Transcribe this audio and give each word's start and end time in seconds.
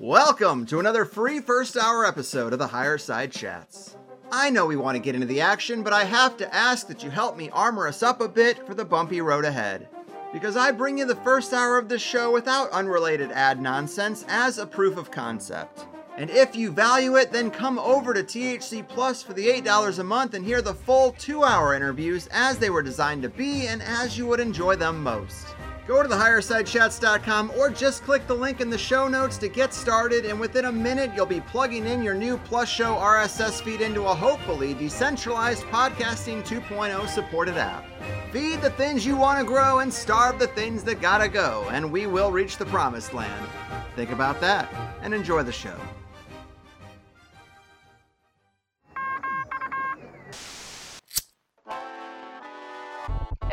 Welcome 0.00 0.64
to 0.66 0.78
another 0.78 1.04
free 1.04 1.40
first 1.40 1.76
hour 1.76 2.06
episode 2.06 2.52
of 2.52 2.60
the 2.60 2.68
Higher 2.68 2.98
Side 2.98 3.32
Chats. 3.32 3.96
I 4.30 4.48
know 4.48 4.64
we 4.64 4.76
want 4.76 4.94
to 4.94 5.02
get 5.02 5.16
into 5.16 5.26
the 5.26 5.40
action, 5.40 5.82
but 5.82 5.92
I 5.92 6.04
have 6.04 6.36
to 6.36 6.54
ask 6.54 6.86
that 6.86 7.02
you 7.02 7.10
help 7.10 7.36
me 7.36 7.50
armor 7.50 7.88
us 7.88 8.00
up 8.00 8.20
a 8.20 8.28
bit 8.28 8.64
for 8.64 8.74
the 8.74 8.84
bumpy 8.84 9.20
road 9.20 9.44
ahead. 9.44 9.88
Because 10.32 10.56
I 10.56 10.70
bring 10.70 10.98
you 10.98 11.04
the 11.04 11.16
first 11.16 11.52
hour 11.52 11.78
of 11.78 11.88
this 11.88 12.00
show 12.00 12.30
without 12.30 12.70
unrelated 12.70 13.32
ad 13.32 13.60
nonsense 13.60 14.24
as 14.28 14.58
a 14.58 14.66
proof 14.66 14.96
of 14.96 15.10
concept. 15.10 15.86
And 16.16 16.30
if 16.30 16.54
you 16.54 16.70
value 16.70 17.16
it, 17.16 17.32
then 17.32 17.50
come 17.50 17.80
over 17.80 18.14
to 18.14 18.22
THC 18.22 18.86
Plus 18.86 19.20
for 19.20 19.32
the 19.32 19.48
$8 19.48 19.98
a 19.98 20.04
month 20.04 20.34
and 20.34 20.44
hear 20.44 20.62
the 20.62 20.74
full 20.74 21.10
two 21.18 21.42
hour 21.42 21.74
interviews 21.74 22.28
as 22.30 22.56
they 22.58 22.70
were 22.70 22.82
designed 22.82 23.22
to 23.22 23.28
be 23.28 23.66
and 23.66 23.82
as 23.82 24.16
you 24.16 24.28
would 24.28 24.38
enjoy 24.38 24.76
them 24.76 25.02
most. 25.02 25.44
Go 25.88 26.02
to 26.02 26.08
thehighersidechats.com 26.10 27.52
or 27.56 27.70
just 27.70 28.04
click 28.04 28.26
the 28.26 28.34
link 28.34 28.60
in 28.60 28.68
the 28.68 28.76
show 28.76 29.08
notes 29.08 29.38
to 29.38 29.48
get 29.48 29.72
started, 29.72 30.26
and 30.26 30.38
within 30.38 30.66
a 30.66 30.72
minute, 30.72 31.12
you'll 31.16 31.24
be 31.24 31.40
plugging 31.40 31.86
in 31.86 32.02
your 32.02 32.12
new 32.12 32.36
Plus 32.36 32.68
Show 32.68 32.96
RSS 32.96 33.62
feed 33.62 33.80
into 33.80 34.02
a 34.02 34.14
hopefully 34.14 34.74
decentralized 34.74 35.62
podcasting 35.68 36.46
2.0 36.46 37.08
supported 37.08 37.56
app. 37.56 37.86
Feed 38.30 38.60
the 38.60 38.68
things 38.72 39.06
you 39.06 39.16
want 39.16 39.38
to 39.38 39.46
grow 39.46 39.78
and 39.78 39.90
starve 39.90 40.38
the 40.38 40.48
things 40.48 40.84
that 40.84 41.00
gotta 41.00 41.26
go, 41.26 41.66
and 41.70 41.90
we 41.90 42.06
will 42.06 42.30
reach 42.30 42.58
the 42.58 42.66
promised 42.66 43.14
land. 43.14 43.48
Think 43.96 44.10
about 44.10 44.42
that 44.42 44.70
and 45.00 45.14
enjoy 45.14 45.42
the 45.42 45.52
show. 45.52 45.80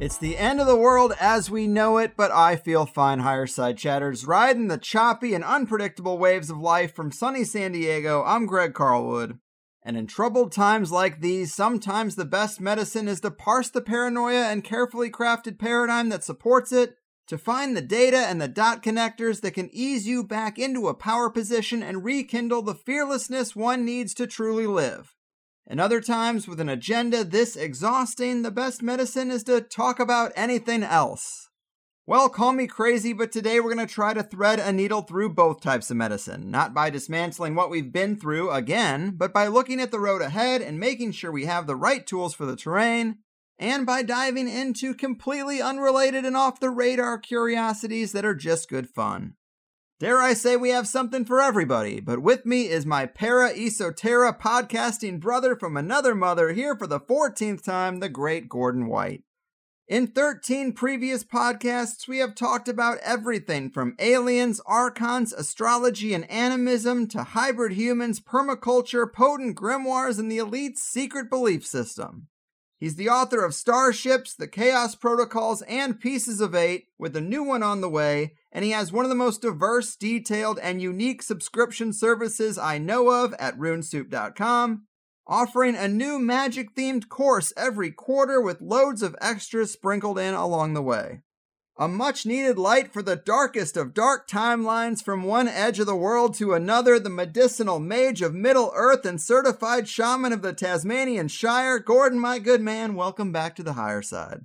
It's 0.00 0.18
the 0.18 0.36
end 0.36 0.60
of 0.60 0.66
the 0.66 0.76
world 0.76 1.14
as 1.20 1.50
we 1.50 1.68
know 1.68 1.98
it, 1.98 2.16
but 2.16 2.32
I 2.32 2.56
feel 2.56 2.84
fine, 2.84 3.20
higher 3.20 3.46
side 3.46 3.78
chatters. 3.78 4.26
Riding 4.26 4.66
the 4.66 4.76
choppy 4.76 5.34
and 5.34 5.44
unpredictable 5.44 6.18
waves 6.18 6.50
of 6.50 6.58
life 6.58 6.94
from 6.94 7.12
sunny 7.12 7.44
San 7.44 7.72
Diego, 7.72 8.24
I'm 8.26 8.46
Greg 8.46 8.74
Carlwood. 8.74 9.38
And 9.84 9.96
in 9.96 10.08
troubled 10.08 10.50
times 10.50 10.90
like 10.90 11.20
these, 11.20 11.54
sometimes 11.54 12.16
the 12.16 12.24
best 12.24 12.60
medicine 12.60 13.06
is 13.06 13.20
to 13.20 13.30
parse 13.30 13.70
the 13.70 13.80
paranoia 13.80 14.46
and 14.46 14.64
carefully 14.64 15.10
crafted 15.10 15.60
paradigm 15.60 16.08
that 16.08 16.24
supports 16.24 16.72
it, 16.72 16.96
to 17.28 17.38
find 17.38 17.76
the 17.76 17.80
data 17.80 18.18
and 18.18 18.40
the 18.40 18.48
dot 18.48 18.82
connectors 18.82 19.42
that 19.42 19.54
can 19.54 19.70
ease 19.72 20.08
you 20.08 20.24
back 20.24 20.58
into 20.58 20.88
a 20.88 20.94
power 20.94 21.30
position 21.30 21.84
and 21.84 22.04
rekindle 22.04 22.62
the 22.62 22.74
fearlessness 22.74 23.54
one 23.54 23.84
needs 23.84 24.12
to 24.14 24.26
truly 24.26 24.66
live. 24.66 25.13
And 25.66 25.80
other 25.80 26.00
times, 26.00 26.46
with 26.46 26.60
an 26.60 26.68
agenda 26.68 27.24
this 27.24 27.56
exhausting, 27.56 28.42
the 28.42 28.50
best 28.50 28.82
medicine 28.82 29.30
is 29.30 29.42
to 29.44 29.60
talk 29.60 29.98
about 29.98 30.32
anything 30.36 30.82
else. 30.82 31.48
Well, 32.06 32.28
call 32.28 32.52
me 32.52 32.66
crazy, 32.66 33.14
but 33.14 33.32
today 33.32 33.60
we're 33.60 33.74
going 33.74 33.86
to 33.86 33.92
try 33.92 34.12
to 34.12 34.22
thread 34.22 34.58
a 34.58 34.70
needle 34.72 35.00
through 35.00 35.30
both 35.30 35.62
types 35.62 35.90
of 35.90 35.96
medicine, 35.96 36.50
not 36.50 36.74
by 36.74 36.90
dismantling 36.90 37.54
what 37.54 37.70
we've 37.70 37.90
been 37.90 38.16
through 38.16 38.50
again, 38.50 39.14
but 39.16 39.32
by 39.32 39.46
looking 39.46 39.80
at 39.80 39.90
the 39.90 39.98
road 39.98 40.20
ahead 40.20 40.60
and 40.60 40.78
making 40.78 41.12
sure 41.12 41.32
we 41.32 41.46
have 41.46 41.66
the 41.66 41.76
right 41.76 42.06
tools 42.06 42.34
for 42.34 42.44
the 42.44 42.56
terrain, 42.56 43.20
and 43.58 43.86
by 43.86 44.02
diving 44.02 44.50
into 44.50 44.92
completely 44.92 45.62
unrelated 45.62 46.26
and 46.26 46.36
off 46.36 46.60
the 46.60 46.68
radar 46.68 47.16
curiosities 47.16 48.12
that 48.12 48.26
are 48.26 48.34
just 48.34 48.68
good 48.68 48.86
fun. 48.90 49.36
Dare 50.00 50.20
I 50.20 50.34
say 50.34 50.56
we 50.56 50.70
have 50.70 50.88
something 50.88 51.24
for 51.24 51.40
everybody, 51.40 52.00
but 52.00 52.18
with 52.18 52.44
me 52.44 52.68
is 52.68 52.84
my 52.84 53.06
para 53.06 53.54
esoterra 53.54 54.36
podcasting 54.36 55.20
brother 55.20 55.54
from 55.54 55.76
another 55.76 56.16
mother 56.16 56.52
here 56.52 56.76
for 56.76 56.88
the 56.88 56.98
14th 56.98 57.62
time, 57.62 58.00
the 58.00 58.08
great 58.08 58.48
Gordon 58.48 58.88
White. 58.88 59.22
In 59.86 60.08
13 60.08 60.72
previous 60.72 61.22
podcasts, 61.22 62.08
we 62.08 62.18
have 62.18 62.34
talked 62.34 62.68
about 62.68 62.98
everything 63.04 63.70
from 63.70 63.94
aliens, 64.00 64.60
archons, 64.66 65.32
astrology, 65.32 66.12
and 66.12 66.28
animism 66.28 67.06
to 67.08 67.22
hybrid 67.22 67.74
humans, 67.74 68.18
permaculture, 68.18 69.10
potent 69.10 69.56
grimoires, 69.56 70.18
and 70.18 70.28
the 70.28 70.38
elite's 70.38 70.82
secret 70.82 71.30
belief 71.30 71.64
system. 71.64 72.26
He's 72.78 72.96
the 72.96 73.08
author 73.08 73.44
of 73.44 73.54
Starships, 73.54 74.34
The 74.34 74.48
Chaos 74.48 74.96
Protocols, 74.96 75.62
and 75.62 76.00
Pieces 76.00 76.40
of 76.40 76.54
Eight, 76.54 76.88
with 76.98 77.14
a 77.14 77.20
new 77.20 77.44
one 77.44 77.62
on 77.62 77.80
the 77.80 77.88
way, 77.88 78.34
and 78.54 78.64
he 78.64 78.70
has 78.70 78.92
one 78.92 79.04
of 79.04 79.08
the 79.08 79.16
most 79.16 79.42
diverse, 79.42 79.96
detailed, 79.96 80.60
and 80.60 80.80
unique 80.80 81.22
subscription 81.22 81.92
services 81.92 82.56
I 82.56 82.78
know 82.78 83.10
of 83.10 83.34
at 83.34 83.58
runesoup.com, 83.58 84.84
offering 85.26 85.74
a 85.74 85.88
new 85.88 86.20
magic 86.20 86.76
themed 86.76 87.08
course 87.08 87.52
every 87.56 87.90
quarter 87.90 88.40
with 88.40 88.62
loads 88.62 89.02
of 89.02 89.16
extras 89.20 89.72
sprinkled 89.72 90.20
in 90.20 90.34
along 90.34 90.74
the 90.74 90.82
way. 90.82 91.22
A 91.76 91.88
much 91.88 92.24
needed 92.24 92.56
light 92.56 92.92
for 92.92 93.02
the 93.02 93.16
darkest 93.16 93.76
of 93.76 93.94
dark 93.94 94.28
timelines 94.28 95.02
from 95.02 95.24
one 95.24 95.48
edge 95.48 95.80
of 95.80 95.86
the 95.86 95.96
world 95.96 96.34
to 96.34 96.54
another, 96.54 97.00
the 97.00 97.10
medicinal 97.10 97.80
mage 97.80 98.22
of 98.22 98.32
Middle 98.32 98.70
Earth 98.76 99.04
and 99.04 99.20
certified 99.20 99.88
shaman 99.88 100.32
of 100.32 100.42
the 100.42 100.52
Tasmanian 100.52 101.26
Shire, 101.26 101.80
Gordon, 101.80 102.20
my 102.20 102.38
good 102.38 102.60
man, 102.60 102.94
welcome 102.94 103.32
back 103.32 103.56
to 103.56 103.64
the 103.64 103.72
higher 103.72 104.02
side. 104.02 104.42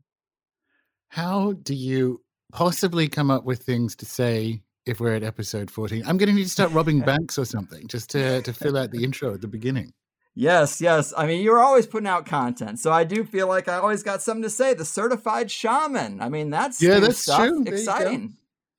How 1.09 1.53
do 1.53 1.75
you 1.75 2.23
possibly 2.51 3.07
come 3.07 3.31
up 3.31 3.43
with 3.43 3.61
things 3.63 3.95
to 3.97 4.05
say 4.05 4.61
if 4.85 4.99
we're 4.99 5.15
at 5.15 5.23
episode 5.23 5.69
14? 5.71 6.03
I'm 6.05 6.17
going 6.17 6.29
to 6.29 6.35
need 6.35 6.43
to 6.43 6.49
start 6.49 6.71
robbing 6.71 6.99
banks 7.05 7.37
or 7.37 7.45
something 7.45 7.87
just 7.87 8.09
to, 8.11 8.41
to 8.41 8.53
fill 8.53 8.77
out 8.77 8.91
the 8.91 9.03
intro 9.03 9.33
at 9.33 9.41
the 9.41 9.47
beginning. 9.47 9.93
Yes, 10.35 10.79
yes. 10.79 11.13
I 11.17 11.25
mean, 11.25 11.43
you're 11.43 11.59
always 11.59 11.85
putting 11.85 12.07
out 12.07 12.25
content, 12.25 12.79
so 12.79 12.91
I 12.91 13.03
do 13.03 13.25
feel 13.25 13.47
like 13.47 13.67
I 13.67 13.77
always 13.77 14.03
got 14.03 14.21
something 14.21 14.43
to 14.43 14.49
say. 14.49 14.73
The 14.73 14.85
certified 14.85 15.51
shaman. 15.51 16.21
I 16.21 16.29
mean, 16.29 16.49
that's 16.49 16.81
yeah, 16.81 16.99
that's 16.99 17.19
stuff. 17.19 17.39
true. 17.39 17.63
Exciting. 17.65 18.37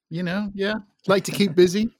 You, 0.08 0.18
you, 0.18 0.22
know, 0.22 0.50
yeah. 0.54 0.76
Like 1.06 1.24
to 1.24 1.32
keep 1.32 1.54
busy. 1.54 1.90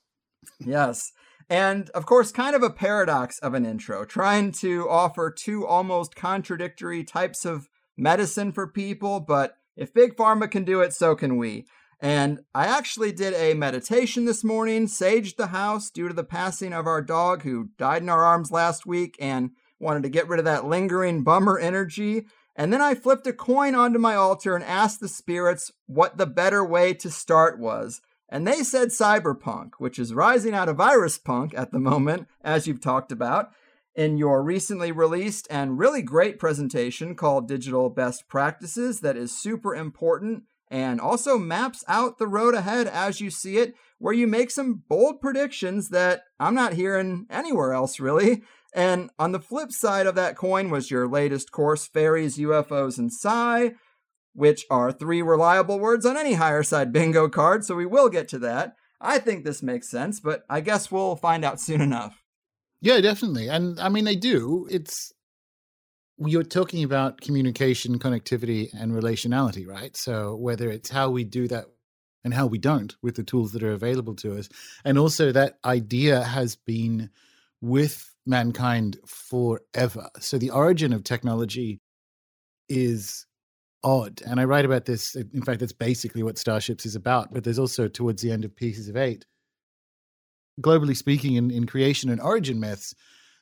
yes. 0.65 1.13
And 1.51 1.91
of 1.91 2.07
course, 2.07 2.31
kind 2.31 2.55
of 2.55 2.63
a 2.63 2.71
paradox 2.71 3.39
of 3.41 3.55
an 3.55 3.67
intro, 3.67 4.05
trying 4.05 4.53
to 4.53 4.89
offer 4.89 5.31
two 5.31 5.67
almost 5.67 6.15
contradictory 6.15 7.03
types 7.03 7.45
of 7.45 7.69
medicine 7.97 8.53
for 8.53 8.69
people, 8.69 9.21
but 9.21 9.57
if 9.81 9.95
Big 9.95 10.15
Pharma 10.15 10.49
can 10.49 10.63
do 10.63 10.83
it, 10.83 10.93
so 10.93 11.17
can 11.17 11.39
we. 11.39 11.65
And 12.01 12.41
I 12.55 12.67
actually 12.67 13.13
did 13.13 13.33
a 13.33 13.55
meditation 13.55 14.27
this 14.27 14.45
morning, 14.45 14.87
saged 14.87 15.37
the 15.37 15.49
house 15.49 15.91
due 15.91 16.07
to 16.07 16.15
the 16.15 16.23
passing 16.23 16.75
of 16.75 16.87
our 16.87 17.01
dog 17.01 17.43
who 17.43 17.71
died 17.79 18.03
in 18.03 18.11
our 18.11 18.23
arms 18.23 18.51
last 18.51 18.85
week 18.87 19.17
and 19.19 19.51
wanted 19.79 20.03
to 20.03 20.11
get 20.11 20.29
rid 20.29 20.39
of 20.39 20.45
that 20.45 20.67
lingering 20.67 21.25
bummer 21.25 21.59
energy. 21.59 22.27
And 22.55 22.71
then 22.73 22.83
I 22.83 22.95
flipped 22.95 23.27
a 23.27 23.33
coin 23.33 23.75
onto 23.75 23.99
my 23.99 24.15
altar 24.15 24.55
and 24.55 24.65
asked 24.65 25.01
the 25.01 25.09
spirits 25.09 25.73
what 25.87 26.19
the 26.19 26.27
better 26.27 26.63
way 26.63 26.93
to 26.95 27.11
start 27.11 27.59
was. 27.59 28.03
And 28.29 28.47
they 28.47 28.63
said 28.63 28.89
cyberpunk, 28.89 29.73
which 29.79 29.99
is 29.99 30.13
rising 30.13 30.55
out 30.55 30.69
of 30.69 30.77
virus 30.77 31.17
punk 31.17 31.55
at 31.57 31.73
the 31.73 31.81
moment, 31.81 32.29
as 32.45 32.67
you've 32.67 32.83
talked 32.83 33.13
about 33.13 33.51
in 34.01 34.17
your 34.17 34.43
recently 34.43 34.91
released 34.91 35.47
and 35.51 35.79
really 35.79 36.01
great 36.01 36.39
presentation 36.39 37.15
called 37.15 37.47
Digital 37.47 37.91
Best 37.91 38.27
Practices, 38.29 39.01
that 39.01 39.15
is 39.15 39.39
super 39.39 39.75
important 39.75 40.45
and 40.71 40.99
also 40.99 41.37
maps 41.37 41.85
out 41.87 42.17
the 42.17 42.27
road 42.27 42.55
ahead 42.55 42.87
as 42.87 43.21
you 43.21 43.29
see 43.29 43.59
it, 43.59 43.75
where 43.99 44.15
you 44.15 44.27
make 44.27 44.51
some 44.51 44.85
bold 44.89 45.21
predictions 45.21 45.91
that 45.91 46.23
I'm 46.39 46.55
not 46.55 46.73
hearing 46.73 47.27
anywhere 47.29 47.75
else 47.75 48.01
really. 48.01 48.43
And 48.75 49.11
on 49.19 49.33
the 49.33 49.39
flip 49.39 49.71
side 49.71 50.07
of 50.07 50.15
that 50.15 50.35
coin 50.35 50.71
was 50.71 50.91
your 50.91 51.07
latest 51.07 51.53
course, 51.53 51.87
Fairies, 51.87 52.39
UFOs, 52.39 52.97
and 52.97 53.13
Psi, 53.13 53.73
which 54.33 54.65
are 54.71 54.93
three 54.93 55.21
reliable 55.21 55.79
words 55.79 56.07
on 56.07 56.17
any 56.17 56.35
higher 56.35 56.63
side 56.63 56.91
bingo 56.91 57.29
card, 57.29 57.67
so 57.67 57.75
we 57.75 57.85
will 57.85 58.09
get 58.09 58.29
to 58.29 58.39
that. 58.39 58.77
I 58.99 59.19
think 59.19 59.45
this 59.45 59.63
makes 59.63 59.91
sense, 59.91 60.21
but 60.21 60.45
I 60.49 60.63
guess 60.63 60.91
we'll 60.91 61.17
find 61.17 61.45
out 61.45 61.61
soon 61.61 61.83
enough. 61.83 62.20
Yeah, 62.81 63.01
definitely. 63.01 63.49
And 63.49 63.79
I 63.79 63.89
mean, 63.89 64.05
they 64.05 64.17
do. 64.17 64.67
It's 64.71 65.13
you're 66.19 66.43
talking 66.43 66.85
about 66.85 67.21
communication, 67.21 67.99
connectivity, 67.99 68.69
and 68.75 68.93
relationality, 68.93 69.67
right? 69.67 69.97
So 69.97 70.37
whether 70.37 70.71
it's 70.71 70.91
how 70.91 71.11
we 71.11 71.25
do 71.25 71.49
that 71.49 71.67
and 72.25 72.35
how 72.35 72.47
we 72.47 72.59
don't 72.59 72.95
with 73.03 73.17
the 73.17 73.23
tools 73.23 73.53
that 73.53 73.63
are 73.63 73.73
available 73.73 74.15
to 74.17 74.37
us, 74.39 74.49
and 74.85 74.99
also 74.99 75.33
that 75.33 75.59
idea 75.65 76.23
has 76.23 76.57
been 76.57 77.11
with 77.63 78.15
mankind 78.27 78.99
forever. 79.07 80.09
So 80.21 80.39
the 80.39 80.51
origin 80.51 80.93
of 80.93 81.05
technology 81.05 81.81
is 82.69 83.27
odd. 83.83 84.23
And 84.27 84.41
I 84.41 84.45
write 84.45 84.65
about 84.67 84.85
this. 84.85 85.15
In 85.17 85.43
fact, 85.43 85.61
that's 85.61 85.73
basically 85.73 86.23
what 86.23 86.39
Starships 86.39 86.87
is 86.87 86.97
about. 86.97 87.33
But 87.33 87.45
there's 87.45 87.59
also 87.59 87.89
towards 87.89 88.23
the 88.23 88.31
end 88.31 88.45
of 88.45 88.55
Pieces 88.55 88.89
of 88.89 88.97
Eight, 88.97 89.25
globally 90.61 90.97
speaking, 90.97 91.35
in, 91.35 91.51
in 91.51 91.67
creation 91.67 92.11
and 92.11 92.21
origin 92.21 92.61
myths, 92.61 92.95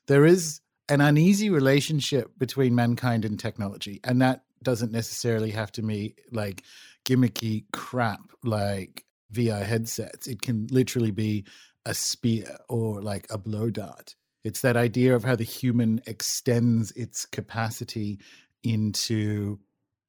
there 0.07 0.25
is 0.25 0.61
an 0.89 1.01
uneasy 1.01 1.51
relationship 1.51 2.31
between 2.39 2.75
mankind 2.75 3.25
and 3.25 3.39
technology. 3.39 4.01
And 4.05 4.23
that 4.23 4.43
doesn't 4.63 4.93
necessarily 4.93 5.51
have 5.51 5.71
to 5.73 5.83
be 5.83 6.15
like 6.33 6.65
gimmicky 7.05 7.65
crap 7.73 8.21
like 8.43 9.05
VR 9.33 9.63
headsets. 9.63 10.27
It 10.27 10.43
can 10.43 10.67
literally 10.71 11.11
be 11.11 11.45
a 11.85 11.95
spear 11.95 12.57
or 12.69 13.03
like 13.03 13.27
a 13.31 13.39
blow 13.39 13.71
dart. 13.71 14.15
It's 14.45 14.61
that 14.63 14.77
idea 14.77 15.15
of 15.15 15.25
how 15.25 15.37
the 15.37 15.45
human 15.45 16.01
extends 16.07 16.93
its 16.93 17.27
capacity 17.27 18.19
into 18.63 19.59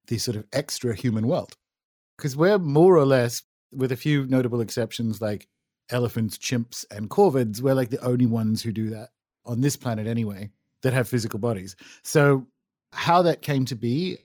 the 0.08 0.18
sort 0.18 0.38
of 0.38 0.46
extra 0.54 0.96
human 0.96 1.28
world. 1.28 1.54
Because 2.18 2.36
we're 2.36 2.58
more 2.58 2.96
or 2.96 3.06
less, 3.06 3.44
with 3.72 3.92
a 3.92 3.98
few 3.98 4.26
notable 4.26 4.62
exceptions 4.62 5.22
like 5.22 5.48
elephants, 5.92 6.38
chimps, 6.38 6.86
and 6.92 7.10
corvids, 7.10 7.62
we're 7.62 7.74
like 7.74 7.90
the 7.90 8.04
only 8.04 8.26
ones 8.26 8.62
who 8.62 8.72
do 8.72 8.90
that 8.90 9.10
on 9.46 9.62
this 9.62 9.76
planet 9.76 10.08
anyway, 10.08 10.50
that 10.84 10.94
have 10.94 11.08
physical 11.08 11.40
bodies. 11.40 11.76
So, 12.04 12.48
how 12.92 13.22
that 13.22 13.42
came 13.42 13.66
to 13.66 13.76
be 13.76 14.18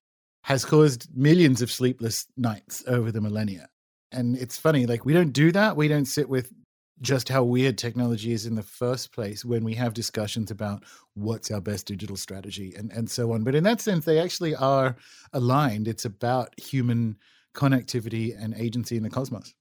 has 0.42 0.64
caused 0.64 1.08
millions 1.16 1.62
of 1.62 1.70
sleepless 1.70 2.26
nights 2.36 2.84
over 2.86 3.10
the 3.10 3.20
millennia. 3.20 3.68
And 4.12 4.36
it's 4.36 4.58
funny, 4.58 4.86
like, 4.86 5.04
we 5.04 5.12
don't 5.12 5.32
do 5.32 5.52
that. 5.52 5.76
We 5.76 5.88
don't 5.88 6.04
sit 6.04 6.28
with 6.28 6.52
just 7.00 7.28
how 7.28 7.42
weird 7.42 7.76
technology 7.76 8.32
is 8.32 8.46
in 8.46 8.54
the 8.54 8.62
first 8.62 9.12
place 9.12 9.44
when 9.44 9.64
we 9.64 9.74
have 9.74 9.94
discussions 9.94 10.50
about 10.50 10.84
what's 11.14 11.50
our 11.50 11.60
best 11.60 11.86
digital 11.86 12.16
strategy 12.16 12.74
and, 12.76 12.92
and 12.92 13.10
so 13.10 13.32
on. 13.32 13.42
But 13.42 13.54
in 13.54 13.64
that 13.64 13.80
sense, 13.80 14.04
they 14.04 14.18
actually 14.18 14.54
are 14.54 14.96
aligned. 15.32 15.88
It's 15.88 16.04
about 16.04 16.58
human 16.58 17.16
connectivity 17.54 18.34
and 18.38 18.54
agency 18.54 18.96
in 18.96 19.02
the 19.02 19.10
cosmos. 19.10 19.54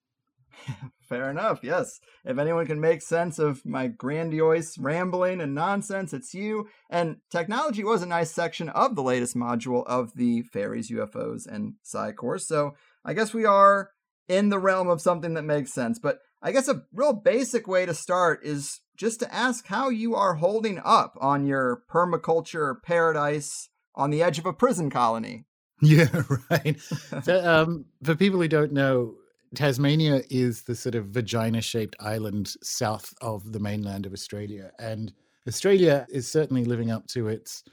Fair 1.09 1.29
enough. 1.29 1.59
Yes. 1.63 1.99
If 2.25 2.37
anyone 2.37 2.65
can 2.65 2.79
make 2.79 3.01
sense 3.01 3.39
of 3.39 3.65
my 3.65 3.87
grandiose 3.87 4.77
rambling 4.77 5.41
and 5.41 5.53
nonsense, 5.53 6.13
it's 6.13 6.33
you. 6.33 6.67
And 6.89 7.17
technology 7.29 7.83
was 7.83 8.01
a 8.01 8.07
nice 8.07 8.31
section 8.31 8.69
of 8.69 8.95
the 8.95 9.03
latest 9.03 9.35
module 9.35 9.85
of 9.85 10.15
the 10.15 10.41
fairies, 10.43 10.89
UFOs, 10.89 11.45
and 11.45 11.73
Psi 11.83 12.13
course. 12.13 12.47
So 12.47 12.71
I 13.05 13.13
guess 13.13 13.33
we 13.33 13.45
are 13.45 13.89
in 14.27 14.49
the 14.49 14.59
realm 14.59 14.89
of 14.89 15.01
something 15.01 15.33
that 15.33 15.43
makes 15.43 15.73
sense. 15.73 15.99
But 15.99 16.19
I 16.41 16.51
guess 16.51 16.67
a 16.67 16.83
real 16.93 17.13
basic 17.13 17.67
way 17.67 17.85
to 17.85 17.93
start 17.93 18.41
is 18.43 18.81
just 18.97 19.19
to 19.19 19.33
ask 19.33 19.67
how 19.67 19.89
you 19.89 20.15
are 20.15 20.35
holding 20.35 20.79
up 20.83 21.17
on 21.19 21.45
your 21.45 21.83
permaculture 21.91 22.75
paradise 22.83 23.69
on 23.95 24.09
the 24.09 24.23
edge 24.23 24.39
of 24.39 24.45
a 24.45 24.53
prison 24.53 24.89
colony. 24.89 25.45
Yeah, 25.81 26.23
right. 26.49 26.79
so, 27.23 27.43
um, 27.45 27.85
for 28.01 28.15
people 28.15 28.39
who 28.39 28.47
don't 28.47 28.71
know, 28.71 29.15
Tasmania 29.55 30.21
is 30.29 30.63
the 30.63 30.75
sort 30.75 30.95
of 30.95 31.07
vagina 31.07 31.61
shaped 31.61 31.95
island 31.99 32.53
south 32.63 33.13
of 33.21 33.51
the 33.51 33.59
mainland 33.59 34.05
of 34.05 34.13
Australia. 34.13 34.71
And 34.79 35.13
Australia 35.47 36.07
is 36.09 36.29
certainly 36.29 36.65
living 36.65 36.91
up 36.91 37.07
to 37.07 37.27
its 37.27 37.63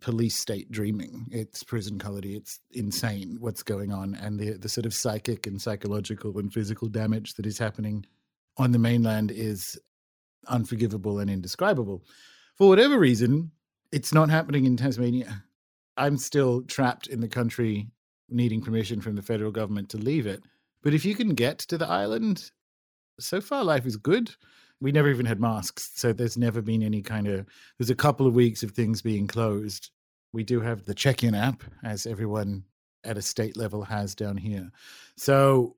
police 0.00 0.36
state 0.36 0.70
dreaming. 0.70 1.26
It's 1.30 1.62
prison 1.62 1.98
colony. 1.98 2.34
It's 2.34 2.60
insane 2.72 3.38
what's 3.40 3.62
going 3.62 3.92
on, 3.92 4.14
and 4.16 4.38
the 4.38 4.52
the 4.52 4.68
sort 4.68 4.86
of 4.86 4.94
psychic 4.94 5.46
and 5.46 5.60
psychological 5.60 6.38
and 6.38 6.52
physical 6.52 6.88
damage 6.88 7.34
that 7.34 7.46
is 7.46 7.58
happening 7.58 8.04
on 8.58 8.72
the 8.72 8.78
mainland 8.78 9.30
is 9.30 9.78
unforgivable 10.48 11.18
and 11.18 11.30
indescribable. 11.30 12.04
For 12.56 12.68
whatever 12.68 12.98
reason, 12.98 13.50
it's 13.92 14.12
not 14.12 14.30
happening 14.30 14.64
in 14.64 14.76
Tasmania. 14.76 15.44
I'm 15.96 16.18
still 16.18 16.62
trapped 16.62 17.06
in 17.06 17.20
the 17.20 17.28
country, 17.28 17.88
needing 18.28 18.60
permission 18.60 19.00
from 19.00 19.16
the 19.16 19.22
federal 19.22 19.50
government 19.50 19.88
to 19.90 19.98
leave 19.98 20.26
it. 20.26 20.42
But 20.86 20.94
if 20.94 21.04
you 21.04 21.16
can 21.16 21.34
get 21.34 21.58
to 21.58 21.76
the 21.76 21.88
island, 21.88 22.52
so 23.18 23.40
far 23.40 23.64
life 23.64 23.86
is 23.86 23.96
good. 23.96 24.30
We 24.80 24.92
never 24.92 25.10
even 25.10 25.26
had 25.26 25.40
masks 25.40 25.90
so 25.96 26.12
there's 26.12 26.38
never 26.38 26.62
been 26.62 26.80
any 26.80 27.02
kind 27.02 27.26
of 27.26 27.44
there's 27.76 27.90
a 27.90 27.96
couple 27.96 28.24
of 28.24 28.36
weeks 28.36 28.62
of 28.62 28.70
things 28.70 29.02
being 29.02 29.26
closed. 29.26 29.90
We 30.32 30.44
do 30.44 30.60
have 30.60 30.84
the 30.84 30.94
check-in 30.94 31.34
app 31.34 31.64
as 31.82 32.06
everyone 32.06 32.62
at 33.02 33.18
a 33.18 33.22
state 33.22 33.56
level 33.56 33.82
has 33.82 34.14
down 34.14 34.36
here. 34.36 34.70
So 35.16 35.74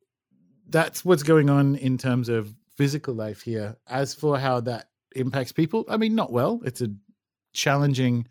that's 0.68 1.06
what's 1.06 1.22
going 1.22 1.48
on 1.48 1.76
in 1.76 1.96
terms 1.96 2.28
of 2.28 2.54
physical 2.76 3.14
life 3.14 3.40
here. 3.40 3.76
As 3.86 4.12
for 4.12 4.38
how 4.38 4.60
that 4.60 4.90
impacts 5.16 5.52
people 5.52 5.86
i 5.88 5.96
mean 5.96 6.14
not 6.14 6.32
well. 6.32 6.60
It's 6.66 6.82
a 6.82 6.92
challenging 7.54 8.26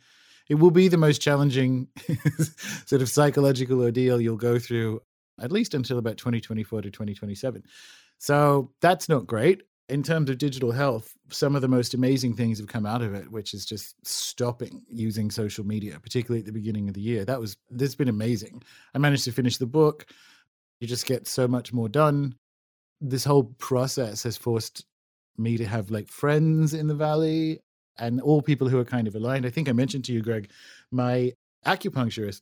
it 0.48 0.56
will 0.56 0.72
be 0.72 0.90
the 0.90 0.98
most 0.98 1.24
challenging 1.24 1.88
sort 2.86 3.02
of 3.02 3.10
psychological 3.10 3.82
ordeal 3.82 4.22
you'll 4.22 4.38
go 4.38 4.60
through 4.60 5.02
at 5.42 5.52
least 5.52 5.74
until 5.74 5.98
about 5.98 6.18
2024 6.18 6.82
to 6.82 6.92
2027 6.92 7.64
so 8.18 8.72
that's 8.82 9.10
not 9.10 9.28
great 9.28 9.64
in 9.90 10.04
terms 10.04 10.30
of 10.30 10.38
digital 10.38 10.72
health, 10.72 11.14
some 11.30 11.56
of 11.56 11.62
the 11.62 11.68
most 11.68 11.94
amazing 11.94 12.36
things 12.36 12.60
have 12.60 12.68
come 12.68 12.86
out 12.86 13.02
of 13.02 13.14
it, 13.14 13.32
which 13.32 13.54
is 13.54 13.66
just 13.66 13.96
stopping 14.06 14.84
using 14.90 15.32
social 15.32 15.66
media, 15.66 16.00
particularly 16.00 16.40
at 16.40 16.46
the 16.46 16.52
beginning 16.52 16.90
of 16.90 16.94
the 16.94 17.02
year. 17.02 17.24
That 17.24 17.40
was 17.40 17.56
has 17.80 17.96
been 17.96 18.10
amazing. 18.10 18.64
I 18.94 18.98
managed 18.98 19.24
to 19.26 19.32
finish 19.32 19.58
the 19.58 19.66
book. 19.66 20.06
You 20.80 20.88
just 20.88 21.06
get 21.06 21.28
so 21.28 21.48
much 21.48 21.72
more 21.72 21.88
done. 21.88 22.36
This 23.00 23.24
whole 23.24 23.44
process 23.44 24.24
has 24.24 24.36
forced 24.36 24.86
me 25.38 25.58
to 25.58 25.66
have 25.66 25.90
like 25.90 26.10
friends 26.10 26.74
in 26.74 26.88
the 26.88 26.96
valley 26.96 27.62
and 27.98 28.20
all 28.22 28.42
people 28.42 28.68
who 28.68 28.80
are 28.80 28.86
kind 28.86 29.08
of 29.08 29.16
aligned. 29.16 29.46
I 29.46 29.50
think 29.50 29.70
I 29.70 29.74
mentioned 29.74 30.04
to 30.06 30.14
you, 30.14 30.22
Greg, 30.22 30.52
my 30.92 31.32
acupuncturist 31.66 32.42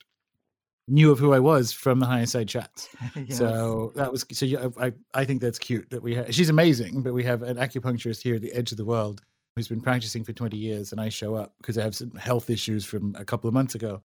knew 0.87 1.11
of 1.11 1.19
who 1.19 1.33
I 1.33 1.39
was 1.39 1.71
from 1.71 1.99
the 1.99 2.05
higher 2.05 2.25
side 2.25 2.47
chats. 2.47 2.89
yes. 3.15 3.37
So 3.37 3.91
that 3.95 4.11
was 4.11 4.25
so. 4.31 4.45
Yeah, 4.45 4.67
I 4.79 4.93
I 5.13 5.25
think 5.25 5.41
that's 5.41 5.59
cute 5.59 5.89
that 5.89 6.01
we 6.01 6.15
have. 6.15 6.33
She's 6.33 6.49
amazing, 6.49 7.01
but 7.01 7.13
we 7.13 7.23
have 7.23 7.41
an 7.41 7.57
acupuncturist 7.57 8.21
here 8.21 8.35
at 8.35 8.41
the 8.41 8.53
edge 8.53 8.71
of 8.71 8.77
the 8.77 8.85
world 8.85 9.21
who's 9.55 9.67
been 9.67 9.81
practicing 9.81 10.23
for 10.23 10.33
20 10.33 10.57
years, 10.57 10.91
and 10.91 10.99
I 10.99 11.09
show 11.09 11.33
up 11.33 11.53
because 11.57 11.77
I 11.77 11.83
have 11.83 11.95
some 11.95 12.11
health 12.11 12.49
issues 12.49 12.85
from 12.85 13.15
a 13.17 13.23
couple 13.25 13.47
of 13.47 13.53
months 13.53 13.75
ago, 13.75 14.03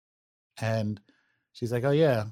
and 0.59 0.99
she's 1.53 1.71
like, 1.71 1.83
"Oh 1.83 1.91
yeah." 1.91 2.25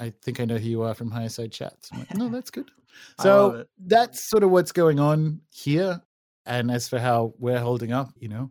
I 0.00 0.12
think 0.22 0.38
I 0.38 0.44
know 0.44 0.58
who 0.58 0.68
you 0.68 0.82
are 0.82 0.94
from 0.94 1.10
Higher 1.10 1.28
Side 1.28 1.50
Chats. 1.50 1.90
Like, 1.92 2.14
no, 2.14 2.28
that's 2.32 2.50
good. 2.50 2.70
So 3.20 3.64
that's 3.78 4.28
sort 4.28 4.42
of 4.42 4.50
what's 4.50 4.72
going 4.72 5.00
on 5.00 5.40
here. 5.50 6.00
And 6.46 6.70
as 6.70 6.88
for 6.88 6.98
how 6.98 7.34
we're 7.38 7.58
holding 7.58 7.92
up, 7.92 8.10
you 8.18 8.28
know, 8.28 8.50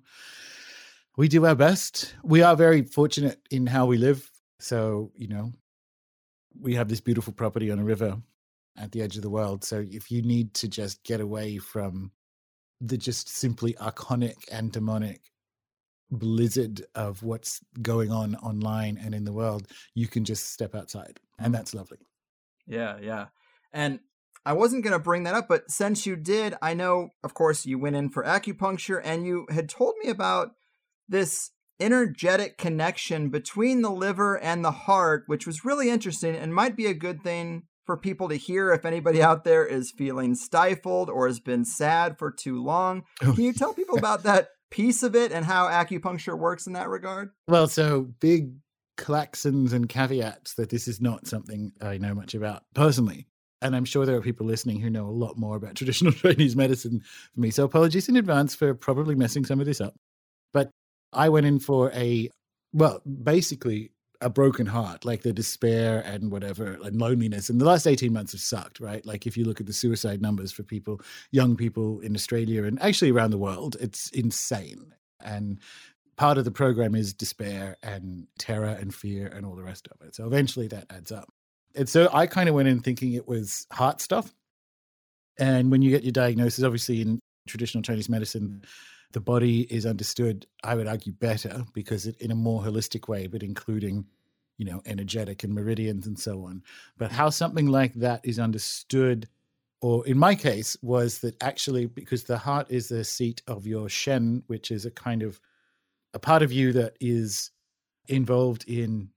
we 1.18 1.28
do 1.28 1.46
our 1.46 1.56
best. 1.56 2.16
We 2.24 2.44
are 2.44 2.56
very 2.56 2.84
fortunate 2.84 3.40
in 3.50 3.66
how 3.66 3.86
we 3.86 3.98
live 3.98 4.30
so, 4.60 5.12
you 5.16 5.28
know, 5.28 5.52
we 6.60 6.76
have 6.76 6.90
this 6.90 7.02
beautiful 7.02 7.34
property 7.34 7.72
on 7.72 7.80
a 7.80 7.84
river 7.84 8.18
at 8.78 8.92
the 8.92 9.02
edge 9.02 9.16
of 9.16 9.22
the 9.22 9.30
world. 9.30 9.64
So 9.64 9.84
if 9.90 10.12
you 10.12 10.22
need 10.22 10.54
to 10.56 10.68
just 10.68 11.04
get 11.04 11.20
away 11.20 11.58
from 11.58 12.12
the 12.80 12.98
just 12.98 13.30
simply 13.30 13.74
iconic 13.74 14.36
and 14.52 14.72
demonic 14.72 15.22
blizzard 16.10 16.86
of 16.96 17.24
what's 17.24 17.60
going 17.82 18.12
on 18.12 18.36
online 18.36 19.00
and 19.04 19.14
in 19.14 19.26
the 19.26 19.34
world, 19.34 19.68
you 19.94 20.08
can 20.08 20.26
just 20.26 20.52
step 20.52 20.76
outside. 20.76 21.20
And 21.38 21.48
mm-hmm. 21.48 21.54
that's 21.54 21.74
lovely. 21.74 22.00
Yeah, 22.66 22.98
yeah. 23.02 23.26
And 23.74 24.00
I 24.46 24.54
wasn't 24.54 24.84
going 24.84 24.94
to 24.94 25.00
bring 25.00 25.24
that 25.24 25.36
up, 25.36 25.48
but 25.50 25.70
since 25.70 26.06
you 26.06 26.16
did, 26.16 26.56
I 26.62 26.74
know, 26.74 27.10
of 27.24 27.34
course, 27.34 27.66
you 27.66 27.78
went 27.78 27.96
in 27.96 28.10
for 28.10 28.24
acupuncture 28.24 29.02
and 29.04 29.26
you 29.26 29.46
had 29.50 29.68
told 29.68 29.96
me 30.02 30.10
about 30.10 30.52
this 31.10 31.52
energetic 31.80 32.58
connection 32.58 33.30
between 33.30 33.82
the 33.82 33.92
liver 33.92 34.38
and 34.38 34.64
the 34.64 34.72
heart, 34.72 35.24
which 35.28 35.46
was 35.46 35.66
really 35.66 35.90
interesting 35.90 36.36
and 36.36 36.54
might 36.54 36.76
be 36.76 36.86
a 36.88 36.94
good 36.94 37.24
thing 37.24 37.64
for 37.86 37.98
people 37.98 38.30
to 38.30 38.36
hear 38.36 38.72
if 38.72 38.86
anybody 38.86 39.22
out 39.24 39.44
there 39.44 39.66
is 39.66 39.92
feeling 39.92 40.36
stifled 40.36 41.10
or 41.10 41.28
has 41.28 41.40
been 41.40 41.64
sad 41.64 42.18
for 42.20 42.32
too 42.32 42.62
long. 42.62 43.04
Oh, 43.24 43.34
Can 43.34 43.44
you 43.44 43.54
tell 43.54 43.74
people 43.74 43.98
about 44.00 44.24
that 44.24 44.50
piece 44.70 45.04
of 45.04 45.16
it 45.16 45.32
and 45.32 45.46
how 45.46 45.68
acupuncture 45.68 46.38
works 46.38 46.68
in 46.68 46.74
that 46.74 46.90
regard? 46.90 47.30
Well, 47.48 47.68
so 47.68 48.10
big 48.20 48.52
claxons 48.98 49.72
and 49.72 49.88
caveats 49.88 50.56
that 50.56 50.70
this 50.70 50.88
is 50.88 51.00
not 51.00 51.28
something 51.28 51.72
I 51.82 51.98
know 51.98 52.14
much 52.14 52.34
about 52.36 52.64
personally. 52.74 53.28
And 53.62 53.76
I'm 53.76 53.86
sure 53.86 54.06
there 54.06 54.18
are 54.18 54.22
people 54.22 54.46
listening 54.46 54.82
who 54.82 54.90
know 54.90 55.08
a 55.08 55.10
lot 55.10 55.38
more 55.38 55.56
about 55.56 55.76
traditional 55.78 56.12
Chinese 56.12 56.56
medicine 56.56 57.02
than 57.36 57.42
me. 57.42 57.52
So 57.52 57.64
apologies 57.64 58.10
in 58.10 58.18
advance 58.18 58.54
for 58.54 58.74
probably 58.74 59.16
messing 59.16 59.46
some 59.46 59.60
of 59.60 59.66
this 59.66 59.82
up. 59.82 59.96
I 61.14 61.30
went 61.30 61.46
in 61.46 61.60
for 61.60 61.92
a, 61.92 62.30
well, 62.74 63.02
basically 63.24 63.92
a 64.22 64.30
broken 64.30 64.66
heart, 64.66 65.06
like 65.06 65.22
the 65.22 65.34
despair 65.34 66.02
and 66.06 66.32
whatever, 66.32 66.80
and 66.84 67.00
loneliness. 67.00 67.50
And 67.50 67.62
the 67.62 67.66
last 67.66 67.86
18 67.86 68.12
months 68.12 68.32
have 68.32 68.42
sucked, 68.42 68.80
right? 68.80 69.06
Like 69.06 69.28
if 69.28 69.38
you 69.38 69.46
look 69.46 69.60
at 69.60 69.68
the 69.68 69.74
suicide 69.74 70.22
numbers 70.22 70.52
for 70.52 70.64
people, 70.64 71.02
young 71.32 71.56
people 71.56 72.00
in 72.00 72.16
Australia 72.16 72.64
and 72.64 72.82
actually 72.82 73.12
around 73.12 73.32
the 73.32 73.38
world, 73.38 73.78
it's 73.80 74.10
insane. 74.12 74.94
And 75.24 75.60
part 76.18 76.38
of 76.38 76.46
the 76.46 76.52
program 76.52 76.96
is 76.96 77.14
despair 77.14 77.78
and 77.84 78.28
terror 78.40 78.76
and 78.80 78.94
fear 78.94 79.28
and 79.28 79.46
all 79.46 79.56
the 79.56 79.64
rest 79.64 79.88
of 79.92 80.06
it. 80.06 80.16
So 80.16 80.26
eventually 80.26 80.68
that 80.70 80.86
adds 80.90 81.12
up. 81.12 81.30
And 81.76 81.88
so 81.88 82.10
I 82.12 82.26
kind 82.26 82.50
of 82.50 82.56
went 82.56 82.68
in 82.68 82.80
thinking 82.80 83.14
it 83.14 83.28
was 83.28 83.68
heart 83.72 84.02
stuff. 84.02 84.34
And 85.38 85.70
when 85.70 85.84
you 85.84 85.92
get 85.92 86.04
your 86.04 86.12
diagnosis, 86.12 86.64
obviously 86.64 87.02
in 87.02 87.20
traditional 87.48 87.84
Chinese 87.84 88.10
medicine, 88.10 88.64
the 89.12 89.22
body 89.22 89.62
is 89.74 89.86
understood, 89.86 90.46
I 90.64 90.76
would 90.76 90.88
argue, 90.88 91.14
better 91.14 91.66
because 91.74 92.08
it, 92.08 92.18
in 92.20 92.32
a 92.32 92.36
more 92.36 92.62
holistic 92.62 93.08
way, 93.08 93.28
but 93.28 93.44
including, 93.44 94.06
you 94.58 94.66
know, 94.66 94.82
energetic 94.86 95.44
and 95.44 95.54
meridians 95.54 96.08
and 96.08 96.20
so 96.20 96.44
on. 96.44 96.64
But 96.98 97.12
how 97.12 97.30
something 97.30 97.68
like 97.68 97.94
that 97.96 98.22
is 98.24 98.40
understood 98.40 99.28
or 99.82 100.06
in 100.08 100.18
my 100.18 100.36
case, 100.36 100.76
was 100.82 101.20
that 101.20 101.42
actually 101.42 101.86
because 101.86 102.24
the 102.24 102.38
heart 102.38 102.68
is 102.70 102.90
the 102.90 103.04
seat 103.04 103.42
of 103.48 103.68
your 103.68 103.90
Shen, 103.90 104.44
which 104.48 104.72
is 104.72 104.86
a 104.86 104.92
kind 104.92 105.22
of 105.22 105.40
a 106.14 106.20
part 106.20 106.42
of 106.42 106.52
you 106.52 106.74
that 106.74 106.96
is 107.00 107.52
involved 108.08 108.66
in 108.68 109.10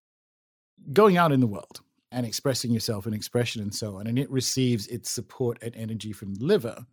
going 0.93 1.17
out 1.17 1.33
in 1.33 1.41
the 1.41 1.47
world 1.47 1.81
and 2.13 2.27
expressing 2.27 2.73
yourself 2.73 3.07
and 3.07 3.15
expression 3.15 3.63
and 3.63 3.75
so 3.75 3.97
on. 3.97 4.07
And 4.07 4.19
it 4.19 4.31
receives 4.31 4.87
its 4.89 5.11
support 5.11 5.59
and 5.63 5.75
energy 5.77 6.13
from 6.13 6.35
the 6.35 6.45
liver, 6.45 6.85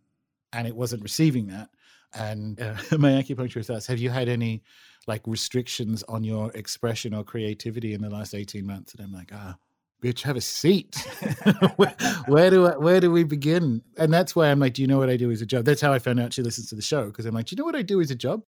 and 0.52 0.66
it 0.66 0.76
wasn't 0.76 1.02
receiving 1.02 1.48
that. 1.48 1.68
And 2.14 2.60
uh, 2.60 2.74
my 2.98 3.10
acupuncturist 3.12 3.74
asked, 3.74 3.86
Have 3.88 3.98
you 3.98 4.10
had 4.10 4.28
any 4.28 4.62
like 5.06 5.22
restrictions 5.26 6.02
on 6.04 6.24
your 6.24 6.50
expression 6.52 7.14
or 7.14 7.24
creativity 7.24 7.94
in 7.94 8.02
the 8.02 8.10
last 8.10 8.34
18 8.34 8.66
months? 8.66 8.94
And 8.94 9.04
I'm 9.04 9.12
like, 9.12 9.30
Ah, 9.32 9.56
bitch, 10.02 10.22
have 10.22 10.36
a 10.36 10.40
seat. 10.40 10.96
where, 11.76 11.94
where, 12.26 12.50
do 12.50 12.66
I, 12.66 12.76
where 12.76 13.00
do 13.00 13.10
we 13.10 13.24
begin? 13.24 13.82
And 13.96 14.12
that's 14.12 14.36
why 14.36 14.50
I'm 14.50 14.60
like, 14.60 14.74
Do 14.74 14.82
you 14.82 14.88
know 14.88 14.98
what 14.98 15.10
I 15.10 15.16
do 15.16 15.30
as 15.30 15.42
a 15.42 15.46
job? 15.46 15.64
That's 15.64 15.80
how 15.80 15.92
I 15.92 15.98
found 15.98 16.20
out 16.20 16.32
she 16.32 16.42
listens 16.42 16.68
to 16.70 16.74
the 16.74 16.82
show 16.82 17.06
because 17.06 17.26
I'm 17.26 17.34
like, 17.34 17.46
Do 17.46 17.54
you 17.54 17.60
know 17.60 17.66
what 17.66 17.76
I 17.76 17.82
do 17.82 18.00
as 18.00 18.10
a 18.10 18.16
job? 18.16 18.42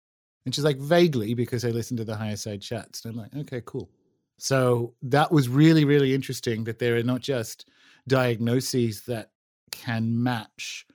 And 0.46 0.56
she's 0.56 0.64
like, 0.64 0.78
Vaguely, 0.78 1.34
because 1.34 1.66
I 1.66 1.70
listen 1.70 1.98
to 1.98 2.06
the 2.06 2.16
higher 2.16 2.38
side 2.38 2.62
chats. 2.62 3.04
And 3.04 3.14
I'm 3.14 3.20
like, 3.20 3.36
Okay, 3.36 3.62
cool. 3.66 3.90
So 4.38 4.94
that 5.02 5.32
was 5.34 5.50
really, 5.50 5.84
really 5.84 6.16
interesting 6.16 6.64
that 6.64 6.80
there 6.80 6.96
are 6.96 7.04
not 7.04 7.20
just 7.20 7.70
diagnoses 8.08 9.02
that 9.02 9.32
can 9.72 10.24
match 10.24 10.86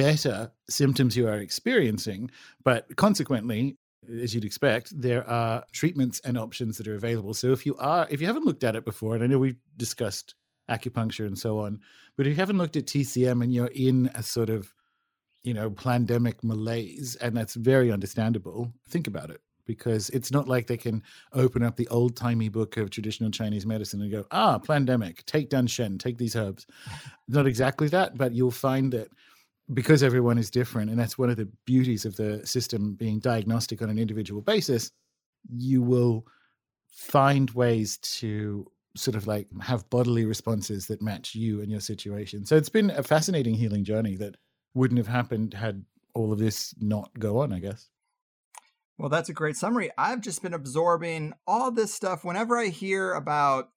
better 0.00 0.52
symptoms 0.68 1.16
you 1.16 1.28
are 1.28 1.38
experiencing, 1.38 2.30
but 2.64 2.94
consequently, 2.96 3.76
as 4.22 4.34
you'd 4.34 4.44
expect, 4.44 4.98
there 4.98 5.28
are 5.28 5.64
treatments 5.72 6.20
and 6.24 6.38
options 6.38 6.78
that 6.78 6.88
are 6.88 6.94
available. 6.94 7.34
So 7.34 7.52
if 7.52 7.66
you 7.66 7.76
are, 7.76 8.06
if 8.10 8.20
you 8.20 8.26
haven't 8.26 8.44
looked 8.46 8.64
at 8.64 8.76
it 8.76 8.84
before, 8.84 9.14
and 9.14 9.22
I 9.22 9.26
know 9.26 9.38
we've 9.38 9.60
discussed 9.76 10.34
acupuncture 10.70 11.26
and 11.26 11.38
so 11.38 11.58
on, 11.58 11.80
but 12.16 12.26
if 12.26 12.30
you 12.30 12.36
haven't 12.36 12.58
looked 12.58 12.76
at 12.76 12.86
TCM 12.86 13.42
and 13.42 13.52
you're 13.52 13.66
in 13.74 14.10
a 14.14 14.22
sort 14.22 14.50
of, 14.50 14.72
you 15.42 15.54
know, 15.54 15.70
pandemic 15.70 16.42
malaise, 16.42 17.16
and 17.16 17.36
that's 17.36 17.54
very 17.54 17.92
understandable, 17.92 18.72
think 18.88 19.06
about 19.06 19.30
it 19.30 19.40
because 19.66 20.10
it's 20.10 20.32
not 20.32 20.48
like 20.48 20.66
they 20.66 20.76
can 20.76 21.00
open 21.32 21.62
up 21.62 21.76
the 21.76 21.86
old 21.88 22.16
timey 22.16 22.48
book 22.48 22.76
of 22.76 22.90
traditional 22.90 23.30
Chinese 23.30 23.64
medicine 23.64 24.02
and 24.02 24.10
go, 24.10 24.24
ah, 24.32 24.58
pandemic, 24.58 25.24
take 25.26 25.48
Dan 25.48 25.68
Shen, 25.68 25.96
take 25.96 26.18
these 26.18 26.34
herbs. 26.34 26.66
Not 27.28 27.46
exactly 27.46 27.86
that, 27.88 28.18
but 28.18 28.34
you'll 28.34 28.50
find 28.50 28.92
that 28.92 29.08
because 29.72 30.02
everyone 30.02 30.38
is 30.38 30.50
different, 30.50 30.90
and 30.90 30.98
that's 30.98 31.18
one 31.18 31.30
of 31.30 31.36
the 31.36 31.48
beauties 31.64 32.04
of 32.04 32.16
the 32.16 32.46
system 32.46 32.94
being 32.94 33.20
diagnostic 33.20 33.82
on 33.82 33.90
an 33.90 33.98
individual 33.98 34.42
basis, 34.42 34.90
you 35.48 35.82
will 35.82 36.26
find 36.88 37.50
ways 37.52 37.98
to 37.98 38.66
sort 38.96 39.14
of 39.14 39.26
like 39.26 39.46
have 39.62 39.88
bodily 39.88 40.24
responses 40.24 40.86
that 40.86 41.00
match 41.00 41.34
you 41.34 41.60
and 41.60 41.70
your 41.70 41.80
situation. 41.80 42.44
So 42.44 42.56
it's 42.56 42.68
been 42.68 42.90
a 42.90 43.02
fascinating 43.02 43.54
healing 43.54 43.84
journey 43.84 44.16
that 44.16 44.36
wouldn't 44.74 44.98
have 44.98 45.06
happened 45.06 45.54
had 45.54 45.84
all 46.14 46.32
of 46.32 46.38
this 46.38 46.74
not 46.80 47.10
go 47.18 47.38
on, 47.38 47.52
I 47.52 47.60
guess. 47.60 47.88
Well, 48.98 49.08
that's 49.08 49.28
a 49.28 49.34
great 49.34 49.56
summary. 49.56 49.90
I've 49.96 50.20
just 50.20 50.42
been 50.42 50.52
absorbing 50.52 51.32
all 51.46 51.70
this 51.70 51.94
stuff 51.94 52.24
whenever 52.24 52.58
I 52.58 52.66
hear 52.66 53.12
about 53.14 53.70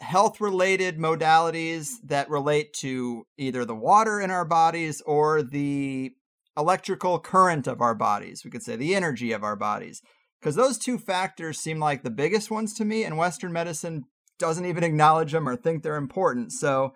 health 0.00 0.40
related 0.40 0.98
modalities 0.98 1.90
that 2.04 2.30
relate 2.30 2.72
to 2.72 3.26
either 3.36 3.64
the 3.64 3.74
water 3.74 4.20
in 4.20 4.30
our 4.30 4.44
bodies 4.44 5.02
or 5.02 5.42
the 5.42 6.12
electrical 6.56 7.18
current 7.18 7.66
of 7.66 7.80
our 7.80 7.94
bodies. 7.94 8.42
We 8.44 8.50
could 8.50 8.62
say 8.62 8.76
the 8.76 8.94
energy 8.94 9.32
of 9.32 9.44
our 9.44 9.56
bodies. 9.56 10.02
Because 10.40 10.56
those 10.56 10.78
two 10.78 10.98
factors 10.98 11.58
seem 11.58 11.78
like 11.78 12.02
the 12.02 12.10
biggest 12.10 12.50
ones 12.50 12.72
to 12.74 12.84
me, 12.84 13.04
and 13.04 13.18
Western 13.18 13.52
medicine 13.52 14.04
doesn't 14.38 14.64
even 14.64 14.82
acknowledge 14.82 15.32
them 15.32 15.46
or 15.46 15.54
think 15.54 15.82
they're 15.82 15.96
important. 15.96 16.50
So, 16.52 16.94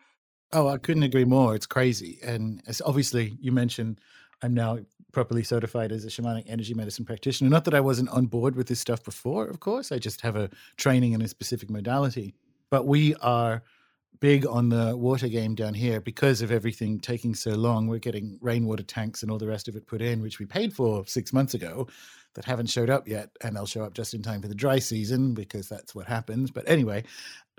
oh, 0.52 0.68
I 0.68 0.78
couldn't 0.78 1.02
agree 1.02 1.26
more. 1.26 1.54
It's 1.54 1.66
crazy. 1.66 2.18
And 2.22 2.62
as 2.66 2.80
obviously, 2.86 3.36
you 3.40 3.52
mentioned 3.52 4.00
I'm 4.42 4.54
now 4.54 4.78
properly 5.12 5.44
certified 5.44 5.92
as 5.92 6.04
a 6.04 6.08
shamanic 6.08 6.44
energy 6.46 6.74
medicine 6.74 7.04
practitioner. 7.04 7.50
Not 7.50 7.64
that 7.66 7.74
I 7.74 7.80
wasn't 7.80 8.08
on 8.08 8.26
board 8.26 8.56
with 8.56 8.66
this 8.66 8.80
stuff 8.80 9.04
before, 9.04 9.46
of 9.46 9.60
course. 9.60 9.92
I 9.92 9.98
just 9.98 10.22
have 10.22 10.36
a 10.36 10.50
training 10.76 11.12
in 11.12 11.22
a 11.22 11.28
specific 11.28 11.70
modality. 11.70 12.34
But 12.74 12.88
we 12.88 13.14
are 13.22 13.62
big 14.18 14.44
on 14.44 14.68
the 14.68 14.96
water 14.96 15.28
game 15.28 15.54
down 15.54 15.74
here 15.74 16.00
because 16.00 16.42
of 16.42 16.50
everything 16.50 16.98
taking 16.98 17.32
so 17.32 17.52
long. 17.52 17.86
We're 17.86 18.00
getting 18.00 18.36
rainwater 18.40 18.82
tanks 18.82 19.22
and 19.22 19.30
all 19.30 19.38
the 19.38 19.46
rest 19.46 19.68
of 19.68 19.76
it 19.76 19.86
put 19.86 20.02
in, 20.02 20.20
which 20.20 20.40
we 20.40 20.44
paid 20.44 20.74
for 20.74 21.06
six 21.06 21.32
months 21.32 21.54
ago, 21.54 21.86
that 22.34 22.44
haven't 22.44 22.66
showed 22.66 22.90
up 22.90 23.06
yet. 23.06 23.30
And 23.44 23.54
they'll 23.54 23.64
show 23.64 23.84
up 23.84 23.94
just 23.94 24.12
in 24.12 24.22
time 24.22 24.42
for 24.42 24.48
the 24.48 24.56
dry 24.56 24.80
season 24.80 25.34
because 25.34 25.68
that's 25.68 25.94
what 25.94 26.08
happens. 26.08 26.50
But 26.50 26.68
anyway, 26.68 27.04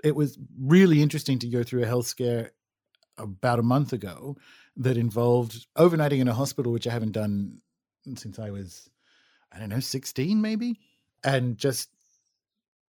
it 0.04 0.14
was 0.14 0.36
really 0.60 1.00
interesting 1.00 1.38
to 1.38 1.48
go 1.48 1.62
through 1.62 1.84
a 1.84 1.86
health 1.86 2.08
scare 2.08 2.50
about 3.16 3.58
a 3.58 3.62
month 3.62 3.94
ago 3.94 4.36
that 4.76 4.98
involved 4.98 5.66
overnighting 5.78 6.20
in 6.20 6.28
a 6.28 6.34
hospital, 6.34 6.72
which 6.72 6.86
I 6.86 6.92
haven't 6.92 7.12
done 7.12 7.62
since 8.16 8.38
I 8.38 8.50
was, 8.50 8.90
I 9.50 9.60
don't 9.60 9.70
know, 9.70 9.80
16 9.80 10.42
maybe. 10.42 10.78
And 11.24 11.56
just 11.56 11.88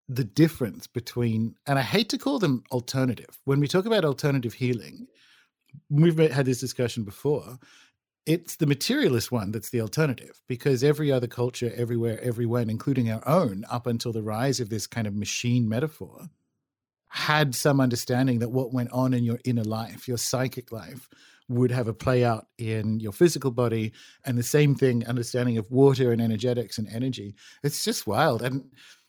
the 0.10 0.24
difference 0.24 0.88
between, 0.88 1.56
and 1.66 1.78
I 1.78 1.82
hate 1.82 2.10
to 2.10 2.18
call 2.18 2.40
them 2.40 2.64
alternative. 2.72 3.40
When 3.44 3.60
we 3.60 3.68
talk 3.68 3.86
about 3.86 4.06
alternative 4.06 4.54
healing, 4.54 5.08
we've 5.90 6.18
had 6.18 6.46
this 6.46 6.60
discussion 6.60 7.04
before. 7.04 7.60
It's 8.26 8.58
the 8.58 8.66
materialist 8.66 9.32
one 9.32 9.52
that's 9.52 9.70
the 9.70 9.82
alternative 9.82 10.42
because 10.48 10.84
every 10.84 11.12
other 11.12 11.28
culture, 11.28 11.72
everywhere, 11.76 12.20
everywhere, 12.22 12.66
including 12.68 13.10
our 13.10 13.26
own, 13.28 13.66
up 13.70 13.88
until 13.88 14.12
the 14.12 14.24
rise 14.24 14.60
of 14.60 14.70
this 14.70 14.88
kind 14.88 15.08
of 15.08 15.16
machine 15.16 15.68
metaphor, 15.68 16.30
had 17.10 17.56
some 17.56 17.80
understanding 17.80 18.40
that 18.40 18.52
what 18.52 18.74
went 18.74 18.92
on 18.92 19.14
in 19.14 19.24
your 19.24 19.40
inner 19.46 19.64
life, 19.64 20.08
your 20.08 20.18
psychic 20.18 20.72
life, 20.72 21.08
would 21.50 21.72
have 21.72 21.88
a 21.88 21.94
play 21.94 22.26
out 22.26 22.48
in 22.58 23.00
your 23.00 23.14
physical 23.14 23.52
body 23.52 23.94
and 24.26 24.38
the 24.38 24.44
same 24.44 24.76
thing 24.76 25.06
understanding 25.08 25.58
of 25.58 25.70
water 25.72 26.12
and 26.12 26.22
energetics 26.22 26.78
and 26.78 26.88
energy 26.90 27.36
it's 27.64 27.86
just 27.86 28.06
wild 28.06 28.42
and 28.42 28.66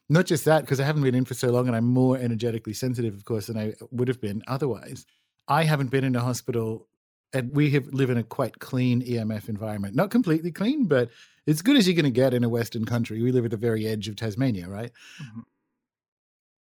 not 0.08 0.26
just 0.26 0.44
that 0.44 0.60
because 0.60 0.80
i 0.80 0.84
haven't 0.84 1.02
been 1.02 1.14
in 1.14 1.24
for 1.24 1.34
so 1.34 1.48
long 1.48 1.66
and 1.66 1.76
i'm 1.76 1.84
more 1.84 2.16
energetically 2.16 2.72
sensitive 2.72 3.14
of 3.14 3.24
course 3.24 3.46
than 3.46 3.58
i 3.58 3.72
would 3.90 4.08
have 4.08 4.20
been 4.20 4.42
otherwise. 4.46 5.06
I 5.50 5.64
haven't 5.64 5.90
been 5.90 6.04
in 6.04 6.14
a 6.14 6.20
hospital 6.20 6.86
and 7.32 7.50
we 7.54 7.70
have 7.70 7.86
live 7.86 8.10
in 8.10 8.18
a 8.18 8.22
quite 8.22 8.58
clean 8.58 9.02
emf 9.02 9.48
environment. 9.48 9.94
Not 9.94 10.10
completely 10.10 10.52
clean 10.52 10.86
but 10.86 11.10
as 11.46 11.62
good 11.62 11.76
as 11.76 11.86
you're 11.86 11.94
going 11.94 12.04
to 12.04 12.10
get 12.10 12.34
in 12.34 12.44
a 12.44 12.48
western 12.48 12.84
country. 12.84 13.22
We 13.22 13.32
live 13.32 13.46
at 13.46 13.50
the 13.50 13.56
very 13.56 13.86
edge 13.86 14.08
of 14.08 14.16
tasmania 14.16 14.68
right? 14.68 14.92
Mm-hmm. 15.22 15.40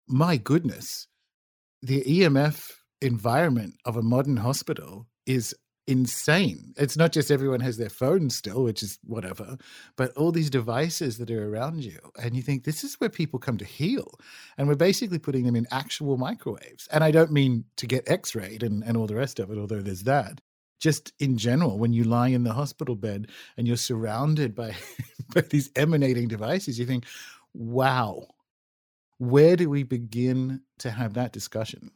my 0.07 0.37
goodness 0.37 1.07
the 1.83 2.01
EMF 2.01 2.71
environment 3.01 3.75
of 3.83 3.97
a 3.97 4.01
modern 4.01 4.37
hospital 4.37 5.05
is 5.25 5.53
insane. 5.87 6.73
It's 6.77 6.97
not 6.97 7.11
just 7.11 7.31
everyone 7.31 7.59
has 7.59 7.77
their 7.77 7.89
phone 7.89 8.29
still, 8.29 8.63
which 8.63 8.81
is 8.83 8.99
whatever, 9.03 9.57
but 9.95 10.15
all 10.15 10.31
these 10.31 10.49
devices 10.49 11.17
that 11.17 11.29
are 11.29 11.49
around 11.49 11.83
you. 11.83 11.99
And 12.21 12.35
you 12.35 12.41
think 12.41 12.63
this 12.63 12.83
is 12.83 12.95
where 12.95 13.09
people 13.09 13.39
come 13.39 13.57
to 13.57 13.65
heal. 13.65 14.19
And 14.57 14.67
we're 14.67 14.75
basically 14.75 15.19
putting 15.19 15.43
them 15.43 15.55
in 15.55 15.67
actual 15.71 16.17
microwaves. 16.17 16.87
And 16.91 17.03
I 17.03 17.11
don't 17.11 17.31
mean 17.31 17.65
to 17.77 17.87
get 17.87 18.09
x 18.09 18.35
rayed 18.35 18.63
and, 18.63 18.83
and 18.83 18.95
all 18.95 19.07
the 19.07 19.15
rest 19.15 19.39
of 19.39 19.51
it, 19.51 19.57
although 19.57 19.81
there's 19.81 20.03
that. 20.03 20.41
Just 20.79 21.13
in 21.19 21.37
general, 21.37 21.77
when 21.77 21.93
you 21.93 22.03
lie 22.03 22.29
in 22.29 22.43
the 22.43 22.53
hospital 22.53 22.95
bed 22.95 23.27
and 23.57 23.67
you're 23.67 23.77
surrounded 23.77 24.55
by, 24.55 24.75
by 25.33 25.41
these 25.41 25.69
emanating 25.75 26.27
devices, 26.27 26.79
you 26.79 26.85
think, 26.85 27.05
wow, 27.53 28.27
where 29.17 29.55
do 29.55 29.69
we 29.69 29.83
begin 29.83 30.61
to 30.79 30.91
have 30.91 31.13
that 31.13 31.31
discussion? 31.31 31.91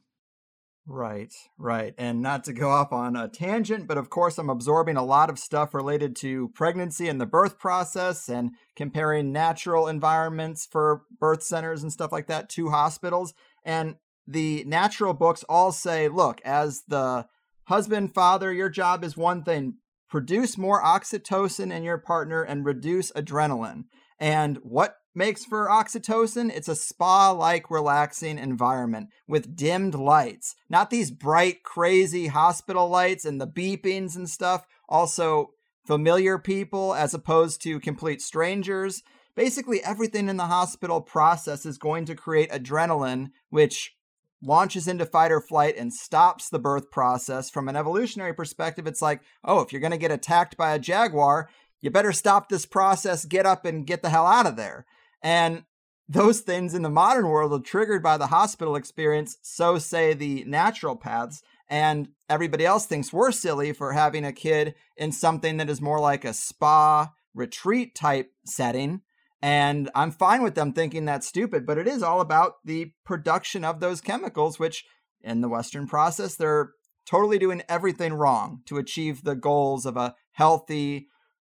Right, 0.90 1.34
right. 1.58 1.94
And 1.98 2.22
not 2.22 2.46
to 2.46 2.54
go 2.54 2.70
off 2.70 2.94
on 2.94 3.18
a 3.18 3.28
tangent, 3.28 3.88
but 3.88 3.98
of 3.98 4.10
course, 4.10 4.38
I'm 4.38 4.50
absorbing 4.50 4.96
a 4.96 5.04
lot 5.04 5.30
of 5.30 5.38
stuff 5.38 5.74
related 5.74 6.16
to 6.18 6.48
pregnancy 6.56 7.10
and 7.10 7.20
the 7.20 7.26
birth 7.26 7.60
process 7.60 8.30
and 8.30 8.52
comparing 8.74 9.34
natural 9.34 9.88
environments 9.88 10.66
for 10.66 11.02
birth 11.20 11.44
centers 11.44 11.84
and 11.84 11.92
stuff 11.92 12.14
like 12.14 12.28
that 12.28 12.48
to 12.52 12.70
hospitals. 12.70 13.34
And 13.66 13.96
the 14.26 14.64
natural 14.66 15.14
books 15.14 15.44
all 15.50 15.74
say 15.74 16.08
look, 16.08 16.40
as 16.46 16.84
the 16.88 17.28
husband, 17.66 18.14
father, 18.14 18.54
your 18.54 18.70
job 18.70 19.04
is 19.04 19.18
one 19.18 19.44
thing 19.44 19.76
produce 20.10 20.58
more 20.58 20.82
oxytocin 20.82 21.70
in 21.70 21.84
your 21.84 21.98
partner 21.98 22.42
and 22.42 22.66
reduce 22.66 23.12
adrenaline. 23.12 23.84
And 24.20 24.58
what 24.64 24.96
makes 25.18 25.44
for 25.44 25.68
oxytocin, 25.68 26.50
it's 26.56 26.70
a 26.70 26.76
spa 26.76 27.32
like 27.32 27.72
relaxing 27.72 28.38
environment 28.38 29.10
with 29.28 29.56
dimmed 29.56 29.96
lights. 29.96 30.56
Not 30.70 30.92
these 30.92 31.12
bright, 31.12 31.64
crazy 31.64 32.28
hospital 32.28 32.88
lights 32.88 33.26
and 33.26 33.42
the 33.42 33.48
beepings 33.48 34.16
and 34.16 34.30
stuff. 34.30 34.66
Also, 34.88 35.50
familiar 35.86 36.38
people 36.38 36.94
as 36.94 37.14
opposed 37.14 37.62
to 37.64 37.80
complete 37.80 38.22
strangers. 38.22 39.02
Basically, 39.36 39.84
everything 39.84 40.30
in 40.30 40.38
the 40.38 40.46
hospital 40.46 41.02
process 41.02 41.66
is 41.66 41.78
going 41.78 42.06
to 42.06 42.16
create 42.16 42.52
adrenaline, 42.52 43.32
which 43.50 43.96
launches 44.44 44.88
into 44.88 45.06
fight 45.06 45.32
or 45.32 45.42
flight 45.42 45.76
and 45.78 45.94
stops 45.94 46.50
the 46.50 46.60
birth 46.60 46.92
process. 46.92 47.50
From 47.50 47.68
an 47.68 47.76
evolutionary 47.76 48.34
perspective, 48.34 48.86
it's 48.86 49.02
like, 49.02 49.22
oh, 49.44 49.62
if 49.62 49.72
you're 49.72 49.82
going 49.82 49.92
to 49.92 49.98
get 49.98 50.12
attacked 50.12 50.58
by 50.58 50.74
a 50.74 50.80
jaguar, 50.80 51.50
you 51.82 51.90
better 51.90 52.12
stop 52.12 52.50
this 52.50 52.66
process, 52.66 53.26
get 53.26 53.46
up 53.46 53.66
and 53.66 53.88
get 53.88 54.02
the 54.02 54.10
hell 54.10 54.26
out 54.26 54.46
of 54.46 54.56
there. 54.56 54.86
And 55.22 55.64
those 56.10 56.40
things 56.40 56.74
in 56.74 56.84
the 56.84 56.90
modern 56.90 57.28
world 57.28 57.54
are 57.54 57.64
triggered 57.64 58.02
by 58.02 58.18
the 58.18 58.28
hospital 58.28 58.76
experience, 58.76 59.38
so 59.42 59.78
say 59.78 60.14
the 60.14 60.46
naturopaths. 60.46 61.42
And 61.70 62.10
everybody 62.30 62.66
else 62.66 62.86
thinks 62.86 63.12
we're 63.12 63.34
silly 63.34 63.74
for 63.74 63.92
having 63.92 64.24
a 64.24 64.32
kid 64.32 64.76
in 64.96 65.12
something 65.12 65.58
that 65.58 65.70
is 65.70 65.82
more 65.82 66.00
like 66.00 66.24
a 66.24 66.34
spa 66.34 67.12
retreat 67.34 67.94
type 67.94 68.32
setting. 68.46 69.02
And 69.42 69.90
I'm 69.94 70.12
fine 70.12 70.42
with 70.42 70.56
them 70.56 70.74
thinking 70.74 71.06
that's 71.06 71.28
stupid, 71.28 71.66
but 71.66 71.78
it 71.78 71.88
is 71.88 72.02
all 72.02 72.22
about 72.22 72.54
the 72.64 72.94
production 73.06 73.64
of 73.64 73.80
those 73.80 74.02
chemicals, 74.02 74.58
which 74.58 74.86
in 75.22 75.42
the 75.42 75.50
Western 75.50 75.88
process, 75.88 76.36
they're 76.36 76.72
totally 77.06 77.38
doing 77.38 77.64
everything 77.70 78.14
wrong 78.14 78.62
to 78.66 78.78
achieve 78.78 79.24
the 79.24 79.36
goals 79.36 79.86
of 79.86 79.98
a 79.98 80.16
healthy, 80.32 81.08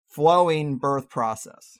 flowing 0.09 0.77
birth 0.77 1.09
process. 1.09 1.79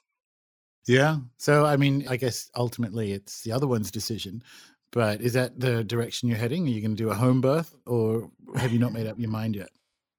Yeah. 0.85 1.17
So, 1.37 1.65
I 1.65 1.77
mean, 1.77 2.05
I 2.09 2.17
guess 2.17 2.49
ultimately 2.55 3.11
it's 3.13 3.41
the 3.41 3.51
other 3.51 3.67
one's 3.67 3.91
decision. 3.91 4.43
But 4.91 5.21
is 5.21 5.33
that 5.33 5.59
the 5.59 5.83
direction 5.83 6.29
you're 6.29 6.37
heading? 6.37 6.67
Are 6.67 6.69
you 6.69 6.81
going 6.81 6.95
to 6.95 7.03
do 7.03 7.09
a 7.09 7.15
home 7.15 7.41
birth 7.41 7.75
or 7.87 8.29
have 8.55 8.71
you 8.71 8.79
not 8.79 8.93
made 8.93 9.07
up 9.07 9.17
your 9.17 9.29
mind 9.29 9.55
yet? 9.55 9.69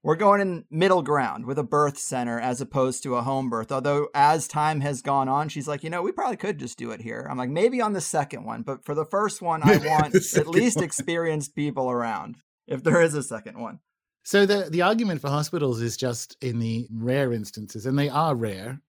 We're 0.02 0.16
going 0.16 0.42
in 0.42 0.64
middle 0.70 1.00
ground 1.00 1.46
with 1.46 1.58
a 1.58 1.62
birth 1.62 1.96
center 1.96 2.38
as 2.38 2.60
opposed 2.60 3.02
to 3.04 3.14
a 3.14 3.22
home 3.22 3.48
birth. 3.48 3.72
Although, 3.72 4.08
as 4.14 4.46
time 4.46 4.80
has 4.82 5.00
gone 5.00 5.30
on, 5.30 5.48
she's 5.48 5.66
like, 5.66 5.82
you 5.82 5.88
know, 5.88 6.02
we 6.02 6.12
probably 6.12 6.36
could 6.36 6.58
just 6.58 6.76
do 6.76 6.90
it 6.90 7.00
here. 7.00 7.26
I'm 7.30 7.38
like, 7.38 7.48
maybe 7.48 7.80
on 7.80 7.94
the 7.94 8.02
second 8.02 8.44
one, 8.44 8.62
but 8.62 8.84
for 8.84 8.94
the 8.94 9.06
first 9.06 9.40
one, 9.40 9.62
I 9.62 9.76
want 9.86 10.14
at 10.14 10.46
least 10.46 10.76
one. 10.76 10.84
experienced 10.84 11.54
people 11.54 11.90
around 11.90 12.36
if 12.66 12.82
there 12.82 13.00
is 13.00 13.14
a 13.14 13.22
second 13.22 13.58
one. 13.58 13.78
So 14.24 14.44
the 14.44 14.68
the 14.68 14.82
argument 14.82 15.20
for 15.20 15.28
hospitals 15.28 15.80
is 15.80 15.96
just 15.96 16.36
in 16.42 16.58
the 16.58 16.86
rare 16.92 17.32
instances, 17.32 17.86
and 17.86 17.98
they 17.98 18.08
are 18.08 18.34
rare. 18.34 18.80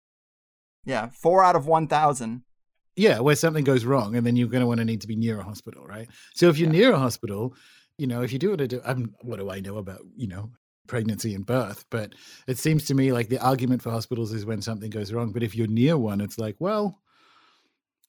Yeah, 0.85 1.11
four 1.11 1.43
out 1.43 1.57
of 1.57 1.67
one 1.67 1.87
thousand. 1.87 2.43
Yeah, 2.97 3.21
where 3.21 3.35
something 3.35 3.65
goes 3.65 3.85
wrong, 3.85 4.15
and 4.15 4.27
then 4.27 4.37
you're 4.37 4.49
going 4.49 4.61
to 4.61 4.67
want 4.67 4.79
to 4.79 4.85
need 4.85 5.01
to 5.01 5.09
be 5.09 5.17
near 5.17 5.41
a 5.41 5.45
hospital, 5.45 5.85
right? 5.85 6.09
So 6.35 6.49
if 6.49 6.59
you're 6.59 6.73
yeah. 6.73 6.79
near 6.79 6.93
a 6.93 6.99
hospital, 6.99 7.55
you 7.99 8.07
know, 8.07 8.23
if 8.23 8.33
you 8.33 8.39
do 8.39 8.53
it, 8.53 8.73
I'm, 8.85 9.15
what 9.23 9.41
do 9.41 9.51
I 9.51 9.61
know 9.61 9.79
about 9.79 10.01
you 10.17 10.29
know 10.29 10.51
pregnancy 10.87 11.35
and 11.35 11.45
birth? 11.45 11.85
But 11.91 12.15
it 12.47 12.59
seems 12.59 12.85
to 12.87 12.95
me 12.95 13.13
like 13.13 13.29
the 13.29 13.45
argument 13.45 13.83
for 13.83 13.91
hospitals 13.91 14.33
is 14.33 14.47
when 14.47 14.63
something 14.63 14.91
goes 14.91 15.13
wrong. 15.13 15.33
But 15.33 15.43
if 15.43 15.55
you're 15.57 15.67
near 15.67 15.99
one, 15.99 16.21
it's 16.21 16.39
like, 16.39 16.57
well, 16.59 17.01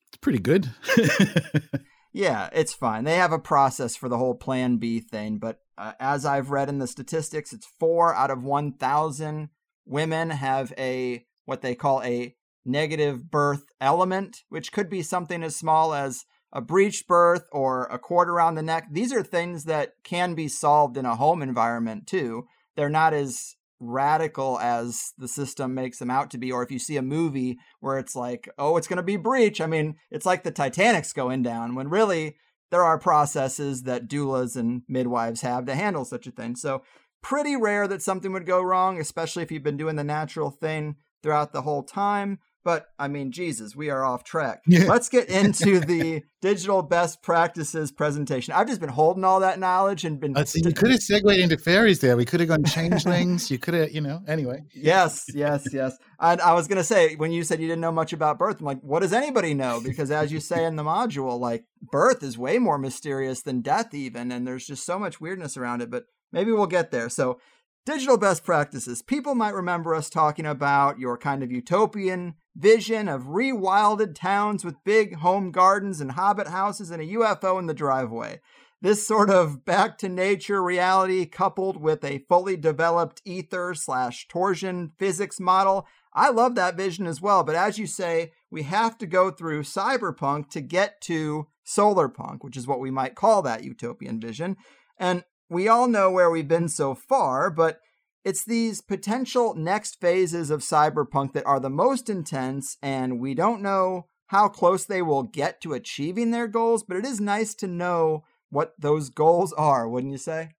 it's 0.10 0.17
pretty 0.17 0.39
good. 0.39 0.70
yeah, 2.13 2.50
it's 2.53 2.74
fine. 2.74 3.03
They 3.05 3.15
have 3.15 3.32
a 3.32 3.39
process 3.39 3.96
for 3.96 4.08
the 4.08 4.17
whole 4.17 4.36
Plan 4.36 4.77
B 4.77 5.00
thing, 5.00 5.38
but 5.38 5.60
uh, 5.77 5.94
as 6.00 6.25
I've 6.25 6.51
read 6.51 6.70
in 6.70 6.79
the 6.79 6.88
statistics, 6.88 7.51
it's 7.51 7.67
four 7.79 8.15
out 8.15 8.32
of 8.32 8.44
1,000 8.44 9.50
women 9.86 10.29
have 10.29 10.74
a 10.77 11.25
what 11.46 11.62
they 11.62 11.75
call 11.75 12.01
a 12.01 12.36
negative 12.65 13.29
birth 13.29 13.65
element, 13.79 14.43
which 14.50 14.72
could 14.72 14.89
be 14.89 15.01
something 15.01 15.43
as 15.43 15.55
small 15.55 15.93
as 15.93 16.25
a 16.51 16.62
breech 16.62 17.05
birth 17.07 17.48
or 17.51 17.86
a 17.86 18.00
cord 18.00 18.29
around 18.29 18.55
the 18.55 18.63
neck. 18.63 18.88
These 18.91 19.13
are 19.13 19.24
things 19.24 19.65
that 19.65 19.91
can 20.03 20.34
be 20.36 20.48
solved 20.48 20.98
in 20.98 21.05
a 21.05 21.15
home 21.15 21.41
environment 21.41 22.07
too. 22.07 22.45
They're 22.75 22.89
not 22.89 23.13
as 23.13 23.55
radical 23.79 24.57
as 24.60 25.13
the 25.17 25.27
system 25.27 25.74
makes 25.74 26.00
them 26.00 26.10
out 26.10 26.31
to 26.31 26.38
be 26.38 26.51
or 26.51 26.63
if 26.63 26.72
you 26.72 26.79
see 26.79 26.95
a 26.98 27.01
movie 27.01 27.57
where 27.81 28.00
it's 28.00 28.15
like 28.15 28.50
oh 28.57 28.77
it's 28.77 28.88
going 28.88 28.98
to 28.98 29.03
be 29.03 29.17
breech 29.17 29.60
i 29.60 29.65
mean 29.65 29.95
it's 30.10 30.25
like 30.25 30.43
the 30.43 30.51
titanic's 30.51 31.12
going 31.12 31.43
down 31.43 31.75
when 31.75 31.89
really 31.89 32.38
there 32.72 32.84
are 32.84 32.98
processes 32.98 33.84
that 33.84 34.07
doulas 34.07 34.55
and 34.55 34.84
midwives 34.88 35.41
have 35.41 35.65
to 35.65 35.75
handle 35.75 36.05
such 36.05 36.25
a 36.25 36.31
thing 36.31 36.55
so 36.55 36.81
pretty 37.22 37.57
rare 37.57 37.86
that 37.86 38.01
something 38.01 38.31
would 38.31 38.45
go 38.45 38.62
wrong 38.62 38.98
especially 38.98 39.43
if 39.43 39.51
you've 39.51 39.62
been 39.62 39.77
doing 39.77 39.98
the 39.98 40.05
natural 40.05 40.51
thing 40.51 40.95
throughout 41.22 41.51
the 41.51 41.63
whole 41.63 41.84
time 41.84 42.39
but 42.65 42.88
I 42.98 43.07
mean, 43.07 43.31
Jesus, 43.31 43.75
we 43.75 43.91
are 43.91 44.03
off 44.03 44.25
track. 44.25 44.63
Yeah. 44.75 44.86
Let's 44.86 45.10
get 45.10 45.29
into 45.29 45.79
the 45.79 46.24
digital 46.41 46.81
best 46.81 47.22
practices 47.22 47.91
presentation. 47.91 48.53
I've 48.53 48.67
just 48.67 48.81
been 48.81 48.89
holding 48.89 49.24
all 49.24 49.39
that 49.41 49.60
knowledge 49.60 50.03
and 50.03 50.19
been. 50.19 50.34
Let's 50.34 50.51
see, 50.51 50.62
you 50.65 50.74
could 50.74 50.89
have 50.89 51.00
segued 51.00 51.29
into 51.29 51.57
fairies 51.57 52.00
there. 52.00 52.17
We 52.17 52.25
could 52.25 52.39
have 52.39 52.50
gone 52.50 52.63
changelings. 52.65 53.50
you 53.51 53.60
could 53.60 53.75
have, 53.75 53.91
you 53.91 54.01
know. 54.01 54.22
Anyway. 54.27 54.63
Yes, 54.74 55.25
yes, 55.34 55.67
yes. 55.72 55.95
I, 56.19 56.36
I 56.38 56.53
was 56.53 56.67
going 56.67 56.79
to 56.79 56.84
say 56.84 57.15
when 57.15 57.31
you 57.31 57.43
said 57.43 57.62
you 57.62 57.67
didn't 57.67 57.81
know 57.81 57.91
much 57.91 58.12
about 58.12 58.39
birth, 58.39 58.60
I'm 58.60 58.65
like, 58.65 58.81
what 58.81 59.01
does 59.01 59.13
anybody 59.13 59.53
know? 59.53 59.79
Because 59.81 60.10
as 60.10 60.31
you 60.31 60.39
say 60.39 60.65
in 60.65 60.75
the 60.75 60.84
module, 60.84 61.39
like 61.39 61.63
birth 61.80 62.23
is 62.23 62.38
way 62.38 62.58
more 62.58 62.80
mysterious 62.80 63.43
than 63.43 63.62
death, 63.62 63.93
even, 63.93 64.32
and 64.32 64.47
there's 64.47 64.65
just 64.65 64.86
so 64.86 64.97
much 64.97 65.21
weirdness 65.21 65.56
around 65.56 65.82
it. 65.82 65.91
But 65.91 66.06
maybe 66.34 66.51
we'll 66.51 66.65
get 66.65 66.91
there. 66.91 67.08
So 67.08 67.39
Digital 67.86 68.17
best 68.17 68.43
practices. 68.43 69.04
People 69.04 69.36
might 69.36 69.54
remember 69.54 69.93
us 69.93 70.10
talking 70.10 70.47
about 70.47 70.97
your 70.97 71.19
kind 71.19 71.43
of 71.43 71.51
utopian 71.51 72.34
vision 72.56 73.08
of 73.10 73.24
rewilded 73.24 74.15
towns 74.15 74.63
with 74.63 74.84
big 74.84 75.18
home 75.18 75.52
gardens 75.52 76.00
and 76.00 76.12
hobbit 76.12 76.48
houses 76.48 76.89
and 76.91 77.02
a 77.02 77.06
UFO 77.06 77.60
in 77.60 77.68
the 77.68 77.74
driveway. 77.74 78.39
This 78.82 79.08
sort 79.08 79.30
of 79.30 79.65
back 79.65 79.98
to 80.00 80.10
nature 80.10 80.62
reality 80.62 81.26
coupled 81.26 81.78
with 81.78 82.04
a 82.04 82.26
fully 82.30 82.56
developed 82.56 83.22
ether 83.26 83.74
slash 83.74 84.28
torsion 84.28 84.91
physics 84.98 85.39
model. 85.39 85.88
I 86.13 86.30
love 86.30 86.56
that 86.56 86.78
vision 86.78 87.08
as 87.08 87.22
well, 87.22 87.44
but 87.44 87.56
as 87.56 87.78
you 87.78 87.88
say, 87.88 88.32
we 88.52 88.63
have 88.63 88.98
to 89.00 89.08
go 89.08 89.32
through 89.32 89.63
cyberpunk 89.63 90.50
to 90.52 90.62
get 90.62 91.02
to 91.02 91.48
solarpunk, 91.65 92.44
which 92.44 92.56
is 92.56 92.68
what 92.68 92.80
we 92.80 92.91
might 92.91 93.15
call 93.15 93.41
that 93.41 93.63
utopian 93.63 94.20
vision. 94.20 94.56
And 94.98 95.24
we 95.50 95.68
all 95.68 95.88
know 95.88 96.12
where 96.12 96.30
we've 96.30 96.48
been 96.48 96.70
so 96.70 96.96
far, 96.96 97.50
but 97.50 97.80
it's 98.25 98.43
these 98.43 98.81
potential 98.81 99.53
next 99.53 100.01
phases 100.01 100.49
of 100.49 100.61
cyberpunk 100.61 101.33
that 101.33 101.45
are 101.45 101.59
the 101.59 101.69
most 101.69 102.09
intense, 102.09 102.77
and 102.81 103.19
we 103.19 103.35
don't 103.35 103.61
know 103.61 104.07
how 104.27 104.47
close 104.47 104.83
they 104.83 105.03
will 105.03 105.23
get 105.23 105.61
to 105.61 105.73
achieving 105.73 106.31
their 106.31 106.47
goals, 106.47 106.83
but 106.83 106.97
it 106.97 107.05
is 107.05 107.21
nice 107.21 107.53
to 107.55 107.67
know 107.67 108.23
what 108.49 108.73
those 108.79 109.09
goals 109.09 109.53
are, 109.53 109.88
wouldn't 109.88 110.11
you 110.11 110.17
say? 110.17 110.49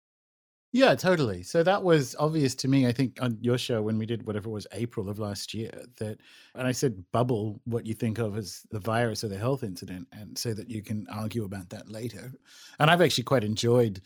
Yeah, 0.72 0.94
totally. 0.94 1.42
So 1.42 1.62
that 1.62 1.83
was 1.83 2.14
obvious 2.18 2.55
to 2.57 2.68
me, 2.68 2.87
I 2.87 2.92
think, 2.92 3.18
on 3.22 3.38
your 3.40 3.57
show 3.57 3.83
when 3.83 3.98
we 3.98 4.05
did 4.05 4.26
whatever 4.26 4.50
it 4.50 4.52
was 4.52 4.66
April 4.72 5.09
of 5.09 5.18
last 5.18 5.55
year. 5.55 5.70
That, 5.98 6.18
and 6.55 6.68
I 6.68 6.72
said, 6.72 7.02
bubble 7.12 7.61
what 7.64 7.87
you 7.87 7.94
think 7.94 8.18
of 8.18 8.37
as 8.37 8.61
the 8.70 8.79
virus 8.79 9.24
or 9.24 9.29
the 9.29 9.38
health 9.38 9.62
incident, 9.62 10.07
and 10.12 10.37
so 10.37 10.52
that 10.55 10.68
you 10.68 10.83
can 10.83 11.07
argue 11.11 11.44
about 11.44 11.70
that 11.70 11.90
later. 11.90 12.33
And 12.79 12.90
I've 12.90 13.00
actually 13.00 13.24
quite 13.24 13.42
enjoyed 13.42 14.02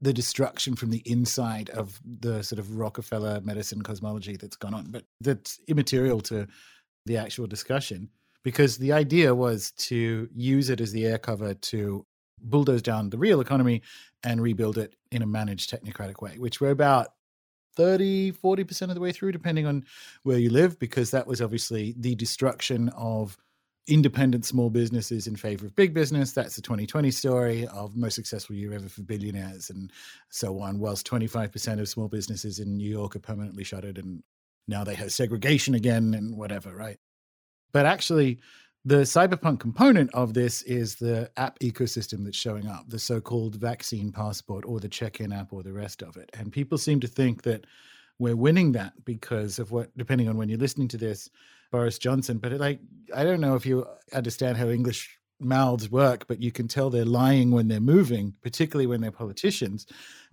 the 0.00 0.12
destruction 0.12 0.74
from 0.76 0.90
the 0.90 1.02
inside 1.04 1.70
of 1.70 2.00
the 2.20 2.42
sort 2.42 2.58
of 2.58 2.76
Rockefeller 2.76 3.40
medicine 3.42 3.82
cosmology 3.82 4.36
that's 4.36 4.56
gone 4.56 4.74
on, 4.74 4.90
but 4.90 5.04
that's 5.20 5.60
immaterial 5.68 6.20
to 6.22 6.46
the 7.06 7.16
actual 7.16 7.46
discussion 7.46 8.08
because 8.42 8.78
the 8.78 8.92
idea 8.92 9.34
was 9.34 9.72
to 9.72 10.28
use 10.34 10.70
it 10.70 10.80
as 10.80 10.92
the 10.92 11.06
air 11.06 11.18
cover 11.18 11.54
to 11.54 12.06
bulldoze 12.42 12.82
down 12.82 13.10
the 13.10 13.18
real 13.18 13.40
economy 13.40 13.82
and 14.24 14.42
rebuild 14.42 14.78
it 14.78 14.96
in 15.12 15.22
a 15.22 15.26
managed 15.26 15.70
technocratic 15.70 16.22
way, 16.22 16.36
which 16.38 16.60
we're 16.60 16.70
about 16.70 17.08
30, 17.76 18.32
40% 18.32 18.82
of 18.88 18.94
the 18.94 19.00
way 19.00 19.12
through, 19.12 19.32
depending 19.32 19.66
on 19.66 19.84
where 20.22 20.38
you 20.38 20.50
live, 20.50 20.78
because 20.78 21.10
that 21.10 21.26
was 21.26 21.40
obviously 21.40 21.94
the 21.98 22.14
destruction 22.14 22.88
of 22.90 23.36
independent 23.86 24.44
small 24.44 24.70
businesses 24.70 25.26
in 25.26 25.36
favor 25.36 25.66
of 25.66 25.74
big 25.74 25.94
business. 25.94 26.32
That's 26.32 26.56
the 26.56 26.62
2020 26.62 27.10
story 27.10 27.66
of 27.68 27.96
most 27.96 28.14
successful 28.14 28.54
year 28.54 28.72
ever 28.72 28.88
for 28.88 29.02
billionaires 29.02 29.70
and 29.70 29.90
so 30.28 30.60
on. 30.60 30.78
Whilst 30.78 31.08
25% 31.08 31.80
of 31.80 31.88
small 31.88 32.08
businesses 32.08 32.58
in 32.58 32.76
New 32.76 32.88
York 32.88 33.16
are 33.16 33.20
permanently 33.20 33.64
shuttered 33.64 33.98
and 33.98 34.22
now 34.68 34.84
they 34.84 34.94
have 34.94 35.12
segregation 35.12 35.74
again 35.74 36.14
and 36.14 36.36
whatever, 36.36 36.74
right? 36.74 36.98
But 37.72 37.86
actually, 37.86 38.38
the 38.84 39.02
cyberpunk 39.02 39.60
component 39.60 40.10
of 40.14 40.32
this 40.32 40.62
is 40.62 40.94
the 40.94 41.30
app 41.36 41.58
ecosystem 41.58 42.24
that's 42.24 42.36
showing 42.36 42.66
up, 42.66 42.88
the 42.88 42.98
so 42.98 43.20
called 43.20 43.56
vaccine 43.56 44.12
passport 44.12 44.64
or 44.66 44.80
the 44.80 44.88
check 44.88 45.20
in 45.20 45.32
app 45.32 45.52
or 45.52 45.62
the 45.62 45.72
rest 45.72 46.02
of 46.02 46.16
it. 46.16 46.30
And 46.38 46.52
people 46.52 46.78
seem 46.78 47.00
to 47.00 47.06
think 47.06 47.42
that 47.42 47.66
we're 48.18 48.36
winning 48.36 48.72
that 48.72 48.92
because 49.04 49.58
of 49.58 49.70
what, 49.70 49.96
depending 49.98 50.28
on 50.28 50.36
when 50.36 50.48
you're 50.48 50.58
listening 50.58 50.88
to 50.88 50.98
this, 50.98 51.28
Boris 51.70 51.98
Johnson. 51.98 52.38
But 52.38 52.52
it, 52.52 52.60
like, 52.60 52.80
I 53.14 53.24
don't 53.24 53.40
know 53.40 53.54
if 53.54 53.66
you 53.66 53.86
understand 54.12 54.56
how 54.56 54.68
English 54.68 55.18
mouths 55.40 55.90
work, 55.90 56.26
but 56.28 56.42
you 56.42 56.52
can 56.52 56.68
tell 56.68 56.90
they're 56.90 57.04
lying 57.04 57.50
when 57.50 57.68
they're 57.68 57.80
moving, 57.80 58.34
particularly 58.42 58.86
when 58.86 59.00
they're 59.00 59.10
politicians. 59.10 59.86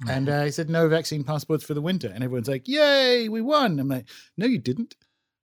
Mm-hmm. 0.03 0.09
And 0.09 0.29
uh, 0.29 0.41
I 0.41 0.49
said, 0.49 0.69
no 0.69 0.87
vaccine 0.89 1.23
passports 1.23 1.63
for 1.63 1.73
the 1.73 1.81
winter. 1.81 2.11
And 2.13 2.23
everyone's 2.23 2.49
like, 2.49 2.67
yay, 2.67 3.29
we 3.29 3.41
won. 3.41 3.79
I'm 3.79 3.87
like, 3.87 4.07
no, 4.37 4.45
you 4.45 4.59
didn't. 4.59 4.95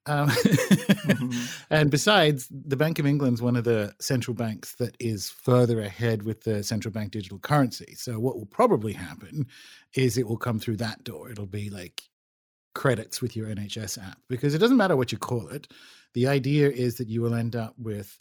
Um, 0.06 0.28
mm-hmm. 0.28 1.44
And 1.70 1.90
besides, 1.90 2.46
the 2.50 2.76
Bank 2.76 2.98
of 2.98 3.06
England's 3.06 3.40
one 3.40 3.56
of 3.56 3.64
the 3.64 3.94
central 4.00 4.34
banks 4.34 4.74
that 4.76 4.96
is 5.00 5.30
further 5.30 5.80
ahead 5.80 6.22
with 6.22 6.42
the 6.42 6.62
central 6.62 6.92
bank 6.92 7.12
digital 7.12 7.38
currency. 7.38 7.94
So 7.96 8.20
what 8.20 8.36
will 8.36 8.46
probably 8.46 8.92
happen 8.92 9.46
is 9.94 10.18
it 10.18 10.28
will 10.28 10.36
come 10.36 10.58
through 10.58 10.76
that 10.78 11.04
door. 11.04 11.30
It'll 11.30 11.46
be 11.46 11.70
like 11.70 12.02
credits 12.74 13.22
with 13.22 13.36
your 13.36 13.46
NHS 13.48 14.02
app 14.04 14.18
because 14.28 14.54
it 14.54 14.58
doesn't 14.58 14.76
matter 14.76 14.96
what 14.96 15.12
you 15.12 15.18
call 15.18 15.48
it. 15.48 15.68
The 16.14 16.26
idea 16.26 16.68
is 16.70 16.96
that 16.96 17.08
you 17.08 17.22
will 17.22 17.34
end 17.34 17.56
up 17.56 17.74
with 17.78 18.18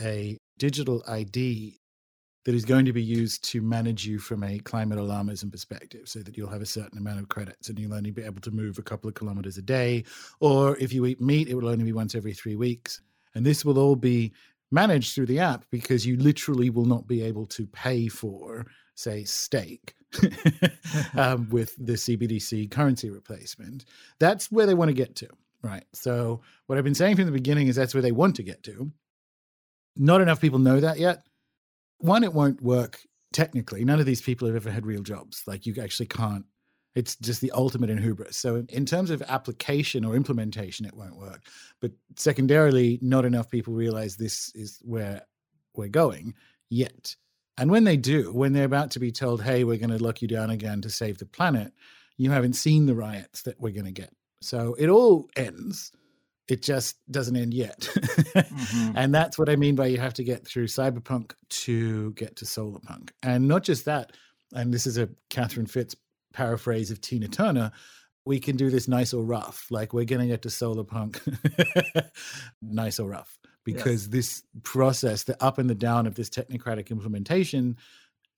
a 0.00 0.36
digital 0.58 1.02
ID 1.08 1.78
that 2.44 2.54
is 2.54 2.64
going 2.64 2.84
to 2.84 2.92
be 2.92 3.02
used 3.02 3.42
to 3.42 3.60
manage 3.60 4.06
you 4.06 4.20
from 4.20 4.44
a 4.44 4.60
climate 4.60 4.98
alarmism 4.98 5.50
perspective 5.50 6.02
so 6.08 6.20
that 6.20 6.36
you'll 6.36 6.48
have 6.48 6.62
a 6.62 6.66
certain 6.66 6.96
amount 6.96 7.18
of 7.18 7.28
credits 7.28 7.68
and 7.68 7.78
you'll 7.78 7.94
only 7.94 8.12
be 8.12 8.22
able 8.22 8.40
to 8.40 8.52
move 8.52 8.78
a 8.78 8.82
couple 8.82 9.08
of 9.08 9.14
kilometers 9.14 9.58
a 9.58 9.62
day. 9.62 10.04
Or 10.38 10.76
if 10.78 10.92
you 10.92 11.06
eat 11.06 11.20
meat, 11.20 11.48
it 11.48 11.54
will 11.54 11.68
only 11.68 11.84
be 11.84 11.92
once 11.92 12.14
every 12.14 12.34
three 12.34 12.54
weeks. 12.54 13.00
And 13.34 13.44
this 13.44 13.64
will 13.64 13.80
all 13.80 13.96
be 13.96 14.32
managed 14.70 15.14
through 15.14 15.26
the 15.26 15.40
app 15.40 15.64
because 15.72 16.06
you 16.06 16.16
literally 16.18 16.70
will 16.70 16.84
not 16.84 17.08
be 17.08 17.20
able 17.20 17.46
to 17.46 17.66
pay 17.66 18.06
for, 18.06 18.66
say, 18.96 19.22
steak 19.24 19.94
um, 21.16 21.48
with 21.50 21.76
the 21.78 21.92
CBDC 21.92 22.70
currency 22.70 23.10
replacement. 23.10 23.84
That's 24.18 24.50
where 24.50 24.66
they 24.66 24.74
want 24.74 24.88
to 24.88 24.94
get 24.94 25.14
to, 25.16 25.28
right? 25.62 25.84
So, 25.92 26.40
what 26.66 26.78
I've 26.78 26.84
been 26.84 26.94
saying 26.94 27.16
from 27.16 27.26
the 27.26 27.32
beginning 27.32 27.68
is 27.68 27.76
that's 27.76 27.94
where 27.94 28.02
they 28.02 28.12
want 28.12 28.36
to 28.36 28.42
get 28.42 28.62
to. 28.64 28.90
Not 29.96 30.20
enough 30.20 30.40
people 30.40 30.58
know 30.58 30.80
that 30.80 30.98
yet. 30.98 31.26
One, 31.98 32.24
it 32.24 32.32
won't 32.32 32.60
work 32.62 33.00
technically. 33.32 33.84
None 33.84 34.00
of 34.00 34.06
these 34.06 34.20
people 34.20 34.46
have 34.46 34.56
ever 34.56 34.70
had 34.70 34.86
real 34.86 35.02
jobs. 35.02 35.42
Like, 35.46 35.66
you 35.66 35.74
actually 35.80 36.06
can't. 36.06 36.44
It's 36.94 37.16
just 37.16 37.42
the 37.42 37.52
ultimate 37.52 37.90
in 37.90 37.98
hubris. 37.98 38.36
So, 38.38 38.64
in 38.70 38.86
terms 38.86 39.10
of 39.10 39.22
application 39.22 40.04
or 40.04 40.16
implementation, 40.16 40.86
it 40.86 40.94
won't 40.94 41.16
work. 41.16 41.42
But 41.80 41.92
secondarily, 42.16 42.98
not 43.02 43.24
enough 43.24 43.50
people 43.50 43.74
realize 43.74 44.16
this 44.16 44.50
is 44.54 44.78
where 44.82 45.22
we're 45.74 45.88
going 45.88 46.34
yet. 46.70 47.14
And 47.58 47.70
when 47.70 47.84
they 47.84 47.96
do, 47.96 48.32
when 48.32 48.52
they're 48.52 48.64
about 48.64 48.90
to 48.92 49.00
be 49.00 49.10
told, 49.10 49.42
hey, 49.42 49.64
we're 49.64 49.78
going 49.78 49.96
to 49.96 50.02
lock 50.02 50.20
you 50.20 50.28
down 50.28 50.50
again 50.50 50.82
to 50.82 50.90
save 50.90 51.18
the 51.18 51.26
planet, 51.26 51.72
you 52.18 52.30
haven't 52.30 52.54
seen 52.54 52.86
the 52.86 52.94
riots 52.94 53.42
that 53.42 53.60
we're 53.60 53.72
going 53.72 53.86
to 53.86 53.92
get. 53.92 54.12
So 54.40 54.76
it 54.78 54.88
all 54.88 55.28
ends. 55.36 55.92
It 56.48 56.62
just 56.62 56.96
doesn't 57.10 57.36
end 57.36 57.54
yet. 57.54 57.80
mm-hmm. 57.80 58.92
And 58.96 59.14
that's 59.14 59.38
what 59.38 59.48
I 59.48 59.56
mean 59.56 59.74
by 59.74 59.86
you 59.86 59.98
have 59.98 60.14
to 60.14 60.24
get 60.24 60.46
through 60.46 60.66
cyberpunk 60.66 61.32
to 61.48 62.12
get 62.12 62.36
to 62.36 62.44
solarpunk. 62.44 63.10
And 63.22 63.48
not 63.48 63.64
just 63.64 63.86
that, 63.86 64.12
and 64.52 64.72
this 64.72 64.86
is 64.86 64.98
a 64.98 65.08
Catherine 65.30 65.66
Fitts 65.66 65.96
paraphrase 66.32 66.90
of 66.90 67.00
Tina 67.00 67.28
Turner, 67.28 67.72
we 68.26 68.38
can 68.38 68.56
do 68.56 68.70
this 68.70 68.86
nice 68.86 69.14
or 69.14 69.24
rough. 69.24 69.66
Like 69.70 69.92
we're 69.92 70.04
going 70.04 70.20
to 70.20 70.26
get 70.26 70.42
to 70.42 70.48
solarpunk 70.48 71.20
nice 72.62 73.00
or 73.00 73.08
rough 73.08 73.38
because 73.66 74.04
yes. 74.04 74.12
this 74.12 74.42
process, 74.62 75.24
the 75.24 75.36
up 75.44 75.58
and 75.58 75.68
the 75.68 75.74
down 75.74 76.06
of 76.06 76.14
this 76.14 76.30
technocratic 76.30 76.90
implementation, 76.90 77.76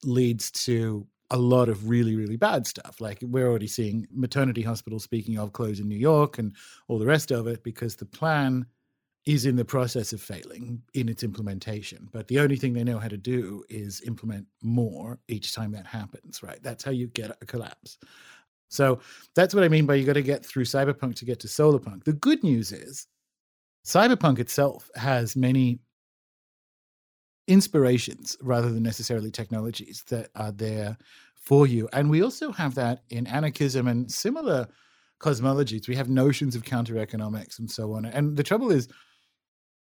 leads 0.02 0.50
to 0.50 1.06
a 1.30 1.36
lot 1.36 1.68
of 1.68 1.88
really, 1.88 2.16
really 2.16 2.38
bad 2.38 2.66
stuff. 2.66 3.00
Like 3.00 3.18
we're 3.20 3.46
already 3.46 3.66
seeing 3.66 4.08
maternity 4.10 4.62
hospitals, 4.62 5.04
speaking 5.04 5.38
of, 5.38 5.52
close 5.52 5.78
in 5.78 5.88
New 5.88 5.98
York 5.98 6.38
and 6.38 6.54
all 6.88 6.98
the 6.98 7.06
rest 7.06 7.30
of 7.30 7.46
it 7.46 7.62
because 7.62 7.94
the 7.94 8.06
plan 8.06 8.66
is 9.26 9.44
in 9.44 9.56
the 9.56 9.64
process 9.64 10.14
of 10.14 10.22
failing 10.22 10.80
in 10.94 11.10
its 11.10 11.22
implementation. 11.22 12.08
But 12.10 12.28
the 12.28 12.40
only 12.40 12.56
thing 12.56 12.72
they 12.72 12.84
know 12.84 12.98
how 12.98 13.08
to 13.08 13.18
do 13.18 13.62
is 13.68 14.00
implement 14.06 14.46
more 14.62 15.18
each 15.28 15.54
time 15.54 15.72
that 15.72 15.86
happens, 15.86 16.42
right? 16.42 16.58
That's 16.62 16.82
how 16.82 16.92
you 16.92 17.08
get 17.08 17.36
a 17.42 17.44
collapse. 17.44 17.98
So 18.70 19.00
that's 19.34 19.54
what 19.54 19.64
I 19.64 19.68
mean 19.68 19.84
by 19.84 19.96
you 19.96 20.06
got 20.06 20.14
to 20.14 20.22
get 20.22 20.46
through 20.46 20.64
cyberpunk 20.64 21.16
to 21.16 21.26
get 21.26 21.40
to 21.40 21.46
solarpunk. 21.46 22.04
The 22.04 22.14
good 22.14 22.42
news 22.42 22.72
is 22.72 23.06
Cyberpunk 23.88 24.38
itself 24.38 24.90
has 24.96 25.34
many 25.34 25.80
inspirations 27.46 28.36
rather 28.42 28.70
than 28.70 28.82
necessarily 28.82 29.30
technologies 29.30 30.04
that 30.08 30.28
are 30.34 30.52
there 30.52 30.98
for 31.34 31.66
you. 31.66 31.88
And 31.94 32.10
we 32.10 32.22
also 32.22 32.52
have 32.52 32.74
that 32.74 33.04
in 33.08 33.26
anarchism 33.26 33.88
and 33.88 34.12
similar 34.12 34.68
cosmologies. 35.20 35.88
We 35.88 35.96
have 35.96 36.10
notions 36.10 36.54
of 36.54 36.64
counter 36.64 36.98
economics 36.98 37.60
and 37.60 37.70
so 37.70 37.94
on. 37.94 38.04
And 38.04 38.36
the 38.36 38.42
trouble 38.42 38.70
is, 38.70 38.88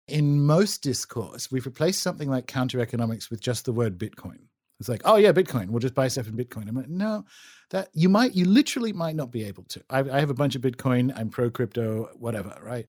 in 0.08 0.46
most 0.46 0.84
discourse, 0.84 1.52
we've 1.52 1.66
replaced 1.66 2.04
something 2.04 2.30
like 2.30 2.46
counter 2.46 2.80
economics 2.80 3.32
with 3.32 3.42
just 3.42 3.66
the 3.66 3.74
word 3.74 3.98
Bitcoin. 3.98 4.38
It's 4.80 4.90
like, 4.90 5.02
oh 5.06 5.16
yeah, 5.16 5.32
Bitcoin. 5.32 5.70
We'll 5.70 5.80
just 5.80 5.96
buy 5.96 6.08
stuff 6.08 6.28
in 6.28 6.38
Bitcoin. 6.38 6.70
I'm 6.70 6.76
like, 6.76 6.88
no, 6.88 7.26
that 7.72 7.90
you 7.94 8.10
might, 8.10 8.36
you 8.36 8.46
literally 8.46 8.94
might 8.94 9.16
not 9.16 9.32
be 9.32 9.44
able 9.44 9.64
to. 9.70 9.84
I, 9.90 10.02
I 10.02 10.20
have 10.20 10.30
a 10.30 10.36
bunch 10.36 10.56
of 10.56 10.62
Bitcoin. 10.62 11.12
I'm 11.18 11.32
pro 11.32 11.50
crypto, 11.50 12.12
whatever, 12.14 12.56
right? 12.62 12.86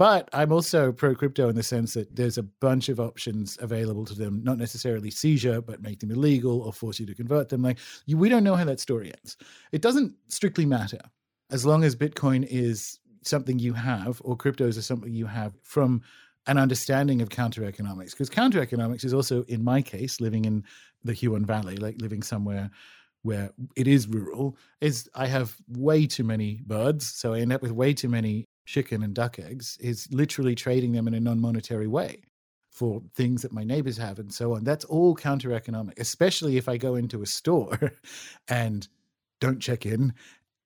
But 0.00 0.30
I'm 0.32 0.50
also 0.50 0.92
pro 0.92 1.14
crypto 1.14 1.50
in 1.50 1.56
the 1.56 1.62
sense 1.62 1.92
that 1.92 2.16
there's 2.16 2.38
a 2.38 2.42
bunch 2.42 2.88
of 2.88 2.98
options 2.98 3.58
available 3.60 4.06
to 4.06 4.14
them, 4.14 4.40
not 4.42 4.56
necessarily 4.56 5.10
seizure, 5.10 5.60
but 5.60 5.82
make 5.82 6.00
them 6.00 6.10
illegal 6.10 6.62
or 6.62 6.72
force 6.72 6.98
you 6.98 7.04
to 7.04 7.14
convert 7.14 7.50
them. 7.50 7.60
Like 7.60 7.76
you, 8.06 8.16
we 8.16 8.30
don't 8.30 8.42
know 8.42 8.56
how 8.56 8.64
that 8.64 8.80
story 8.80 9.12
ends. 9.22 9.36
It 9.72 9.82
doesn't 9.82 10.14
strictly 10.28 10.64
matter 10.64 11.00
as 11.50 11.66
long 11.66 11.84
as 11.84 11.94
Bitcoin 11.96 12.46
is 12.48 12.98
something 13.24 13.58
you 13.58 13.74
have 13.74 14.22
or 14.24 14.38
cryptos 14.38 14.78
are 14.78 14.82
something 14.82 15.12
you 15.12 15.26
have 15.26 15.52
from 15.64 16.00
an 16.46 16.56
understanding 16.56 17.20
of 17.20 17.28
counter 17.28 17.66
economics. 17.66 18.12
Because 18.12 18.30
counter 18.30 18.62
economics 18.62 19.04
is 19.04 19.12
also, 19.12 19.42
in 19.48 19.62
my 19.62 19.82
case, 19.82 20.18
living 20.18 20.46
in 20.46 20.64
the 21.04 21.12
Huon 21.12 21.44
Valley, 21.44 21.76
like 21.76 22.00
living 22.00 22.22
somewhere 22.22 22.70
where 23.20 23.50
it 23.76 23.86
is 23.86 24.08
rural, 24.08 24.56
is 24.80 25.10
I 25.14 25.26
have 25.26 25.54
way 25.68 26.06
too 26.06 26.24
many 26.24 26.62
birds. 26.66 27.06
So 27.06 27.34
I 27.34 27.40
end 27.40 27.52
up 27.52 27.60
with 27.60 27.72
way 27.72 27.92
too 27.92 28.08
many 28.08 28.46
chicken 28.70 29.02
and 29.02 29.14
duck 29.14 29.38
eggs 29.38 29.76
is 29.80 30.08
literally 30.12 30.54
trading 30.54 30.92
them 30.92 31.08
in 31.08 31.14
a 31.14 31.20
non-monetary 31.20 31.88
way 31.88 32.22
for 32.70 33.02
things 33.14 33.42
that 33.42 33.52
my 33.52 33.64
neighbors 33.64 33.96
have 33.96 34.20
and 34.20 34.32
so 34.32 34.54
on. 34.54 34.62
That's 34.62 34.84
all 34.84 35.14
counter 35.16 35.52
economic, 35.52 35.98
especially 35.98 36.56
if 36.56 36.68
I 36.68 36.76
go 36.76 36.94
into 36.94 37.22
a 37.22 37.26
store 37.26 37.92
and 38.48 38.86
don't 39.40 39.60
check 39.60 39.86
in 39.86 40.14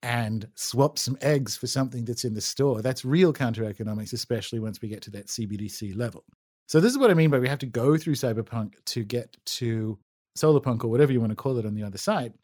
and 0.03 0.47
swap 0.55 0.99
some 0.99 1.17
eggs 1.23 1.57
for 1.57 1.67
something 1.67 2.05
that's 2.05 2.27
in 2.27 2.35
the 2.35 2.41
store. 2.43 2.83
That's 2.83 3.07
real 3.07 3.33
counter 3.33 3.65
economics, 3.65 4.13
especially 4.13 4.61
once 4.61 4.83
we 4.83 4.89
get 4.89 5.01
to 5.03 5.11
that 5.13 5.29
CBDC 5.29 5.97
level. 5.97 6.25
So 6.69 6.81
this 6.81 6.93
is 6.93 6.99
what 6.99 7.11
I 7.11 7.15
mean 7.15 7.31
by 7.31 7.39
we 7.39 7.49
have 7.49 7.59
to 7.61 7.67
go 7.67 7.97
through 7.97 8.17
cyberpunk 8.17 8.75
to 8.87 9.03
get 9.03 9.35
to 9.47 9.99
solarpunk 10.37 10.85
or 10.85 10.89
whatever 10.89 11.13
you 11.13 11.21
want 11.21 11.31
to 11.31 11.37
call 11.37 11.57
it 11.57 11.65
on 11.65 11.75
the 11.75 11.85
other 11.85 11.99
side. 11.99 12.35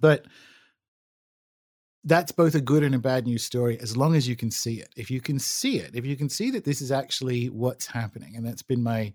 But 0.00 0.26
that's 2.04 2.32
both 2.32 2.54
a 2.54 2.60
good 2.60 2.82
and 2.82 2.94
a 2.94 2.98
bad 2.98 3.26
news 3.26 3.44
story 3.44 3.78
as 3.80 3.96
long 3.96 4.14
as 4.14 4.28
you 4.28 4.34
can 4.36 4.50
see 4.50 4.80
it. 4.80 4.88
If 4.96 5.10
you 5.10 5.20
can 5.20 5.38
see 5.38 5.78
it, 5.78 5.94
if 5.94 6.04
you 6.04 6.16
can 6.16 6.28
see 6.28 6.50
that 6.50 6.64
this 6.64 6.80
is 6.80 6.90
actually 6.90 7.48
what's 7.48 7.86
happening, 7.86 8.36
and 8.36 8.44
that's 8.44 8.62
been 8.62 8.82
my 8.82 9.12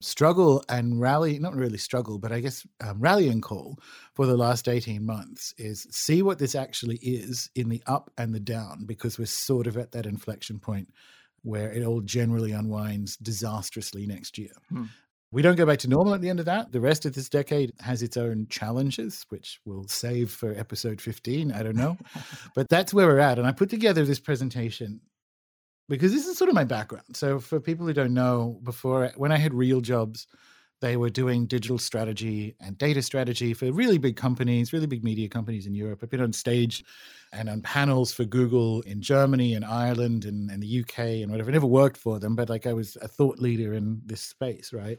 struggle 0.00 0.62
and 0.68 1.00
rally, 1.00 1.38
not 1.38 1.54
really 1.54 1.78
struggle, 1.78 2.18
but 2.18 2.32
I 2.32 2.40
guess 2.40 2.66
um, 2.82 3.00
rallying 3.00 3.40
call 3.40 3.78
for 4.14 4.26
the 4.26 4.36
last 4.36 4.68
18 4.68 5.04
months 5.04 5.54
is 5.56 5.86
see 5.90 6.22
what 6.22 6.38
this 6.38 6.54
actually 6.54 6.96
is 6.96 7.50
in 7.54 7.68
the 7.68 7.82
up 7.86 8.10
and 8.18 8.34
the 8.34 8.40
down, 8.40 8.84
because 8.84 9.18
we're 9.18 9.26
sort 9.26 9.66
of 9.66 9.76
at 9.76 9.92
that 9.92 10.06
inflection 10.06 10.58
point 10.58 10.88
where 11.42 11.70
it 11.72 11.84
all 11.84 12.00
generally 12.00 12.52
unwinds 12.52 13.16
disastrously 13.18 14.06
next 14.06 14.38
year. 14.38 14.52
Hmm. 14.70 14.84
We 15.34 15.42
don't 15.42 15.56
go 15.56 15.66
back 15.66 15.80
to 15.80 15.88
normal 15.88 16.14
at 16.14 16.20
the 16.20 16.30
end 16.30 16.38
of 16.38 16.46
that. 16.46 16.70
The 16.70 16.80
rest 16.80 17.04
of 17.06 17.12
this 17.12 17.28
decade 17.28 17.72
has 17.80 18.04
its 18.04 18.16
own 18.16 18.46
challenges, 18.50 19.26
which 19.30 19.58
we'll 19.64 19.88
save 19.88 20.30
for 20.30 20.54
episode 20.54 21.00
15. 21.00 21.50
I 21.50 21.64
don't 21.64 21.74
know. 21.74 21.98
but 22.54 22.68
that's 22.68 22.94
where 22.94 23.08
we're 23.08 23.18
at. 23.18 23.40
And 23.40 23.46
I 23.48 23.50
put 23.50 23.68
together 23.68 24.04
this 24.04 24.20
presentation 24.20 25.00
because 25.88 26.12
this 26.12 26.28
is 26.28 26.38
sort 26.38 26.50
of 26.50 26.54
my 26.54 26.62
background. 26.62 27.16
So, 27.16 27.40
for 27.40 27.58
people 27.58 27.84
who 27.84 27.92
don't 27.92 28.14
know, 28.14 28.60
before 28.62 29.10
when 29.16 29.32
I 29.32 29.36
had 29.36 29.52
real 29.52 29.80
jobs, 29.80 30.28
they 30.80 30.96
were 30.96 31.10
doing 31.10 31.46
digital 31.46 31.78
strategy 31.78 32.54
and 32.60 32.78
data 32.78 33.02
strategy 33.02 33.54
for 33.54 33.72
really 33.72 33.98
big 33.98 34.14
companies, 34.14 34.72
really 34.72 34.86
big 34.86 35.02
media 35.02 35.28
companies 35.28 35.66
in 35.66 35.74
Europe. 35.74 35.98
I've 36.00 36.10
been 36.10 36.20
on 36.20 36.32
stage 36.32 36.84
and 37.32 37.48
on 37.48 37.60
panels 37.60 38.12
for 38.12 38.24
Google 38.24 38.82
in 38.82 39.02
Germany 39.02 39.54
and 39.54 39.64
Ireland 39.64 40.26
and, 40.26 40.48
and 40.48 40.62
the 40.62 40.80
UK 40.80 40.98
and 41.22 41.32
whatever. 41.32 41.50
I 41.50 41.54
never 41.54 41.66
worked 41.66 41.96
for 41.96 42.20
them, 42.20 42.36
but 42.36 42.48
like 42.48 42.68
I 42.68 42.72
was 42.72 42.96
a 43.02 43.08
thought 43.08 43.40
leader 43.40 43.74
in 43.74 44.00
this 44.06 44.20
space, 44.20 44.72
right? 44.72 44.98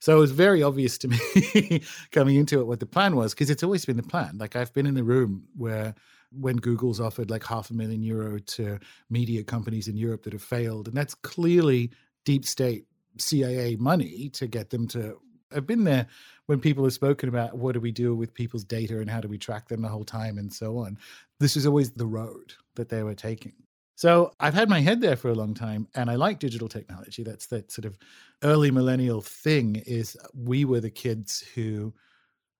So 0.00 0.16
it 0.16 0.20
was 0.20 0.32
very 0.32 0.62
obvious 0.62 0.98
to 0.98 1.08
me 1.64 1.82
coming 2.12 2.36
into 2.36 2.60
it 2.60 2.66
what 2.66 2.80
the 2.80 2.86
plan 2.86 3.16
was 3.16 3.34
because 3.34 3.50
it's 3.50 3.62
always 3.62 3.84
been 3.84 3.96
the 3.96 4.02
plan. 4.02 4.38
Like 4.38 4.56
I've 4.56 4.72
been 4.72 4.86
in 4.86 4.94
the 4.94 5.04
room 5.04 5.44
where 5.56 5.94
when 6.30 6.56
Google's 6.56 7.00
offered 7.00 7.30
like 7.30 7.44
half 7.44 7.70
a 7.70 7.74
million 7.74 8.02
euro 8.02 8.38
to 8.38 8.78
media 9.10 9.42
companies 9.42 9.88
in 9.88 9.96
Europe 9.96 10.24
that 10.24 10.32
have 10.32 10.42
failed, 10.42 10.88
and 10.88 10.96
that's 10.96 11.14
clearly 11.14 11.90
deep 12.24 12.44
state 12.44 12.84
CIA 13.18 13.76
money 13.76 14.28
to 14.34 14.46
get 14.46 14.70
them 14.70 14.86
to. 14.88 15.18
I've 15.54 15.66
been 15.66 15.84
there 15.84 16.06
when 16.46 16.60
people 16.60 16.84
have 16.84 16.92
spoken 16.92 17.28
about 17.28 17.56
what 17.56 17.72
do 17.72 17.80
we 17.80 17.90
do 17.90 18.14
with 18.14 18.34
people's 18.34 18.64
data 18.64 19.00
and 19.00 19.08
how 19.08 19.20
do 19.20 19.28
we 19.28 19.38
track 19.38 19.68
them 19.68 19.80
the 19.80 19.88
whole 19.88 20.04
time 20.04 20.36
and 20.36 20.52
so 20.52 20.78
on. 20.78 20.98
This 21.40 21.56
is 21.56 21.66
always 21.66 21.92
the 21.92 22.06
road 22.06 22.52
that 22.74 22.90
they 22.90 23.02
were 23.02 23.14
taking. 23.14 23.54
So 23.98 24.30
I've 24.38 24.54
had 24.54 24.68
my 24.68 24.78
head 24.78 25.00
there 25.00 25.16
for 25.16 25.30
a 25.30 25.34
long 25.34 25.54
time 25.54 25.88
and 25.96 26.08
I 26.08 26.14
like 26.14 26.38
digital 26.38 26.68
technology. 26.68 27.24
That's 27.24 27.46
that 27.46 27.72
sort 27.72 27.84
of 27.84 27.98
early 28.44 28.70
millennial 28.70 29.20
thing 29.20 29.82
is 29.88 30.16
uh, 30.22 30.28
we 30.36 30.64
were 30.64 30.78
the 30.78 30.88
kids 30.88 31.40
who 31.56 31.92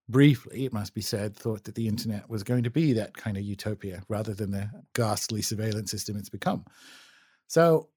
briefly, 0.09 0.64
it 0.64 0.72
must 0.72 0.94
be 0.94 1.01
said, 1.01 1.37
thought 1.37 1.62
that 1.62 1.77
the 1.77 1.87
internet 1.87 2.29
was 2.29 2.42
going 2.42 2.64
to 2.64 2.70
be 2.70 2.92
that 2.94 3.16
kind 3.16 3.37
of 3.37 3.44
utopia 3.44 4.03
rather 4.09 4.35
than 4.35 4.51
the 4.51 4.68
ghastly 4.94 5.40
surveillance 5.40 5.92
system 5.92 6.16
it's 6.16 6.29
become. 6.29 6.64
So 7.46 7.88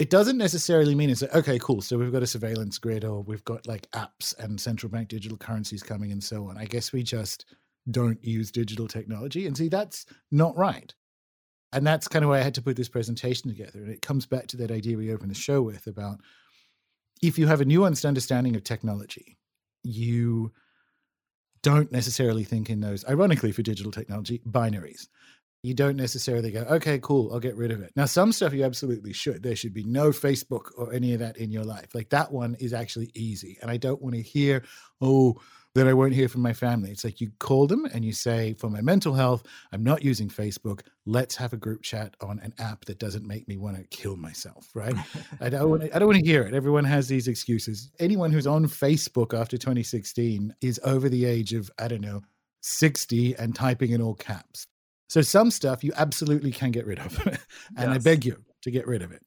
it 0.00 0.10
doesn't 0.10 0.36
necessarily 0.36 0.96
mean 0.96 1.10
it's 1.10 1.22
like, 1.22 1.36
okay, 1.36 1.60
cool. 1.60 1.80
So 1.80 1.96
we've 1.96 2.10
got 2.10 2.24
a 2.24 2.26
surveillance 2.26 2.76
grid 2.78 3.04
or 3.04 3.22
we've 3.22 3.44
got 3.44 3.68
like 3.68 3.88
apps 3.92 4.36
and 4.40 4.60
central 4.60 4.90
bank 4.90 5.06
digital 5.06 5.38
currencies 5.38 5.84
coming 5.84 6.10
and 6.10 6.24
so 6.24 6.48
on. 6.48 6.58
I 6.58 6.64
guess 6.64 6.92
we 6.92 7.04
just 7.04 7.54
don't 7.92 8.22
use 8.24 8.50
digital 8.50 8.88
technology. 8.88 9.46
And 9.46 9.56
see, 9.56 9.68
that's 9.68 10.06
not 10.32 10.56
right 10.56 10.92
and 11.72 11.86
that's 11.86 12.08
kind 12.08 12.24
of 12.24 12.30
why 12.30 12.38
I 12.38 12.42
had 12.42 12.54
to 12.54 12.62
put 12.62 12.76
this 12.76 12.88
presentation 12.88 13.50
together. 13.50 13.80
And 13.80 13.90
it 13.90 14.02
comes 14.02 14.26
back 14.26 14.46
to 14.48 14.56
that 14.58 14.70
idea 14.70 14.96
we 14.96 15.12
opened 15.12 15.30
the 15.30 15.34
show 15.36 15.62
with 15.62 15.86
about 15.86 16.20
if 17.22 17.38
you 17.38 17.46
have 17.46 17.60
a 17.60 17.64
nuanced 17.64 18.06
understanding 18.06 18.56
of 18.56 18.64
technology, 18.64 19.36
you 19.82 20.52
don't 21.62 21.90
necessarily 21.92 22.44
think 22.44 22.70
in 22.70 22.80
those, 22.80 23.04
ironically 23.06 23.52
for 23.52 23.62
digital 23.62 23.92
technology, 23.92 24.40
binaries. 24.48 25.08
You 25.62 25.74
don't 25.74 25.96
necessarily 25.96 26.52
go, 26.52 26.60
okay, 26.70 27.00
cool, 27.00 27.32
I'll 27.32 27.40
get 27.40 27.56
rid 27.56 27.72
of 27.72 27.82
it. 27.82 27.92
Now, 27.96 28.04
some 28.04 28.30
stuff 28.30 28.52
you 28.52 28.64
absolutely 28.64 29.12
should. 29.12 29.42
There 29.42 29.56
should 29.56 29.74
be 29.74 29.82
no 29.82 30.10
Facebook 30.10 30.66
or 30.76 30.92
any 30.92 31.14
of 31.14 31.18
that 31.18 31.36
in 31.36 31.50
your 31.50 31.64
life. 31.64 31.94
Like 31.94 32.10
that 32.10 32.32
one 32.32 32.56
is 32.60 32.72
actually 32.72 33.10
easy. 33.14 33.58
And 33.60 33.70
I 33.70 33.76
don't 33.76 34.00
want 34.00 34.14
to 34.14 34.22
hear, 34.22 34.62
oh, 35.00 35.36
then 35.78 35.88
I 35.88 35.94
won't 35.94 36.12
hear 36.12 36.28
from 36.28 36.42
my 36.42 36.52
family. 36.52 36.90
It's 36.90 37.04
like 37.04 37.20
you 37.20 37.30
call 37.38 37.66
them 37.66 37.86
and 37.92 38.04
you 38.04 38.12
say, 38.12 38.54
for 38.54 38.68
my 38.70 38.80
mental 38.80 39.14
health, 39.14 39.44
I'm 39.72 39.82
not 39.84 40.02
using 40.02 40.28
Facebook. 40.28 40.80
Let's 41.06 41.36
have 41.36 41.52
a 41.52 41.56
group 41.56 41.82
chat 41.82 42.14
on 42.20 42.38
an 42.40 42.54
app 42.58 42.84
that 42.86 42.98
doesn't 42.98 43.26
make 43.26 43.48
me 43.48 43.56
want 43.56 43.76
to 43.76 43.84
kill 43.84 44.16
myself, 44.16 44.68
right? 44.74 44.94
I 45.40 45.48
don't 45.48 45.70
want 45.70 45.82
to, 45.82 45.94
I 45.94 45.98
don't 45.98 46.08
want 46.08 46.20
to 46.20 46.26
hear 46.26 46.42
it. 46.42 46.54
Everyone 46.54 46.84
has 46.84 47.08
these 47.08 47.28
excuses. 47.28 47.90
Anyone 47.98 48.32
who's 48.32 48.46
on 48.46 48.66
Facebook 48.66 49.38
after 49.38 49.56
2016 49.56 50.54
is 50.60 50.80
over 50.84 51.08
the 51.08 51.24
age 51.24 51.54
of, 51.54 51.70
I 51.78 51.88
don't 51.88 52.00
know, 52.00 52.22
60 52.62 53.34
and 53.36 53.54
typing 53.54 53.92
in 53.92 54.02
all 54.02 54.14
caps. 54.14 54.66
So 55.08 55.22
some 55.22 55.50
stuff 55.50 55.82
you 55.82 55.92
absolutely 55.96 56.50
can 56.50 56.70
get 56.70 56.86
rid 56.86 56.98
of. 56.98 57.18
and 57.26 57.38
yes. 57.78 57.88
I 57.88 57.98
beg 57.98 58.24
you 58.24 58.36
to 58.62 58.70
get 58.70 58.86
rid 58.86 59.02
of 59.02 59.12
it. 59.12 59.22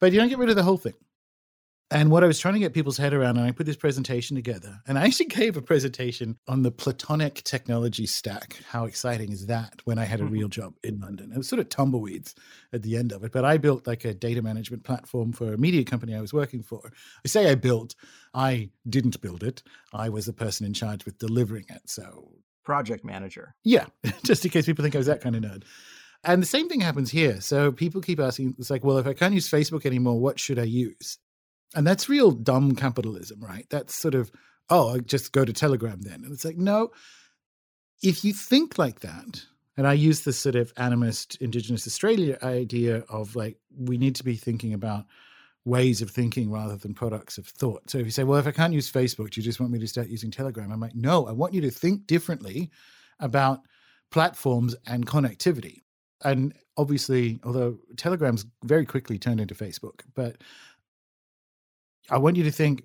But 0.00 0.12
you 0.12 0.18
don't 0.18 0.28
get 0.28 0.38
rid 0.38 0.50
of 0.50 0.56
the 0.56 0.62
whole 0.62 0.76
thing. 0.76 0.94
And 1.92 2.10
what 2.10 2.24
I 2.24 2.26
was 2.26 2.40
trying 2.40 2.54
to 2.54 2.60
get 2.60 2.74
people's 2.74 2.96
head 2.96 3.14
around, 3.14 3.36
and 3.36 3.46
I 3.46 3.52
put 3.52 3.64
this 3.64 3.76
presentation 3.76 4.34
together, 4.34 4.80
and 4.88 4.98
I 4.98 5.04
actually 5.04 5.26
gave 5.26 5.56
a 5.56 5.62
presentation 5.62 6.36
on 6.48 6.62
the 6.62 6.72
Platonic 6.72 7.44
technology 7.44 8.06
stack. 8.06 8.58
How 8.68 8.86
exciting 8.86 9.30
is 9.30 9.46
that 9.46 9.82
when 9.84 9.96
I 9.96 10.04
had 10.04 10.20
a 10.20 10.24
mm-hmm. 10.24 10.32
real 10.32 10.48
job 10.48 10.74
in 10.82 10.98
London? 10.98 11.30
It 11.30 11.38
was 11.38 11.48
sort 11.48 11.60
of 11.60 11.68
tumbleweeds 11.68 12.34
at 12.72 12.82
the 12.82 12.96
end 12.96 13.12
of 13.12 13.22
it, 13.22 13.30
but 13.30 13.44
I 13.44 13.56
built 13.58 13.86
like 13.86 14.04
a 14.04 14.14
data 14.14 14.42
management 14.42 14.82
platform 14.82 15.32
for 15.32 15.54
a 15.54 15.58
media 15.58 15.84
company 15.84 16.16
I 16.16 16.20
was 16.20 16.34
working 16.34 16.62
for. 16.62 16.90
I 17.24 17.28
say 17.28 17.48
I 17.48 17.54
built, 17.54 17.94
I 18.34 18.70
didn't 18.88 19.20
build 19.20 19.44
it. 19.44 19.62
I 19.92 20.08
was 20.08 20.26
the 20.26 20.32
person 20.32 20.66
in 20.66 20.74
charge 20.74 21.04
with 21.04 21.18
delivering 21.18 21.66
it. 21.68 21.82
So, 21.88 22.32
project 22.64 23.04
manager. 23.04 23.54
Yeah, 23.62 23.86
just 24.24 24.44
in 24.44 24.50
case 24.50 24.66
people 24.66 24.82
think 24.82 24.96
I 24.96 24.98
was 24.98 25.06
that 25.06 25.20
kind 25.20 25.36
of 25.36 25.42
nerd. 25.42 25.62
And 26.24 26.42
the 26.42 26.46
same 26.46 26.68
thing 26.68 26.80
happens 26.80 27.12
here. 27.12 27.40
So 27.40 27.70
people 27.70 28.00
keep 28.00 28.18
asking, 28.18 28.56
it's 28.58 28.70
like, 28.70 28.82
well, 28.82 28.98
if 28.98 29.06
I 29.06 29.12
can't 29.12 29.34
use 29.34 29.48
Facebook 29.48 29.86
anymore, 29.86 30.18
what 30.18 30.40
should 30.40 30.58
I 30.58 30.64
use? 30.64 31.18
And 31.74 31.86
that's 31.86 32.08
real 32.08 32.30
dumb 32.30 32.74
capitalism, 32.74 33.40
right? 33.40 33.66
That's 33.70 33.94
sort 33.94 34.14
of, 34.14 34.30
oh, 34.70 34.94
I 34.94 34.98
just 34.98 35.32
go 35.32 35.44
to 35.44 35.52
Telegram 35.52 36.00
then. 36.00 36.24
And 36.24 36.32
it's 36.32 36.44
like, 36.44 36.56
no, 36.56 36.90
if 38.02 38.24
you 38.24 38.32
think 38.32 38.78
like 38.78 39.00
that, 39.00 39.44
and 39.76 39.86
I 39.86 39.92
use 39.92 40.22
this 40.22 40.38
sort 40.38 40.54
of 40.54 40.74
animist 40.76 41.40
Indigenous 41.40 41.86
Australia 41.86 42.38
idea 42.42 43.04
of 43.10 43.36
like, 43.36 43.58
we 43.76 43.98
need 43.98 44.16
to 44.16 44.24
be 44.24 44.36
thinking 44.36 44.72
about 44.72 45.04
ways 45.66 46.00
of 46.00 46.10
thinking 46.10 46.50
rather 46.50 46.76
than 46.76 46.94
products 46.94 47.36
of 47.36 47.46
thought. 47.46 47.90
So 47.90 47.98
if 47.98 48.06
you 48.06 48.10
say, 48.10 48.24
well, 48.24 48.38
if 48.38 48.46
I 48.46 48.52
can't 48.52 48.72
use 48.72 48.90
Facebook, 48.90 49.30
do 49.30 49.40
you 49.40 49.44
just 49.44 49.60
want 49.60 49.72
me 49.72 49.80
to 49.80 49.88
start 49.88 50.08
using 50.08 50.30
Telegram? 50.30 50.70
I'm 50.70 50.80
like, 50.80 50.94
no, 50.94 51.26
I 51.26 51.32
want 51.32 51.54
you 51.54 51.60
to 51.62 51.70
think 51.70 52.06
differently 52.06 52.70
about 53.18 53.60
platforms 54.10 54.76
and 54.86 55.06
connectivity. 55.06 55.82
And 56.24 56.54
obviously, 56.76 57.40
although 57.44 57.78
Telegram's 57.96 58.46
very 58.64 58.86
quickly 58.86 59.18
turned 59.18 59.40
into 59.40 59.54
Facebook, 59.54 60.02
but 60.14 60.36
I 62.10 62.18
want 62.18 62.36
you 62.36 62.44
to 62.44 62.52
think, 62.52 62.82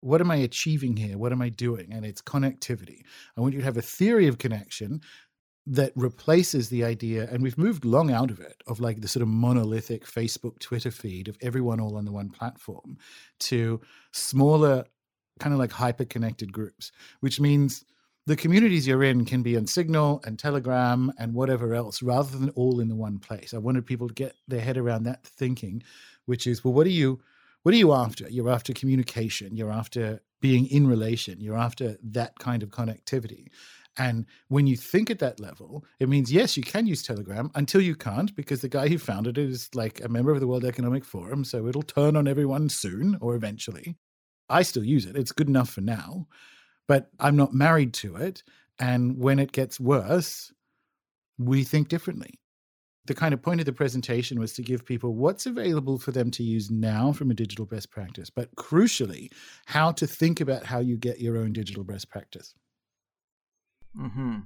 what 0.00 0.20
am 0.20 0.30
I 0.30 0.36
achieving 0.36 0.96
here? 0.96 1.16
What 1.16 1.32
am 1.32 1.42
I 1.42 1.48
doing? 1.48 1.92
And 1.92 2.04
it's 2.04 2.22
connectivity. 2.22 3.02
I 3.36 3.40
want 3.40 3.54
you 3.54 3.60
to 3.60 3.64
have 3.64 3.76
a 3.76 3.82
theory 3.82 4.26
of 4.26 4.38
connection 4.38 5.00
that 5.64 5.92
replaces 5.94 6.68
the 6.68 6.82
idea, 6.82 7.28
and 7.30 7.40
we've 7.40 7.58
moved 7.58 7.84
long 7.84 8.10
out 8.10 8.32
of 8.32 8.40
it, 8.40 8.62
of 8.66 8.80
like 8.80 9.00
the 9.00 9.06
sort 9.06 9.22
of 9.22 9.28
monolithic 9.28 10.04
Facebook, 10.04 10.58
Twitter 10.58 10.90
feed 10.90 11.28
of 11.28 11.36
everyone 11.40 11.78
all 11.78 11.96
on 11.96 12.04
the 12.04 12.10
one 12.10 12.30
platform 12.30 12.98
to 13.38 13.80
smaller, 14.10 14.84
kind 15.38 15.52
of 15.52 15.60
like 15.60 15.70
hyper 15.70 16.04
connected 16.04 16.52
groups, 16.52 16.90
which 17.20 17.38
means 17.38 17.84
the 18.26 18.34
communities 18.34 18.86
you're 18.88 19.04
in 19.04 19.24
can 19.24 19.42
be 19.42 19.56
on 19.56 19.66
Signal 19.66 20.20
and 20.24 20.36
Telegram 20.36 21.12
and 21.18 21.32
whatever 21.32 21.74
else 21.74 22.02
rather 22.02 22.36
than 22.36 22.50
all 22.50 22.80
in 22.80 22.88
the 22.88 22.96
one 22.96 23.18
place. 23.18 23.54
I 23.54 23.58
wanted 23.58 23.86
people 23.86 24.08
to 24.08 24.14
get 24.14 24.34
their 24.48 24.60
head 24.60 24.76
around 24.76 25.04
that 25.04 25.24
thinking, 25.24 25.82
which 26.26 26.46
is, 26.46 26.64
well, 26.64 26.74
what 26.74 26.86
are 26.86 26.90
you 26.90 27.20
what 27.62 27.74
are 27.74 27.78
you 27.78 27.92
after? 27.92 28.28
You're 28.28 28.50
after 28.50 28.72
communication. 28.72 29.56
You're 29.56 29.72
after 29.72 30.20
being 30.40 30.66
in 30.66 30.86
relation. 30.86 31.40
You're 31.40 31.58
after 31.58 31.96
that 32.02 32.38
kind 32.38 32.62
of 32.62 32.70
connectivity. 32.70 33.48
And 33.96 34.26
when 34.48 34.66
you 34.66 34.76
think 34.76 35.10
at 35.10 35.18
that 35.18 35.38
level, 35.38 35.84
it 36.00 36.08
means 36.08 36.32
yes, 36.32 36.56
you 36.56 36.62
can 36.62 36.86
use 36.86 37.02
Telegram 37.02 37.50
until 37.54 37.80
you 37.80 37.94
can't 37.94 38.34
because 38.34 38.62
the 38.62 38.68
guy 38.68 38.88
who 38.88 38.98
founded 38.98 39.38
it 39.38 39.50
is 39.50 39.68
like 39.74 40.02
a 40.02 40.08
member 40.08 40.32
of 40.32 40.40
the 40.40 40.46
World 40.46 40.64
Economic 40.64 41.04
Forum. 41.04 41.44
So 41.44 41.66
it'll 41.66 41.82
turn 41.82 42.16
on 42.16 42.26
everyone 42.26 42.68
soon 42.68 43.18
or 43.20 43.34
eventually. 43.34 43.96
I 44.48 44.62
still 44.62 44.84
use 44.84 45.06
it. 45.06 45.16
It's 45.16 45.32
good 45.32 45.48
enough 45.48 45.70
for 45.70 45.82
now, 45.82 46.26
but 46.88 47.10
I'm 47.20 47.36
not 47.36 47.54
married 47.54 47.92
to 47.94 48.16
it. 48.16 48.42
And 48.78 49.18
when 49.18 49.38
it 49.38 49.52
gets 49.52 49.78
worse, 49.78 50.52
we 51.38 51.62
think 51.62 51.88
differently 51.88 52.40
the 53.06 53.14
kind 53.14 53.34
of 53.34 53.42
point 53.42 53.60
of 53.60 53.66
the 53.66 53.72
presentation 53.72 54.38
was 54.38 54.52
to 54.54 54.62
give 54.62 54.84
people 54.84 55.14
what's 55.14 55.46
available 55.46 55.98
for 55.98 56.12
them 56.12 56.30
to 56.32 56.42
use 56.42 56.70
now 56.70 57.12
from 57.12 57.30
a 57.30 57.34
digital 57.34 57.66
best 57.66 57.90
practice, 57.90 58.30
but 58.30 58.54
crucially, 58.54 59.30
how 59.66 59.90
to 59.92 60.06
think 60.06 60.40
about 60.40 60.66
how 60.66 60.78
you 60.78 60.96
get 60.96 61.20
your 61.20 61.36
own 61.36 61.52
digital 61.52 61.84
best 61.84 62.08
practice. 62.08 62.54
Hmm. 63.96 64.40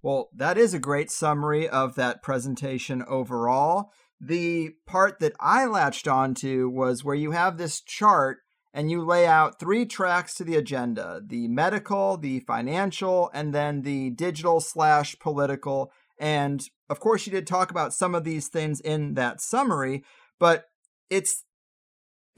Well, 0.00 0.28
that 0.34 0.56
is 0.56 0.74
a 0.74 0.78
great 0.78 1.10
summary 1.10 1.68
of 1.68 1.96
that 1.96 2.22
presentation 2.22 3.02
overall. 3.08 3.90
The 4.20 4.70
part 4.86 5.18
that 5.20 5.32
I 5.40 5.66
latched 5.66 6.06
onto 6.06 6.68
was 6.68 7.04
where 7.04 7.16
you 7.16 7.32
have 7.32 7.58
this 7.58 7.80
chart 7.80 8.38
and 8.72 8.90
you 8.90 9.04
lay 9.04 9.26
out 9.26 9.58
three 9.58 9.86
tracks 9.86 10.34
to 10.34 10.44
the 10.44 10.56
agenda 10.56 11.20
the 11.24 11.48
medical, 11.48 12.16
the 12.16 12.40
financial, 12.40 13.30
and 13.34 13.52
then 13.52 13.82
the 13.82 14.10
digital 14.10 14.60
slash 14.60 15.18
political. 15.18 15.90
And 16.18 16.62
of 16.90 17.00
course, 17.00 17.26
you 17.26 17.32
did 17.32 17.46
talk 17.46 17.70
about 17.70 17.92
some 17.92 18.14
of 18.14 18.24
these 18.24 18.48
things 18.48 18.80
in 18.80 19.14
that 19.14 19.40
summary, 19.40 20.04
but 20.38 20.66
it's 21.10 21.44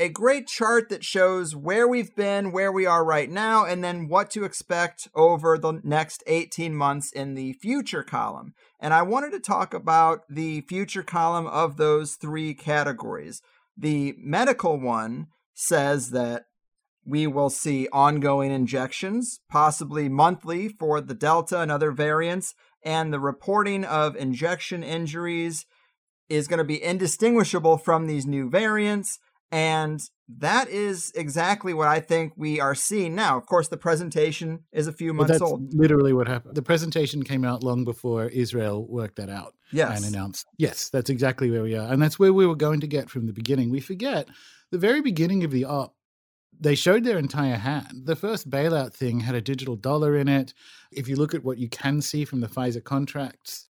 a 0.01 0.09
great 0.09 0.47
chart 0.47 0.89
that 0.89 1.05
shows 1.05 1.55
where 1.55 1.87
we've 1.87 2.17
been, 2.17 2.53
where 2.53 2.73
we 2.73 2.87
are 2.87 3.05
right 3.05 3.31
now, 3.31 3.67
and 3.67 3.85
then 3.85 4.09
what 4.09 4.31
to 4.31 4.45
expect 4.45 5.09
over 5.15 5.59
the 5.59 5.79
next 5.85 6.25
18 6.27 6.75
months 6.75 7.13
in 7.13 7.35
the 7.35 7.53
future 7.53 8.03
column. 8.03 8.55
And 8.81 8.95
I 8.95 9.03
wanted 9.03 9.33
to 9.33 9.41
talk 9.41 9.75
about 9.75 10.23
the 10.31 10.63
future 10.63 11.03
column 11.03 11.47
of 11.47 11.77
those 11.77 12.15
three 12.15 12.55
categories. 12.55 13.43
The 13.77 14.15
medical 14.19 14.81
one 14.81 15.27
says 15.53 16.11
that 16.11 16.45
we 17.05 17.27
will 17.27 17.51
see 17.51 17.87
ongoing 17.93 18.51
injections, 18.51 19.41
possibly 19.51 20.09
monthly 20.09 20.69
for 20.69 21.03
the 21.03 21.15
Delta 21.15 21.61
and 21.61 21.71
other 21.71 21.91
variants, 21.93 22.55
and 22.83 23.13
the 23.13 23.21
reporting 23.21 23.85
of 23.85 24.17
injection 24.17 24.83
injuries 24.83 25.67
is 26.29 26.49
going 26.49 26.59
to 26.59 26.65
be 26.65 26.83
indistinguishable 26.83 27.77
from 27.77 28.07
these 28.07 28.27
new 28.27 28.49
variants. 28.49 29.19
And 29.53 30.01
that 30.39 30.69
is 30.69 31.11
exactly 31.17 31.75
what 31.75 31.89
I 31.89 31.99
think 31.99 32.35
we 32.37 32.61
are 32.61 32.75
seeing 32.75 33.17
now. 33.17 33.37
Of 33.37 33.47
course, 33.47 33.67
the 33.67 33.77
presentation 33.77 34.61
is 34.73 34.87
a 34.87 34.93
few 34.93 35.13
months 35.13 35.41
well, 35.41 35.51
old. 35.51 35.75
Literally, 35.75 36.13
what 36.13 36.29
happened. 36.29 36.55
The 36.55 36.63
presentation 36.63 37.25
came 37.25 37.45
out 37.45 37.65
long 37.65 37.85
before 37.85 38.27
Israel 38.27 38.87
worked 38.89 39.17
that 39.17 39.29
out. 39.29 39.55
Yes. 39.73 40.05
And 40.05 40.15
announced, 40.15 40.47
yes, 40.57 40.89
that's 40.89 41.11
exactly 41.11 41.51
where 41.51 41.65
we 41.65 41.77
are. 41.77 41.93
And 41.93 42.01
that's 42.01 42.19
where 42.19 42.33
we 42.33 42.47
were 42.47 42.55
going 42.55 42.81
to 42.81 42.87
get 42.87 43.11
from 43.11 43.27
the 43.27 43.33
beginning. 43.33 43.71
We 43.71 43.81
forget 43.81 44.29
the 44.71 44.79
very 44.79 45.01
beginning 45.01 45.43
of 45.43 45.51
the 45.51 45.65
op 45.65 45.95
they 46.61 46.75
showed 46.75 47.05
their 47.05 47.19
entire 47.19 47.57
hand. 47.57 48.03
The 48.05 48.17
first 48.17 48.51
bailout 48.51 48.93
thing 48.93 49.21
had 49.21 49.35
a 49.35 49.41
digital 49.41 49.77
dollar 49.77 50.17
in 50.17 50.29
it. 50.29 50.53
If 50.93 51.09
you 51.09 51.17
look 51.17 51.35
at 51.35 51.43
what 51.43 51.59
you 51.59 51.69
can 51.69 52.03
see 52.03 52.25
from 52.25 52.41
the 52.41 52.49
Pfizer 52.49 52.85
contracts, 52.85 53.69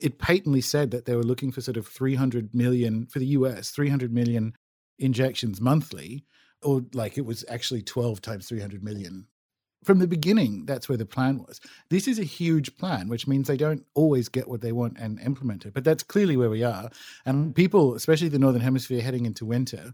it 0.00 0.18
patently 0.18 0.60
said 0.60 0.90
that 0.90 1.04
they 1.04 1.14
were 1.14 1.22
looking 1.22 1.52
for 1.52 1.60
sort 1.60 1.76
of 1.76 1.86
300 1.86 2.54
million 2.54 3.06
for 3.06 3.20
the 3.20 3.26
US, 3.26 3.70
300 3.70 4.12
million 4.12 4.54
injections 4.98 5.60
monthly, 5.60 6.24
or 6.62 6.84
like 6.92 7.16
it 7.16 7.24
was 7.24 7.44
actually 7.48 7.82
12 7.82 8.20
times 8.20 8.48
300 8.48 8.82
million. 8.82 9.26
From 9.84 9.98
the 9.98 10.06
beginning, 10.06 10.64
that's 10.64 10.88
where 10.88 10.98
the 10.98 11.06
plan 11.06 11.38
was. 11.38 11.60
This 11.90 12.08
is 12.08 12.18
a 12.18 12.24
huge 12.24 12.74
plan, 12.76 13.08
which 13.08 13.28
means 13.28 13.46
they 13.46 13.56
don't 13.56 13.84
always 13.94 14.30
get 14.30 14.48
what 14.48 14.62
they 14.62 14.72
want 14.72 14.96
and 14.98 15.20
implement 15.20 15.66
it. 15.66 15.74
But 15.74 15.84
that's 15.84 16.02
clearly 16.02 16.38
where 16.38 16.48
we 16.48 16.64
are. 16.64 16.90
And 17.26 17.54
people, 17.54 17.94
especially 17.94 18.28
the 18.28 18.38
Northern 18.38 18.62
Hemisphere 18.62 19.02
heading 19.02 19.26
into 19.26 19.44
winter, 19.44 19.92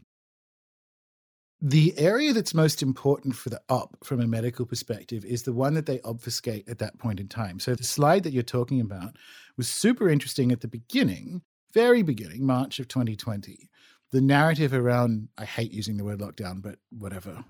the 1.63 1.95
area 1.99 2.33
that's 2.33 2.55
most 2.55 2.83
important 2.83 3.37
for 3.37 3.51
the 3.51 3.61
up 3.69 3.97
from 4.03 4.21
a 4.21 4.27
medical 4.27 4.65
perspective 4.65 5.25
is 5.25 5.43
the 5.43 5.53
one 5.53 5.75
that 5.75 5.87
they 5.87 6.01
obfuscate 6.01 6.69
at 6.69 6.79
that 6.79 6.99
point 6.99 7.21
in 7.21 7.29
time. 7.29 7.61
So 7.61 7.75
the 7.75 7.85
slide 7.85 8.23
that 8.23 8.33
you're 8.33 8.43
talking 8.43 8.81
about 8.81 9.17
was 9.57 9.69
super 9.69 10.09
interesting 10.09 10.53
at 10.53 10.63
the 10.63 10.69
beginning, 10.69 11.43
very 11.75 12.03
beginning, 12.03 12.47
March 12.47 12.81
of 12.81 12.89
2020. 12.89 13.69
The 14.11 14.21
narrative 14.21 14.73
around, 14.73 15.29
I 15.37 15.45
hate 15.45 15.73
using 15.73 15.99
the 15.99 16.05
word 16.05 16.21
lockdown, 16.21 16.63
but 16.63 16.79
whatever. 16.91 17.45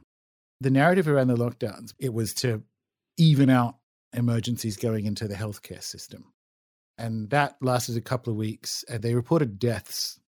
The 0.61 0.71
narrative 0.71 1.09
around 1.09 1.29
the 1.29 1.37
lockdowns, 1.37 1.95
it 1.99 2.13
was 2.13 2.35
to 2.35 2.63
even 3.17 3.49
out 3.49 3.77
emergencies 4.13 4.77
going 4.77 5.07
into 5.07 5.29
the 5.29 5.35
healthcare 5.35 5.83
system. 5.83 6.33
And 6.99 7.31
that 7.31 7.57
lasted 7.63 7.97
a 7.97 8.03
couple 8.03 8.33
of 8.33 8.37
weeks. 8.37 8.85
And 8.89 9.03
they 9.03 9.15
reported 9.15 9.59
deaths 9.59 10.19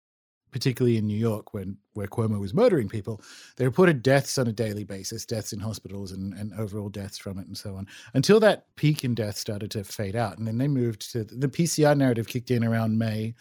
particularly 0.52 0.96
in 0.96 1.06
New 1.06 1.18
York, 1.18 1.52
when 1.52 1.76
where 1.94 2.06
Cuomo 2.06 2.38
was 2.38 2.54
murdering 2.54 2.88
people, 2.88 3.20
they 3.56 3.64
reported 3.64 4.02
deaths 4.02 4.38
on 4.38 4.46
a 4.46 4.52
daily 4.52 4.84
basis, 4.84 5.26
deaths 5.26 5.52
in 5.52 5.58
hospitals 5.60 6.12
and, 6.12 6.34
and 6.34 6.52
overall 6.54 6.88
deaths 6.88 7.18
from 7.18 7.38
it 7.38 7.46
and 7.46 7.58
so 7.58 7.74
on, 7.74 7.86
until 8.14 8.38
that 8.40 8.66
peak 8.76 9.04
in 9.04 9.14
death 9.14 9.36
started 9.36 9.70
to 9.72 9.82
fade 9.82 10.14
out. 10.14 10.38
And 10.38 10.46
then 10.46 10.58
they 10.58 10.68
moved 10.68 11.10
to 11.12 11.24
the 11.24 11.48
PCR 11.48 11.96
narrative 11.96 12.28
kicked 12.28 12.50
in 12.50 12.64
around 12.64 12.98
May, 12.98 13.34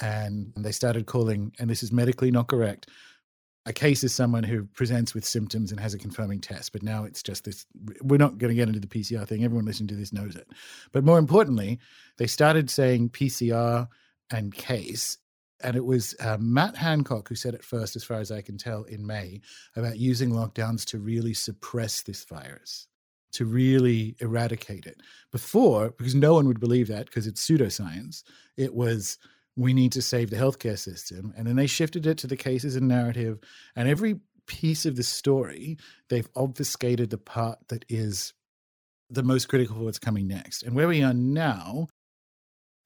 and 0.00 0.52
they 0.56 0.72
started 0.72 1.06
calling, 1.06 1.52
and 1.58 1.70
this 1.70 1.82
is 1.82 1.92
medically 1.92 2.30
not 2.30 2.48
correct, 2.48 2.88
a 3.68 3.72
case 3.72 4.02
is 4.02 4.14
someone 4.14 4.44
who 4.44 4.64
presents 4.64 5.14
with 5.14 5.26
symptoms 5.26 5.70
and 5.70 5.78
has 5.78 5.92
a 5.92 5.98
confirming 5.98 6.40
test, 6.40 6.72
but 6.72 6.82
now 6.82 7.04
it's 7.04 7.22
just 7.22 7.44
this. 7.44 7.66
We're 8.00 8.16
not 8.16 8.38
going 8.38 8.48
to 8.48 8.54
get 8.54 8.68
into 8.68 8.80
the 8.80 8.86
PCR 8.86 9.28
thing. 9.28 9.44
Everyone 9.44 9.66
listening 9.66 9.88
to 9.88 9.94
this 9.94 10.12
knows 10.12 10.36
it. 10.36 10.48
But 10.90 11.04
more 11.04 11.18
importantly, 11.18 11.78
they 12.16 12.26
started 12.26 12.70
saying 12.70 13.10
PCR 13.10 13.86
and 14.30 14.54
case. 14.54 15.18
And 15.62 15.76
it 15.76 15.84
was 15.84 16.14
uh, 16.20 16.36
Matt 16.38 16.76
Hancock 16.76 17.28
who 17.28 17.34
said 17.34 17.54
it 17.54 17.64
first, 17.64 17.96
as 17.96 18.04
far 18.04 18.20
as 18.20 18.30
I 18.30 18.42
can 18.42 18.58
tell, 18.58 18.84
in 18.84 19.06
May 19.06 19.40
about 19.76 19.98
using 19.98 20.30
lockdowns 20.30 20.84
to 20.86 20.98
really 20.98 21.34
suppress 21.34 22.02
this 22.02 22.24
virus, 22.24 22.86
to 23.32 23.44
really 23.44 24.16
eradicate 24.20 24.86
it. 24.86 25.00
Before, 25.32 25.90
because 25.90 26.14
no 26.14 26.34
one 26.34 26.46
would 26.46 26.60
believe 26.60 26.88
that 26.88 27.06
because 27.06 27.26
it's 27.26 27.44
pseudoscience, 27.46 28.22
it 28.56 28.74
was 28.74 29.18
we 29.56 29.74
need 29.74 29.90
to 29.92 30.02
save 30.02 30.30
the 30.30 30.36
healthcare 30.36 30.78
system. 30.78 31.34
And 31.36 31.46
then 31.46 31.56
they 31.56 31.66
shifted 31.66 32.06
it 32.06 32.18
to 32.18 32.28
the 32.28 32.36
cases 32.36 32.76
and 32.76 32.86
narrative. 32.86 33.40
And 33.74 33.88
every 33.88 34.20
piece 34.46 34.86
of 34.86 34.94
the 34.94 35.02
story, 35.02 35.76
they've 36.08 36.28
obfuscated 36.36 37.10
the 37.10 37.18
part 37.18 37.58
that 37.68 37.84
is 37.88 38.32
the 39.10 39.24
most 39.24 39.48
critical 39.48 39.76
for 39.76 39.82
what's 39.82 39.98
coming 39.98 40.28
next. 40.28 40.62
And 40.62 40.76
where 40.76 40.86
we 40.86 41.02
are 41.02 41.14
now, 41.14 41.88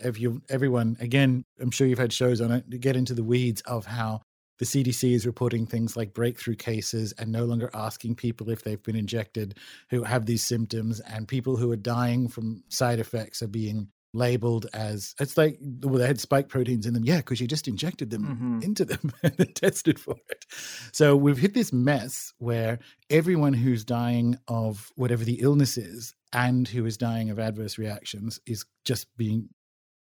if 0.05 0.21
you 0.21 0.43
everyone 0.49 0.97
again, 1.01 1.45
I'm 1.61 1.71
sure 1.71 1.87
you've 1.87 1.99
had 1.99 2.13
shows 2.13 2.41
on 2.41 2.51
it 2.51 2.71
to 2.71 2.79
get 2.79 2.97
into 2.97 3.15
the 3.15 3.25
weeds 3.25 3.61
of 3.63 3.87
how 3.87 4.23
the 4.59 4.65
CDC 4.65 5.13
is 5.13 5.27
reporting 5.27 5.67
things 5.67 5.97
like 5.97 6.15
breakthrough 6.15 6.55
cases 6.55 7.13
and 7.19 7.33
no 7.33 7.45
longer 7.45 7.71
asking 7.75 8.15
people 8.15 8.49
if 8.49 8.63
they've 8.63 8.83
been 8.83 8.95
injected 8.95 9.59
who 9.91 10.05
have 10.05 10.27
these 10.27 10.45
symptoms, 10.45 11.01
and 11.01 11.27
people 11.27 11.57
who 11.57 11.73
are 11.73 11.77
dying 11.77 12.29
from 12.29 12.63
side 12.69 13.01
effects 13.01 13.43
are 13.43 13.49
being 13.49 13.89
labeled 14.15 14.67
as 14.75 15.15
it's 15.21 15.39
like 15.39 15.59
well 15.81 15.99
they 15.99 16.07
had 16.07 16.21
spike 16.21 16.47
proteins 16.49 16.85
in 16.85 16.93
them 16.93 17.05
yeah 17.05 17.17
because 17.17 17.41
you 17.41 17.47
just 17.47 17.67
injected 17.67 18.11
them 18.11 18.23
mm-hmm. 18.25 18.61
into 18.63 18.85
them 18.85 19.11
and 19.23 19.55
tested 19.55 19.99
for 19.99 20.17
it 20.29 20.45
so 20.93 21.17
we've 21.17 21.39
hit 21.39 21.55
this 21.55 21.73
mess 21.73 22.35
where 22.39 22.79
everyone 23.09 23.55
who's 23.55 23.85
dying 23.85 24.37
of 24.49 24.93
whatever 24.97 25.25
the 25.25 25.41
illness 25.41 25.79
is 25.79 26.15
and 26.33 26.69
who 26.69 26.85
is 26.85 26.99
dying 26.99 27.31
of 27.31 27.39
adverse 27.39 27.79
reactions 27.79 28.39
is 28.47 28.67
just 28.85 29.07
being 29.17 29.49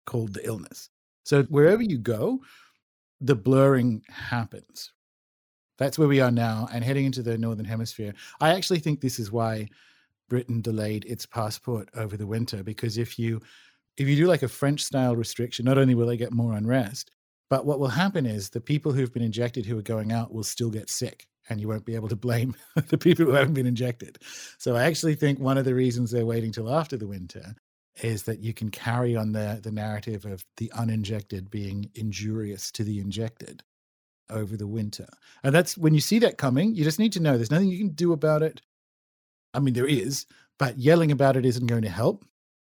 called 0.08 0.32
the 0.32 0.46
illness. 0.46 0.90
So 1.24 1.42
wherever 1.44 1.82
you 1.82 1.98
go 1.98 2.40
the 3.20 3.34
blurring 3.34 4.02
happens. 4.08 4.92
That's 5.76 5.98
where 5.98 6.08
we 6.08 6.20
are 6.20 6.30
now 6.30 6.68
and 6.72 6.84
heading 6.84 7.06
into 7.06 7.22
the 7.22 7.38
northern 7.38 7.64
hemisphere. 7.64 8.14
I 8.40 8.50
actually 8.50 8.80
think 8.80 9.00
this 9.00 9.18
is 9.18 9.32
why 9.32 9.68
britain 10.28 10.60
delayed 10.60 11.06
its 11.06 11.24
passport 11.24 11.88
over 11.96 12.16
the 12.18 12.26
winter 12.26 12.62
because 12.62 12.98
if 12.98 13.18
you 13.18 13.40
if 13.96 14.06
you 14.06 14.14
do 14.14 14.26
like 14.26 14.42
a 14.42 14.48
French 14.48 14.84
style 14.84 15.16
restriction, 15.16 15.64
not 15.64 15.78
only 15.78 15.94
will 15.94 16.06
they 16.06 16.16
get 16.16 16.32
more 16.32 16.52
unrest, 16.52 17.10
but 17.50 17.66
what 17.66 17.80
will 17.80 17.88
happen 17.88 18.26
is 18.26 18.48
the 18.48 18.60
people 18.60 18.92
who've 18.92 19.12
been 19.12 19.22
injected 19.22 19.66
who 19.66 19.78
are 19.78 19.82
going 19.94 20.12
out 20.12 20.32
will 20.32 20.44
still 20.44 20.70
get 20.70 20.90
sick 20.90 21.26
and 21.48 21.60
you 21.60 21.66
won't 21.66 21.84
be 21.84 21.96
able 21.96 22.08
to 22.08 22.14
blame 22.14 22.54
the 22.88 22.98
people 22.98 23.24
who 23.24 23.32
haven't 23.32 23.54
been 23.54 23.66
injected. 23.66 24.18
So 24.58 24.76
I 24.76 24.84
actually 24.84 25.16
think 25.16 25.40
one 25.40 25.58
of 25.58 25.64
the 25.64 25.74
reasons 25.74 26.10
they're 26.10 26.26
waiting 26.26 26.52
till 26.52 26.72
after 26.72 26.96
the 26.96 27.08
winter 27.08 27.56
is 28.02 28.24
that 28.24 28.40
you 28.40 28.52
can 28.54 28.70
carry 28.70 29.16
on 29.16 29.32
the 29.32 29.60
the 29.62 29.72
narrative 29.72 30.24
of 30.24 30.44
the 30.56 30.70
uninjected 30.74 31.50
being 31.50 31.90
injurious 31.94 32.70
to 32.72 32.84
the 32.84 32.98
injected 33.00 33.62
over 34.30 34.56
the 34.56 34.66
winter. 34.66 35.08
And 35.42 35.54
that's 35.54 35.78
when 35.78 35.94
you 35.94 36.00
see 36.00 36.18
that 36.20 36.38
coming, 36.38 36.74
you 36.74 36.84
just 36.84 36.98
need 36.98 37.12
to 37.14 37.20
know 37.20 37.36
there's 37.36 37.50
nothing 37.50 37.68
you 37.68 37.78
can 37.78 37.94
do 37.94 38.12
about 38.12 38.42
it. 38.42 38.60
I 39.54 39.60
mean 39.60 39.74
there 39.74 39.86
is, 39.86 40.26
but 40.58 40.78
yelling 40.78 41.12
about 41.12 41.36
it 41.36 41.46
isn't 41.46 41.66
going 41.66 41.82
to 41.82 41.88
help 41.88 42.24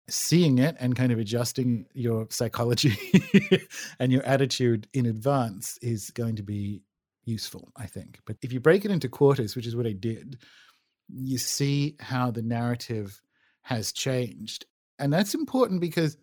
seeing 0.08 0.58
it 0.58 0.76
and 0.78 0.94
kind 0.94 1.12
of 1.12 1.18
adjusting 1.18 1.86
your 1.92 2.26
psychology 2.30 2.96
and 3.98 4.12
your 4.12 4.22
attitude 4.24 4.86
in 4.92 5.06
advance 5.06 5.78
is 5.82 6.10
going 6.10 6.36
to 6.36 6.42
be 6.42 6.82
useful, 7.24 7.72
I 7.76 7.86
think. 7.86 8.20
But 8.24 8.36
if 8.42 8.52
you 8.52 8.60
break 8.60 8.84
it 8.84 8.90
into 8.90 9.08
quarters, 9.08 9.56
which 9.56 9.66
is 9.66 9.74
what 9.74 9.86
I 9.86 9.92
did, 9.92 10.38
you 11.08 11.38
see 11.38 11.96
how 12.00 12.30
the 12.30 12.42
narrative 12.42 13.20
has 13.62 13.92
changed. 13.92 14.66
And 14.98 15.12
that's 15.12 15.35
important 15.35 15.80
because 15.80 16.16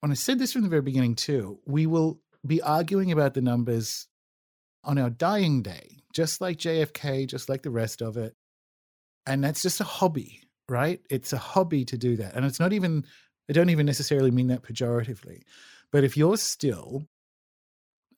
when 0.00 0.10
I 0.10 0.14
said 0.14 0.38
this 0.38 0.52
from 0.52 0.62
the 0.62 0.68
very 0.68 0.82
beginning, 0.82 1.14
too, 1.14 1.60
we 1.66 1.86
will 1.86 2.20
be 2.46 2.62
arguing 2.62 3.12
about 3.12 3.34
the 3.34 3.42
numbers 3.42 4.08
on 4.82 4.98
our 4.98 5.10
dying 5.10 5.62
day, 5.62 5.98
just 6.12 6.40
like 6.40 6.56
JFK, 6.56 7.26
just 7.26 7.48
like 7.48 7.62
the 7.62 7.70
rest 7.70 8.00
of 8.02 8.16
it. 8.16 8.34
And 9.26 9.44
that's 9.44 9.62
just 9.62 9.80
a 9.80 9.84
hobby 9.84 10.40
right? 10.70 11.00
It's 11.10 11.32
a 11.32 11.38
hobby 11.38 11.84
to 11.86 11.98
do 11.98 12.16
that. 12.16 12.34
And 12.34 12.46
it's 12.46 12.60
not 12.60 12.72
even, 12.72 13.04
I 13.50 13.52
don't 13.52 13.70
even 13.70 13.84
necessarily 13.84 14.30
mean 14.30 14.46
that 14.46 14.62
pejoratively. 14.62 15.42
But 15.90 16.04
if 16.04 16.16
you're 16.16 16.36
still 16.36 17.04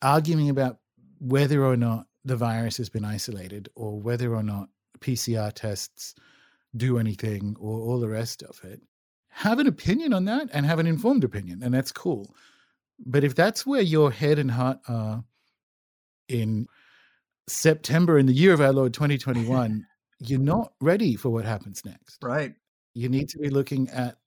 arguing 0.03 0.51
about 0.51 0.77
whether 1.19 1.65
or 1.65 1.77
not 1.77 2.07
the 2.25 2.37
virus 2.37 2.77
has 2.77 2.91
been 2.91 3.05
isolated 3.05 3.71
or 3.75 3.99
whether 3.99 4.35
or 4.35 4.43
not 4.43 4.69
PCR 5.01 5.53
tests 5.53 6.15
do 6.77 6.99
anything 6.99 7.57
or 7.59 7.81
all 7.81 7.99
the 7.99 8.09
rest 8.09 8.43
of 8.43 8.61
it, 8.63 8.83
have 9.35 9.59
an 9.59 9.67
opinion 9.67 10.13
on 10.13 10.27
that 10.27 10.49
and 10.53 10.67
have 10.67 10.79
an 10.79 10.87
informed 10.87 11.25
opinion. 11.25 11.63
And 11.63 11.73
that's 11.73 11.91
cool. 11.91 12.35
But 13.05 13.25
if 13.25 13.35
that's 13.35 13.67
where 13.67 13.81
your 13.81 14.11
head 14.11 14.39
and 14.39 14.51
heart 14.51 14.79
are 14.89 15.25
in 16.29 16.67
September 17.49 18.19
in 18.19 18.27
the 18.27 18.35
year 18.35 18.53
of 18.53 18.61
our 18.61 18.73
Lord 18.73 18.95
2021, 18.95 19.87
you're 20.21 20.39
not 20.39 20.75
ready 20.81 21.17
for 21.17 21.31
what 21.31 21.45
happens 21.45 21.85
next. 21.85 22.19
Right. 22.23 22.55
You 22.95 23.09
need 23.09 23.31
to 23.31 23.39
be 23.39 23.49
looking 23.49 23.89
at 23.89 24.19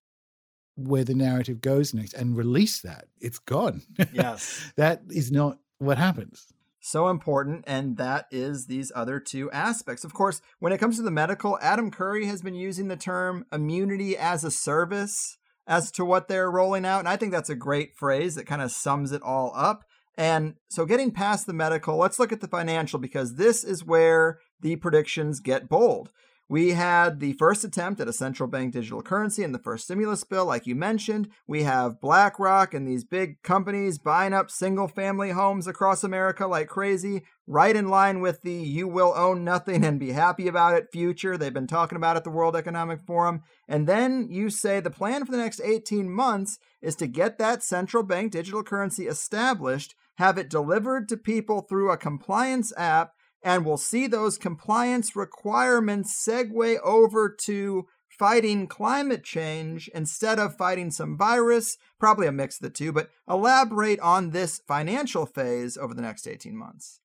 where 0.76 1.04
the 1.04 1.14
narrative 1.14 1.62
goes 1.62 1.94
next 1.94 2.14
and 2.16 2.36
release 2.36 2.82
that. 2.82 3.06
It's 3.22 3.40
gone. 3.40 3.84
Yes. 4.12 4.72
that 4.76 5.04
is 5.10 5.32
not 5.32 5.60
what 5.78 5.98
happens. 5.98 6.48
So 6.88 7.08
important, 7.08 7.64
and 7.66 7.98
that 7.98 8.28
is 8.30 8.68
these 8.68 8.92
other 8.94 9.20
two 9.20 9.50
aspects. 9.50 10.04
Of 10.04 10.14
course, 10.14 10.40
when 10.60 10.72
it 10.72 10.78
comes 10.78 10.98
to 10.98 11.02
the 11.02 11.10
medical, 11.10 11.58
Adam 11.60 11.90
Curry 11.90 12.28
has 12.28 12.44
been 12.44 12.54
using 12.54 12.90
the 12.90 12.96
term 12.96 13.44
immunity 13.52 14.16
as 14.16 14.44
a 14.44 14.52
service 14.52 15.40
as 15.66 15.90
to 15.94 16.06
what 16.06 16.28
they're 16.28 16.52
rolling 16.52 16.86
out. 16.86 17.00
And 17.00 17.10
I 17.10 17.16
think 17.16 17.32
that's 17.32 17.50
a 17.50 17.56
great 17.56 17.96
phrase 17.96 18.36
that 18.36 18.46
kind 18.46 18.62
of 18.62 18.70
sums 18.70 19.12
it 19.12 19.24
all 19.24 19.52
up. 19.56 19.84
And 20.16 20.58
so, 20.70 20.86
getting 20.86 21.10
past 21.10 21.48
the 21.48 21.54
medical, 21.54 21.98
let's 21.98 22.20
look 22.20 22.32
at 22.32 22.40
the 22.40 22.48
financial 22.48 23.00
because 23.00 23.34
this 23.34 23.64
is 23.64 23.84
where 23.84 24.38
the 24.62 24.76
predictions 24.76 25.40
get 25.40 25.68
bold. 25.68 26.12
We 26.48 26.72
had 26.72 27.22
the 27.22 27.34
first 27.34 27.64
attempt 27.64 28.00
at 28.00 28.08
a 28.08 28.14
central 28.14 28.48
bank 28.48 28.74
digital 28.74 29.02
currency 29.02 29.42
in 29.42 29.52
the 29.52 29.58
first 29.58 29.86
stimulus 29.86 30.24
bill, 30.24 30.46
like 30.46 30.68
you 30.68 30.76
mentioned. 30.76 31.30
We 31.48 31.64
have 31.64 32.00
BlackRock 32.00 32.76
and 32.76 32.88
these 32.88 33.04
big 33.04 33.42
companies 33.42 33.98
buying 33.98 34.32
up 34.32 34.52
single 34.52 34.88
family 34.88 35.32
homes 35.32 35.66
across 35.66 36.04
America 36.04 36.46
like 36.46 36.68
crazy, 36.68 37.24
right 37.48 37.76
in 37.76 37.88
line 37.88 38.22
with 38.22 38.44
the 38.44 38.54
you 38.54 38.88
will 38.88 39.14
own 39.16 39.44
nothing 39.44 39.84
and 39.84 40.00
be 40.00 40.12
happy 40.12 40.48
about 40.48 40.76
it 40.76 40.92
future 40.92 41.36
they've 41.36 41.52
been 41.52 41.66
talking 41.66 41.96
about 41.96 42.16
at 42.16 42.24
the 42.24 42.30
World 42.30 42.56
Economic 42.56 43.02
Forum. 43.02 43.42
And 43.68 43.88
then 43.88 44.28
you 44.30 44.52
say 44.52 44.80
the 44.80 44.92
plan 44.92 45.26
for 45.26 45.32
the 45.32 45.40
next 45.40 45.62
18 45.64 46.12
months 46.12 46.60
is 46.80 46.96
to 46.98 47.08
get 47.08 47.40
that 47.40 47.64
central 47.64 48.04
bank 48.04 48.32
digital 48.32 48.62
currency 48.62 49.08
established, 49.08 49.96
have 50.18 50.38
it 50.38 50.52
delivered 50.52 51.10
to 51.10 51.18
people 51.18 51.62
through 51.62 51.92
a 51.92 51.98
compliance 51.98 52.72
app 52.78 53.14
and 53.46 53.64
we'll 53.64 53.78
see 53.78 54.08
those 54.08 54.40
compliance 54.40 55.16
requirements 55.16 56.26
segue 56.28 56.80
over 56.84 57.30
to 57.30 57.86
fighting 58.10 58.66
climate 58.66 59.24
change 59.24 59.88
instead 59.94 60.40
of 60.40 60.58
fighting 60.58 60.90
some 60.90 61.16
virus, 61.16 61.78
probably 62.00 62.26
a 62.26 62.32
mix 62.32 62.56
of 62.56 62.64
the 62.64 62.70
two, 62.72 62.92
but 62.92 63.10
elaborate 63.30 64.00
on 64.00 64.32
this 64.32 64.60
financial 64.68 65.28
phase 65.28 65.78
over 65.78 65.94
the 65.94 66.02
next 66.02 66.28
18 66.28 66.58
months. 66.58 67.02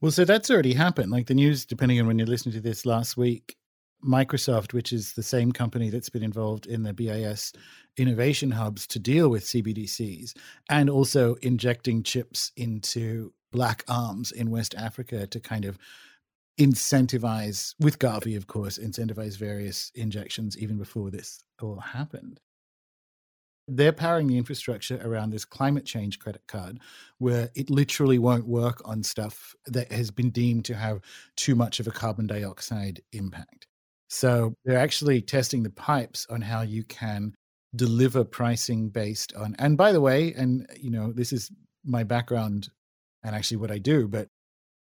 Well, 0.00 0.10
so 0.10 0.24
that's 0.24 0.50
already 0.50 0.74
happened. 0.74 1.12
Like 1.12 1.28
the 1.28 1.34
news, 1.34 1.64
depending 1.64 2.00
on 2.00 2.06
when 2.08 2.18
you're 2.18 2.26
listening 2.26 2.54
to 2.54 2.60
this 2.60 2.84
last 2.84 3.16
week, 3.16 3.56
Microsoft, 4.04 4.72
which 4.72 4.92
is 4.92 5.12
the 5.12 5.22
same 5.22 5.52
company 5.52 5.88
that's 5.88 6.10
been 6.10 6.24
involved 6.24 6.66
in 6.66 6.82
the 6.82 6.92
BIS 6.92 7.52
innovation 7.96 8.50
hubs 8.50 8.86
to 8.88 8.98
deal 8.98 9.28
with 9.28 9.44
CBDCs 9.44 10.36
and 10.68 10.90
also 10.90 11.36
injecting 11.36 12.02
chips 12.02 12.50
into 12.56 13.32
black 13.54 13.84
arms 13.86 14.32
in 14.32 14.50
West 14.50 14.74
Africa 14.74 15.28
to 15.28 15.38
kind 15.38 15.64
of 15.64 15.78
incentivize, 16.60 17.74
with 17.78 18.00
Gavi, 18.00 18.36
of 18.36 18.48
course, 18.48 18.78
incentivize 18.78 19.38
various 19.38 19.92
injections 19.94 20.58
even 20.58 20.76
before 20.76 21.10
this 21.10 21.44
all 21.62 21.78
happened. 21.78 22.40
They're 23.68 23.92
powering 23.92 24.26
the 24.26 24.36
infrastructure 24.36 25.00
around 25.02 25.30
this 25.30 25.44
climate 25.44 25.86
change 25.86 26.18
credit 26.18 26.42
card, 26.48 26.80
where 27.18 27.48
it 27.54 27.70
literally 27.70 28.18
won't 28.18 28.46
work 28.48 28.82
on 28.84 29.04
stuff 29.04 29.54
that 29.66 29.90
has 29.92 30.10
been 30.10 30.30
deemed 30.30 30.64
to 30.66 30.74
have 30.74 31.00
too 31.36 31.54
much 31.54 31.78
of 31.78 31.86
a 31.86 31.92
carbon 31.92 32.26
dioxide 32.26 33.00
impact. 33.12 33.68
So 34.08 34.54
they're 34.64 34.78
actually 34.78 35.22
testing 35.22 35.62
the 35.62 35.70
pipes 35.70 36.26
on 36.28 36.42
how 36.42 36.62
you 36.62 36.82
can 36.82 37.34
deliver 37.76 38.24
pricing 38.24 38.88
based 38.88 39.34
on 39.34 39.56
and 39.58 39.76
by 39.76 39.90
the 39.90 40.00
way 40.00 40.32
and 40.34 40.64
you 40.78 40.90
know 40.92 41.12
this 41.12 41.32
is 41.32 41.50
my 41.84 42.04
background 42.04 42.68
and 43.24 43.34
actually 43.34 43.56
what 43.56 43.70
I 43.70 43.78
do. 43.78 44.06
But 44.06 44.28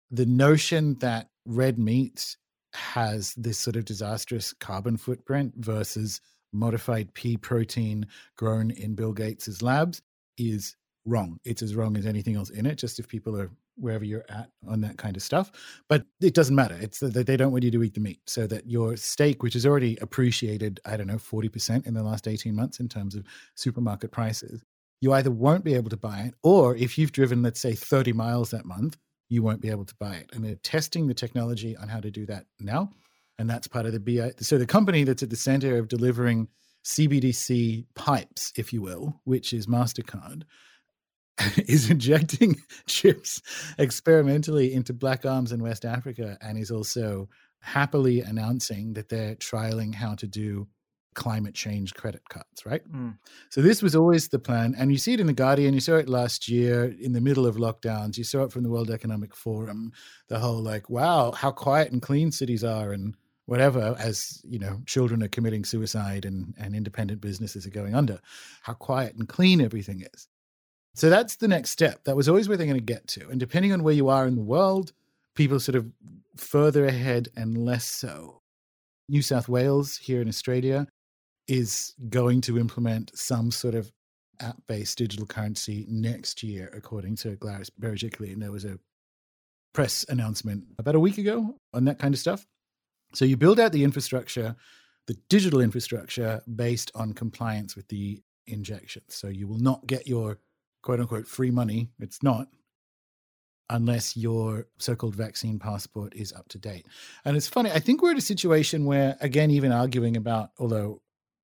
the 0.10 0.26
notion 0.26 0.96
that 1.00 1.28
red 1.46 1.78
meat 1.78 2.36
has 2.74 3.34
this 3.36 3.58
sort 3.58 3.76
of 3.76 3.86
disastrous 3.86 4.54
carbon 4.54 4.98
footprint 4.98 5.54
versus 5.58 6.22
modified 6.52 7.14
pea 7.14 7.38
protein 7.38 8.08
grown 8.38 8.72
in 8.72 8.96
Bill 8.96 9.14
Gates's 9.14 9.62
labs 9.62 10.02
is 10.38 10.76
wrong. 11.06 11.38
It's 11.46 11.62
as 11.62 11.76
wrong 11.76 11.98
as 11.98 12.06
anything 12.06 12.36
else 12.36 12.50
in 12.50 12.66
it. 12.66 12.76
Just 12.76 13.00
if 13.00 13.08
people 13.08 13.40
are 13.40 13.52
wherever 13.76 14.04
you're 14.04 14.26
at 14.30 14.50
on 14.68 14.82
that 14.82 14.98
kind 14.98 15.16
of 15.16 15.24
stuff. 15.24 15.52
But 15.88 16.06
it 16.22 16.34
doesn't 16.34 16.56
matter. 16.56 16.78
It's 16.80 17.00
that 17.00 17.26
they 17.26 17.38
don't 17.38 17.52
want 17.52 17.64
you 17.64 17.72
to 17.72 17.84
eat 17.84 17.94
the 17.94 18.02
meat, 18.02 18.20
so 18.28 18.46
that 18.48 18.70
your 18.70 18.98
steak, 18.98 19.42
which 19.42 19.56
is 19.56 19.66
already 19.66 19.98
appreciated, 20.02 20.80
I 20.86 20.98
don't 20.98 21.08
know, 21.08 21.18
forty 21.18 21.50
percent 21.50 21.86
in 21.86 21.94
the 21.94 22.04
last 22.04 22.28
eighteen 22.28 22.56
months 22.56 22.80
in 22.80 22.90
terms 22.90 23.16
of 23.16 23.24
supermarket 23.56 24.12
prices, 24.12 24.64
you 25.02 25.14
either 25.14 25.32
won't 25.32 25.64
be 25.64 25.76
able 25.76 25.90
to 25.90 25.98
buy 25.98 26.20
it, 26.20 26.34
or 26.44 26.76
if 26.76 26.98
you've 26.98 27.12
driven, 27.12 27.42
let's 27.42 27.60
say, 27.60 27.74
thirty 27.74 28.14
miles 28.14 28.52
that 28.52 28.66
month, 28.66 28.98
you 29.30 29.42
won't 29.44 29.62
be 29.62 29.70
able 29.70 29.86
to 29.86 29.96
buy 30.00 30.16
it. 30.16 30.30
And 30.34 30.44
they're 30.44 30.56
testing 30.56 31.08
the 31.08 31.14
technology 31.14 31.76
on 31.78 31.88
how 31.88 32.00
to 32.00 32.12
do 32.12 32.26
that 32.28 32.46
now, 32.60 32.92
and 33.38 33.50
that's 33.50 33.68
part 33.68 33.86
of 33.86 33.94
the 33.94 34.00
BI. 34.00 34.34
So 34.40 34.58
the 34.58 34.66
company 34.66 35.04
that's 35.04 35.24
at 35.24 35.30
the 35.30 35.36
center 35.36 35.78
of 35.78 35.88
delivering 35.88 36.48
CBDC 36.86 37.86
pipes, 37.96 38.54
if 38.56 38.74
you 38.74 38.82
will, 38.82 39.20
which 39.24 39.54
is 39.54 39.68
Mastercard 39.68 40.44
is 41.68 41.90
injecting 41.90 42.56
chips 42.88 43.42
experimentally 43.78 44.74
into 44.74 44.94
black 44.94 45.26
arms 45.26 45.52
in 45.52 45.62
West 45.62 45.86
Africa 45.86 46.38
and 46.42 46.58
is 46.58 46.72
also 46.72 47.30
happily 47.62 48.22
announcing 48.22 48.94
that 48.94 49.10
they're 49.10 49.36
trialing 49.36 49.94
how 49.94 50.16
to 50.16 50.28
do 50.28 50.68
climate 51.16 51.54
change 51.54 51.94
credit 51.94 52.22
cuts, 52.30 52.66
right? 52.66 52.82
Mm. 52.92 53.18
So 53.50 53.62
this 53.62 53.82
was 53.82 53.96
always 53.96 54.28
the 54.28 54.40
plan. 54.40 54.76
And 54.78 54.92
you 54.92 54.98
see 54.98 55.14
it 55.14 55.20
in 55.20 55.28
The 55.28 55.34
Guardian, 55.34 55.74
you 55.74 55.80
saw 55.80 55.96
it 55.96 56.10
last 56.10 56.48
year 56.48 56.96
in 57.00 57.14
the 57.14 57.22
middle 57.22 57.46
of 57.46 57.56
lockdowns, 57.56 58.18
you 58.18 58.24
saw 58.24 58.44
it 58.44 58.52
from 58.52 58.64
the 58.64 58.70
World 58.70 58.90
Economic 58.90 59.36
Forum, 59.36 59.92
the 60.28 60.40
whole 60.40 60.62
like, 60.62 60.90
wow, 60.90 61.32
how 61.32 61.52
quiet 61.52 61.92
and 61.92 62.02
clean 62.02 62.32
cities 62.32 62.64
are 62.64 62.94
and 62.94 63.16
whatever, 63.46 63.96
as 63.98 64.42
you 64.48 64.60
know, 64.60 64.80
children 64.86 65.24
are 65.24 65.28
committing 65.28 65.66
suicide 65.66 66.24
and, 66.24 66.54
and 66.60 66.76
independent 66.76 67.20
businesses 67.20 67.66
are 67.66 67.72
going 67.72 67.96
under, 67.96 68.20
how 68.62 68.74
quiet 68.74 69.16
and 69.16 69.28
clean 69.28 69.60
everything 69.60 70.06
is. 70.14 70.28
So 70.94 71.10
that's 71.10 71.38
the 71.38 71.48
next 71.48 71.72
step. 71.72 72.04
That 72.04 72.16
was 72.16 72.30
always 72.30 72.48
where 72.48 72.58
they're 72.58 72.68
going 72.68 72.78
to 72.78 72.84
get 72.84 73.08
to. 73.10 73.28
And 73.30 73.40
depending 73.40 73.74
on 73.74 73.84
where 73.84 73.94
you 73.94 74.10
are 74.10 74.28
in 74.28 74.36
the 74.36 74.42
world, 74.42 74.94
people 75.34 75.60
sort 75.60 75.76
of 75.76 75.88
further 76.38 76.86
ahead 76.86 77.30
and 77.36 77.58
less 77.58 77.86
so. 77.86 78.42
New 79.08 79.22
South 79.24 79.50
Wales 79.50 79.98
here 79.98 80.22
in 80.22 80.28
Australia 80.28 80.88
is 81.50 81.96
going 82.10 82.42
to 82.42 82.60
implement 82.60 83.18
some 83.18 83.50
sort 83.50 83.74
of 83.74 83.92
app 84.40 84.58
based 84.68 85.00
digital 85.00 85.26
currency 85.26 85.86
next 85.90 86.44
year, 86.44 86.72
according 86.74 87.16
to 87.18 87.36
Gladys 87.36 87.72
Berejiklian. 87.72 88.34
And 88.34 88.44
there 88.44 88.52
was 88.52 88.66
a 88.66 88.80
press 89.74 90.06
announcement 90.10 90.64
about 90.78 90.96
a 90.96 91.00
week 91.00 91.18
ago 91.18 91.56
on 91.74 91.86
that 91.86 92.00
kind 92.00 92.14
of 92.14 92.20
stuff. 92.20 92.46
So 93.14 93.26
you 93.26 93.36
build 93.36 93.60
out 93.60 93.72
the 93.72 93.84
infrastructure, 93.84 94.56
the 95.08 95.18
digital 95.28 95.60
infrastructure 95.60 96.42
based 96.56 96.92
on 96.94 97.14
compliance 97.14 97.76
with 97.76 97.88
the 97.88 98.22
injections. 98.46 99.16
So 99.16 99.28
you 99.28 99.48
will 99.48 99.58
not 99.60 99.88
get 99.88 100.08
your 100.08 100.38
quote 100.84 101.00
unquote 101.00 101.28
free 101.28 101.52
money. 101.52 101.90
It's 102.00 102.22
not 102.22 102.48
unless 103.72 104.16
your 104.16 104.68
so-called 104.78 105.16
vaccine 105.16 105.60
passport 105.60 106.16
is 106.16 106.34
up 106.34 106.48
to 106.50 106.58
date. 106.58 106.88
And 107.26 107.36
it's 107.36 107.48
funny, 107.48 107.72
I 107.72 107.80
think 107.80 108.02
we're 108.02 108.12
at 108.12 108.18
a 108.18 108.22
situation 108.22 108.86
where 108.86 109.18
again 109.20 109.50
even 109.50 109.72
arguing 109.72 110.16
about 110.16 110.52
although 110.60 111.02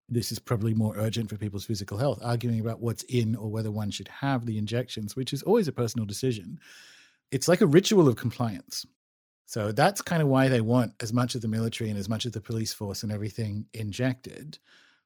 this 0.07 0.31
is 0.31 0.39
probably 0.39 0.73
more 0.73 0.95
urgent 0.97 1.29
for 1.29 1.37
people's 1.37 1.65
physical 1.65 1.97
health, 1.97 2.19
arguing 2.23 2.59
about 2.59 2.81
what's 2.81 3.03
in 3.03 3.35
or 3.35 3.49
whether 3.49 3.71
one 3.71 3.91
should 3.91 4.07
have 4.07 4.45
the 4.45 4.57
injections, 4.57 5.15
which 5.15 5.33
is 5.33 5.43
always 5.43 5.67
a 5.67 5.73
personal 5.73 6.05
decision. 6.05 6.59
It's 7.31 7.47
like 7.47 7.61
a 7.61 7.67
ritual 7.67 8.07
of 8.07 8.15
compliance. 8.15 8.85
So 9.45 9.71
that's 9.71 10.01
kind 10.01 10.21
of 10.21 10.27
why 10.27 10.47
they 10.47 10.61
want 10.61 10.93
as 11.01 11.13
much 11.13 11.35
of 11.35 11.41
the 11.41 11.47
military 11.47 11.89
and 11.89 11.99
as 11.99 12.09
much 12.09 12.25
of 12.25 12.33
the 12.33 12.41
police 12.41 12.73
force 12.73 13.03
and 13.03 13.11
everything 13.11 13.65
injected 13.73 14.57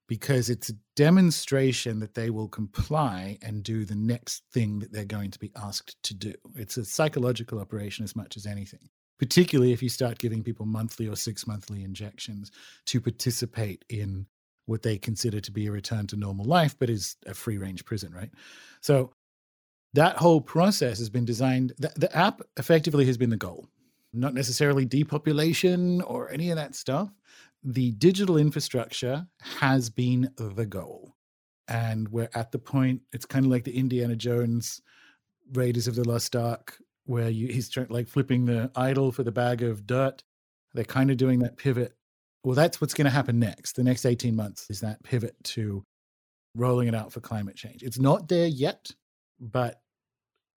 because 0.07 0.49
it's 0.49 0.69
a 0.69 0.77
demonstration 0.95 1.99
that 1.99 2.15
they 2.15 2.31
will 2.31 2.47
comply 2.47 3.37
and 3.43 3.63
do 3.63 3.85
the 3.85 3.95
next 3.95 4.43
thing 4.51 4.79
that 4.79 4.91
they're 4.91 5.05
going 5.05 5.29
to 5.29 5.39
be 5.39 5.51
asked 5.55 6.01
to 6.01 6.15
do. 6.15 6.33
It's 6.55 6.77
a 6.77 6.83
psychological 6.83 7.59
operation 7.59 8.03
as 8.03 8.15
much 8.15 8.35
as 8.35 8.47
anything, 8.47 8.89
particularly 9.19 9.71
if 9.71 9.83
you 9.83 9.89
start 9.89 10.17
giving 10.17 10.43
people 10.43 10.65
monthly 10.65 11.07
or 11.07 11.15
six 11.15 11.45
monthly 11.45 11.83
injections 11.83 12.49
to 12.87 12.99
participate 12.99 13.85
in 13.89 14.25
what 14.69 14.83
they 14.83 14.97
consider 14.97 15.39
to 15.41 15.51
be 15.51 15.67
a 15.67 15.71
return 15.71 16.07
to 16.07 16.15
normal 16.15 16.45
life, 16.45 16.75
but 16.79 16.89
is 16.89 17.15
a 17.25 17.33
free 17.33 17.57
range 17.57 17.83
prison, 17.85 18.13
right? 18.13 18.31
So 18.81 19.11
that 19.93 20.17
whole 20.17 20.41
process 20.41 20.99
has 20.99 21.09
been 21.09 21.25
designed, 21.25 21.73
the, 21.77 21.91
the 21.95 22.15
app 22.15 22.41
effectively 22.57 23.05
has 23.05 23.17
been 23.17 23.29
the 23.29 23.37
goal, 23.37 23.67
not 24.13 24.33
necessarily 24.33 24.85
depopulation 24.85 26.01
or 26.01 26.29
any 26.31 26.51
of 26.51 26.55
that 26.55 26.75
stuff 26.75 27.09
the 27.63 27.91
digital 27.91 28.37
infrastructure 28.37 29.27
has 29.41 29.89
been 29.89 30.31
the 30.37 30.65
goal. 30.65 31.15
And 31.67 32.07
we're 32.09 32.29
at 32.33 32.51
the 32.51 32.59
point, 32.59 33.01
it's 33.13 33.25
kind 33.25 33.45
of 33.45 33.51
like 33.51 33.63
the 33.63 33.77
Indiana 33.77 34.15
Jones 34.15 34.81
Raiders 35.53 35.87
of 35.87 35.95
the 35.95 36.07
Lost 36.07 36.35
Ark, 36.35 36.77
where 37.05 37.29
you, 37.29 37.47
he's 37.47 37.69
trying, 37.69 37.87
like 37.89 38.07
flipping 38.07 38.45
the 38.45 38.71
idol 38.75 39.11
for 39.11 39.23
the 39.23 39.31
bag 39.31 39.61
of 39.61 39.85
dirt. 39.85 40.23
They're 40.73 40.83
kind 40.83 41.11
of 41.11 41.17
doing 41.17 41.39
that 41.39 41.57
pivot. 41.57 41.95
Well, 42.43 42.55
that's 42.55 42.79
what's 42.79 42.93
going 42.93 43.05
to 43.05 43.11
happen 43.11 43.39
next. 43.39 43.75
The 43.75 43.83
next 43.83 44.05
18 44.05 44.35
months 44.35 44.69
is 44.69 44.79
that 44.81 45.03
pivot 45.03 45.35
to 45.45 45.83
rolling 46.55 46.87
it 46.87 46.95
out 46.95 47.11
for 47.11 47.19
climate 47.19 47.55
change. 47.55 47.83
It's 47.83 47.99
not 47.99 48.27
there 48.27 48.47
yet, 48.47 48.89
but 49.39 49.81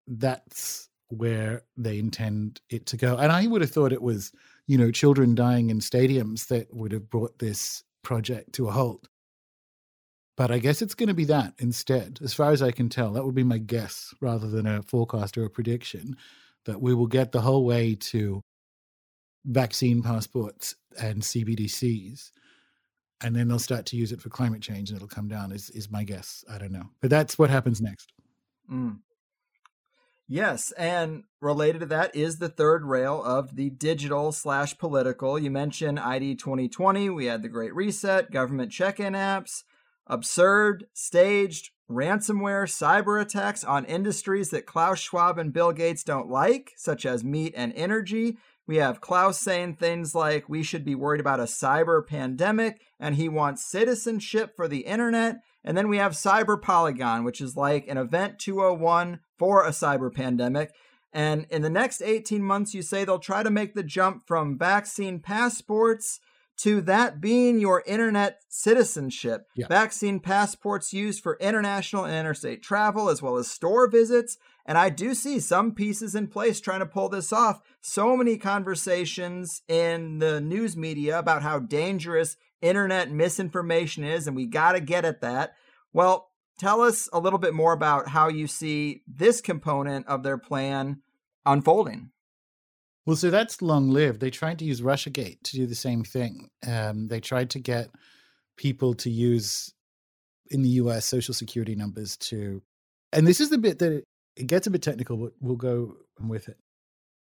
that's 0.07 0.89
where 1.09 1.63
they 1.77 1.99
intend 1.99 2.61
it 2.69 2.85
to 2.87 2.97
go. 2.97 3.17
And 3.17 3.31
I 3.31 3.47
would 3.47 3.61
have 3.61 3.71
thought 3.71 3.93
it 3.93 4.01
was 4.01 4.31
you 4.67 4.77
know, 4.77 4.91
children 4.91 5.35
dying 5.35 5.69
in 5.69 5.79
stadiums 5.79 6.47
that 6.47 6.73
would 6.73 6.91
have 6.91 7.09
brought 7.09 7.39
this 7.39 7.83
project 8.03 8.53
to 8.53 8.67
a 8.67 8.71
halt. 8.71 9.07
But 10.35 10.51
I 10.51 10.59
guess 10.59 10.81
it's 10.81 10.95
going 10.95 11.09
to 11.09 11.13
be 11.13 11.25
that 11.25 11.53
instead, 11.59 12.19
as 12.23 12.33
far 12.33 12.51
as 12.51 12.61
I 12.61 12.71
can 12.71 12.89
tell. 12.89 13.13
That 13.13 13.23
would 13.23 13.35
be 13.35 13.43
my 13.43 13.59
guess 13.59 14.13
rather 14.19 14.47
than 14.47 14.65
a 14.65 14.81
forecast 14.83 15.37
or 15.37 15.45
a 15.45 15.49
prediction 15.49 16.15
that 16.65 16.81
we 16.81 16.93
will 16.93 17.07
get 17.07 17.31
the 17.31 17.41
whole 17.41 17.65
way 17.65 17.95
to 17.95 18.41
vaccine 19.45 20.01
passports 20.01 20.75
and 21.01 21.21
CBDCs. 21.21 22.31
And 23.21 23.35
then 23.35 23.47
they'll 23.47 23.59
start 23.59 23.85
to 23.87 23.95
use 23.95 24.11
it 24.11 24.21
for 24.21 24.29
climate 24.29 24.61
change 24.61 24.89
and 24.89 24.97
it'll 24.97 25.07
come 25.07 25.27
down, 25.27 25.51
is, 25.51 25.69
is 25.69 25.89
my 25.89 26.03
guess. 26.03 26.43
I 26.49 26.57
don't 26.57 26.71
know. 26.71 26.89
But 27.01 27.09
that's 27.09 27.39
what 27.39 27.49
happens 27.49 27.81
next. 27.81 28.11
Mm. 28.71 28.99
Yes, 30.27 30.71
and 30.71 31.23
related 31.41 31.81
to 31.81 31.85
that 31.87 32.15
is 32.15 32.37
the 32.37 32.49
third 32.49 32.85
rail 32.85 33.21
of 33.21 33.55
the 33.55 33.69
digital 33.69 34.31
slash 34.31 34.77
political. 34.77 35.37
You 35.37 35.51
mentioned 35.51 35.99
ID 35.99 36.35
2020. 36.35 37.09
We 37.09 37.25
had 37.25 37.41
the 37.41 37.49
Great 37.49 37.75
Reset, 37.75 38.31
government 38.31 38.71
check 38.71 38.99
in 38.99 39.13
apps, 39.13 39.63
absurd, 40.07 40.85
staged, 40.93 41.71
ransomware, 41.91 42.65
cyber 42.65 43.21
attacks 43.21 43.63
on 43.63 43.85
industries 43.85 44.49
that 44.49 44.65
Klaus 44.65 44.99
Schwab 44.99 45.37
and 45.37 45.51
Bill 45.51 45.73
Gates 45.73 46.03
don't 46.03 46.29
like, 46.29 46.71
such 46.77 47.05
as 47.05 47.23
meat 47.23 47.53
and 47.55 47.73
energy. 47.75 48.37
We 48.67 48.77
have 48.77 49.01
Klaus 49.01 49.39
saying 49.39 49.75
things 49.75 50.15
like 50.15 50.47
we 50.47 50.63
should 50.63 50.85
be 50.85 50.95
worried 50.95 51.19
about 51.19 51.39
a 51.39 51.43
cyber 51.43 52.05
pandemic 52.05 52.81
and 52.99 53.15
he 53.15 53.27
wants 53.27 53.69
citizenship 53.69 54.55
for 54.55 54.67
the 54.67 54.81
internet. 54.81 55.37
And 55.65 55.77
then 55.77 55.89
we 55.89 55.97
have 55.97 56.13
Cyber 56.13 56.61
Polygon, 56.61 57.23
which 57.23 57.41
is 57.41 57.55
like 57.55 57.87
an 57.87 57.97
event 57.97 58.39
201 58.39 59.19
for 59.37 59.65
a 59.65 59.71
cyber 59.71 60.13
pandemic. 60.13 60.71
And 61.11 61.45
in 61.49 61.61
the 61.61 61.69
next 61.69 62.01
18 62.01 62.41
months, 62.41 62.73
you 62.73 62.81
say 62.81 63.03
they'll 63.03 63.19
try 63.19 63.43
to 63.43 63.51
make 63.51 63.75
the 63.75 63.83
jump 63.83 64.23
from 64.25 64.57
vaccine 64.57 65.19
passports 65.19 66.19
to 66.57 66.81
that 66.81 67.19
being 67.19 67.59
your 67.59 67.83
internet 67.85 68.39
citizenship. 68.49 69.45
Yeah. 69.55 69.67
Vaccine 69.67 70.19
passports 70.19 70.93
used 70.93 71.21
for 71.21 71.37
international 71.39 72.05
and 72.05 72.15
interstate 72.15 72.61
travel, 72.61 73.09
as 73.09 73.21
well 73.21 73.37
as 73.37 73.49
store 73.49 73.89
visits. 73.89 74.37
And 74.65 74.77
I 74.77 74.89
do 74.89 75.13
see 75.13 75.39
some 75.39 75.73
pieces 75.73 76.15
in 76.15 76.27
place 76.27 76.61
trying 76.61 76.79
to 76.79 76.85
pull 76.85 77.09
this 77.09 77.33
off. 77.33 77.61
So 77.81 78.15
many 78.15 78.37
conversations 78.37 79.61
in 79.67 80.19
the 80.19 80.39
news 80.39 80.77
media 80.77 81.19
about 81.19 81.43
how 81.43 81.59
dangerous 81.59 82.37
internet 82.61 83.11
misinformation 83.11 84.05
is, 84.05 84.25
and 84.25 84.35
we 84.35 84.45
got 84.45 84.71
to 84.71 84.79
get 84.79 85.03
at 85.03 85.21
that. 85.21 85.53
Well, 85.91 86.29
tell 86.57 86.81
us 86.81 87.09
a 87.11 87.19
little 87.19 87.39
bit 87.39 87.53
more 87.53 87.73
about 87.73 88.07
how 88.07 88.29
you 88.29 88.47
see 88.47 89.01
this 89.05 89.41
component 89.41 90.07
of 90.07 90.23
their 90.23 90.37
plan 90.37 91.01
unfolding. 91.45 92.11
Well, 93.05 93.17
so 93.17 93.29
that's 93.29 93.61
long 93.61 93.89
lived. 93.89 94.21
They 94.21 94.29
tried 94.29 94.59
to 94.59 94.65
use 94.65 94.79
Russiagate 94.79 95.43
to 95.43 95.57
do 95.57 95.67
the 95.67 95.75
same 95.75 96.05
thing. 96.05 96.49
Um, 96.65 97.09
they 97.09 97.19
tried 97.19 97.49
to 97.51 97.59
get 97.59 97.89
people 98.55 98.93
to 98.93 99.09
use 99.09 99.73
in 100.49 100.61
the 100.61 100.69
US 100.69 101.05
social 101.05 101.33
security 101.33 101.75
numbers 101.75 102.15
to, 102.17 102.61
and 103.11 103.27
this 103.27 103.41
is 103.41 103.49
the 103.49 103.57
bit 103.57 103.79
that 103.79 104.05
it 104.35 104.47
gets 104.47 104.67
a 104.67 104.71
bit 104.71 104.81
technical, 104.81 105.17
but 105.17 105.33
we'll 105.39 105.55
go 105.55 105.95
with 106.19 106.49
it. 106.49 106.57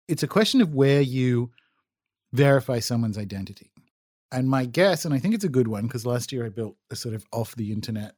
It's 0.08 0.22
a 0.22 0.28
question 0.28 0.60
of 0.60 0.74
where 0.74 1.00
you 1.00 1.50
verify 2.32 2.78
someone's 2.78 3.18
identity. 3.18 3.72
And 4.32 4.48
my 4.48 4.64
guess, 4.64 5.04
and 5.04 5.14
I 5.14 5.18
think 5.18 5.34
it's 5.34 5.44
a 5.44 5.48
good 5.48 5.68
one, 5.68 5.86
because 5.86 6.06
last 6.06 6.32
year 6.32 6.44
I 6.44 6.48
built 6.48 6.76
a 6.90 6.96
sort 6.96 7.14
of 7.14 7.24
off 7.32 7.54
the 7.56 7.72
internet, 7.72 8.14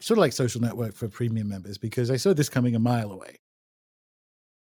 sort 0.00 0.18
of 0.18 0.22
like 0.22 0.32
social 0.32 0.60
network 0.60 0.94
for 0.94 1.08
premium 1.08 1.48
members, 1.48 1.78
because 1.78 2.10
I 2.10 2.16
saw 2.16 2.32
this 2.32 2.48
coming 2.48 2.74
a 2.74 2.78
mile 2.78 3.12
away 3.12 3.38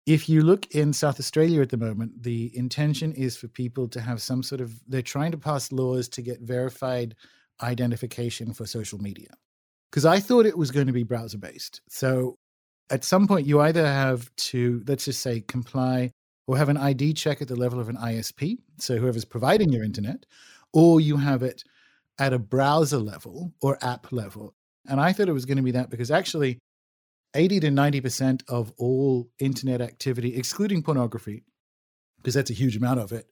if 0.08 0.26
you 0.26 0.40
look 0.40 0.74
in 0.74 0.90
South 0.94 1.20
Australia 1.20 1.60
at 1.60 1.68
the 1.68 1.76
moment, 1.76 2.22
the 2.22 2.50
intention 2.56 3.12
is 3.12 3.36
for 3.36 3.46
people 3.46 3.86
to 3.88 4.00
have 4.00 4.22
some 4.22 4.42
sort 4.42 4.62
of, 4.62 4.72
they're 4.88 5.02
trying 5.02 5.30
to 5.32 5.36
pass 5.36 5.70
laws 5.70 6.08
to 6.08 6.22
get 6.22 6.40
verified 6.40 7.14
identification 7.62 8.54
for 8.54 8.64
social 8.64 8.98
media. 8.98 9.28
Because 9.90 10.06
I 10.06 10.18
thought 10.18 10.46
it 10.46 10.56
was 10.56 10.70
going 10.70 10.86
to 10.86 10.94
be 10.94 11.02
browser 11.02 11.36
based. 11.36 11.82
So 11.90 12.37
at 12.90 13.04
some 13.04 13.26
point 13.28 13.46
you 13.46 13.60
either 13.60 13.86
have 13.86 14.34
to, 14.36 14.82
let's 14.86 15.04
just 15.04 15.20
say, 15.20 15.40
comply 15.40 16.10
or 16.46 16.56
have 16.56 16.68
an 16.68 16.76
ID 16.76 17.12
check 17.12 17.42
at 17.42 17.48
the 17.48 17.56
level 17.56 17.78
of 17.78 17.88
an 17.88 17.96
ISP, 17.96 18.56
so 18.78 18.96
whoever's 18.96 19.24
providing 19.24 19.70
your 19.70 19.84
internet, 19.84 20.24
or 20.72 21.00
you 21.00 21.16
have 21.18 21.42
it 21.42 21.62
at 22.18 22.32
a 22.32 22.38
browser 22.38 22.98
level 22.98 23.52
or 23.60 23.78
app 23.82 24.10
level. 24.12 24.54
And 24.86 25.00
I 25.00 25.12
thought 25.12 25.28
it 25.28 25.34
was 25.34 25.44
going 25.44 25.58
to 25.58 25.62
be 25.62 25.72
that 25.72 25.90
because 25.90 26.10
actually 26.10 26.58
80 27.34 27.60
to 27.60 27.68
90% 27.68 28.42
of 28.48 28.72
all 28.78 29.28
internet 29.38 29.80
activity, 29.80 30.36
excluding 30.36 30.82
pornography, 30.82 31.44
because 32.16 32.34
that's 32.34 32.50
a 32.50 32.54
huge 32.54 32.76
amount 32.76 33.00
of 33.00 33.12
it, 33.12 33.26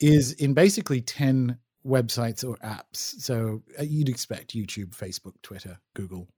is 0.00 0.32
in 0.32 0.54
basically 0.54 1.00
10 1.00 1.58
websites 1.86 2.46
or 2.46 2.56
apps. 2.58 2.96
So 2.96 3.62
uh, 3.78 3.82
you'd 3.82 4.08
expect 4.08 4.54
YouTube, 4.54 4.96
Facebook, 4.96 5.34
Twitter, 5.42 5.78
Google, 5.94 6.28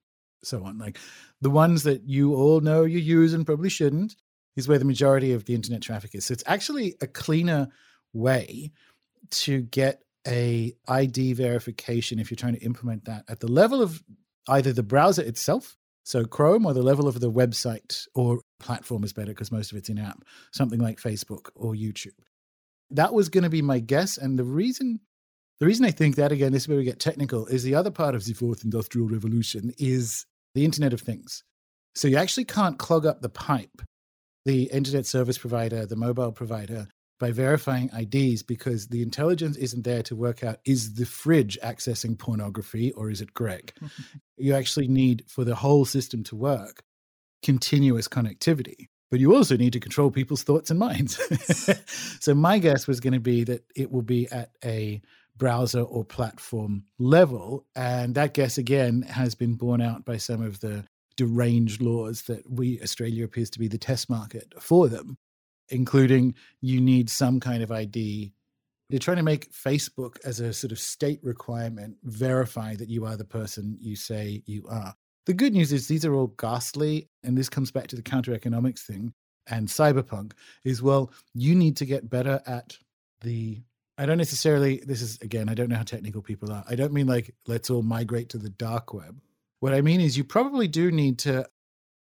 so 0.47 0.65
on. 0.65 0.79
Like 0.79 0.99
the 1.41 1.51
ones 1.51 1.83
that 1.83 2.09
you 2.09 2.35
all 2.35 2.61
know 2.61 2.85
you 2.85 2.99
use 2.99 3.33
and 3.33 3.45
probably 3.45 3.69
shouldn't 3.69 4.17
is 4.57 4.69
where 4.69 4.79
the 4.79 4.85
majority 4.85 5.33
of 5.33 5.45
the 5.45 5.55
internet 5.55 5.83
traffic 5.83 6.15
is. 6.15 6.25
So 6.27 6.33
it's 6.33 6.45
actually 6.47 6.95
a 7.01 7.07
cleaner 7.07 7.69
way 8.13 8.73
to 9.31 9.63
get 9.63 10.03
a 10.27 10.75
ID 10.89 11.35
verification 11.35 12.19
if 12.19 12.31
you're 12.31 12.37
trying 12.37 12.55
to 12.55 12.65
implement 12.65 13.05
that 13.05 13.25
at 13.29 13.41
the 13.41 13.51
level 13.51 13.83
of 13.83 14.03
either 14.49 14.73
the 14.73 14.83
browser 14.83 15.23
itself, 15.23 15.77
so 16.03 16.25
Chrome, 16.25 16.67
or 16.67 16.73
the 16.73 16.83
level 16.83 17.09
of 17.09 17.21
the 17.21 17.31
website 17.31 18.07
or 18.15 18.41
platform 18.61 19.05
is 19.05 19.13
better 19.13 19.33
because 19.33 19.53
most 19.53 19.73
of 19.73 19.79
it's 19.79 19.89
in 19.89 19.99
app, 19.99 20.25
something 20.53 20.81
like 20.81 20.99
Facebook 21.01 21.51
or 21.55 21.75
YouTube. 21.75 22.15
That 22.91 23.13
was 23.13 23.29
going 23.29 23.45
to 23.45 23.51
be 23.51 23.63
my 23.63 23.81
guess, 23.81 24.17
and 24.17 24.39
the 24.39 24.45
reason 24.45 25.01
the 25.59 25.67
reason 25.67 25.87
I 25.87 25.91
think 25.91 26.17
that 26.17 26.33
again, 26.33 26.53
this 26.53 26.63
is 26.63 26.69
where 26.69 26.77
we 26.77 26.85
get 26.85 27.01
technical, 27.01 27.47
is 27.47 27.63
the 27.63 27.75
other 27.75 27.91
part 27.91 28.15
of 28.15 28.25
the 28.25 28.35
fourth 28.35 28.63
industrial 28.63 29.09
revolution 29.09 29.73
is 29.79 30.27
the 30.57 30.65
Internet 30.65 30.95
of 30.95 31.03
Things. 31.03 31.45
So 31.95 32.09
you 32.09 32.17
actually 32.17 32.47
can't 32.47 32.79
clog 32.79 33.05
up 33.05 33.21
the 33.21 33.29
pipe, 33.29 33.83
the 34.47 34.65
internet 34.65 35.05
service 35.05 35.37
provider, 35.37 35.85
the 35.85 35.97
mobile 35.97 36.33
provider, 36.33 36.89
by 37.21 37.31
verifying 37.31 37.91
IDs 37.99 38.43
because 38.43 38.89
the 38.89 39.03
intelligence 39.03 39.57
isn't 39.59 39.85
there 39.85 40.03
to 40.05 40.17
work 40.17 40.43
out 40.43 40.59
is 40.65 40.95
the 40.95 41.05
fridge 41.05 41.59
accessing 41.63 42.19
pornography 42.19 42.91
or 42.93 43.11
is 43.11 43.21
it 43.21 43.35
Greg? 43.35 43.73
you 44.39 44.55
actually 44.55 44.89
need, 44.89 45.25
for 45.29 45.45
the 45.45 45.55
whole 45.55 45.85
system 45.85 46.25
to 46.25 46.37
work, 46.37 46.83
continuous 47.43 48.09
connectivity. 48.09 48.89
But 49.11 49.21
you 49.21 49.35
also 49.37 49.57
need 49.57 49.75
to 49.75 49.81
control 49.81 50.11
people's 50.11 50.43
thoughts 50.43 50.71
and 50.71 50.79
minds. 50.79 51.21
so 52.21 52.35
my 52.35 52.59
guess 52.59 52.87
was 52.87 53.01
going 53.01 53.13
to 53.13 53.21
be 53.21 53.45
that 53.45 53.65
it 53.77 53.93
will 53.93 54.03
be 54.03 54.27
at 54.31 54.51
a 54.65 55.03
browser 55.37 55.83
or 55.83 56.05
platform 56.05 56.85
level. 56.99 57.67
And 57.75 58.15
that 58.15 58.35
guess, 58.35 58.59
again, 58.59 59.03
has 59.03 59.35
been 59.35 59.55
borne 59.55 59.81
out 59.81 60.05
by 60.05 60.17
some 60.17 60.43
of 60.43 60.61
the 60.61 60.85
deranged 61.17 61.81
laws 61.81 62.23
that 62.23 62.51
we, 62.51 62.81
Australia, 62.83 63.25
appears 63.25 63.51
to 63.51 63.59
be 63.59 63.69
the 63.69 63.79
test 63.79 64.11
market 64.11 64.53
for 64.61 64.89
them 64.89 65.19
including 65.69 66.35
you 66.61 66.81
need 66.81 67.11
some 67.11 67.41
kind 67.41 67.63
of 67.63 67.73
ID. 67.73 68.33
They're 68.89 68.99
trying 68.99 69.17
to 69.17 69.23
make 69.23 69.53
Facebook 69.53 70.17
as 70.25 70.41
a 70.41 70.53
sort 70.53 70.73
of 70.73 70.79
state 70.79 71.21
requirement 71.23 71.97
verify 72.05 72.77
that 72.77 72.89
you 72.89 73.05
are 73.05 73.17
the 73.17 73.25
person 73.25 73.77
you 73.81 73.97
say 73.97 74.43
you 74.47 74.67
are. 74.69 74.95
The 75.27 75.35
good 75.35 75.55
news 75.55 75.73
is 75.73 75.89
these 75.89 76.05
are 76.05 76.15
all 76.15 76.29
ghastly, 76.39 77.09
and 77.25 77.37
this 77.37 77.49
comes 77.49 77.73
back 77.73 77.89
to 77.89 77.97
the 77.97 78.03
counter 78.03 78.33
economics 78.33 78.85
thing 78.85 79.13
and 79.49 79.69
cyberpunk 79.69 80.33
is 80.65 80.83
well, 80.83 81.13
you 81.35 81.55
need 81.55 81.77
to 81.77 81.85
get 81.85 82.11
better 82.11 82.41
at 82.47 82.77
the 83.23 83.63
I 83.99 84.07
don't 84.07 84.19
necessarily 84.19 84.83
this 84.87 85.03
is 85.03 85.19
again, 85.23 85.49
I 85.49 85.55
don't 85.55 85.69
know 85.69 85.77
how 85.77 85.83
technical 85.83 86.23
people 86.23 86.53
are. 86.53 86.65
I 86.69 86.75
don't 86.75 86.93
mean 86.93 87.07
like 87.07 87.35
let's 87.47 87.71
all 87.71 87.83
migrate 87.83 88.29
to 88.31 88.39
the 88.39 88.51
dark 88.51 88.93
web. 88.93 89.19
What 89.61 89.75
I 89.75 89.81
mean 89.81 90.01
is 90.01 90.17
you 90.17 90.25
probably 90.25 90.69
do 90.69 90.91
need 90.91 91.19
to 91.21 91.49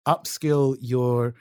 upskill 0.06 0.76
your 0.80 1.34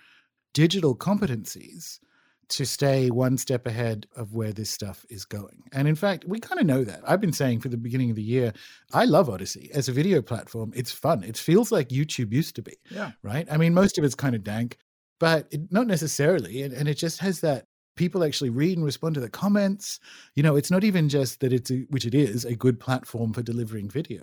digital 0.53 0.95
competencies 0.95 1.99
to 2.47 2.65
stay 2.65 3.09
one 3.09 3.37
step 3.37 3.65
ahead 3.65 4.07
of 4.15 4.33
where 4.33 4.53
this 4.53 4.69
stuff 4.69 5.05
is 5.09 5.25
going. 5.25 5.63
And 5.73 5.87
in 5.87 5.95
fact, 5.95 6.25
we 6.25 6.39
kind 6.39 6.59
of 6.59 6.67
know 6.67 6.83
that. 6.83 7.01
I've 7.07 7.21
been 7.21 7.33
saying 7.33 7.61
for 7.61 7.69
the 7.69 7.77
beginning 7.77 8.11
of 8.11 8.15
the 8.15 8.23
year, 8.23 8.53
I 8.93 9.05
love 9.05 9.29
Odysee 9.29 9.71
as 9.73 9.89
a 9.89 9.91
video 9.91 10.21
platform. 10.21 10.71
It's 10.75 10.91
fun. 10.91 11.23
It 11.23 11.37
feels 11.37 11.71
like 11.71 11.89
YouTube 11.89 12.31
used 12.31 12.55
to 12.55 12.61
be. 12.61 12.77
Yeah. 12.91 13.11
Right. 13.23 13.47
I 13.49 13.57
mean, 13.57 13.73
most 13.73 13.97
of 13.97 14.03
it's 14.03 14.15
kind 14.15 14.35
of 14.35 14.43
dank, 14.43 14.77
but 15.19 15.47
it, 15.51 15.71
not 15.71 15.87
necessarily. 15.87 16.61
And, 16.61 16.73
and 16.73 16.87
it 16.87 16.95
just 16.95 17.19
has 17.19 17.41
that 17.41 17.65
people 17.95 18.23
actually 18.23 18.49
read 18.49 18.77
and 18.77 18.85
respond 18.85 19.15
to 19.15 19.21
the 19.21 19.29
comments. 19.29 19.99
You 20.35 20.43
know, 20.43 20.55
it's 20.55 20.71
not 20.71 20.83
even 20.83 21.09
just 21.09 21.39
that 21.39 21.53
it's, 21.53 21.71
a, 21.71 21.85
which 21.89 22.05
it 22.05 22.13
is, 22.13 22.45
a 22.45 22.55
good 22.55 22.79
platform 22.79 23.33
for 23.33 23.41
delivering 23.41 23.89
video 23.89 24.21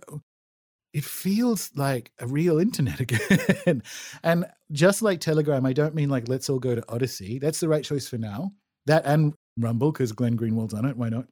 it 0.93 1.05
feels 1.05 1.71
like 1.75 2.13
a 2.19 2.27
real 2.27 2.59
internet 2.59 3.01
again. 3.67 3.83
and 4.23 4.45
just 4.71 5.03
like 5.03 5.21
Telegram, 5.21 5.65
I 5.65 5.73
don't 5.73 5.95
mean 5.95 6.11
like 6.11 6.29
let's 6.29 6.51
all 6.51 6.59
go 6.59 6.75
to 6.75 6.83
Odysee. 6.83 7.39
That's 7.39 7.61
the 7.61 7.69
right 7.69 7.85
choice 7.85 8.09
for 8.09 8.19
now. 8.19 8.53
That 8.87 9.07
and 9.07 9.35
Rumble, 9.59 9.93
because 9.93 10.13
Glenn 10.13 10.37
Greenwald's 10.37 10.75
on 10.75 10.85
it. 10.85 10.97
Why 10.97 11.09
not? 11.09 11.27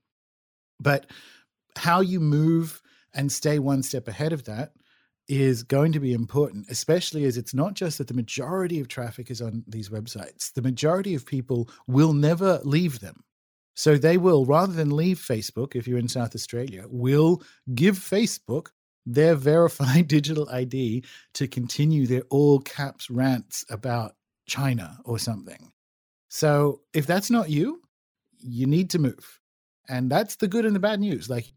But 0.78 1.10
how 1.76 2.00
you 2.00 2.20
move 2.20 2.80
and 3.14 3.30
stay 3.30 3.58
one 3.58 3.82
step 3.82 4.08
ahead 4.08 4.32
of 4.32 4.44
that 4.44 4.72
is 5.28 5.62
going 5.62 5.92
to 5.92 6.00
be 6.00 6.12
important, 6.12 6.66
especially 6.70 7.24
as 7.24 7.36
it's 7.36 7.54
not 7.54 7.74
just 7.74 7.98
that 7.98 8.08
the 8.08 8.14
majority 8.14 8.80
of 8.80 8.88
traffic 8.88 9.30
is 9.30 9.40
on 9.40 9.64
these 9.66 9.88
websites. 9.88 10.52
The 10.52 10.62
majority 10.62 11.14
of 11.14 11.24
people 11.24 11.68
will 11.86 12.12
never 12.12 12.60
leave 12.64 13.00
them. 13.00 13.22
So 13.74 13.96
they 13.96 14.18
will, 14.18 14.44
rather 14.44 14.72
than 14.72 14.96
leave 14.96 15.18
Facebook, 15.18 15.74
if 15.74 15.86
you're 15.86 15.98
in 15.98 16.08
South 16.08 16.34
Australia, 16.34 16.84
will 16.88 17.42
give 17.74 17.98
Facebook 17.98 18.68
their 19.06 19.34
verified 19.50 20.08
digital 20.08 20.48
ID 20.50 21.04
to 21.34 21.48
continue 21.48 22.06
their 22.06 22.22
all 22.30 22.60
caps 22.60 23.08
rants 23.08 23.64
about 23.70 24.16
China 24.46 24.98
or 25.04 25.18
something. 25.18 25.72
So 26.28 26.82
if 26.92 27.06
that's 27.06 27.30
not 27.30 27.50
you, 27.50 27.82
you 28.38 28.66
need 28.66 28.90
to 28.90 28.98
move. 28.98 29.40
And 29.88 30.10
that's 30.10 30.36
the 30.36 30.48
good 30.48 30.64
and 30.64 30.74
the 30.74 30.80
bad 30.80 31.00
news. 31.00 31.28
Like 31.28 31.52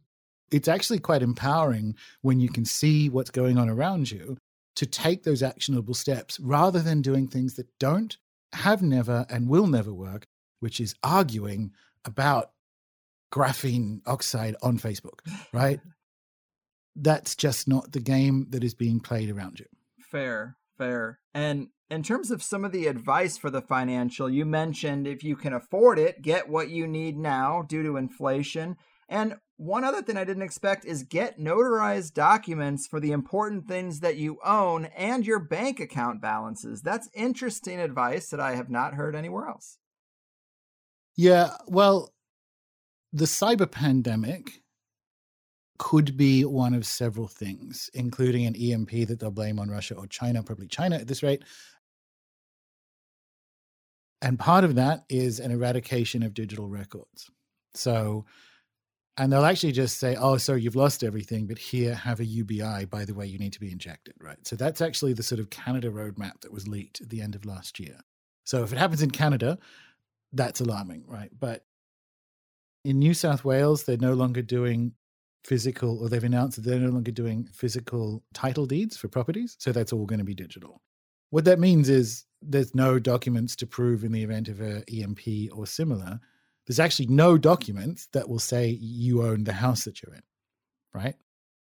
it's 0.53 0.67
actually 0.67 0.99
quite 0.99 1.21
empowering 1.21 1.95
when 2.21 2.39
you 2.39 2.49
can 2.49 2.65
see 2.65 3.09
what's 3.09 3.31
going 3.31 3.57
on 3.57 3.69
around 3.69 4.11
you 4.11 4.37
to 4.75 4.85
take 4.85 5.23
those 5.23 5.43
actionable 5.43 5.93
steps 5.93 6.39
rather 6.39 6.79
than 6.79 7.01
doing 7.01 7.27
things 7.27 7.55
that 7.55 7.67
don't, 7.79 8.17
have 8.53 8.81
never, 8.81 9.25
and 9.29 9.49
will 9.49 9.67
never 9.67 9.93
work, 9.93 10.25
which 10.59 10.79
is 10.79 10.95
arguing 11.03 11.71
about 12.05 12.51
graphene 13.31 14.01
oxide 14.05 14.55
on 14.61 14.77
Facebook, 14.77 15.19
right? 15.53 15.79
that's 16.95 17.35
just 17.35 17.67
not 17.67 17.91
the 17.91 17.99
game 17.99 18.47
that 18.49 18.63
is 18.63 18.73
being 18.73 18.99
played 18.99 19.29
around 19.29 19.59
you. 19.59 19.65
Fair, 19.99 20.57
fair. 20.77 21.19
And 21.33 21.69
in 21.89 22.03
terms 22.03 22.31
of 22.31 22.43
some 22.43 22.63
of 22.65 22.71
the 22.71 22.87
advice 22.87 23.37
for 23.37 23.49
the 23.49 23.61
financial, 23.61 24.29
you 24.29 24.45
mentioned 24.45 25.07
if 25.07 25.23
you 25.23 25.35
can 25.35 25.53
afford 25.53 25.99
it, 25.99 26.21
get 26.21 26.49
what 26.49 26.69
you 26.69 26.87
need 26.87 27.17
now 27.17 27.63
due 27.63 27.83
to 27.83 27.97
inflation. 27.97 28.77
And 29.09 29.37
one 29.63 29.83
other 29.83 30.01
thing 30.01 30.17
I 30.17 30.25
didn't 30.25 30.43
expect 30.43 30.85
is 30.85 31.03
get 31.03 31.39
notarized 31.39 32.13
documents 32.13 32.85
for 32.85 32.99
the 32.99 33.11
important 33.11 33.67
things 33.67 34.01
that 34.01 34.17
you 34.17 34.37
own 34.43 34.85
and 34.97 35.25
your 35.25 35.39
bank 35.39 35.79
account 35.79 36.21
balances. 36.21 36.81
That's 36.81 37.09
interesting 37.13 37.79
advice 37.79 38.29
that 38.29 38.39
I 38.39 38.55
have 38.55 38.69
not 38.69 38.93
heard 38.93 39.15
anywhere 39.15 39.47
else. 39.47 39.77
Yeah, 41.15 41.51
well, 41.67 42.13
the 43.13 43.25
cyber 43.25 43.69
pandemic 43.69 44.63
could 45.77 46.17
be 46.17 46.43
one 46.43 46.73
of 46.73 46.85
several 46.85 47.27
things, 47.27 47.89
including 47.93 48.45
an 48.45 48.55
EMP 48.55 49.07
that 49.07 49.19
they'll 49.19 49.31
blame 49.31 49.59
on 49.59 49.69
Russia 49.69 49.95
or 49.95 50.07
China, 50.07 50.43
probably 50.43 50.67
China 50.67 50.97
at 50.97 51.07
this 51.07 51.23
rate. 51.23 51.43
And 54.21 54.39
part 54.39 54.63
of 54.63 54.75
that 54.75 55.03
is 55.09 55.39
an 55.39 55.51
eradication 55.51 56.23
of 56.23 56.33
digital 56.33 56.67
records. 56.67 57.29
So, 57.75 58.25
and 59.17 59.31
they'll 59.31 59.45
actually 59.45 59.73
just 59.73 59.99
say, 59.99 60.15
oh, 60.15 60.37
sorry, 60.37 60.61
you've 60.61 60.75
lost 60.75 61.03
everything, 61.03 61.45
but 61.45 61.59
here, 61.59 61.93
have 61.93 62.19
a 62.19 62.25
UBI. 62.25 62.85
By 62.85 63.05
the 63.05 63.13
way, 63.13 63.27
you 63.27 63.37
need 63.37 63.53
to 63.53 63.59
be 63.59 63.71
injected, 63.71 64.15
right? 64.19 64.37
So 64.45 64.55
that's 64.55 64.81
actually 64.81 65.13
the 65.13 65.23
sort 65.23 65.39
of 65.39 65.49
Canada 65.51 65.91
roadmap 65.91 66.41
that 66.41 66.51
was 66.51 66.67
leaked 66.67 67.01
at 67.01 67.09
the 67.09 67.21
end 67.21 67.35
of 67.35 67.45
last 67.45 67.79
year. 67.79 67.99
So 68.43 68.63
if 68.63 68.73
it 68.73 68.79
happens 68.79 69.01
in 69.01 69.11
Canada, 69.11 69.59
that's 70.31 70.61
alarming, 70.61 71.03
right? 71.07 71.29
But 71.39 71.65
in 72.83 72.99
New 72.99 73.13
South 73.13 73.45
Wales, 73.45 73.83
they're 73.83 73.97
no 73.97 74.13
longer 74.13 74.41
doing 74.41 74.93
physical, 75.45 75.99
or 76.01 76.09
they've 76.09 76.23
announced 76.23 76.55
that 76.55 76.69
they're 76.69 76.79
no 76.79 76.89
longer 76.89 77.11
doing 77.11 77.47
physical 77.53 78.23
title 78.33 78.65
deeds 78.65 78.97
for 78.97 79.09
properties. 79.09 79.55
So 79.59 79.71
that's 79.71 79.93
all 79.93 80.05
going 80.05 80.19
to 80.19 80.25
be 80.25 80.33
digital. 80.33 80.81
What 81.29 81.45
that 81.45 81.59
means 81.59 81.89
is 81.89 82.25
there's 82.41 82.75
no 82.75 82.99
documents 82.99 83.55
to 83.57 83.67
prove 83.67 84.03
in 84.03 84.11
the 84.11 84.23
event 84.23 84.47
of 84.47 84.61
a 84.61 84.83
EMP 84.91 85.51
or 85.51 85.65
similar. 85.65 86.19
There's 86.65 86.79
actually 86.79 87.07
no 87.07 87.37
documents 87.37 88.07
that 88.13 88.29
will 88.29 88.39
say 88.39 88.69
you 88.69 89.23
own 89.23 89.43
the 89.43 89.53
house 89.53 89.83
that 89.83 90.01
you're 90.01 90.15
in, 90.15 90.23
right? 90.93 91.15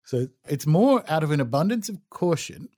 So 0.05 0.27
it's 0.49 0.67
more 0.67 1.05
out 1.09 1.23
of 1.23 1.31
an 1.31 1.41
abundance 1.41 1.89
of 1.89 1.99
caution 2.11 2.69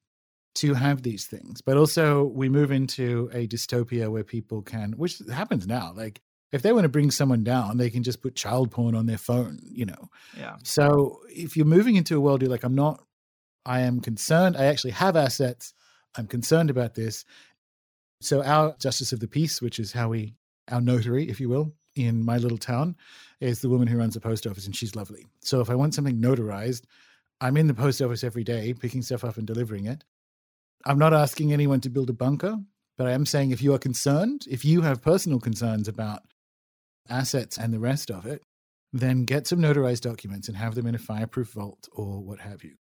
to 0.57 0.75
have 0.75 1.03
these 1.03 1.27
things. 1.27 1.63
But 1.63 1.77
also, 1.77 2.25
we 2.25 2.49
move 2.49 2.71
into 2.71 3.31
a 3.33 3.47
dystopia 3.47 4.11
where 4.11 4.25
people 4.25 4.63
can, 4.63 4.93
which 4.93 5.23
happens 5.33 5.67
now, 5.67 5.93
like 5.97 6.21
if 6.53 6.61
they 6.61 6.73
want 6.73 6.85
to 6.85 6.91
bring 6.91 7.11
someone 7.11 7.43
down, 7.43 7.79
they 7.79 7.89
can 7.89 8.03
just 8.03 8.21
put 8.21 8.35
child 8.35 8.71
porn 8.71 8.95
on 8.95 9.07
their 9.07 9.19
phone, 9.19 9.59
you 9.63 9.87
know. 9.87 10.11
Yeah. 10.37 10.57
So 10.63 11.21
if 11.31 11.57
you're 11.57 11.65
moving 11.65 11.97
into 11.97 12.17
a 12.17 12.21
world, 12.21 12.43
you're 12.43 12.51
like, 12.51 12.65
I'm 12.65 12.75
not, 12.75 13.03
I 13.65 13.81
am 13.81 14.01
concerned. 14.01 14.57
I 14.57 14.67
actually 14.67 14.91
have 14.91 15.17
assets. 15.17 15.73
I'm 16.17 16.27
concerned 16.27 16.69
about 16.69 16.95
this. 16.95 17.25
So, 18.21 18.43
our 18.45 18.77
justice 18.79 19.13
of 19.13 19.21
the 19.21 19.27
peace, 19.27 19.61
which 19.63 19.81
is 19.81 19.93
how 19.93 20.11
we, 20.11 20.35
our 20.71 20.81
notary, 20.81 21.29
if 21.29 21.41
you 21.41 21.49
will, 21.49 21.73
in 21.95 22.24
my 22.24 22.38
little 22.38 22.59
town, 22.59 22.97
is 23.40 23.61
the 23.61 23.68
woman 23.68 23.88
who 23.88 23.99
runs 23.99 24.14
the 24.14 24.20
post 24.20 24.47
office, 24.47 24.66
and 24.66 24.74
she's 24.74 24.97
lovely. 24.97 25.26
So, 25.40 25.61
if 25.61 25.70
I 25.70 25.74
want 25.74 25.95
something 25.95 26.20
notarized, 26.20 26.84
I'm 27.40 27.57
in 27.57 27.66
the 27.66 27.74
post 27.74 28.01
office 28.01 28.24
every 28.24 28.45
day, 28.45 28.72
picking 28.72 29.03
stuff 29.03 29.24
up 29.24 29.36
and 29.36 29.47
delivering 29.47 29.86
it. 29.86 30.05
I'm 30.84 30.99
not 30.99 31.14
asking 31.14 31.53
anyone 31.53 31.80
to 31.80 31.90
build 31.90 32.11
a 32.11 32.14
bunker, 32.14 32.57
but 32.97 33.07
I 33.07 33.12
am 33.12 33.26
saying 33.26 33.51
if 33.51 33.62
you 33.62 33.74
are 33.74 33.78
concerned, 33.78 34.47
if 34.51 34.64
you 34.64 34.82
have 34.82 35.03
personal 35.03 35.40
concerns 35.40 35.88
about 35.88 36.22
assets 37.09 37.59
and 37.59 37.72
the 37.72 37.80
rest 37.80 38.11
of 38.11 38.26
it, 38.26 38.43
then 38.93 39.24
get 39.24 39.47
some 39.47 39.59
notarized 39.59 40.03
documents 40.03 40.49
and 40.49 40.57
have 40.57 40.74
them 40.74 40.86
in 40.86 40.95
a 40.95 40.99
fireproof 40.99 41.53
vault 41.53 41.88
or 41.93 42.20
what 42.20 42.40
have 42.40 42.62
you. 42.62 42.74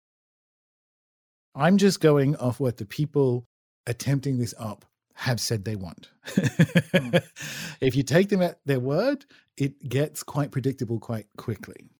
I'm 1.55 1.79
just 1.79 2.01
going 2.01 2.37
off 2.37 2.61
what 2.61 2.77
the 2.77 2.87
people 2.87 3.45
attempting 3.87 4.39
this 4.39 4.55
up 4.59 4.85
have 5.21 5.39
said 5.39 5.65
they 5.65 5.77
want. 5.77 6.09
mm. 6.27 7.23
If 7.81 7.95
you 7.95 8.03
take 8.03 8.31
them 8.31 8.41
at 8.41 8.59
their 8.65 8.81
word, 8.81 9.27
it 9.59 9.87
gets 9.87 10.23
quite 10.23 10.51
predictable 10.51 10.99
quite 10.99 11.27
quickly. 11.37 11.91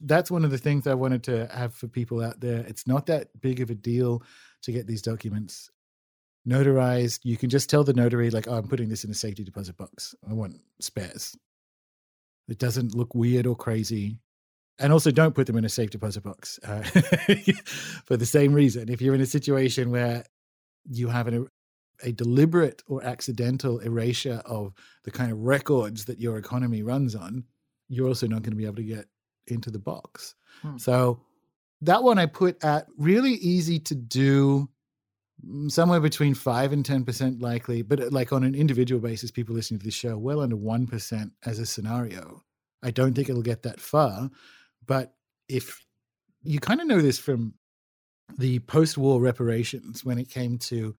That's 0.00 0.30
one 0.30 0.44
of 0.44 0.50
the 0.50 0.58
things 0.58 0.86
I 0.86 0.94
wanted 0.94 1.22
to 1.24 1.46
have 1.48 1.74
for 1.74 1.86
people 1.86 2.22
out 2.22 2.40
there. 2.40 2.64
It's 2.66 2.86
not 2.86 3.06
that 3.06 3.28
big 3.40 3.60
of 3.60 3.68
a 3.68 3.74
deal 3.74 4.22
to 4.62 4.72
get 4.72 4.86
these 4.86 5.02
documents 5.02 5.70
notarized. 6.48 7.20
You 7.24 7.36
can 7.36 7.50
just 7.50 7.68
tell 7.68 7.84
the 7.84 7.92
notary, 7.92 8.30
like, 8.30 8.48
oh, 8.48 8.54
I'm 8.54 8.68
putting 8.68 8.88
this 8.88 9.04
in 9.04 9.10
a 9.10 9.14
safety 9.14 9.44
deposit 9.44 9.76
box. 9.76 10.14
I 10.28 10.32
want 10.32 10.56
spares. 10.80 11.36
It 12.48 12.58
doesn't 12.58 12.94
look 12.94 13.14
weird 13.14 13.46
or 13.46 13.56
crazy. 13.56 14.18
And 14.78 14.94
also, 14.94 15.10
don't 15.10 15.34
put 15.34 15.46
them 15.46 15.56
in 15.56 15.64
a 15.66 15.70
safe 15.70 15.90
deposit 15.90 16.22
box 16.22 16.58
uh, 16.64 16.82
for 18.04 18.16
the 18.16 18.26
same 18.26 18.54
reason. 18.54 18.88
If 18.88 19.02
you're 19.02 19.14
in 19.14 19.20
a 19.20 19.26
situation 19.26 19.90
where 19.90 20.24
you 20.88 21.08
have 21.08 21.26
an, 21.28 21.48
a 22.02 22.12
deliberate 22.12 22.82
or 22.86 23.02
accidental 23.04 23.78
erasure 23.80 24.42
of 24.44 24.74
the 25.04 25.10
kind 25.10 25.32
of 25.32 25.38
records 25.40 26.04
that 26.06 26.20
your 26.20 26.38
economy 26.38 26.82
runs 26.82 27.14
on, 27.14 27.44
you're 27.88 28.08
also 28.08 28.26
not 28.26 28.42
going 28.42 28.52
to 28.52 28.56
be 28.56 28.66
able 28.66 28.76
to 28.76 28.82
get 28.82 29.06
into 29.46 29.70
the 29.70 29.78
box. 29.78 30.34
Hmm. 30.62 30.76
So, 30.78 31.20
that 31.82 32.02
one 32.02 32.18
I 32.18 32.24
put 32.26 32.64
at 32.64 32.86
really 32.96 33.32
easy 33.32 33.78
to 33.80 33.94
do 33.94 34.68
Mm, 35.44 35.70
somewhere 35.70 36.00
between 36.00 36.34
5 36.34 36.72
and 36.72 36.84
10% 36.84 37.42
likely 37.42 37.82
but 37.82 38.00
uh, 38.00 38.08
like 38.10 38.32
on 38.32 38.42
an 38.42 38.54
individual 38.54 39.00
basis 39.00 39.30
people 39.30 39.54
listening 39.54 39.78
to 39.80 39.84
this 39.84 39.94
show 39.94 40.16
well 40.16 40.40
under 40.40 40.56
1% 40.56 41.30
as 41.44 41.58
a 41.58 41.66
scenario 41.66 42.42
i 42.82 42.90
don't 42.90 43.14
think 43.14 43.28
it'll 43.28 43.42
get 43.42 43.62
that 43.62 43.78
far 43.78 44.30
but 44.86 45.14
if 45.48 45.84
you 46.42 46.58
kind 46.58 46.80
of 46.80 46.86
know 46.86 47.02
this 47.02 47.18
from 47.18 47.52
the 48.38 48.60
post-war 48.60 49.20
reparations 49.20 50.04
when 50.04 50.18
it 50.18 50.30
came 50.30 50.56
to 50.58 50.96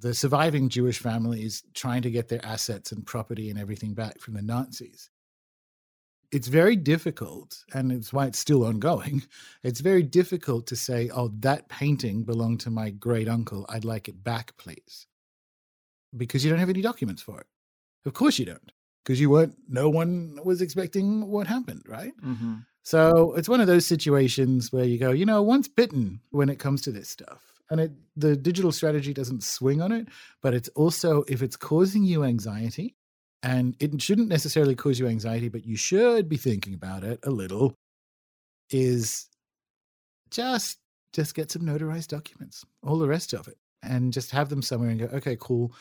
the 0.00 0.14
surviving 0.14 0.68
jewish 0.68 0.98
families 0.98 1.62
trying 1.74 2.02
to 2.02 2.10
get 2.10 2.28
their 2.28 2.44
assets 2.44 2.92
and 2.92 3.06
property 3.06 3.50
and 3.50 3.58
everything 3.58 3.94
back 3.94 4.20
from 4.20 4.34
the 4.34 4.42
nazis 4.42 5.10
it's 6.32 6.48
very 6.48 6.76
difficult, 6.76 7.64
and 7.72 7.92
it's 7.92 8.12
why 8.12 8.26
it's 8.26 8.38
still 8.38 8.64
ongoing. 8.64 9.22
It's 9.62 9.80
very 9.80 10.02
difficult 10.02 10.66
to 10.68 10.76
say, 10.76 11.10
oh, 11.12 11.28
that 11.40 11.68
painting 11.68 12.22
belonged 12.22 12.60
to 12.60 12.70
my 12.70 12.90
great 12.90 13.28
uncle. 13.28 13.66
I'd 13.68 13.84
like 13.84 14.08
it 14.08 14.22
back, 14.22 14.56
please. 14.58 15.06
Because 16.16 16.44
you 16.44 16.50
don't 16.50 16.60
have 16.60 16.70
any 16.70 16.82
documents 16.82 17.20
for 17.20 17.40
it. 17.40 17.46
Of 18.04 18.12
course 18.12 18.38
you 18.38 18.44
don't, 18.44 18.70
because 19.02 19.20
you 19.20 19.28
weren't, 19.28 19.56
no 19.68 19.88
one 19.88 20.38
was 20.44 20.62
expecting 20.62 21.26
what 21.26 21.48
happened, 21.48 21.82
right? 21.88 22.12
Mm-hmm. 22.24 22.54
So 22.84 23.34
it's 23.34 23.48
one 23.48 23.60
of 23.60 23.66
those 23.66 23.86
situations 23.86 24.72
where 24.72 24.84
you 24.84 24.98
go, 24.98 25.10
you 25.10 25.26
know, 25.26 25.42
once 25.42 25.66
bitten 25.66 26.20
when 26.30 26.48
it 26.48 26.60
comes 26.60 26.82
to 26.82 26.92
this 26.92 27.08
stuff. 27.08 27.55
And 27.70 27.80
it, 27.80 27.92
the 28.16 28.36
digital 28.36 28.72
strategy 28.72 29.12
doesn't 29.12 29.42
swing 29.42 29.82
on 29.82 29.92
it, 29.92 30.08
but 30.42 30.54
it's 30.54 30.68
also 30.70 31.24
if 31.28 31.42
it's 31.42 31.56
causing 31.56 32.04
you 32.04 32.24
anxiety, 32.24 32.94
and 33.42 33.76
it 33.80 34.00
shouldn't 34.00 34.28
necessarily 34.28 34.74
cause 34.74 34.98
you 34.98 35.06
anxiety, 35.06 35.48
but 35.48 35.64
you 35.64 35.76
should 35.76 36.28
be 36.28 36.36
thinking 36.36 36.74
about 36.74 37.04
it 37.04 37.20
a 37.24 37.30
little, 37.30 37.74
is 38.70 39.28
just 40.30 40.78
just 41.12 41.34
get 41.34 41.50
some 41.50 41.62
notarized 41.62 42.08
documents, 42.08 42.64
all 42.82 42.98
the 42.98 43.08
rest 43.08 43.32
of 43.32 43.48
it, 43.48 43.56
and 43.82 44.12
just 44.12 44.30
have 44.30 44.48
them 44.48 44.60
somewhere 44.60 44.90
and 44.90 45.00
go, 45.00 45.06
okay, 45.06 45.36
cool. 45.40 45.72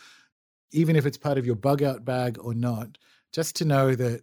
Even 0.72 0.96
if 0.96 1.06
it's 1.06 1.18
part 1.18 1.38
of 1.38 1.46
your 1.46 1.56
bug 1.56 1.84
out 1.84 2.06
bag 2.06 2.38
or 2.40 2.54
not, 2.54 2.98
just 3.34 3.56
to 3.58 3.66
know 3.66 3.96
that 3.96 4.22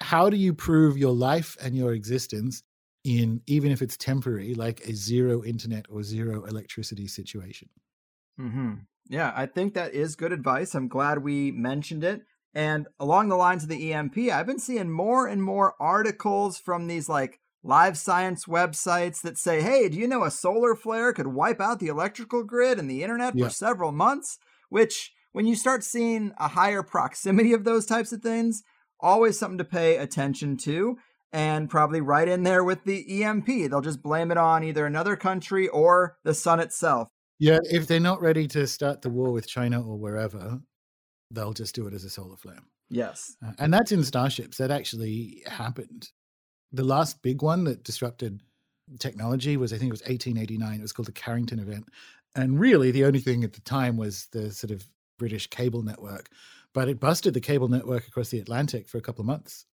how 0.00 0.28
do 0.28 0.36
you 0.36 0.52
prove 0.52 0.98
your 0.98 1.14
life 1.14 1.56
and 1.62 1.74
your 1.74 1.94
existence 1.94 2.62
in 3.06 3.40
even 3.46 3.70
if 3.70 3.80
it's 3.80 3.96
temporary, 3.96 4.52
like 4.54 4.80
a 4.80 4.92
zero 4.92 5.44
internet 5.44 5.86
or 5.88 6.02
zero 6.02 6.44
electricity 6.44 7.06
situation? 7.06 7.68
Mm-hmm. 8.38 8.74
Yeah, 9.08 9.32
I 9.34 9.46
think 9.46 9.74
that 9.74 9.94
is 9.94 10.16
good 10.16 10.32
advice. 10.32 10.74
I'm 10.74 10.88
glad 10.88 11.22
we 11.22 11.52
mentioned 11.52 12.02
it. 12.02 12.22
And 12.52 12.88
along 12.98 13.28
the 13.28 13.36
lines 13.36 13.62
of 13.62 13.68
the 13.68 13.92
EMP, 13.92 14.18
I've 14.32 14.46
been 14.46 14.58
seeing 14.58 14.90
more 14.90 15.28
and 15.28 15.40
more 15.40 15.74
articles 15.78 16.58
from 16.58 16.88
these 16.88 17.08
like 17.08 17.38
live 17.62 17.96
science 17.96 18.46
websites 18.46 19.22
that 19.22 19.38
say, 19.38 19.62
hey, 19.62 19.88
do 19.88 19.96
you 19.98 20.08
know 20.08 20.24
a 20.24 20.30
solar 20.30 20.74
flare 20.74 21.12
could 21.12 21.28
wipe 21.28 21.60
out 21.60 21.78
the 21.78 21.86
electrical 21.86 22.42
grid 22.42 22.78
and 22.78 22.90
the 22.90 23.04
internet 23.04 23.36
yeah. 23.36 23.44
for 23.44 23.50
several 23.50 23.92
months? 23.92 24.38
Which, 24.68 25.12
when 25.30 25.46
you 25.46 25.54
start 25.54 25.84
seeing 25.84 26.32
a 26.38 26.48
higher 26.48 26.82
proximity 26.82 27.52
of 27.52 27.62
those 27.62 27.86
types 27.86 28.10
of 28.10 28.20
things, 28.20 28.64
always 28.98 29.38
something 29.38 29.58
to 29.58 29.64
pay 29.64 29.96
attention 29.96 30.56
to. 30.56 30.96
And 31.32 31.68
probably 31.68 32.00
right 32.00 32.28
in 32.28 32.44
there 32.44 32.64
with 32.64 32.84
the 32.84 33.24
EMP. 33.24 33.46
They'll 33.46 33.80
just 33.80 34.02
blame 34.02 34.30
it 34.30 34.38
on 34.38 34.64
either 34.64 34.86
another 34.86 35.16
country 35.16 35.68
or 35.68 36.16
the 36.24 36.32
sun 36.32 36.60
itself. 36.60 37.08
Yeah, 37.38 37.58
if 37.64 37.86
they're 37.86 38.00
not 38.00 38.22
ready 38.22 38.46
to 38.48 38.66
start 38.66 39.02
the 39.02 39.10
war 39.10 39.30
with 39.32 39.46
China 39.46 39.82
or 39.82 39.98
wherever, 39.98 40.60
they'll 41.30 41.52
just 41.52 41.74
do 41.74 41.86
it 41.86 41.94
as 41.94 42.04
a 42.04 42.10
solar 42.10 42.36
flare. 42.36 42.60
Yes. 42.88 43.36
Uh, 43.44 43.52
and 43.58 43.74
that's 43.74 43.92
in 43.92 44.04
Starships. 44.04 44.58
That 44.58 44.70
actually 44.70 45.42
happened. 45.46 46.10
The 46.72 46.84
last 46.84 47.22
big 47.22 47.42
one 47.42 47.64
that 47.64 47.82
disrupted 47.82 48.40
technology 48.98 49.56
was, 49.56 49.72
I 49.72 49.78
think 49.78 49.88
it 49.88 49.92
was 49.92 50.02
1889. 50.02 50.78
It 50.78 50.82
was 50.82 50.92
called 50.92 51.08
the 51.08 51.12
Carrington 51.12 51.58
event. 51.58 51.88
And 52.34 52.60
really, 52.60 52.90
the 52.90 53.04
only 53.04 53.20
thing 53.20 53.44
at 53.44 53.52
the 53.52 53.60
time 53.60 53.96
was 53.96 54.26
the 54.32 54.50
sort 54.50 54.70
of 54.70 54.86
British 55.18 55.48
cable 55.48 55.82
network. 55.82 56.28
But 56.74 56.88
it 56.88 57.00
busted 57.00 57.34
the 57.34 57.40
cable 57.40 57.68
network 57.68 58.06
across 58.06 58.28
the 58.28 58.38
Atlantic 58.38 58.88
for 58.88 58.98
a 58.98 59.02
couple 59.02 59.22
of 59.22 59.26
months. 59.26 59.64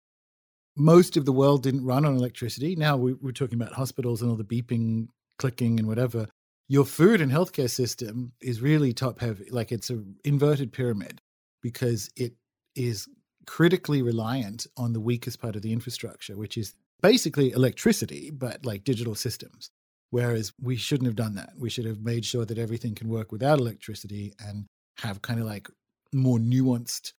Most 0.76 1.18
of 1.18 1.26
the 1.26 1.32
world 1.32 1.64
didn't 1.64 1.86
run 1.86 2.06
on 2.06 2.16
electricity. 2.16 2.76
Now 2.76 2.98
we, 2.98 3.14
we're 3.14 3.32
talking 3.32 3.62
about 3.62 3.74
hospitals 3.74 4.22
and 4.22 4.32
all 4.32 4.38
the 4.38 4.44
beeping, 4.44 5.08
clicking, 5.38 5.80
and 5.80 5.88
whatever. 5.88 6.28
Your 6.68 6.86
food 6.86 7.22
and 7.22 7.32
healthcare 7.32 7.70
system 7.70 8.32
is 8.42 8.62
really 8.62 8.94
top 8.94 9.20
heavy. 9.20 9.50
Like 9.52 9.72
it's 9.72 9.90
an 9.90 10.16
inverted 10.24 10.74
pyramid 10.74 11.22
because 11.62 12.10
it 12.16 12.34
is 12.76 13.08
critically 13.46 14.02
reliant 14.02 14.66
on 14.78 14.94
the 14.94 15.00
weakest 15.00 15.40
part 15.40 15.56
of 15.56 15.62
the 15.62 15.74
infrastructure, 15.74 16.36
which 16.36 16.58
is 16.58 16.74
basically 17.02 17.52
electricity, 17.52 18.32
but 18.32 18.66
like 18.66 18.84
digital 18.84 19.14
systems. 19.14 19.70
Whereas 20.10 20.54
we 20.62 20.76
shouldn't 20.76 21.08
have 21.08 21.16
done 21.16 21.36
that. 21.36 21.54
We 21.58 21.70
should 21.70 21.86
have 21.86 22.02
made 22.02 22.26
sure 22.26 22.46
that 22.46 22.58
everything 22.58 22.96
can 22.96 23.10
work 23.10 23.32
without 23.32 23.60
electricity 23.60 24.34
and 24.40 24.66
have 25.00 25.22
kind 25.22 25.40
of 25.40 25.46
like 25.46 25.68
more 26.14 26.38
nuanced 26.38 27.14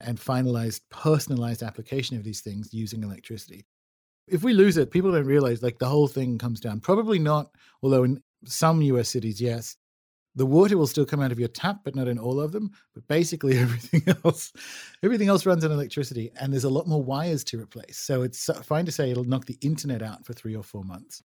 and 0.00 0.18
finalized, 0.18 0.80
personalized 0.90 1.62
application 1.62 2.16
of 2.16 2.24
these 2.24 2.40
things 2.40 2.72
using 2.72 3.02
electricity. 3.02 3.66
If 4.26 4.42
we 4.42 4.52
lose 4.52 4.76
it, 4.76 4.90
people 4.90 5.12
don't 5.12 5.24
realize 5.24 5.62
like 5.62 5.78
the 5.78 5.88
whole 5.88 6.08
thing 6.08 6.38
comes 6.38 6.60
down. 6.60 6.80
Probably 6.80 7.18
not, 7.18 7.50
although 7.82 8.04
in 8.04 8.22
some 8.44 8.82
US 8.82 9.08
cities, 9.08 9.40
yes, 9.40 9.76
the 10.38 10.46
water 10.46 10.78
will 10.78 10.86
still 10.86 11.04
come 11.04 11.20
out 11.20 11.32
of 11.32 11.38
your 11.38 11.48
tap, 11.48 11.80
but 11.84 11.96
not 11.96 12.06
in 12.06 12.18
all 12.18 12.40
of 12.40 12.52
them. 12.52 12.70
But 12.94 13.06
basically, 13.08 13.58
everything 13.58 14.02
else, 14.24 14.52
everything 15.02 15.28
else 15.28 15.44
runs 15.44 15.64
on 15.64 15.72
electricity, 15.72 16.30
and 16.40 16.52
there's 16.52 16.64
a 16.64 16.70
lot 16.70 16.86
more 16.86 17.02
wires 17.02 17.42
to 17.44 17.60
replace. 17.60 17.98
So 17.98 18.22
it's 18.22 18.48
fine 18.62 18.86
to 18.86 18.92
say 18.92 19.10
it'll 19.10 19.24
knock 19.24 19.46
the 19.46 19.58
internet 19.60 20.02
out 20.02 20.24
for 20.24 20.32
three 20.32 20.54
or 20.54 20.62
four 20.62 20.84
months. 20.84 21.22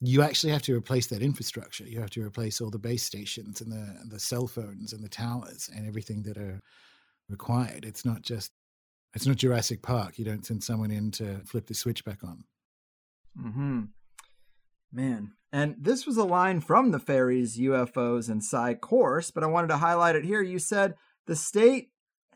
You 0.00 0.22
actually 0.22 0.52
have 0.52 0.62
to 0.62 0.74
replace 0.74 1.08
that 1.08 1.22
infrastructure. 1.22 1.84
You 1.84 2.00
have 2.00 2.10
to 2.10 2.22
replace 2.22 2.60
all 2.60 2.70
the 2.70 2.78
base 2.78 3.02
stations 3.02 3.60
and 3.60 3.70
the 3.70 4.08
the 4.08 4.20
cell 4.20 4.46
phones 4.46 4.92
and 4.92 5.02
the 5.02 5.08
towers 5.08 5.68
and 5.74 5.86
everything 5.86 6.22
that 6.22 6.38
are 6.38 6.60
required. 7.28 7.84
It's 7.84 8.04
not 8.04 8.22
just 8.22 8.52
it's 9.14 9.26
not 9.26 9.36
Jurassic 9.36 9.82
Park. 9.82 10.18
You 10.18 10.24
don't 10.24 10.44
send 10.44 10.62
someone 10.62 10.90
in 10.90 11.10
to 11.12 11.40
flip 11.44 11.66
the 11.66 11.74
switch 11.74 12.04
back 12.04 12.22
on. 12.22 12.44
Hmm. 13.38 13.84
Man, 14.92 15.32
and 15.52 15.76
this 15.78 16.06
was 16.06 16.16
a 16.16 16.24
line 16.24 16.60
from 16.60 16.90
the 16.90 16.98
fairies, 16.98 17.58
UFOs, 17.58 18.28
and 18.28 18.42
Psi 18.42 18.74
course, 18.74 19.30
but 19.30 19.42
I 19.42 19.46
wanted 19.46 19.68
to 19.68 19.78
highlight 19.78 20.16
it 20.16 20.24
here. 20.24 20.42
You 20.42 20.58
said 20.58 20.94
the 21.26 21.36
state 21.36 21.90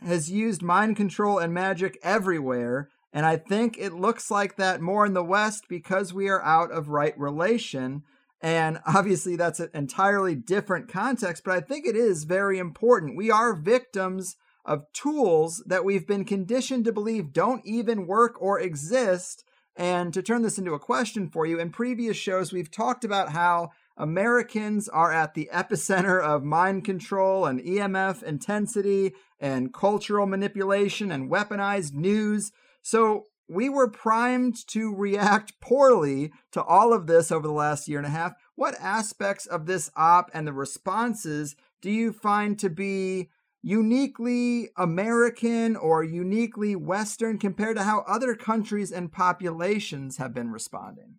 has 0.04 0.30
used 0.30 0.62
mind 0.62 0.96
control 0.96 1.38
and 1.38 1.52
magic 1.52 1.98
everywhere, 2.02 2.88
and 3.12 3.26
I 3.26 3.36
think 3.36 3.76
it 3.78 3.92
looks 3.92 4.30
like 4.30 4.56
that 4.56 4.80
more 4.80 5.06
in 5.06 5.14
the 5.14 5.24
West 5.24 5.64
because 5.68 6.12
we 6.12 6.28
are 6.28 6.42
out 6.42 6.70
of 6.70 6.88
right 6.88 7.18
relation. 7.18 8.02
And 8.40 8.80
obviously, 8.86 9.36
that's 9.36 9.60
an 9.60 9.70
entirely 9.74 10.34
different 10.34 10.88
context, 10.88 11.42
but 11.44 11.54
I 11.54 11.60
think 11.60 11.86
it 11.86 11.96
is 11.96 12.24
very 12.24 12.58
important. 12.58 13.16
We 13.16 13.30
are 13.30 13.54
victims 13.54 14.36
of 14.64 14.90
tools 14.92 15.62
that 15.66 15.84
we've 15.84 16.06
been 16.06 16.24
conditioned 16.24 16.84
to 16.84 16.92
believe 16.92 17.32
don't 17.32 17.64
even 17.64 18.06
work 18.06 18.40
or 18.40 18.60
exist 18.60 19.44
and 19.76 20.12
to 20.12 20.22
turn 20.22 20.42
this 20.42 20.58
into 20.58 20.74
a 20.74 20.78
question 20.78 21.28
for 21.30 21.46
you, 21.46 21.58
in 21.58 21.70
previous 21.70 22.16
shows, 22.16 22.52
we've 22.52 22.70
talked 22.70 23.04
about 23.04 23.32
how 23.32 23.70
Americans 23.96 24.88
are 24.88 25.12
at 25.12 25.34
the 25.34 25.48
epicenter 25.52 26.20
of 26.20 26.44
mind 26.44 26.84
control 26.84 27.46
and 27.46 27.60
EMF 27.60 28.22
intensity 28.22 29.14
and 29.40 29.72
cultural 29.72 30.26
manipulation 30.26 31.10
and 31.10 31.30
weaponized 31.30 31.94
news. 31.94 32.52
So 32.82 33.26
we 33.48 33.68
were 33.68 33.88
primed 33.88 34.66
to 34.68 34.94
react 34.94 35.58
poorly 35.60 36.32
to 36.52 36.62
all 36.62 36.92
of 36.92 37.06
this 37.06 37.32
over 37.32 37.46
the 37.46 37.52
last 37.52 37.88
year 37.88 37.98
and 37.98 38.06
a 38.06 38.10
half. 38.10 38.34
What 38.54 38.76
aspects 38.78 39.46
of 39.46 39.64
this 39.66 39.90
op 39.96 40.30
and 40.34 40.46
the 40.46 40.52
responses 40.52 41.56
do 41.80 41.90
you 41.90 42.12
find 42.12 42.58
to 42.58 42.68
be 42.68 43.30
uniquely 43.62 44.70
American 44.76 45.76
or 45.76 46.04
uniquely 46.04 46.76
Western 46.76 47.38
compared 47.38 47.76
to 47.76 47.84
how 47.84 48.00
other 48.00 48.34
countries 48.34 48.92
and 48.92 49.12
populations 49.12 50.16
have 50.18 50.34
been 50.34 50.50
responding? 50.50 51.18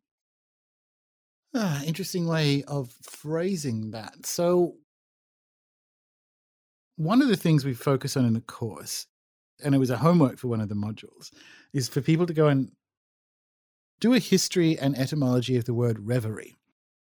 Ah, 1.55 1.83
interesting 1.83 2.27
way 2.27 2.63
of 2.63 2.91
phrasing 2.91 3.91
that. 3.91 4.25
So, 4.25 4.77
one 6.95 7.21
of 7.21 7.27
the 7.27 7.35
things 7.35 7.65
we 7.65 7.73
focus 7.73 8.15
on 8.17 8.25
in 8.25 8.33
the 8.33 8.41
course, 8.41 9.07
and 9.63 9.73
it 9.73 9.79
was 9.79 9.89
a 9.89 9.97
homework 9.97 10.37
for 10.37 10.47
one 10.47 10.61
of 10.61 10.69
the 10.69 10.75
modules, 10.75 11.31
is 11.73 11.87
for 11.89 12.01
people 12.01 12.25
to 12.25 12.33
go 12.33 12.47
and 12.47 12.71
do 13.99 14.13
a 14.13 14.19
history 14.19 14.77
and 14.77 14.97
etymology 14.97 15.55
of 15.57 15.65
the 15.65 15.73
word 15.73 15.99
reverie, 15.99 16.55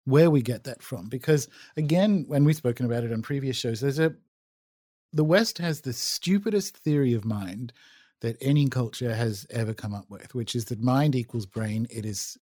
where 0.05 0.30
we 0.30 0.43
get 0.43 0.64
that 0.64 0.83
from. 0.83 1.09
Because 1.09 1.49
again, 1.76 2.24
when 2.28 2.45
we've 2.45 2.57
spoken 2.57 2.87
about 2.87 3.05
it 3.05 3.12
on 3.12 3.22
previous 3.22 3.57
shows, 3.57 3.80
there's 3.80 3.99
a 3.99 4.14
the 5.13 5.25
West 5.25 5.59
has 5.59 5.81
the 5.81 5.93
stupidest 5.93 6.77
theory 6.79 7.13
of 7.15 7.25
mind 7.25 7.73
that 8.21 8.37
any 8.41 8.69
culture 8.69 9.15
has 9.15 9.47
ever 9.51 9.75
come 9.75 9.95
up 9.95 10.09
with, 10.09 10.35
which 10.35 10.55
is 10.55 10.65
that 10.67 10.81
mind 10.81 11.15
equals 11.15 11.47
brain. 11.47 11.87
It 11.91 12.07
is 12.07 12.39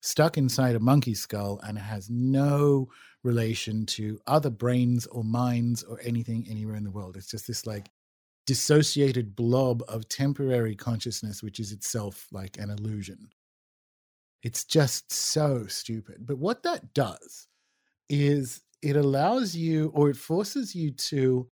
stuck 0.00 0.38
inside 0.38 0.76
a 0.76 0.80
monkey 0.80 1.14
skull 1.14 1.60
and 1.64 1.78
has 1.78 2.08
no 2.08 2.88
relation 3.24 3.84
to 3.84 4.20
other 4.26 4.50
brains 4.50 5.06
or 5.06 5.24
minds 5.24 5.82
or 5.82 6.00
anything 6.04 6.46
anywhere 6.48 6.76
in 6.76 6.84
the 6.84 6.90
world. 6.90 7.16
It's 7.16 7.30
just 7.30 7.46
this 7.46 7.66
like 7.66 7.90
dissociated 8.46 9.36
blob 9.36 9.82
of 9.88 10.08
temporary 10.08 10.74
consciousness, 10.74 11.42
which 11.42 11.60
is 11.60 11.72
itself 11.72 12.26
like 12.32 12.58
an 12.58 12.70
illusion. 12.70 13.28
It's 14.42 14.64
just 14.64 15.12
so 15.12 15.66
stupid. 15.66 16.26
But 16.26 16.38
what 16.38 16.62
that 16.62 16.94
does 16.94 17.48
is 18.08 18.62
it 18.80 18.96
allows 18.96 19.54
you 19.56 19.90
or 19.94 20.10
it 20.10 20.16
forces 20.16 20.74
you 20.74 20.92
to 20.92 21.50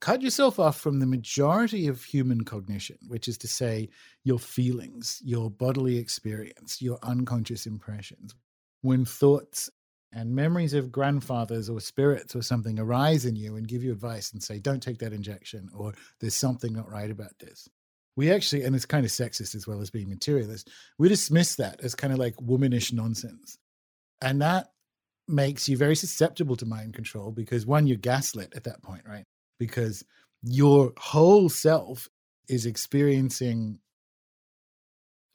cut 0.00 0.22
yourself 0.22 0.58
off 0.58 0.80
from 0.80 0.98
the 0.98 1.06
majority 1.06 1.88
of 1.88 2.04
human 2.04 2.44
cognition, 2.44 2.98
which 3.08 3.28
is 3.28 3.38
to 3.38 3.48
say, 3.48 3.88
your 4.24 4.38
feelings, 4.38 5.20
your 5.24 5.50
bodily 5.50 5.98
experience, 5.98 6.80
your 6.80 6.98
unconscious 7.02 7.66
impressions. 7.66 8.34
When 8.82 9.04
thoughts 9.04 9.70
and 10.12 10.34
memories 10.34 10.74
of 10.74 10.90
grandfathers 10.92 11.68
or 11.68 11.80
spirits 11.80 12.34
or 12.34 12.42
something 12.42 12.78
arise 12.78 13.24
in 13.24 13.36
you 13.36 13.56
and 13.56 13.68
give 13.68 13.82
you 13.82 13.92
advice 13.92 14.32
and 14.32 14.42
say, 14.42 14.58
don't 14.58 14.82
take 14.82 14.98
that 14.98 15.12
injection, 15.12 15.68
or 15.74 15.92
there's 16.20 16.34
something 16.34 16.72
not 16.72 16.90
right 16.90 17.10
about 17.10 17.38
this. 17.38 17.68
We 18.16 18.32
actually, 18.32 18.64
and 18.64 18.74
it's 18.74 18.86
kind 18.86 19.04
of 19.04 19.12
sexist 19.12 19.54
as 19.54 19.66
well 19.66 19.80
as 19.80 19.90
being 19.90 20.08
materialist, 20.08 20.70
we 20.98 21.08
dismiss 21.08 21.56
that 21.56 21.80
as 21.82 21.94
kind 21.94 22.12
of 22.12 22.18
like 22.18 22.34
womanish 22.40 22.92
nonsense. 22.92 23.58
And 24.20 24.42
that 24.42 24.68
makes 25.28 25.68
you 25.68 25.76
very 25.76 25.94
susceptible 25.94 26.56
to 26.56 26.66
mind 26.66 26.94
control 26.94 27.30
because 27.30 27.66
one, 27.66 27.86
you're 27.86 27.96
gaslit 27.96 28.54
at 28.56 28.64
that 28.64 28.82
point, 28.82 29.02
right? 29.06 29.24
Because 29.58 30.04
your 30.42 30.92
whole 30.98 31.48
self 31.48 32.08
is 32.48 32.66
experiencing 32.66 33.78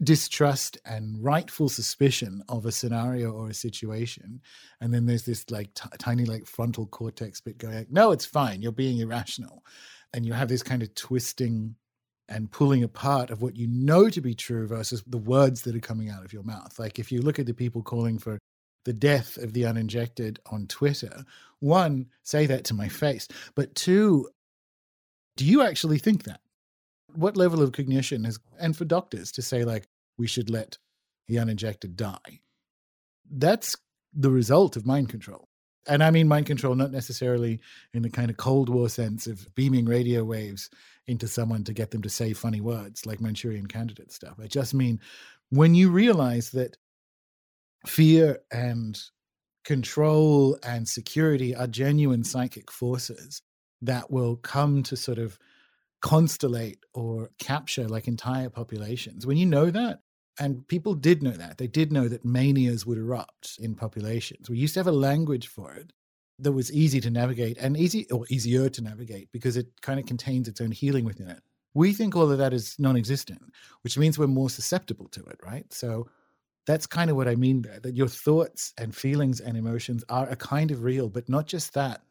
distrust 0.04 0.78
and 0.86 1.24
rightful 1.24 1.70
suspicion 1.70 2.44
of 2.50 2.66
a 2.66 2.72
scenario 2.72 3.32
or 3.32 3.50
a 3.50 3.54
situation 3.54 4.42
and 4.82 4.94
then 4.94 5.06
there's 5.06 5.24
this 5.24 5.50
like 5.50 5.74
t- 5.76 5.88
tiny 5.98 6.26
like 6.26 6.46
frontal 6.46 6.88
cortex 6.88 7.40
bit 7.40 7.58
going 7.58 7.76
like, 7.76 7.92
no 7.92 8.12
it's 8.12 8.26
fine 8.26 8.62
you're 8.62 8.72
being 8.72 8.98
irrational 8.98 9.64
and 10.14 10.26
you 10.26 10.34
have 10.34 10.50
this 10.50 10.64
kind 10.64 10.82
of 10.82 10.94
twisting 10.96 11.76
and 12.30 12.52
pulling 12.52 12.84
apart 12.84 13.30
of 13.30 13.42
what 13.42 13.56
you 13.56 13.68
know 13.68 14.10
to 14.10 14.22
be 14.22 14.34
true 14.34 14.68
versus 14.68 15.04
the 15.08 15.18
words 15.18 15.62
that 15.64 15.76
are 15.76 15.80
coming 15.80 16.10
out 16.10 16.24
of 16.24 16.34
your 16.34 16.44
mouth. 16.44 16.78
Like 16.80 17.00
if 17.00 17.12
you 17.12 17.22
look 17.22 17.40
at 17.40 17.46
the 17.46 17.54
people 17.54 17.82
calling 17.82 18.18
for 18.18 18.40
the 18.86 18.94
death 18.94 19.38
of 19.38 19.54
the 19.54 19.66
uninjected 19.66 20.40
on 20.52 20.68
Twitter, 20.68 21.24
one, 21.60 22.08
say 22.24 22.46
that 22.46 22.66
to 22.66 22.74
my 22.74 22.90
face, 22.90 23.28
but 23.56 23.74
two, 23.76 24.30
do 25.38 25.46
you 25.46 25.62
actually 25.62 25.98
think 25.98 26.24
that? 26.24 26.42
What 27.16 27.38
level 27.38 27.62
of 27.62 27.72
cognition 27.72 28.26
is, 28.26 28.40
and 28.60 28.76
for 28.76 28.86
doctors 28.86 29.32
to 29.34 29.42
say, 29.42 29.64
like, 29.64 29.88
we 30.18 30.28
should 30.28 30.50
let 30.50 30.78
the 31.28 31.40
uninjected 31.40 31.96
die? 31.96 32.42
That's 33.32 33.76
the 34.14 34.32
result 34.32 34.76
of 34.76 34.86
mind 34.86 35.10
control. 35.10 35.48
And 35.88 36.04
I 36.04 36.12
mean 36.12 36.28
mind 36.28 36.46
control, 36.46 36.76
not 36.76 36.92
necessarily 36.92 37.60
in 37.94 38.04
the 38.04 38.10
kind 38.10 38.30
of 38.30 38.38
Cold 38.38 38.70
War 38.70 38.90
sense 38.90 39.28
of 39.28 39.54
beaming 39.56 39.86
radio 39.86 40.24
waves 40.24 40.70
into 41.08 41.28
someone 41.28 41.64
to 41.66 41.74
get 41.74 41.92
them 41.92 42.02
to 42.04 42.10
say 42.10 42.34
funny 42.34 42.62
words 42.62 43.06
like 43.06 43.20
Manchurian 43.20 43.68
candidate 43.68 44.12
stuff. 44.12 44.40
I 44.42 44.48
just 44.48 44.74
mean 44.74 45.02
when 45.50 45.76
you 45.76 45.90
realize 45.90 46.52
that 46.52 46.78
fear 47.86 48.40
and 48.52 49.00
control 49.64 50.58
and 50.64 50.88
security 50.88 51.56
are 51.56 51.68
genuine 51.68 52.24
psychic 52.24 52.72
forces 52.72 53.42
that 53.82 54.12
will 54.12 54.36
come 54.38 54.84
to 54.84 54.96
sort 54.96 55.18
of 55.18 55.38
constellate 56.04 56.80
or 56.94 57.30
capture 57.40 57.88
like 57.88 58.08
entire 58.08 58.50
populations. 58.50 59.26
When 59.26 59.38
you 59.38 59.46
know 59.46 59.70
that, 59.70 60.00
and 60.40 60.68
people 60.68 60.96
did 60.96 61.22
know 61.22 61.32
that, 61.32 61.58
they 61.58 61.68
did 61.68 61.92
know 61.92 62.08
that 62.08 62.26
manias 62.26 62.86
would 62.86 62.98
erupt 62.98 63.58
in 63.60 63.76
populations. 63.76 64.50
We 64.50 64.58
used 64.58 64.74
to 64.74 64.80
have 64.80 64.88
a 64.88 64.92
language 64.92 65.48
for 65.48 65.74
it 65.74 65.94
that 66.40 66.52
was 66.52 66.74
easy 66.74 67.00
to 67.02 67.12
navigate 67.12 67.58
and 67.60 67.78
easy 67.78 68.10
or 68.12 68.26
easier 68.30 68.68
to 68.70 68.82
navigate 68.82 69.30
because 69.32 69.56
it 69.56 69.68
kind 69.82 70.00
of 70.00 70.06
contains 70.06 70.48
its 70.48 70.60
own 70.60 70.72
healing 70.72 71.06
within 71.06 71.30
it. 71.30 71.42
We 71.76 71.94
think 71.94 72.16
all 72.16 72.30
of 72.30 72.38
that 72.38 72.54
is 72.54 72.76
non 72.80 72.98
existent, 72.98 73.42
which 73.82 73.98
means 73.98 74.18
we're 74.18 74.28
more 74.28 74.50
susceptible 74.50 75.08
to 75.10 75.24
it, 75.26 75.40
right? 75.44 75.72
So 75.72 76.08
that's 76.66 76.88
kind 76.88 77.09
of 77.09 77.16
what 77.18 77.28
I 77.28 77.36
mean 77.36 77.64
that 77.64 77.95
your 77.95 78.07
thoughts 78.07 78.74
and 78.78 78.95
feelings 78.95 79.39
and 79.41 79.57
emotions 79.57 80.03
are 80.09 80.30
a 80.30 80.36
kind 80.36 80.72
of 80.72 80.84
real, 80.84 81.09
but 81.09 81.28
not 81.28 81.45
just 81.45 81.74
that. 81.74 82.01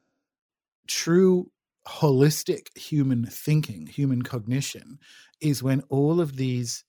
True 0.87 1.51
holistic 1.89 2.77
human 2.77 3.25
thinking, 3.25 3.87
human 3.87 4.23
cognition 4.23 4.99
is 5.41 5.63
when 5.63 5.83
all 5.89 6.21
of 6.21 6.37
these, 6.37 6.85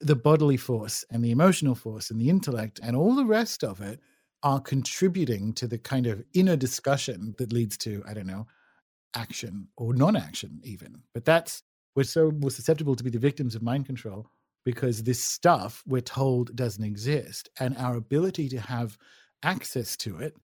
the 0.00 0.16
bodily 0.16 0.56
force 0.56 1.04
and 1.10 1.24
the 1.24 1.30
emotional 1.30 1.74
force 1.74 2.10
and 2.10 2.20
the 2.20 2.30
intellect 2.30 2.80
and 2.82 2.96
all 2.96 3.14
the 3.14 3.26
rest 3.26 3.62
of 3.62 3.80
it 3.80 4.00
are 4.42 4.60
contributing 4.60 5.52
to 5.52 5.66
the 5.66 5.78
kind 5.78 6.06
of 6.06 6.22
inner 6.34 6.56
discussion 6.56 7.34
that 7.38 7.52
leads 7.52 7.76
to, 7.76 8.02
I 8.06 8.14
don't 8.14 8.26
know, 8.26 8.46
action 9.14 9.68
or 9.76 9.94
non 9.94 10.16
action, 10.16 10.60
even. 10.62 11.02
But 11.12 11.24
that's, 11.24 11.62
we're 11.94 12.04
so 12.04 12.30
more 12.30 12.50
susceptible 12.50 12.94
to 12.96 13.04
be 13.04 13.10
the 13.10 13.18
victims 13.18 13.54
of 13.54 13.62
mind 13.62 13.86
control 13.86 14.30
because 14.66 15.04
this 15.04 15.22
stuff 15.22 15.82
we're 15.86 16.00
told 16.00 16.54
doesn't 16.56 16.82
exist 16.84 17.48
and 17.60 17.74
our 17.78 17.94
ability 17.94 18.48
to 18.48 18.60
have 18.60 18.98
access 19.44 19.96
to 19.96 20.18
it 20.18 20.36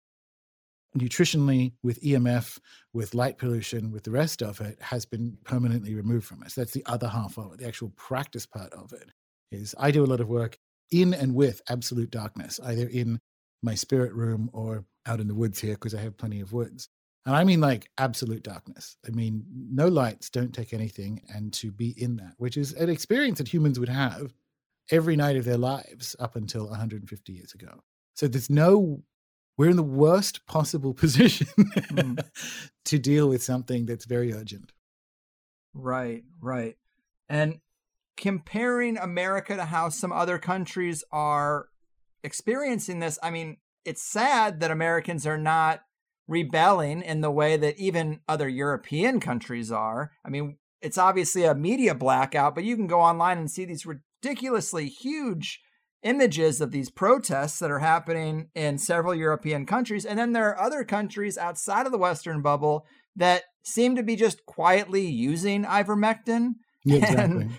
nutritionally 0.97 1.73
with 1.83 2.01
emf 2.03 2.59
with 2.93 3.15
light 3.15 3.37
pollution 3.37 3.91
with 3.91 4.05
the 4.05 4.11
rest 4.11 4.41
of 4.41 4.61
it 4.61 4.81
has 4.81 5.05
been 5.05 5.37
permanently 5.45 5.95
removed 5.95 6.25
from 6.25 6.43
us. 6.43 6.55
That's 6.55 6.73
the 6.73 6.85
other 6.87 7.09
half 7.09 7.37
of 7.37 7.53
it 7.53 7.59
the 7.59 7.67
actual 7.67 7.91
practice 7.97 8.47
part 8.47 8.73
of 8.73 8.93
it 8.93 9.11
is 9.51 9.75
i 9.79 9.91
do 9.91 10.05
a 10.05 10.07
lot 10.07 10.21
of 10.21 10.29
work 10.29 10.57
in 10.91 11.13
and 11.13 11.35
with 11.35 11.61
absolute 11.69 12.11
darkness 12.11 12.61
either 12.65 12.87
in 12.87 13.19
my 13.63 13.75
spirit 13.75 14.15
room 14.15 14.49
or 14.53 14.85
out 15.07 15.21
in 15.21 15.27
the 15.27 15.35
woods 15.35 15.59
here 15.59 15.75
because 15.75 15.95
i 15.95 16.01
have 16.01 16.17
plenty 16.17 16.41
of 16.41 16.53
woods 16.53 16.89
and 17.25 17.37
I 17.37 17.45
mean 17.45 17.61
like 17.61 17.89
absolute 17.99 18.43
darkness. 18.43 18.97
I 19.07 19.11
mean, 19.11 19.45
no 19.71 19.89
lights, 19.89 20.29
don't 20.29 20.53
take 20.53 20.73
anything, 20.73 21.23
and 21.33 21.53
to 21.55 21.71
be 21.71 21.91
in 21.91 22.17
that, 22.17 22.35
which 22.39 22.57
is 22.57 22.73
an 22.73 22.91
experience 22.91 23.39
that 23.39 23.53
humans 23.53 23.79
would 23.79 23.89
have 23.89 24.35
every 24.91 25.17
night 25.17 25.37
of 25.37 25.45
their 25.45 25.59
lives 25.59 26.17
up 26.19 26.35
until 26.35 26.69
150 26.69 27.33
years 27.33 27.55
ago. 27.55 27.83
So 28.15 28.27
there's 28.27 28.51
no, 28.51 29.03
we're 29.57 29.71
in 29.71 29.77
the 29.77 29.83
worst 29.83 30.45
possible 30.47 30.93
position 30.95 31.47
mm. 31.57 32.19
to 32.87 32.99
deal 32.99 33.29
with 33.29 33.43
something 33.43 33.87
that's 33.87 34.05
very 34.05 34.33
urgent. 34.33 34.73
Right, 35.75 36.25
right. 36.41 36.77
And 37.29 37.61
comparing 38.17 38.99
America 38.99 39.57
to 39.57 39.65
how 39.65 39.89
some 39.89 40.13
other 40.13 40.39
countries 40.39 41.05
are 41.13 41.69
experiencing 42.23 42.99
this, 42.99 43.19
I 43.23 43.31
mean, 43.31 43.57
it's 43.85 44.03
sad 44.03 44.61
that 44.61 44.71
Americans 44.71 45.27
are 45.27 45.39
not 45.39 45.83
rebelling 46.29 47.03
in 47.03 47.21
the 47.21 47.31
way 47.31 47.57
that 47.57 47.79
even 47.79 48.21
other 48.29 48.49
European 48.49 49.21
countries 49.21 49.71
are. 49.71 50.13
I 50.25 50.31
mean, 50.31 50.59
it's 50.81 50.99
obviously 50.99 51.45
a 51.45 51.55
media 51.55 51.95
blackout, 51.95 52.55
but 52.55 52.65
you 52.65 52.77
can 52.77 52.87
go 52.87 53.01
online 53.01 53.39
and 53.39 53.51
see 53.51 53.65
these 53.65 53.87
ridiculously 53.87 54.89
huge 54.89 55.61
images 56.03 56.61
of 56.61 56.73
these 56.73 56.91
protests 56.91 57.59
that 57.61 57.71
are 57.71 57.79
happening 57.79 58.49
in 58.55 58.79
several 58.79 59.15
European 59.15 59.67
countries. 59.67 60.05
And 60.05 60.19
then 60.19 60.33
there 60.33 60.49
are 60.49 60.61
other 60.61 60.85
countries 60.85 61.39
outside 61.39 61.87
of 61.87 61.93
the 61.93 61.99
Western 61.99 62.43
bubble 62.43 62.87
that 63.17 63.45
seem 63.65 63.95
to 63.97 64.03
be 64.03 64.17
just 64.17 64.45
quietly 64.45 65.07
using 65.07 65.65
ivermectin. 65.65 66.55
Yeah, 66.85 66.97
exactly. 67.09 67.43
And 67.43 67.53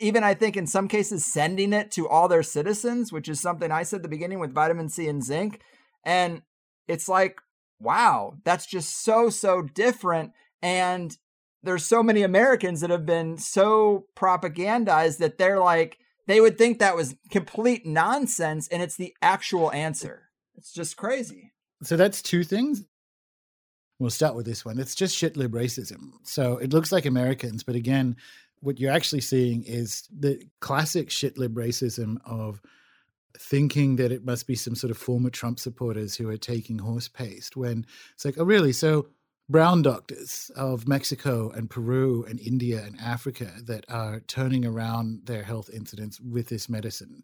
even 0.00 0.24
I 0.24 0.34
think 0.34 0.56
in 0.56 0.66
some 0.66 0.88
cases 0.88 1.24
sending 1.24 1.72
it 1.72 1.92
to 1.92 2.08
all 2.08 2.26
their 2.26 2.42
citizens, 2.42 3.12
which 3.12 3.28
is 3.28 3.40
something 3.40 3.70
I 3.70 3.84
said 3.84 3.98
at 3.98 4.02
the 4.02 4.08
beginning 4.08 4.40
with 4.40 4.54
vitamin 4.54 4.88
C 4.88 5.06
and 5.06 5.22
zinc. 5.22 5.60
And 6.04 6.42
it's 6.88 7.08
like, 7.08 7.36
wow, 7.80 8.34
that's 8.44 8.66
just 8.66 9.02
so, 9.04 9.30
so 9.30 9.62
different. 9.62 10.32
And 10.62 11.16
there's 11.62 11.84
so 11.84 12.02
many 12.02 12.22
Americans 12.22 12.80
that 12.80 12.90
have 12.90 13.06
been 13.06 13.38
so 13.38 14.06
propagandized 14.16 15.18
that 15.18 15.38
they're 15.38 15.60
like, 15.60 15.98
they 16.26 16.40
would 16.40 16.56
think 16.56 16.78
that 16.78 16.96
was 16.96 17.16
complete 17.30 17.86
nonsense 17.86 18.68
and 18.68 18.82
it's 18.82 18.96
the 18.96 19.14
actual 19.20 19.72
answer. 19.72 20.28
It's 20.56 20.72
just 20.72 20.96
crazy. 20.96 21.52
So 21.82 21.96
that's 21.96 22.22
two 22.22 22.44
things. 22.44 22.84
We'll 23.98 24.10
start 24.10 24.34
with 24.34 24.46
this 24.46 24.64
one. 24.64 24.78
It's 24.78 24.94
just 24.94 25.16
shit 25.16 25.36
lib 25.36 25.52
racism. 25.52 26.12
So 26.22 26.58
it 26.58 26.72
looks 26.72 26.92
like 26.92 27.06
Americans, 27.06 27.62
but 27.62 27.74
again, 27.76 28.16
what 28.60 28.80
you're 28.80 28.92
actually 28.92 29.20
seeing 29.20 29.62
is 29.64 30.08
the 30.10 30.42
classic 30.60 31.10
shit 31.10 31.38
lib 31.38 31.54
racism 31.54 32.16
of 32.24 32.60
thinking 33.38 33.96
that 33.96 34.12
it 34.12 34.24
must 34.24 34.46
be 34.46 34.54
some 34.54 34.74
sort 34.74 34.90
of 34.90 34.98
former 34.98 35.30
Trump 35.30 35.58
supporters 35.58 36.16
who 36.16 36.28
are 36.28 36.36
taking 36.36 36.78
horse 36.78 37.08
paste 37.08 37.56
when 37.56 37.84
it's 38.14 38.24
like, 38.24 38.38
oh, 38.38 38.44
really? 38.44 38.72
So 38.72 39.08
brown 39.48 39.82
doctors 39.82 40.50
of 40.56 40.88
Mexico 40.88 41.50
and 41.50 41.68
Peru 41.68 42.24
and 42.28 42.40
India 42.40 42.82
and 42.84 42.98
Africa 43.00 43.52
that 43.64 43.84
are 43.88 44.20
turning 44.20 44.64
around 44.64 45.26
their 45.26 45.42
health 45.42 45.68
incidents 45.72 46.20
with 46.20 46.48
this 46.48 46.68
medicine. 46.68 47.22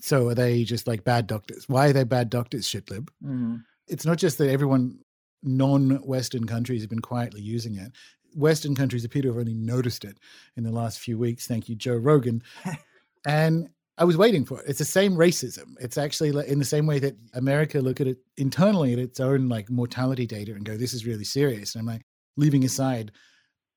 So 0.00 0.28
are 0.28 0.34
they 0.34 0.64
just 0.64 0.86
like 0.86 1.04
bad 1.04 1.26
doctors? 1.26 1.68
Why 1.68 1.88
are 1.88 1.92
they 1.92 2.04
bad 2.04 2.30
doctors, 2.30 2.66
shitlib? 2.66 3.08
Mm-hmm. 3.24 3.56
It's 3.88 4.06
not 4.06 4.18
just 4.18 4.38
that 4.38 4.50
everyone 4.50 4.98
non-Western 5.42 6.46
countries 6.46 6.82
have 6.82 6.90
been 6.90 7.00
quietly 7.00 7.40
using 7.40 7.76
it. 7.76 7.92
Western 8.34 8.74
countries 8.74 9.04
appear 9.04 9.22
to 9.22 9.28
have 9.28 9.38
only 9.38 9.54
noticed 9.54 10.04
it 10.04 10.18
in 10.56 10.62
the 10.62 10.70
last 10.70 10.98
few 10.98 11.18
weeks. 11.18 11.46
Thank 11.46 11.68
you, 11.68 11.74
Joe 11.74 11.96
Rogan. 11.96 12.42
and 13.26 13.68
I 13.98 14.04
was 14.04 14.16
waiting 14.16 14.44
for 14.44 14.60
it. 14.60 14.66
It's 14.68 14.78
the 14.78 14.84
same 14.84 15.14
racism. 15.14 15.74
It's 15.80 15.98
actually 15.98 16.30
in 16.48 16.58
the 16.58 16.64
same 16.64 16.86
way 16.86 17.00
that 17.00 17.16
America 17.34 17.80
look 17.80 18.00
at 18.00 18.06
it 18.06 18.18
internally 18.36 18.92
at 18.92 18.98
its 18.98 19.18
own 19.20 19.48
like 19.48 19.68
mortality 19.70 20.26
data 20.26 20.54
and 20.54 20.64
go, 20.64 20.76
"This 20.76 20.94
is 20.94 21.04
really 21.04 21.24
serious." 21.24 21.74
And 21.74 21.80
I'm 21.82 21.86
like, 21.86 22.02
leaving 22.36 22.64
aside 22.64 23.12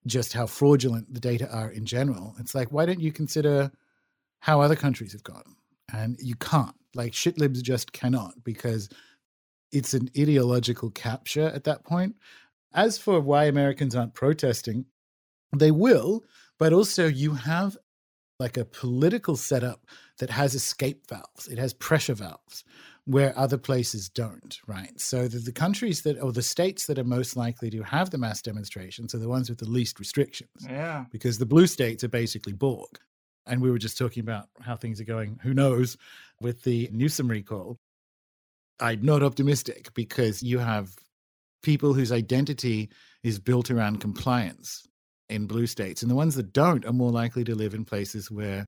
just 0.07 0.33
how 0.33 0.45
fraudulent 0.45 1.13
the 1.13 1.19
data 1.19 1.51
are 1.51 1.71
in 1.71 1.85
general. 1.85 2.35
It's 2.39 2.55
like, 2.55 2.71
why 2.71 2.85
don't 2.85 3.01
you 3.01 3.11
consider 3.11 3.71
how 4.39 4.61
other 4.61 4.75
countries 4.75 5.11
have 5.11 5.23
gone? 5.23 5.55
And 5.93 6.17
you 6.19 6.35
can't. 6.35 6.75
Like 6.95 7.13
shit 7.13 7.39
libs 7.39 7.61
just 7.61 7.91
cannot 7.91 8.43
because 8.43 8.89
it's 9.71 9.93
an 9.93 10.09
ideological 10.17 10.91
capture 10.91 11.47
at 11.47 11.63
that 11.65 11.83
point. 11.83 12.15
As 12.73 12.97
for 12.97 13.19
why 13.19 13.45
Americans 13.45 13.95
aren't 13.95 14.13
protesting, 14.13 14.85
they 15.55 15.71
will, 15.71 16.23
but 16.57 16.73
also 16.73 17.07
you 17.07 17.33
have 17.33 17.77
like 18.39 18.57
a 18.57 18.65
political 18.65 19.35
setup 19.35 19.85
that 20.21 20.29
has 20.29 20.53
escape 20.53 21.07
valves, 21.09 21.47
it 21.47 21.57
has 21.57 21.73
pressure 21.73 22.13
valves 22.13 22.63
where 23.05 23.37
other 23.37 23.57
places 23.57 24.07
don't, 24.07 24.59
right? 24.67 24.99
So 25.01 25.27
the, 25.27 25.39
the 25.39 25.51
countries 25.51 26.03
that, 26.03 26.21
or 26.21 26.31
the 26.31 26.43
states 26.43 26.85
that 26.85 26.99
are 26.99 27.03
most 27.03 27.35
likely 27.35 27.71
to 27.71 27.81
have 27.81 28.11
the 28.11 28.19
mass 28.19 28.39
demonstrations 28.43 29.15
are 29.15 29.17
the 29.17 29.27
ones 29.27 29.49
with 29.49 29.57
the 29.57 29.67
least 29.67 29.99
restrictions. 29.99 30.51
Yeah. 30.69 31.05
Because 31.11 31.39
the 31.39 31.47
blue 31.47 31.65
states 31.65 32.03
are 32.03 32.07
basically 32.07 32.53
Borg. 32.53 32.99
And 33.47 33.63
we 33.63 33.71
were 33.71 33.79
just 33.79 33.97
talking 33.97 34.21
about 34.21 34.49
how 34.61 34.75
things 34.75 35.01
are 35.01 35.05
going, 35.05 35.39
who 35.41 35.55
knows, 35.55 35.97
with 36.39 36.61
the 36.61 36.87
Newsom 36.93 37.27
recall. 37.27 37.79
I'm 38.79 39.01
not 39.01 39.23
optimistic 39.23 39.91
because 39.95 40.43
you 40.43 40.59
have 40.59 40.93
people 41.63 41.95
whose 41.95 42.11
identity 42.11 42.91
is 43.23 43.39
built 43.39 43.71
around 43.71 44.01
compliance 44.01 44.87
in 45.29 45.47
blue 45.47 45.65
states. 45.65 46.03
And 46.03 46.11
the 46.11 46.15
ones 46.15 46.35
that 46.35 46.53
don't 46.53 46.85
are 46.85 46.93
more 46.93 47.11
likely 47.11 47.43
to 47.45 47.55
live 47.55 47.73
in 47.73 47.85
places 47.85 48.29
where 48.29 48.67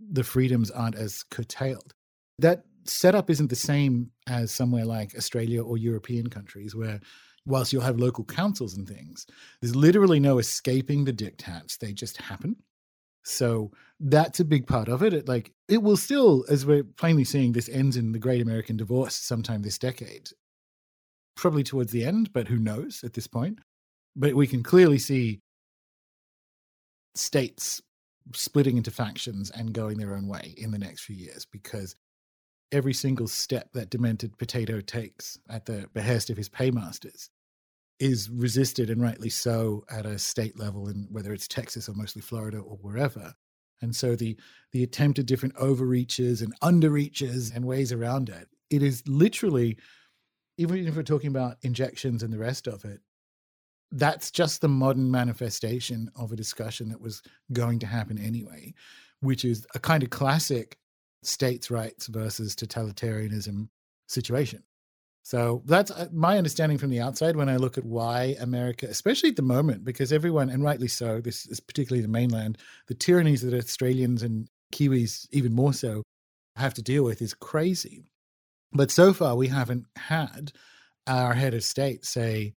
the 0.00 0.24
freedoms 0.24 0.70
aren't 0.70 0.96
as 0.96 1.22
curtailed. 1.30 1.94
That 2.38 2.64
setup 2.84 3.30
isn't 3.30 3.48
the 3.48 3.56
same 3.56 4.10
as 4.26 4.50
somewhere 4.50 4.84
like 4.84 5.14
Australia 5.16 5.62
or 5.62 5.78
European 5.78 6.28
countries 6.28 6.74
where 6.74 7.00
whilst 7.46 7.72
you'll 7.72 7.82
have 7.82 7.98
local 7.98 8.24
councils 8.24 8.76
and 8.76 8.88
things, 8.88 9.26
there's 9.60 9.76
literally 9.76 10.20
no 10.20 10.38
escaping 10.38 11.04
the 11.04 11.12
diktats. 11.12 11.78
They 11.78 11.92
just 11.92 12.16
happen. 12.16 12.56
So 13.24 13.70
that's 14.00 14.40
a 14.40 14.44
big 14.44 14.66
part 14.66 14.88
of 14.88 15.02
it. 15.02 15.14
it. 15.14 15.28
Like 15.28 15.52
it 15.68 15.82
will 15.82 15.96
still, 15.96 16.44
as 16.48 16.66
we're 16.66 16.84
plainly 16.84 17.24
seeing, 17.24 17.52
this 17.52 17.68
ends 17.68 17.96
in 17.96 18.12
the 18.12 18.18
Great 18.18 18.42
American 18.42 18.76
Divorce 18.76 19.14
sometime 19.14 19.62
this 19.62 19.78
decade. 19.78 20.28
Probably 21.36 21.64
towards 21.64 21.90
the 21.90 22.04
end, 22.04 22.32
but 22.32 22.48
who 22.48 22.58
knows 22.58 23.02
at 23.02 23.14
this 23.14 23.26
point. 23.26 23.58
But 24.14 24.34
we 24.34 24.46
can 24.46 24.62
clearly 24.62 24.98
see 24.98 25.40
states 27.14 27.82
splitting 28.32 28.76
into 28.76 28.90
factions 28.90 29.50
and 29.50 29.72
going 29.72 29.98
their 29.98 30.14
own 30.14 30.26
way 30.26 30.54
in 30.56 30.70
the 30.70 30.78
next 30.78 31.02
few 31.04 31.16
years 31.16 31.44
because 31.44 31.96
every 32.72 32.94
single 32.94 33.28
step 33.28 33.72
that 33.72 33.90
demented 33.90 34.38
potato 34.38 34.80
takes 34.80 35.38
at 35.48 35.66
the 35.66 35.86
behest 35.92 36.30
of 36.30 36.36
his 36.36 36.48
paymasters 36.48 37.30
is 38.00 38.28
resisted 38.30 38.90
and 38.90 39.00
rightly 39.00 39.30
so 39.30 39.84
at 39.90 40.06
a 40.06 40.18
state 40.18 40.58
level 40.58 40.88
in 40.88 41.06
whether 41.10 41.32
it's 41.32 41.46
Texas 41.46 41.88
or 41.88 41.94
mostly 41.94 42.20
Florida 42.20 42.58
or 42.58 42.76
wherever. 42.78 43.34
And 43.80 43.94
so 43.94 44.16
the 44.16 44.36
the 44.72 44.82
attempt 44.82 45.18
at 45.18 45.26
different 45.26 45.54
overreaches 45.56 46.42
and 46.42 46.58
underreaches 46.60 47.54
and 47.54 47.64
ways 47.64 47.92
around 47.92 48.28
it, 48.28 48.48
it 48.70 48.82
is 48.82 49.06
literally, 49.06 49.76
even 50.58 50.86
if 50.86 50.96
we're 50.96 51.02
talking 51.02 51.28
about 51.28 51.58
injections 51.62 52.22
and 52.22 52.32
the 52.32 52.38
rest 52.38 52.66
of 52.66 52.84
it, 52.84 53.00
that's 53.94 54.30
just 54.30 54.60
the 54.60 54.68
modern 54.68 55.10
manifestation 55.10 56.10
of 56.16 56.32
a 56.32 56.36
discussion 56.36 56.88
that 56.88 57.00
was 57.00 57.22
going 57.52 57.78
to 57.78 57.86
happen 57.86 58.18
anyway, 58.18 58.74
which 59.20 59.44
is 59.44 59.66
a 59.74 59.78
kind 59.78 60.02
of 60.02 60.10
classic 60.10 60.78
states' 61.22 61.70
rights 61.70 62.08
versus 62.08 62.54
totalitarianism 62.54 63.68
situation. 64.08 64.62
So 65.22 65.62
that's 65.64 65.90
uh, 65.90 66.08
my 66.12 66.36
understanding 66.36 66.76
from 66.76 66.90
the 66.90 67.00
outside 67.00 67.34
when 67.34 67.48
I 67.48 67.56
look 67.56 67.78
at 67.78 67.84
why 67.84 68.36
America, 68.40 68.86
especially 68.86 69.30
at 69.30 69.36
the 69.36 69.42
moment, 69.42 69.82
because 69.84 70.12
everyone, 70.12 70.50
and 70.50 70.62
rightly 70.62 70.88
so, 70.88 71.20
this 71.20 71.46
is 71.46 71.60
particularly 71.60 72.02
the 72.02 72.08
mainland, 72.08 72.58
the 72.88 72.94
tyrannies 72.94 73.40
that 73.40 73.54
Australians 73.54 74.22
and 74.22 74.48
Kiwis, 74.72 75.26
even 75.32 75.54
more 75.54 75.72
so, 75.72 76.02
have 76.56 76.74
to 76.74 76.82
deal 76.82 77.04
with 77.04 77.22
is 77.22 77.32
crazy. 77.32 78.04
But 78.72 78.90
so 78.90 79.14
far, 79.14 79.34
we 79.34 79.48
haven't 79.48 79.86
had 79.96 80.52
our 81.06 81.32
head 81.32 81.54
of 81.54 81.64
state 81.64 82.04
say, 82.04 82.54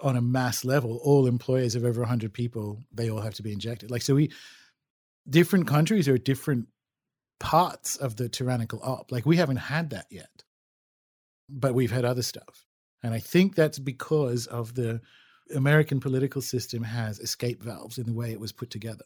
on 0.00 0.16
a 0.16 0.20
mass 0.20 0.64
level, 0.64 1.00
all 1.02 1.26
employers 1.26 1.74
of 1.74 1.84
over 1.84 2.00
100 2.00 2.32
people, 2.32 2.84
they 2.92 3.10
all 3.10 3.20
have 3.20 3.34
to 3.34 3.42
be 3.42 3.52
injected. 3.52 3.90
Like, 3.90 4.02
so 4.02 4.14
we, 4.14 4.30
different 5.28 5.66
countries 5.66 6.08
are 6.08 6.18
different 6.18 6.66
parts 7.40 7.96
of 7.96 8.16
the 8.16 8.28
tyrannical 8.28 8.80
op. 8.82 9.12
Like, 9.12 9.26
we 9.26 9.36
haven't 9.36 9.56
had 9.56 9.90
that 9.90 10.06
yet, 10.10 10.44
but 11.48 11.74
we've 11.74 11.92
had 11.92 12.04
other 12.04 12.22
stuff. 12.22 12.66
And 13.02 13.14
I 13.14 13.18
think 13.18 13.54
that's 13.54 13.78
because 13.78 14.46
of 14.46 14.74
the 14.74 15.00
American 15.54 16.00
political 16.00 16.40
system 16.40 16.82
has 16.82 17.18
escape 17.18 17.62
valves 17.62 17.98
in 17.98 18.06
the 18.06 18.14
way 18.14 18.32
it 18.32 18.40
was 18.40 18.52
put 18.52 18.70
together. 18.70 19.04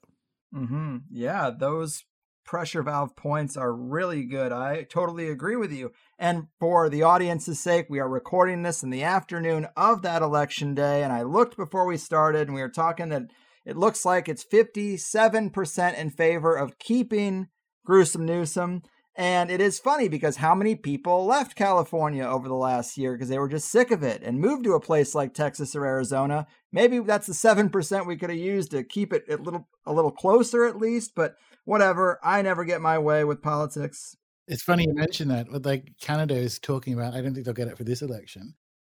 Mm-hmm. 0.55 0.99
Yeah, 1.11 1.51
those 1.51 2.05
pressure 2.49 2.83
valve 2.83 3.15
points 3.15 3.59
are 3.59 3.75
really 3.75 4.25
good. 4.25 4.53
I 4.53 4.85
totally 4.85 5.29
agree 5.29 5.55
with 5.55 5.71
you. 5.71 5.93
And 6.19 6.47
for 6.59 6.89
the 6.89 7.03
audience's 7.03 7.61
sake, 7.61 7.89
we 7.91 7.99
are 7.99 8.09
recording 8.09 8.63
this 8.63 8.83
in 8.83 8.89
the 8.89 9.03
afternoon 9.03 9.69
of 9.77 10.01
that 10.01 10.23
election 10.23 10.75
day. 10.75 11.03
And 11.03 11.13
I 11.13 11.25
looked 11.25 11.59
before 11.59 11.85
we 11.85 11.99
started 11.99 12.49
and 12.49 12.55
we 12.55 12.63
were 12.63 12.71
talking 12.71 13.11
that 13.11 13.25
it 13.67 13.77
looks 13.77 14.07
like 14.07 14.31
it's 14.31 14.47
57% 14.47 15.99
in 15.99 16.09
favor 16.09 16.55
of 16.55 16.79
keeping 16.79 17.49
Gruesome 17.85 18.25
Newsom. 18.25 18.83
And 19.15 19.51
it 19.51 19.61
is 19.61 19.79
funny 19.79 20.09
because 20.09 20.37
how 20.37 20.55
many 20.55 20.75
people 20.75 21.27
left 21.27 21.55
California 21.55 22.25
over 22.25 22.49
the 22.49 22.55
last 22.55 22.97
year 22.97 23.13
because 23.13 23.29
they 23.29 23.39
were 23.39 23.49
just 23.49 23.71
sick 23.71 23.91
of 23.91 24.03
it 24.03 24.23
and 24.23 24.41
moved 24.41 24.65
to 24.65 24.73
a 24.73 24.81
place 24.81 25.15
like 25.15 25.35
Texas 25.35 25.77
or 25.77 25.85
Arizona. 25.85 26.47
Maybe 26.73 27.01
that's 27.01 27.27
the 27.27 27.35
7% 27.35 28.07
we 28.07 28.17
could 28.17 28.31
have 28.31 28.39
used 28.39 28.71
to 28.71 28.85
keep 28.85 29.13
it 29.13 29.25
a 29.29 29.37
little 29.37 29.69
a 29.85 29.93
little 29.93 30.13
closer 30.13 30.65
at 30.65 30.79
least, 30.79 31.13
but 31.15 31.35
whatever. 31.69 32.19
I 32.23 32.41
never 32.41 32.65
get 32.65 32.81
my 32.81 32.99
way 32.99 33.25
with 33.25 33.43
politics. 33.43 34.17
It's 34.47 34.63
funny 34.63 34.85
you 34.85 34.95
mention 34.95 35.29
that. 35.29 35.65
Like 35.65 35.93
Canada 36.01 36.35
is 36.35 36.59
talking 36.59 36.95
about, 36.95 37.15
I 37.15 37.21
don't 37.21 37.35
think 37.35 37.45
they'll 37.45 37.55
get 37.55 37.69
it 37.69 37.77
for 37.77 37.85
this 37.85 38.01
election, 38.01 38.55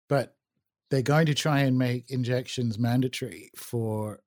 but 0.08 0.36
they're 0.92 1.02
going 1.02 1.26
to 1.26 1.34
try 1.34 1.62
and 1.62 1.80
make 1.80 2.12
injections 2.12 2.78
mandatory 2.78 3.50
for 3.56 4.20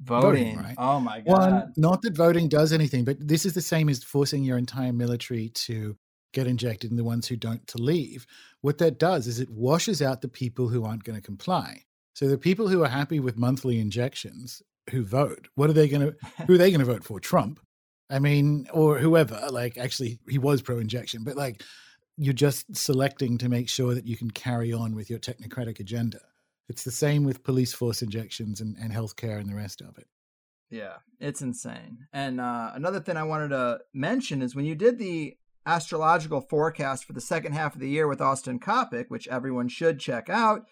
voting. 0.00 0.56
voting 0.56 0.58
right? 0.58 0.74
Oh 0.76 1.00
my 1.00 1.20
god! 1.20 1.52
One, 1.52 1.72
not 1.78 2.02
that 2.02 2.14
voting 2.14 2.48
does 2.48 2.72
anything, 2.72 3.04
but 3.04 3.16
this 3.18 3.46
is 3.46 3.54
the 3.54 3.62
same 3.62 3.88
as 3.88 4.04
forcing 4.04 4.44
your 4.44 4.58
entire 4.58 4.92
military 4.92 5.48
to 5.48 5.96
get 6.34 6.46
injected 6.46 6.90
and 6.90 6.98
the 6.98 7.04
ones 7.04 7.28
who 7.28 7.36
don't 7.36 7.66
to 7.68 7.78
leave. 7.78 8.26
What 8.60 8.78
that 8.78 8.98
does 8.98 9.26
is 9.26 9.40
it 9.40 9.50
washes 9.50 10.02
out 10.02 10.20
the 10.20 10.28
people 10.28 10.68
who 10.68 10.84
aren't 10.84 11.04
going 11.04 11.16
to 11.16 11.24
comply. 11.24 11.84
So 12.14 12.28
the 12.28 12.38
people 12.38 12.68
who 12.68 12.82
are 12.84 12.88
happy 12.88 13.20
with 13.20 13.38
monthly 13.38 13.80
injections 13.80 14.62
who 14.90 15.04
vote. 15.04 15.48
What 15.54 15.70
are 15.70 15.74
they 15.74 15.88
going 15.88 16.02
to? 16.02 16.44
Who 16.46 16.54
are 16.54 16.58
they 16.58 16.70
going 16.70 16.80
to 16.80 16.92
vote 16.92 17.04
for? 17.04 17.20
Trump? 17.20 17.60
I 18.10 18.18
mean, 18.18 18.66
or 18.72 18.98
whoever. 18.98 19.48
Like, 19.50 19.78
actually, 19.78 20.18
he 20.28 20.38
was 20.38 20.60
pro-injection, 20.60 21.24
but 21.24 21.36
like, 21.36 21.62
you're 22.18 22.34
just 22.34 22.76
selecting 22.76 23.38
to 23.38 23.48
make 23.48 23.68
sure 23.68 23.94
that 23.94 24.06
you 24.06 24.16
can 24.16 24.30
carry 24.30 24.72
on 24.72 24.94
with 24.94 25.08
your 25.08 25.18
technocratic 25.18 25.80
agenda. 25.80 26.20
It's 26.68 26.84
the 26.84 26.90
same 26.90 27.24
with 27.24 27.42
police 27.42 27.72
force 27.72 28.02
injections 28.02 28.60
and, 28.60 28.76
and 28.76 28.92
healthcare 28.92 29.40
and 29.40 29.48
the 29.48 29.54
rest 29.54 29.80
of 29.80 29.96
it. 29.98 30.06
Yeah, 30.70 30.96
it's 31.20 31.42
insane. 31.42 32.06
And 32.12 32.40
uh, 32.40 32.72
another 32.74 33.00
thing 33.00 33.16
I 33.16 33.24
wanted 33.24 33.48
to 33.48 33.80
mention 33.92 34.42
is 34.42 34.54
when 34.54 34.64
you 34.64 34.74
did 34.74 34.98
the 34.98 35.36
astrological 35.66 36.40
forecast 36.40 37.04
for 37.04 37.12
the 37.12 37.20
second 37.20 37.52
half 37.52 37.74
of 37.74 37.80
the 37.80 37.88
year 37.88 38.08
with 38.08 38.20
Austin 38.20 38.58
Coppock, 38.58 39.06
which 39.08 39.28
everyone 39.28 39.68
should 39.68 39.98
check 39.98 40.28
out, 40.28 40.66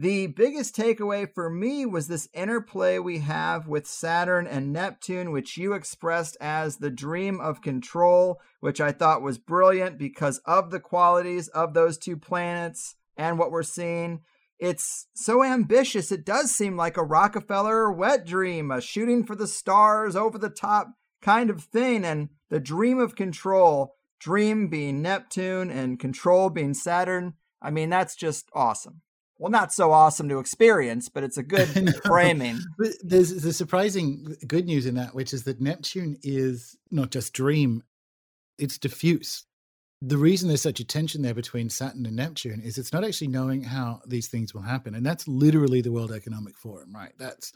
the 0.00 0.28
biggest 0.28 0.76
takeaway 0.76 1.28
for 1.28 1.50
me 1.50 1.84
was 1.84 2.06
this 2.06 2.28
interplay 2.32 3.00
we 3.00 3.18
have 3.18 3.66
with 3.66 3.84
Saturn 3.84 4.46
and 4.46 4.72
Neptune, 4.72 5.32
which 5.32 5.56
you 5.56 5.72
expressed 5.72 6.36
as 6.40 6.76
the 6.76 6.88
dream 6.88 7.40
of 7.40 7.62
control, 7.62 8.40
which 8.60 8.80
I 8.80 8.92
thought 8.92 9.22
was 9.22 9.38
brilliant 9.38 9.98
because 9.98 10.38
of 10.44 10.70
the 10.70 10.78
qualities 10.78 11.48
of 11.48 11.74
those 11.74 11.98
two 11.98 12.16
planets 12.16 12.94
and 13.16 13.40
what 13.40 13.50
we're 13.50 13.64
seeing. 13.64 14.20
It's 14.60 15.08
so 15.16 15.42
ambitious, 15.42 16.12
it 16.12 16.24
does 16.24 16.52
seem 16.52 16.76
like 16.76 16.96
a 16.96 17.02
Rockefeller 17.02 17.90
wet 17.90 18.24
dream, 18.24 18.70
a 18.70 18.80
shooting 18.80 19.24
for 19.24 19.34
the 19.34 19.48
stars, 19.48 20.14
over 20.14 20.38
the 20.38 20.48
top 20.48 20.92
kind 21.22 21.50
of 21.50 21.64
thing. 21.64 22.04
And 22.04 22.28
the 22.50 22.60
dream 22.60 23.00
of 23.00 23.16
control, 23.16 23.96
dream 24.20 24.68
being 24.68 25.02
Neptune 25.02 25.72
and 25.72 25.98
control 25.98 26.50
being 26.50 26.74
Saturn, 26.74 27.34
I 27.60 27.72
mean, 27.72 27.90
that's 27.90 28.14
just 28.14 28.48
awesome 28.54 29.02
well, 29.38 29.50
not 29.50 29.72
so 29.72 29.92
awesome 29.92 30.28
to 30.28 30.38
experience, 30.38 31.08
but 31.08 31.22
it's 31.22 31.38
a 31.38 31.42
good 31.44 31.94
framing. 32.04 32.58
There's 33.02 33.40
the 33.42 33.52
surprising 33.52 34.36
good 34.46 34.66
news 34.66 34.86
in 34.86 34.96
that, 34.96 35.14
which 35.14 35.32
is 35.32 35.44
that 35.44 35.60
Neptune 35.60 36.18
is 36.22 36.76
not 36.90 37.10
just 37.10 37.32
dream, 37.32 37.82
it's 38.58 38.78
diffuse. 38.78 39.44
The 40.00 40.16
reason 40.16 40.48
there's 40.48 40.62
such 40.62 40.80
a 40.80 40.84
tension 40.84 41.22
there 41.22 41.34
between 41.34 41.70
Saturn 41.70 42.06
and 42.06 42.14
Neptune 42.14 42.60
is 42.60 42.78
it's 42.78 42.92
not 42.92 43.04
actually 43.04 43.28
knowing 43.28 43.62
how 43.62 44.00
these 44.06 44.28
things 44.28 44.54
will 44.54 44.62
happen. 44.62 44.94
And 44.94 45.04
that's 45.04 45.26
literally 45.26 45.80
the 45.80 45.90
World 45.90 46.12
Economic 46.12 46.56
Forum, 46.56 46.94
right? 46.94 47.12
That's, 47.18 47.52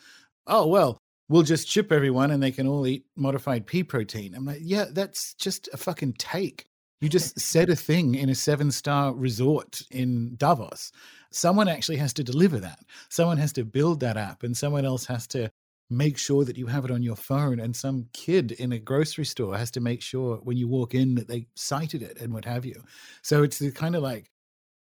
oh, 0.49 0.67
well, 0.67 0.99
we'll 1.29 1.43
just 1.43 1.69
chip 1.69 1.93
everyone 1.93 2.33
and 2.33 2.43
they 2.43 2.51
can 2.51 2.67
all 2.67 2.87
eat 2.87 3.07
modified 3.17 3.67
pea 3.67 3.85
protein. 3.85 4.35
I'm 4.35 4.45
like, 4.45 4.59
yeah, 4.61 4.87
that's 4.91 5.35
just 5.35 5.69
a 5.73 5.77
fucking 5.77 6.15
take. 6.15 6.67
You 7.01 7.09
just 7.09 7.39
said 7.41 7.71
a 7.71 7.77
thing 7.77 8.17
in 8.17 8.29
a 8.29 8.35
seven 8.35 8.71
star 8.71 9.13
resort 9.15 9.83
in 9.91 10.35
Davos. 10.37 10.91
Someone 11.35 11.69
actually 11.69 11.97
has 11.99 12.13
to 12.15 12.25
deliver 12.25 12.59
that. 12.61 12.81
Someone 13.09 13.39
has 13.39 13.53
to 13.55 13.65
build 13.65 14.01
that 14.01 14.17
app, 14.17 14.43
and 14.43 14.57
someone 14.57 14.85
else 14.85 15.07
has 15.07 15.27
to 15.29 15.51
make 15.91 16.17
sure 16.17 16.45
that 16.45 16.57
you 16.57 16.67
have 16.67 16.85
it 16.85 16.91
on 16.91 17.03
your 17.03 17.17
phone. 17.17 17.61
And 17.61 17.77
some 17.77 18.07
kid 18.13 18.53
in 18.53 18.73
a 18.73 18.79
grocery 18.79 19.25
store 19.25 19.57
has 19.57 19.71
to 19.73 19.81
make 19.81 20.01
sure 20.01 20.37
when 20.37 20.57
you 20.57 20.67
walk 20.67 20.95
in 20.95 21.17
that 21.17 21.29
they 21.29 21.47
cited 21.55 22.03
it 22.03 22.19
and 22.21 22.33
what 22.33 22.45
have 22.47 22.65
you. 22.65 22.83
So 23.21 23.43
it's 23.43 23.59
the 23.59 23.71
kind 23.71 23.95
of 23.95 24.03
like 24.03 24.31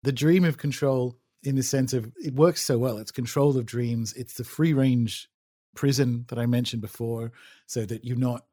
the 0.03 0.11
dream 0.11 0.45
of 0.45 0.57
control 0.57 1.17
in 1.43 1.55
the 1.55 1.63
sense 1.63 1.93
of 1.93 2.11
it 2.23 2.35
works 2.35 2.61
so 2.61 2.77
well. 2.77 2.97
It's 2.97 3.11
control 3.11 3.57
of 3.57 3.65
dreams, 3.65 4.13
it's 4.13 4.35
the 4.35 4.43
free 4.43 4.73
range 4.73 5.29
prison 5.75 6.25
that 6.27 6.37
I 6.37 6.45
mentioned 6.45 6.81
before, 6.81 7.31
so 7.65 7.85
that 7.85 8.05
you're 8.05 8.17
not 8.17 8.45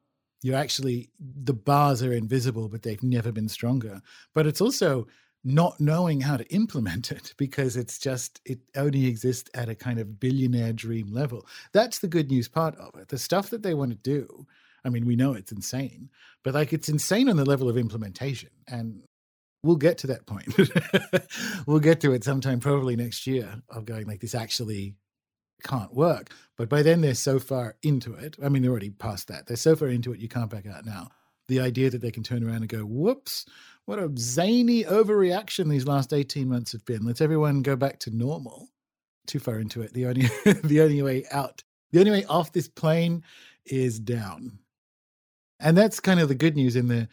you're 0.43 0.55
actually 0.55 1.09
the 1.19 1.53
bars 1.53 2.03
are 2.03 2.13
invisible 2.13 2.69
but 2.69 2.83
they've 2.83 3.01
never 3.01 3.31
been 3.31 3.49
stronger 3.49 4.01
but 4.35 4.45
it's 4.45 4.61
also 4.61 5.07
not 5.43 5.79
knowing 5.79 6.21
how 6.21 6.35
to 6.35 6.45
implement 6.53 7.11
it 7.11 7.33
because 7.37 7.77
it's 7.77 7.97
just 7.97 8.41
it 8.45 8.59
only 8.75 9.07
exists 9.07 9.49
at 9.53 9.69
a 9.69 9.75
kind 9.75 9.99
of 9.99 10.19
billionaire 10.19 10.73
dream 10.73 11.11
level 11.11 11.45
that's 11.73 11.99
the 11.99 12.07
good 12.07 12.29
news 12.29 12.47
part 12.47 12.75
of 12.77 12.95
it 12.99 13.07
the 13.09 13.17
stuff 13.17 13.49
that 13.49 13.63
they 13.63 13.73
want 13.73 13.91
to 13.91 13.97
do 13.97 14.45
i 14.83 14.89
mean 14.89 15.05
we 15.05 15.15
know 15.15 15.33
it's 15.33 15.51
insane 15.51 16.09
but 16.43 16.53
like 16.53 16.73
it's 16.73 16.89
insane 16.89 17.29
on 17.29 17.37
the 17.37 17.45
level 17.45 17.69
of 17.69 17.77
implementation 17.77 18.49
and 18.67 19.03
we'll 19.63 19.75
get 19.75 19.97
to 19.97 20.07
that 20.07 20.25
point 20.25 20.47
we'll 21.67 21.79
get 21.79 22.01
to 22.01 22.13
it 22.13 22.23
sometime 22.23 22.59
probably 22.59 22.95
next 22.95 23.25
year 23.27 23.61
of 23.69 23.85
going 23.85 24.05
like 24.05 24.19
this 24.19 24.35
actually 24.35 24.95
can't 25.63 25.93
work. 25.93 26.31
But 26.57 26.69
by 26.69 26.81
then 26.81 27.01
they're 27.01 27.13
so 27.13 27.39
far 27.39 27.75
into 27.81 28.13
it. 28.13 28.35
I 28.43 28.49
mean, 28.49 28.61
they're 28.61 28.71
already 28.71 28.89
past 28.89 29.27
that. 29.27 29.47
They're 29.47 29.57
so 29.57 29.75
far 29.75 29.87
into 29.87 30.13
it, 30.13 30.19
you 30.19 30.27
can't 30.27 30.49
back 30.49 30.65
out 30.65 30.85
now. 30.85 31.09
The 31.47 31.59
idea 31.59 31.89
that 31.89 32.01
they 32.01 32.11
can 32.11 32.23
turn 32.23 32.43
around 32.43 32.57
and 32.57 32.69
go, 32.69 32.81
whoops, 32.81 33.45
what 33.87 33.99
a 33.99 34.11
zany 34.17 34.83
overreaction 34.83 35.69
these 35.69 35.87
last 35.87 36.11
18 36.11 36.49
months 36.49 36.73
have 36.73 36.83
been. 36.83 37.05
Let's 37.05 37.21
everyone 37.21 37.61
go 37.61 37.77
back 37.77 37.99
to 37.99 38.11
normal. 38.11 38.67
Too 39.27 39.39
far 39.39 39.59
into 39.59 39.81
it. 39.81 39.93
The 39.93 40.07
only 40.07 40.29
the 40.63 40.81
only 40.81 41.01
way 41.01 41.23
out, 41.31 41.63
the 41.91 41.99
only 41.99 42.11
way 42.11 42.25
off 42.25 42.51
this 42.51 42.67
plane 42.67 43.23
is 43.65 43.97
down. 43.97 44.59
And 45.61 45.77
that's 45.77 46.01
kind 46.01 46.19
of 46.19 46.27
the 46.27 46.35
good 46.35 46.57
news 46.57 46.75
in 46.75 46.89
the 46.89 47.07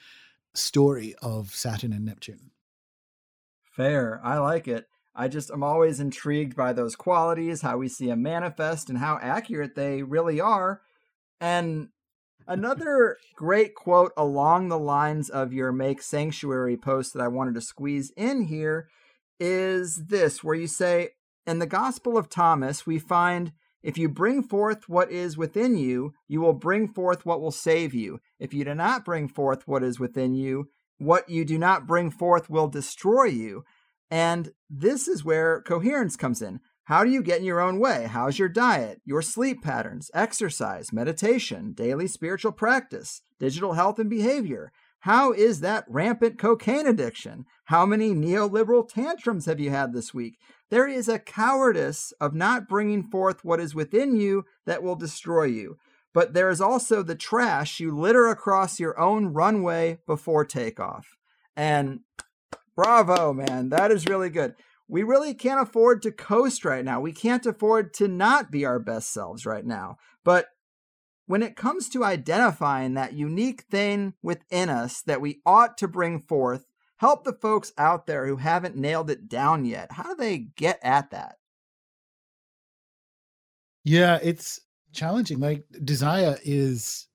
story 0.54 1.14
of 1.22 1.54
Saturn 1.54 1.92
and 1.92 2.04
Neptune. 2.04 2.50
Fair. 3.62 4.20
I 4.24 4.38
like 4.38 4.66
it. 4.66 4.88
I 5.14 5.28
just 5.28 5.52
am 5.52 5.62
always 5.62 6.00
intrigued 6.00 6.56
by 6.56 6.72
those 6.72 6.96
qualities, 6.96 7.62
how 7.62 7.78
we 7.78 7.86
see 7.86 8.08
them 8.08 8.22
manifest, 8.22 8.88
and 8.88 8.98
how 8.98 9.20
accurate 9.22 9.76
they 9.76 10.02
really 10.02 10.40
are. 10.40 10.82
And 11.40 11.90
another 12.46 13.16
great 13.36 13.74
quote 13.74 14.12
along 14.16 14.68
the 14.68 14.78
lines 14.78 15.30
of 15.30 15.52
your 15.52 15.72
Make 15.72 16.02
Sanctuary 16.02 16.76
post 16.76 17.12
that 17.12 17.22
I 17.22 17.28
wanted 17.28 17.54
to 17.54 17.60
squeeze 17.60 18.12
in 18.16 18.42
here 18.42 18.88
is 19.40 20.06
this, 20.08 20.42
where 20.44 20.54
you 20.54 20.66
say, 20.66 21.10
In 21.46 21.58
the 21.58 21.66
Gospel 21.66 22.16
of 22.16 22.28
Thomas, 22.28 22.86
we 22.86 22.98
find 22.98 23.52
if 23.82 23.98
you 23.98 24.08
bring 24.08 24.42
forth 24.42 24.88
what 24.88 25.10
is 25.10 25.36
within 25.36 25.76
you, 25.76 26.14
you 26.26 26.40
will 26.40 26.54
bring 26.54 26.88
forth 26.88 27.26
what 27.26 27.40
will 27.40 27.50
save 27.50 27.92
you. 27.92 28.18
If 28.38 28.54
you 28.54 28.64
do 28.64 28.74
not 28.74 29.04
bring 29.04 29.28
forth 29.28 29.68
what 29.68 29.82
is 29.82 30.00
within 30.00 30.34
you, 30.34 30.68
what 30.98 31.28
you 31.28 31.44
do 31.44 31.58
not 31.58 31.86
bring 31.86 32.10
forth 32.10 32.48
will 32.48 32.68
destroy 32.68 33.24
you. 33.24 33.64
And 34.10 34.52
this 34.70 35.06
is 35.06 35.24
where 35.24 35.60
coherence 35.60 36.16
comes 36.16 36.40
in. 36.40 36.60
How 36.84 37.02
do 37.02 37.10
you 37.10 37.22
get 37.22 37.38
in 37.38 37.44
your 37.44 37.60
own 37.60 37.78
way? 37.78 38.06
How's 38.10 38.38
your 38.38 38.48
diet, 38.48 39.00
your 39.04 39.22
sleep 39.22 39.62
patterns, 39.62 40.10
exercise, 40.12 40.92
meditation, 40.92 41.72
daily 41.72 42.06
spiritual 42.06 42.52
practice, 42.52 43.22
digital 43.38 43.72
health 43.72 43.98
and 43.98 44.10
behavior? 44.10 44.70
How 45.00 45.32
is 45.32 45.60
that 45.60 45.84
rampant 45.88 46.38
cocaine 46.38 46.86
addiction? 46.86 47.46
How 47.66 47.86
many 47.86 48.12
neoliberal 48.12 48.86
tantrums 48.86 49.46
have 49.46 49.60
you 49.60 49.70
had 49.70 49.92
this 49.92 50.12
week? 50.12 50.38
There 50.70 50.86
is 50.86 51.08
a 51.08 51.18
cowardice 51.18 52.12
of 52.20 52.34
not 52.34 52.68
bringing 52.68 53.02
forth 53.02 53.44
what 53.44 53.60
is 53.60 53.74
within 53.74 54.16
you 54.16 54.44
that 54.66 54.82
will 54.82 54.96
destroy 54.96 55.44
you. 55.44 55.78
But 56.12 56.32
there 56.32 56.50
is 56.50 56.60
also 56.60 57.02
the 57.02 57.14
trash 57.14 57.80
you 57.80 57.96
litter 57.96 58.28
across 58.28 58.78
your 58.78 58.98
own 59.00 59.32
runway 59.32 59.98
before 60.06 60.44
takeoff. 60.44 61.16
And 61.56 62.00
Bravo, 62.76 63.32
man. 63.32 63.68
That 63.68 63.90
is 63.92 64.06
really 64.06 64.30
good. 64.30 64.54
We 64.88 65.02
really 65.02 65.34
can't 65.34 65.60
afford 65.60 66.02
to 66.02 66.12
coast 66.12 66.64
right 66.64 66.84
now. 66.84 67.00
We 67.00 67.12
can't 67.12 67.46
afford 67.46 67.94
to 67.94 68.08
not 68.08 68.50
be 68.50 68.64
our 68.64 68.78
best 68.78 69.12
selves 69.12 69.46
right 69.46 69.64
now. 69.64 69.96
But 70.24 70.46
when 71.26 71.42
it 71.42 71.56
comes 71.56 71.88
to 71.90 72.04
identifying 72.04 72.94
that 72.94 73.14
unique 73.14 73.62
thing 73.62 74.14
within 74.22 74.68
us 74.68 75.00
that 75.02 75.22
we 75.22 75.40
ought 75.46 75.78
to 75.78 75.88
bring 75.88 76.20
forth, 76.20 76.66
help 76.98 77.24
the 77.24 77.32
folks 77.32 77.72
out 77.78 78.06
there 78.06 78.26
who 78.26 78.36
haven't 78.36 78.76
nailed 78.76 79.10
it 79.10 79.28
down 79.28 79.64
yet. 79.64 79.92
How 79.92 80.02
do 80.02 80.14
they 80.16 80.38
get 80.38 80.78
at 80.82 81.10
that? 81.12 81.36
Yeah, 83.84 84.18
it's 84.22 84.60
challenging. 84.92 85.40
Like, 85.40 85.64
desire 85.82 86.38
is 86.44 87.08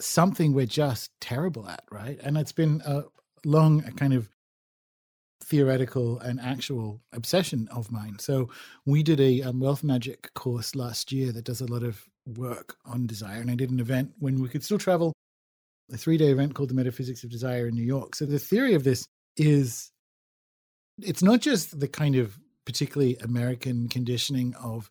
something 0.00 0.52
we're 0.52 0.66
just 0.66 1.10
terrible 1.20 1.68
at, 1.68 1.84
right? 1.90 2.18
And 2.22 2.36
it's 2.36 2.52
been 2.52 2.82
a 2.84 3.04
long 3.44 3.82
kind 3.96 4.12
of 4.12 4.28
theoretical 5.46 6.18
and 6.20 6.40
actual 6.40 7.00
obsession 7.12 7.68
of 7.70 7.92
mine. 7.92 8.18
So 8.18 8.50
we 8.84 9.02
did 9.02 9.20
a 9.20 9.42
um, 9.42 9.60
wealth 9.60 9.84
magic 9.84 10.32
course 10.34 10.74
last 10.74 11.12
year 11.12 11.30
that 11.32 11.44
does 11.44 11.60
a 11.60 11.66
lot 11.66 11.84
of 11.84 12.04
work 12.36 12.76
on 12.84 13.06
desire, 13.06 13.40
and 13.40 13.50
I 13.50 13.54
did 13.54 13.70
an 13.70 13.80
event 13.80 14.12
when 14.18 14.42
we 14.42 14.48
could 14.48 14.64
still 14.64 14.78
travel, 14.78 15.12
a 15.92 15.96
three 15.96 16.16
day 16.16 16.28
event 16.28 16.54
called 16.54 16.70
the 16.70 16.74
Metaphysics 16.74 17.22
of 17.22 17.30
Desire 17.30 17.68
in 17.68 17.74
New 17.74 17.84
York. 17.84 18.16
So 18.16 18.26
the 18.26 18.38
theory 18.38 18.74
of 18.74 18.82
this 18.82 19.06
is 19.36 19.90
it's 21.00 21.22
not 21.22 21.40
just 21.40 21.78
the 21.78 21.88
kind 21.88 22.16
of 22.16 22.36
particularly 22.64 23.16
American 23.18 23.88
conditioning 23.88 24.54
of 24.56 24.90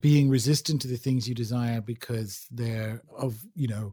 being 0.00 0.28
resistant 0.28 0.82
to 0.82 0.88
the 0.88 0.96
things 0.96 1.28
you 1.28 1.34
desire 1.34 1.80
because 1.80 2.46
they're 2.50 3.00
of 3.16 3.38
you 3.54 3.68
know 3.68 3.92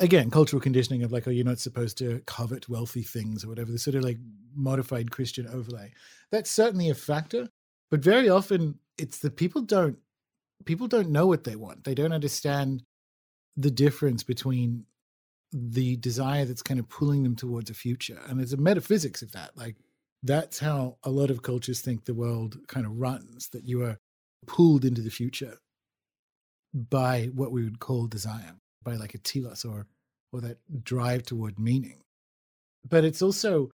again 0.00 0.30
cultural 0.30 0.60
conditioning 0.60 1.02
of 1.02 1.12
like 1.12 1.26
oh 1.26 1.30
you're 1.30 1.44
not 1.44 1.58
supposed 1.58 1.98
to 1.98 2.20
covet 2.26 2.68
wealthy 2.68 3.02
things 3.02 3.44
or 3.44 3.48
whatever 3.48 3.72
the 3.72 3.78
sort 3.78 3.94
of 3.94 4.04
like 4.04 4.18
modified 4.54 5.10
christian 5.10 5.46
overlay. 5.48 5.92
That's 6.30 6.50
certainly 6.50 6.90
a 6.90 6.94
factor 6.94 7.48
but 7.90 8.00
very 8.00 8.28
often 8.28 8.78
it's 8.98 9.18
that 9.18 9.36
people 9.36 9.62
don't 9.62 9.98
people 10.64 10.88
don't 10.88 11.10
know 11.10 11.26
what 11.26 11.44
they 11.44 11.56
want. 11.56 11.84
They 11.84 11.94
don't 11.94 12.12
understand 12.12 12.82
the 13.56 13.70
difference 13.70 14.22
between 14.22 14.84
the 15.52 15.96
desire 15.96 16.44
that's 16.44 16.62
kind 16.62 16.80
of 16.80 16.88
pulling 16.88 17.22
them 17.22 17.36
towards 17.36 17.70
a 17.70 17.74
future 17.74 18.18
and 18.26 18.38
there's 18.38 18.52
a 18.52 18.58
metaphysics 18.58 19.22
of 19.22 19.32
that 19.32 19.56
like 19.56 19.76
that's 20.22 20.58
how 20.58 20.96
a 21.04 21.10
lot 21.10 21.30
of 21.30 21.40
cultures 21.40 21.80
think 21.80 22.04
the 22.04 22.12
world 22.12 22.58
kind 22.66 22.84
of 22.84 22.92
runs 22.92 23.48
that 23.50 23.64
you 23.64 23.82
are 23.82 23.96
pulled 24.46 24.84
into 24.84 25.00
the 25.00 25.08
future 25.08 25.56
by 26.74 27.30
what 27.32 27.52
we 27.52 27.62
would 27.62 27.78
call 27.78 28.06
desire 28.06 28.56
by 28.86 28.94
like 28.94 29.14
a 29.14 29.18
telos 29.18 29.64
or 29.64 29.86
or 30.32 30.40
that 30.40 30.58
drive 30.84 31.24
toward 31.24 31.58
meaning. 31.58 32.00
But 32.88 33.04
it's 33.04 33.20
also 33.20 33.68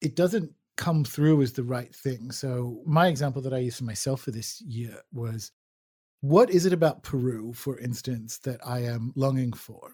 it 0.00 0.16
doesn't 0.16 0.50
come 0.76 1.04
through 1.04 1.42
as 1.42 1.52
the 1.52 1.64
right 1.64 1.94
thing. 1.94 2.30
So 2.30 2.80
my 2.86 3.08
example 3.08 3.42
that 3.42 3.52
I 3.52 3.58
used 3.58 3.78
for 3.78 3.84
myself 3.84 4.22
for 4.22 4.30
this 4.30 4.62
year 4.62 4.96
was 5.12 5.52
what 6.20 6.50
is 6.50 6.66
it 6.66 6.72
about 6.72 7.02
Peru, 7.02 7.52
for 7.52 7.78
instance, 7.80 8.38
that 8.38 8.60
I 8.64 8.80
am 8.80 9.12
longing 9.16 9.52
for? 9.52 9.92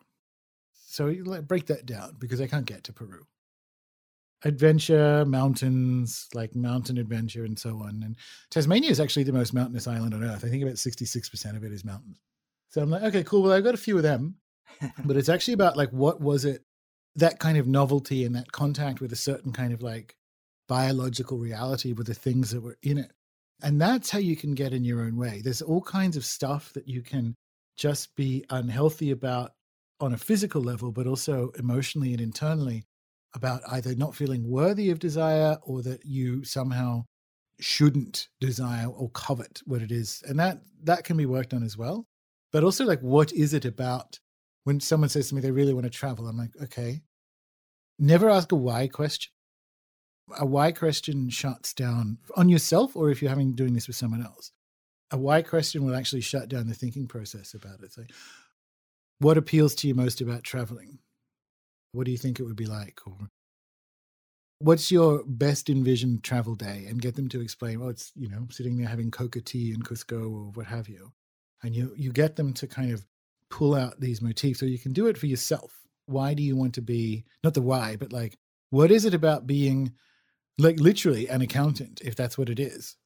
So 0.74 1.14
break 1.42 1.66
that 1.66 1.86
down 1.86 2.16
because 2.18 2.40
I 2.40 2.46
can't 2.46 2.66
get 2.66 2.84
to 2.84 2.92
Peru. 2.92 3.26
Adventure, 4.44 5.24
mountains, 5.24 6.28
like 6.32 6.54
mountain 6.54 6.98
adventure, 6.98 7.44
and 7.44 7.58
so 7.58 7.70
on. 7.82 8.02
And 8.04 8.16
Tasmania 8.50 8.90
is 8.90 9.00
actually 9.00 9.24
the 9.24 9.32
most 9.32 9.52
mountainous 9.52 9.88
island 9.88 10.14
on 10.14 10.22
earth. 10.22 10.44
I 10.44 10.48
think 10.48 10.62
about 10.62 10.76
66% 10.76 11.56
of 11.56 11.64
it 11.64 11.72
is 11.72 11.84
mountains. 11.84 12.18
So 12.70 12.82
I'm 12.82 12.90
like, 12.90 13.02
okay, 13.02 13.24
cool. 13.24 13.42
Well, 13.42 13.52
I've 13.52 13.64
got 13.64 13.74
a 13.74 13.78
few 13.78 13.96
of 13.96 14.02
them. 14.02 14.36
but 15.04 15.16
it's 15.16 15.28
actually 15.28 15.54
about 15.54 15.76
like 15.76 15.90
what 15.90 16.20
was 16.20 16.44
it 16.44 16.62
that 17.16 17.38
kind 17.40 17.58
of 17.58 17.66
novelty 17.66 18.24
and 18.24 18.34
that 18.36 18.52
contact 18.52 19.00
with 19.00 19.12
a 19.12 19.16
certain 19.16 19.52
kind 19.52 19.72
of 19.72 19.82
like 19.82 20.14
biological 20.68 21.38
reality 21.38 21.92
with 21.92 22.06
the 22.06 22.14
things 22.14 22.50
that 22.50 22.60
were 22.60 22.76
in 22.82 22.98
it. 22.98 23.12
And 23.62 23.80
that's 23.80 24.10
how 24.10 24.20
you 24.20 24.36
can 24.36 24.54
get 24.54 24.72
in 24.72 24.84
your 24.84 25.00
own 25.00 25.16
way. 25.16 25.40
There's 25.42 25.62
all 25.62 25.80
kinds 25.80 26.16
of 26.16 26.24
stuff 26.24 26.72
that 26.74 26.86
you 26.86 27.02
can 27.02 27.34
just 27.76 28.14
be 28.14 28.44
unhealthy 28.50 29.10
about 29.10 29.52
on 30.00 30.12
a 30.12 30.18
physical 30.18 30.62
level, 30.62 30.92
but 30.92 31.08
also 31.08 31.50
emotionally 31.58 32.12
and 32.12 32.20
internally 32.20 32.84
about 33.34 33.62
either 33.72 33.94
not 33.94 34.14
feeling 34.14 34.48
worthy 34.48 34.90
of 34.90 35.00
desire 35.00 35.58
or 35.62 35.82
that 35.82 36.04
you 36.04 36.44
somehow 36.44 37.04
shouldn't 37.60 38.28
desire 38.40 38.86
or 38.86 39.10
covet 39.10 39.60
what 39.64 39.82
it 39.82 39.90
is. 39.90 40.22
And 40.28 40.38
that 40.38 40.60
that 40.84 41.04
can 41.04 41.16
be 41.16 41.26
worked 41.26 41.52
on 41.52 41.64
as 41.64 41.76
well. 41.76 42.06
But 42.53 42.64
also 42.64 42.84
like 42.84 43.01
what 43.01 43.32
is 43.32 43.55
it 43.55 43.64
about 43.64 44.18
when 44.64 44.80
someone 44.80 45.09
says 45.09 45.28
to 45.28 45.34
me 45.34 45.40
they 45.40 45.51
really 45.51 45.72
want 45.72 45.84
to 45.84 45.90
travel, 45.90 46.26
I'm 46.26 46.36
like, 46.36 46.53
okay. 46.62 47.03
Never 47.99 48.28
ask 48.28 48.53
a 48.53 48.57
why 48.57 48.86
question. 48.86 49.32
A 50.38 50.44
why 50.44 50.72
question 50.72 51.30
shuts 51.30 51.72
down 51.72 52.18
on 52.36 52.49
yourself 52.49 52.94
or 52.94 53.11
if 53.11 53.22
you're 53.22 53.30
having 53.30 53.55
doing 53.55 53.72
this 53.72 53.86
with 53.86 53.96
someone 53.96 54.22
else. 54.22 54.53
A 55.11 55.16
why 55.16 55.40
question 55.40 55.84
will 55.84 55.96
actually 55.96 56.20
shut 56.20 56.49
down 56.49 56.68
the 56.68 56.74
thinking 56.74 57.07
process 57.07 57.55
about 57.55 57.82
it. 57.82 57.92
So 57.92 58.03
what 59.20 59.38
appeals 59.38 59.74
to 59.76 59.88
you 59.88 59.94
most 59.94 60.20
about 60.20 60.44
traveling? 60.44 60.99
What 61.92 62.05
do 62.05 62.12
you 62.12 62.18
think 62.18 62.38
it 62.38 62.44
would 62.44 62.57
be 62.57 62.66
like? 62.66 63.01
Or 63.07 63.16
what's 64.59 64.92
your 64.92 65.24
best 65.24 65.70
envisioned 65.70 66.22
travel 66.24 66.55
day? 66.55 66.84
And 66.88 67.01
get 67.01 67.16
them 67.16 67.28
to 67.30 67.40
explain, 67.40 67.80
well, 67.80 67.88
it's, 67.88 68.12
you 68.14 68.28
know, 68.28 68.46
sitting 68.51 68.76
there 68.76 68.86
having 68.86 69.11
coca 69.11 69.40
tea 69.40 69.72
in 69.72 69.82
Cusco 69.82 70.24
or 70.24 70.51
what 70.53 70.66
have 70.66 70.88
you. 70.88 71.11
And 71.62 71.74
you 71.74 71.92
you 71.96 72.12
get 72.12 72.36
them 72.36 72.52
to 72.54 72.66
kind 72.66 72.92
of 72.92 73.04
pull 73.50 73.74
out 73.74 74.00
these 74.00 74.22
motifs 74.22 74.62
or 74.62 74.66
you 74.66 74.78
can 74.78 74.92
do 74.92 75.06
it 75.06 75.18
for 75.18 75.26
yourself. 75.26 75.74
Why 76.06 76.34
do 76.34 76.42
you 76.42 76.56
want 76.56 76.74
to 76.74 76.82
be 76.82 77.24
not 77.42 77.54
the 77.54 77.62
why, 77.62 77.96
but 77.96 78.12
like 78.12 78.36
what 78.70 78.90
is 78.90 79.04
it 79.04 79.14
about 79.14 79.46
being 79.46 79.92
like 80.59 80.78
literally 80.78 81.28
an 81.28 81.40
accountant, 81.40 82.00
if 82.04 82.14
that's 82.14 82.36
what 82.36 82.50
it 82.50 82.61
is? 82.61 82.96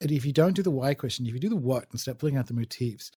And 0.00 0.10
if 0.10 0.24
you 0.24 0.32
don't 0.32 0.56
do 0.56 0.62
the 0.62 0.70
why 0.70 0.94
question, 0.94 1.26
if 1.26 1.32
you 1.32 1.40
do 1.40 1.48
the 1.48 1.56
what 1.56 1.86
and 1.90 2.00
start 2.00 2.18
pulling 2.18 2.36
out 2.36 2.48
the 2.48 2.54
motifs, 2.54 3.12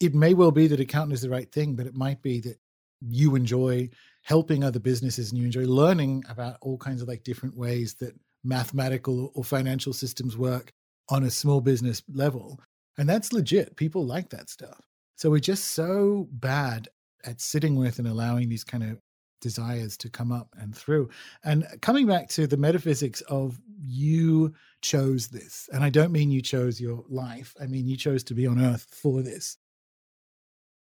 it 0.00 0.14
may 0.14 0.34
well 0.34 0.50
be 0.50 0.66
that 0.66 0.80
accountant 0.80 1.12
is 1.12 1.22
the 1.22 1.30
right 1.30 1.50
thing, 1.50 1.76
but 1.76 1.86
it 1.86 1.94
might 1.94 2.22
be 2.22 2.40
that 2.40 2.58
you 3.00 3.34
enjoy 3.34 3.88
helping 4.22 4.64
other 4.64 4.78
businesses 4.78 5.30
and 5.30 5.38
you 5.38 5.44
enjoy 5.44 5.64
learning 5.66 6.24
about 6.28 6.56
all 6.60 6.78
kinds 6.78 7.02
of 7.02 7.08
like 7.08 7.24
different 7.24 7.56
ways 7.56 7.94
that 7.94 8.14
mathematical 8.44 9.30
or 9.34 9.44
financial 9.44 9.92
systems 9.92 10.36
work 10.36 10.72
on 11.08 11.24
a 11.24 11.30
small 11.30 11.60
business 11.60 12.02
level. 12.12 12.58
And 12.98 13.08
that's 13.08 13.32
legit. 13.32 13.76
People 13.76 14.06
like 14.06 14.30
that 14.30 14.50
stuff. 14.50 14.80
So 15.16 15.30
we're 15.30 15.38
just 15.38 15.66
so 15.72 16.28
bad 16.32 16.88
at 17.24 17.40
sitting 17.40 17.76
with 17.76 17.98
and 17.98 18.08
allowing 18.08 18.48
these 18.48 18.64
kind 18.64 18.82
of 18.82 18.98
desires 19.40 19.96
to 19.98 20.08
come 20.08 20.32
up 20.32 20.48
and 20.58 20.74
through. 20.74 21.10
And 21.44 21.64
uh, 21.64 21.76
coming 21.82 22.06
back 22.06 22.28
to 22.30 22.46
the 22.46 22.56
metaphysics 22.56 23.20
of 23.22 23.60
you 23.78 24.54
chose 24.80 25.28
this. 25.28 25.68
And 25.72 25.84
I 25.84 25.90
don't 25.90 26.12
mean 26.12 26.30
you 26.30 26.40
chose 26.40 26.80
your 26.80 27.04
life, 27.08 27.54
I 27.60 27.66
mean 27.66 27.86
you 27.86 27.96
chose 27.96 28.24
to 28.24 28.34
be 28.34 28.46
on 28.46 28.60
earth 28.60 28.86
for 28.90 29.20
this. 29.20 29.58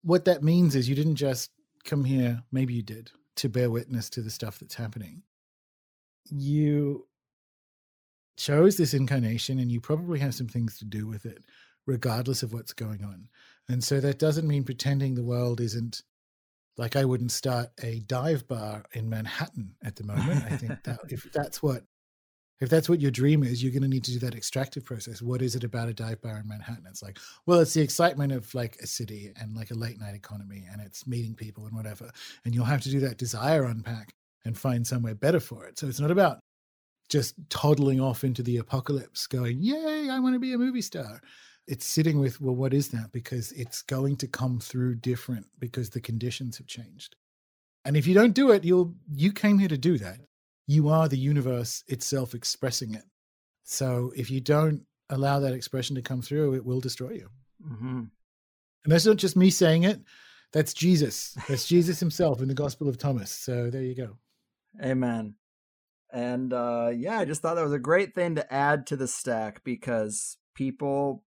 What 0.02 0.26
that 0.26 0.44
means 0.44 0.76
is 0.76 0.90
you 0.90 0.96
didn't 0.96 1.16
just 1.16 1.52
come 1.86 2.04
here, 2.04 2.42
maybe 2.52 2.74
you 2.74 2.84
did, 2.84 3.12
to 3.38 3.50
bear 3.50 3.70
witness 3.70 4.10
to 4.12 4.22
the 4.22 4.30
stuff 4.30 4.60
that's 4.60 4.76
happening. 4.76 5.24
You 6.30 7.08
chose 8.38 8.78
this 8.78 8.94
incarnation 8.94 9.60
and 9.60 9.72
you 9.72 9.82
probably 9.82 10.20
have 10.20 10.36
some 10.36 10.48
things 10.48 10.78
to 10.80 10.86
do 10.86 11.08
with 11.08 11.26
it, 11.26 11.44
regardless 11.88 12.44
of 12.44 12.54
what's 12.54 12.74
going 12.74 13.04
on. 13.04 13.30
And 13.68 13.84
so 13.84 14.00
that 14.00 14.20
doesn't 14.20 14.48
mean 14.48 14.64
pretending 14.64 15.16
the 15.16 15.24
world 15.24 15.60
isn't 15.60 16.04
like 16.78 16.96
I 16.96 17.06
wouldn't 17.06 17.32
start 17.32 17.70
a 17.82 18.00
dive 18.02 18.48
bar 18.48 18.86
in 18.94 19.10
Manhattan 19.10 19.74
at 19.84 19.96
the 19.96 20.04
moment. 20.04 20.44
I 20.46 20.58
think 20.58 20.84
that 20.84 21.00
if 21.10 21.24
that's 21.34 21.64
what 21.64 21.84
if 22.60 22.70
that's 22.70 22.90
what 22.90 23.02
your 23.02 23.12
dream 23.12 23.44
is, 23.44 23.62
you're 23.62 23.72
going 23.72 23.84
to 23.84 23.88
need 23.88 24.04
to 24.06 24.14
do 24.14 24.20
that 24.20 24.34
extractive 24.34 24.84
process. 24.84 25.22
What 25.22 25.44
is 25.44 25.56
it 25.56 25.64
about 25.64 25.90
a 25.90 25.94
dive 25.94 26.22
bar 26.22 26.38
in 26.38 26.48
Manhattan? 26.48 26.86
It's 26.90 27.04
like, 27.04 27.20
well, 27.46 27.60
it's 27.60 27.76
the 27.76 27.82
excitement 27.82 28.32
of 28.32 28.54
like 28.56 28.78
a 28.82 28.88
city 28.88 29.32
and 29.40 29.56
like 29.56 29.70
a 29.70 29.76
late 29.76 30.00
night 30.00 30.16
economy 30.16 30.66
and 30.72 30.82
it's 30.82 31.06
meeting 31.06 31.36
people 31.36 31.68
and 31.68 31.76
whatever. 31.76 32.10
And 32.46 32.56
you'll 32.56 32.66
have 32.66 32.82
to 32.82 32.90
do 32.90 33.00
that 33.02 33.20
desire 33.20 33.66
unpack 33.66 34.12
and 34.44 34.58
find 34.58 34.88
somewhere 34.88 35.14
better 35.14 35.40
for 35.40 35.66
it. 35.66 35.78
So 35.78 35.86
it's 35.86 36.00
not 36.00 36.10
about 36.10 36.40
just 37.10 37.36
toddling 37.50 38.02
off 38.02 38.24
into 38.24 38.42
the 38.42 38.58
apocalypse 38.58 39.28
going, 39.28 39.60
yay, 39.62 40.10
I 40.10 40.20
want 40.20 40.34
to 40.34 40.40
be 40.40 40.54
a 40.54 40.58
movie 40.58 40.82
star. 40.82 41.22
It's 41.68 41.86
sitting 41.86 42.20
with, 42.20 42.40
well, 42.40 42.56
what 42.56 42.74
is 42.74 42.90
that? 42.90 43.12
Because 43.12 43.52
it's 43.52 43.82
going 43.82 44.16
to 44.18 44.28
come 44.28 44.60
through 44.60 44.96
different 44.96 45.48
because 45.60 45.90
the 45.90 46.02
conditions 46.02 46.58
have 46.58 46.68
changed. 46.68 47.16
And 47.84 47.98
if 47.98 48.08
you 48.08 48.14
don't 48.14 48.34
do 48.34 48.52
it, 48.52 48.64
you'll 48.64 48.96
you 49.14 49.32
came 49.32 49.60
here 49.60 49.68
to 49.70 49.78
do 49.78 49.98
that 49.98 50.20
you 50.68 50.90
are 50.90 51.08
the 51.08 51.18
universe 51.18 51.84
itself 51.88 52.36
expressing 52.36 52.94
it. 52.94 53.04
So 53.64 54.12
if 54.16 54.30
you 54.30 54.42
don't 54.42 54.86
allow 55.10 55.40
that 55.40 55.54
expression 55.54 55.96
to 55.96 56.02
come 56.02 56.22
through, 56.22 56.56
it 56.56 56.66
will 56.66 56.82
destroy 56.82 57.12
you. 57.12 57.30
Mm-hmm. 57.66 58.04
And 58.84 58.92
that's 58.94 59.06
not 59.06 59.16
just 59.16 59.38
me 59.38 59.50
saying 59.50 59.84
it. 59.84 60.02
That's 60.54 60.74
Jesus. 60.74 61.38
That's 61.48 61.68
Jesus 61.68 62.00
himself 62.00 62.42
in 62.42 62.50
the 62.50 62.54
Gospel 62.54 62.88
of 62.88 62.98
Thomas. 62.98 63.32
So 63.32 63.70
there 63.70 63.82
you 63.82 63.96
go. 63.96 64.18
Amen. 64.84 65.36
And 66.12 66.54
uh, 66.54 66.92
yeah, 66.94 67.20
I 67.20 67.26
just 67.26 67.42
thought 67.42 67.56
that 67.56 67.64
was 67.64 67.74
a 67.74 67.80
great 67.80 68.14
thing 68.14 68.36
to 68.36 68.54
add 68.54 68.88
to 68.88 68.96
the 68.96 69.08
stack 69.08 69.64
because 69.64 70.38
people 70.54 71.24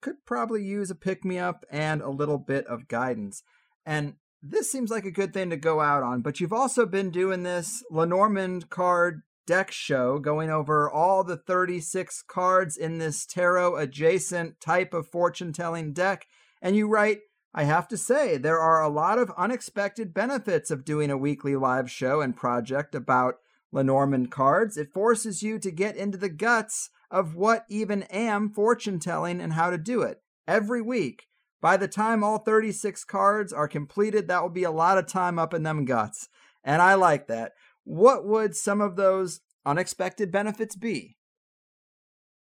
could 0.00 0.24
probably 0.26 0.64
use 0.64 0.90
a 0.90 0.94
pick 0.94 1.24
me 1.24 1.38
up 1.38 1.64
and 1.70 2.00
a 2.00 2.10
little 2.10 2.38
bit 2.38 2.66
of 2.66 2.88
guidance. 2.88 3.42
And 3.84 4.14
this 4.42 4.70
seems 4.70 4.90
like 4.90 5.04
a 5.04 5.10
good 5.10 5.32
thing 5.32 5.50
to 5.50 5.56
go 5.56 5.80
out 5.80 6.02
on, 6.02 6.22
but 6.22 6.40
you've 6.40 6.52
also 6.52 6.86
been 6.86 7.10
doing 7.10 7.42
this 7.42 7.82
Lenormand 7.90 8.70
card 8.70 9.22
deck 9.46 9.70
show, 9.70 10.18
going 10.18 10.50
over 10.50 10.90
all 10.90 11.24
the 11.24 11.36
36 11.36 12.22
cards 12.28 12.76
in 12.76 12.98
this 12.98 13.24
tarot 13.24 13.76
adjacent 13.76 14.60
type 14.60 14.92
of 14.92 15.08
fortune 15.08 15.52
telling 15.52 15.92
deck. 15.92 16.26
And 16.60 16.76
you 16.76 16.86
write, 16.86 17.20
I 17.54 17.64
have 17.64 17.88
to 17.88 17.96
say, 17.96 18.36
there 18.36 18.60
are 18.60 18.82
a 18.82 18.90
lot 18.90 19.18
of 19.18 19.32
unexpected 19.38 20.12
benefits 20.12 20.70
of 20.70 20.84
doing 20.84 21.10
a 21.10 21.16
weekly 21.16 21.56
live 21.56 21.90
show 21.90 22.20
and 22.20 22.36
project 22.36 22.94
about 22.94 23.36
Lenormand 23.72 24.30
cards. 24.30 24.76
It 24.76 24.92
forces 24.92 25.42
you 25.42 25.58
to 25.58 25.70
get 25.70 25.96
into 25.96 26.18
the 26.18 26.28
guts 26.28 26.90
of 27.10 27.34
what 27.34 27.64
even 27.68 28.02
am 28.04 28.50
fortune 28.50 28.98
telling 28.98 29.40
and 29.40 29.52
how 29.52 29.70
to 29.70 29.78
do 29.78 30.02
it 30.02 30.22
every 30.46 30.82
week. 30.82 31.26
By 31.60 31.76
the 31.76 31.88
time 31.88 32.22
all 32.22 32.38
36 32.38 33.04
cards 33.04 33.52
are 33.52 33.68
completed, 33.68 34.28
that 34.28 34.42
will 34.42 34.50
be 34.50 34.64
a 34.64 34.70
lot 34.70 34.98
of 34.98 35.06
time 35.06 35.38
up 35.38 35.52
in 35.52 35.64
them 35.64 35.84
guts. 35.84 36.28
And 36.62 36.80
I 36.80 36.94
like 36.94 37.26
that. 37.26 37.52
What 37.84 38.26
would 38.26 38.54
some 38.54 38.80
of 38.80 38.96
those 38.96 39.40
unexpected 39.66 40.30
benefits 40.30 40.76
be? 40.76 41.16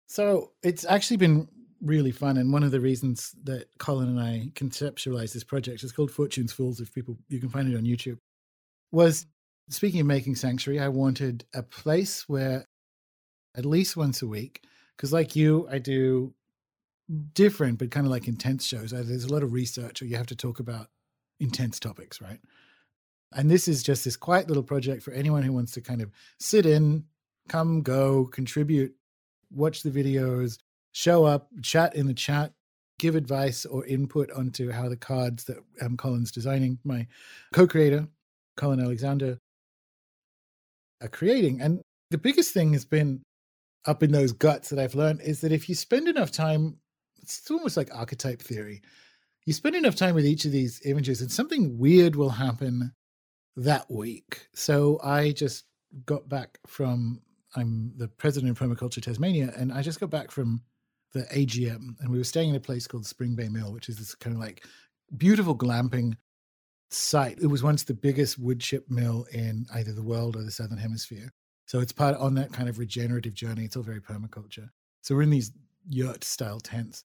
So 0.07 0.53
it's 0.63 0.85
actually 0.85 1.17
been 1.17 1.49
really 1.81 2.13
fun. 2.13 2.37
And 2.37 2.53
one 2.53 2.63
of 2.63 2.71
the 2.71 2.81
reasons 2.81 3.35
that 3.45 3.67
Colin 3.79 4.09
and 4.09 4.21
I 4.21 4.51
conceptualized 4.55 5.33
this 5.33 5.45
project 5.45 5.83
is 5.83 5.93
called 5.93 6.11
Fortune's 6.11 6.53
Fools. 6.53 6.81
If 6.81 6.93
people, 6.93 7.17
you 7.29 7.41
can 7.41 7.49
find 7.49 7.73
it 7.73 7.77
on 7.77 7.85
YouTube. 7.85 8.19
Was 8.93 9.27
speaking 9.69 10.01
of 10.01 10.07
making 10.07 10.37
sanctuary, 10.37 10.81
I 10.81 10.89
wanted 10.89 11.45
a 11.55 11.63
place 11.63 12.29
where 12.29 12.67
at 13.57 13.65
least 13.65 13.97
once 13.97 14.23
a 14.23 14.27
week, 14.27 14.65
because 14.97 15.13
like 15.13 15.35
you, 15.35 15.69
I 15.71 15.79
do 15.79 16.35
different 17.35 17.79
but 17.79 17.91
kind 17.91 18.07
of 18.07 18.11
like 18.11 18.29
intense 18.29 18.65
shows. 18.65 18.93
Uh, 18.93 19.03
there's 19.05 19.25
a 19.25 19.33
lot 19.33 19.43
of 19.43 19.53
research, 19.53 20.03
or 20.03 20.07
you 20.07 20.17
have 20.17 20.27
to 20.27 20.37
talk 20.37 20.61
about 20.61 20.89
intense 21.41 21.79
topics, 21.79 22.21
right? 22.21 22.41
And 23.35 23.51
this 23.51 23.69
is 23.69 23.83
just 23.83 24.05
this 24.05 24.17
quiet 24.17 24.49
little 24.49 24.63
project 24.63 25.03
for 25.03 25.13
anyone 25.13 25.43
who 25.43 25.53
wants 25.53 25.73
to 25.73 25.81
kind 25.81 26.01
of 26.01 26.11
sit 26.39 26.67
in, 26.67 27.05
come, 27.49 27.83
go, 27.83 28.27
contribute, 28.27 28.95
watch 29.51 29.83
the 29.83 29.91
videos, 29.91 30.59
show 30.93 31.25
up, 31.25 31.49
chat 31.63 31.95
in 31.95 32.07
the 32.07 32.15
chat, 32.15 32.53
give 32.99 33.15
advice 33.15 33.67
or 33.67 33.85
input 33.87 34.31
onto 34.31 34.71
how 34.71 34.89
the 34.89 34.97
cards 34.97 35.45
that 35.45 35.59
um, 35.83 35.97
Colin's 35.97 36.33
designing, 36.33 36.79
my 36.85 37.07
co-creator, 37.53 38.09
Colin 38.57 38.81
Alexander, 38.81 39.39
are 41.03 41.09
creating. 41.09 41.61
And 41.61 41.83
the 42.11 42.19
biggest 42.19 42.55
thing 42.55 42.73
has 42.73 42.85
been 42.85 43.23
up 43.87 44.03
in 44.03 44.13
those 44.13 44.33
guts 44.33 44.71
that 44.71 44.79
I've 44.79 44.95
learned 44.95 45.21
is 45.21 45.41
that 45.41 45.53
if 45.53 45.69
you 45.69 45.75
spend 45.75 46.09
enough 46.09 46.33
time 46.33 46.79
it's 47.27 47.51
almost 47.51 47.77
like 47.77 47.93
archetype 47.93 48.41
theory. 48.41 48.83
You 49.47 49.53
spend 49.53 49.75
enough 49.75 49.97
time 49.97 50.15
with 50.15 50.25
each 50.25 50.45
of 50.45 50.53
these 50.53 50.81
images, 50.85 51.21
and 51.21 51.31
something 51.31 51.77
weird 51.77 52.15
will 52.15 52.31
happen 52.31 52.93
that 53.57 53.91
week. 53.91 54.49
So 54.55 55.01
I 55.03 55.33
just 55.33 55.65
got 56.05 56.29
back 56.29 56.59
from 56.67 57.21
I'm 57.57 57.93
the 57.97 58.09
president 58.09 58.51
of 58.51 58.59
Permaculture 58.59 59.03
Tasmania, 59.03 59.53
and 59.57 59.73
I 59.73 59.83
just 59.83 59.99
got 59.99 60.11
back 60.11 60.31
from 60.31 60.63
the 61.15 61.23
AGM, 61.23 61.99
and 62.01 62.11
we 62.11 62.19
were 62.19 62.25
staying 62.25 62.51
in 62.51 62.57
a 62.57 62.61
place 62.61 62.87
called 62.87 63.07
Spring 63.07 63.35
Bay 63.35 63.49
Mill, 63.49 63.73
which 63.73 63.89
is 63.89 63.97
this 63.99 64.15
kind 64.15 64.37
of 64.37 64.41
like 64.41 64.65
beautiful 65.17 65.57
glamping 65.57 66.15
site. 66.91 67.39
It 67.41 67.47
was 67.49 67.63
once 67.63 67.83
the 67.83 67.95
biggest 67.95 68.41
woodchip 68.41 68.89
mill 68.89 69.27
in 69.33 69.67
either 69.75 69.93
the 69.93 70.03
world 70.03 70.37
or 70.37 70.43
the 70.43 70.51
southern 70.51 70.79
hemisphere. 70.79 71.33
So 71.67 71.81
it's 71.81 71.93
part 71.93 72.17
on 72.17 72.35
that 72.35 72.53
kind 72.53 72.69
of 72.69 72.79
regenerative 72.79 73.35
journey. 73.35 73.65
It's 73.65 73.77
all 73.77 73.83
very 73.83 74.01
permaculture. 74.01 74.71
So 75.03 75.15
we're 75.15 75.23
in 75.23 75.31
these 75.31 75.53
yurt 75.89 76.25
style 76.25 76.61
tents. 76.61 77.03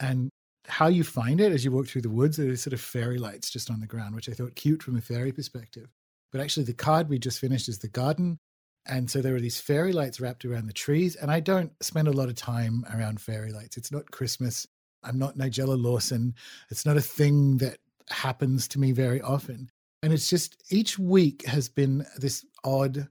And 0.00 0.30
how 0.66 0.88
you 0.88 1.04
find 1.04 1.40
it 1.40 1.52
as 1.52 1.64
you 1.64 1.70
walk 1.70 1.86
through 1.86 2.02
the 2.02 2.10
woods, 2.10 2.36
there's 2.36 2.62
sort 2.62 2.72
of 2.72 2.80
fairy 2.80 3.18
lights 3.18 3.50
just 3.50 3.70
on 3.70 3.80
the 3.80 3.86
ground, 3.86 4.14
which 4.14 4.28
I 4.28 4.32
thought 4.32 4.56
cute 4.56 4.82
from 4.82 4.96
a 4.96 5.00
fairy 5.00 5.32
perspective. 5.32 5.88
But 6.32 6.40
actually, 6.40 6.64
the 6.64 6.72
card 6.72 7.08
we 7.08 7.18
just 7.18 7.38
finished 7.38 7.68
is 7.68 7.78
the 7.78 7.88
garden. 7.88 8.38
And 8.86 9.10
so 9.10 9.20
there 9.20 9.34
are 9.34 9.40
these 9.40 9.60
fairy 9.60 9.92
lights 9.92 10.20
wrapped 10.20 10.44
around 10.44 10.66
the 10.66 10.72
trees. 10.72 11.16
And 11.16 11.30
I 11.30 11.40
don't 11.40 11.72
spend 11.82 12.08
a 12.08 12.12
lot 12.12 12.28
of 12.28 12.34
time 12.34 12.84
around 12.92 13.20
fairy 13.20 13.52
lights. 13.52 13.76
It's 13.76 13.92
not 13.92 14.10
Christmas. 14.10 14.66
I'm 15.02 15.18
not 15.18 15.36
Nigella 15.36 15.80
Lawson. 15.80 16.34
It's 16.70 16.86
not 16.86 16.96
a 16.96 17.02
thing 17.02 17.58
that 17.58 17.78
happens 18.10 18.68
to 18.68 18.80
me 18.80 18.92
very 18.92 19.20
often. 19.20 19.70
And 20.02 20.12
it's 20.12 20.28
just 20.28 20.62
each 20.70 20.98
week 20.98 21.46
has 21.46 21.68
been 21.68 22.04
this 22.18 22.44
odd 22.62 23.08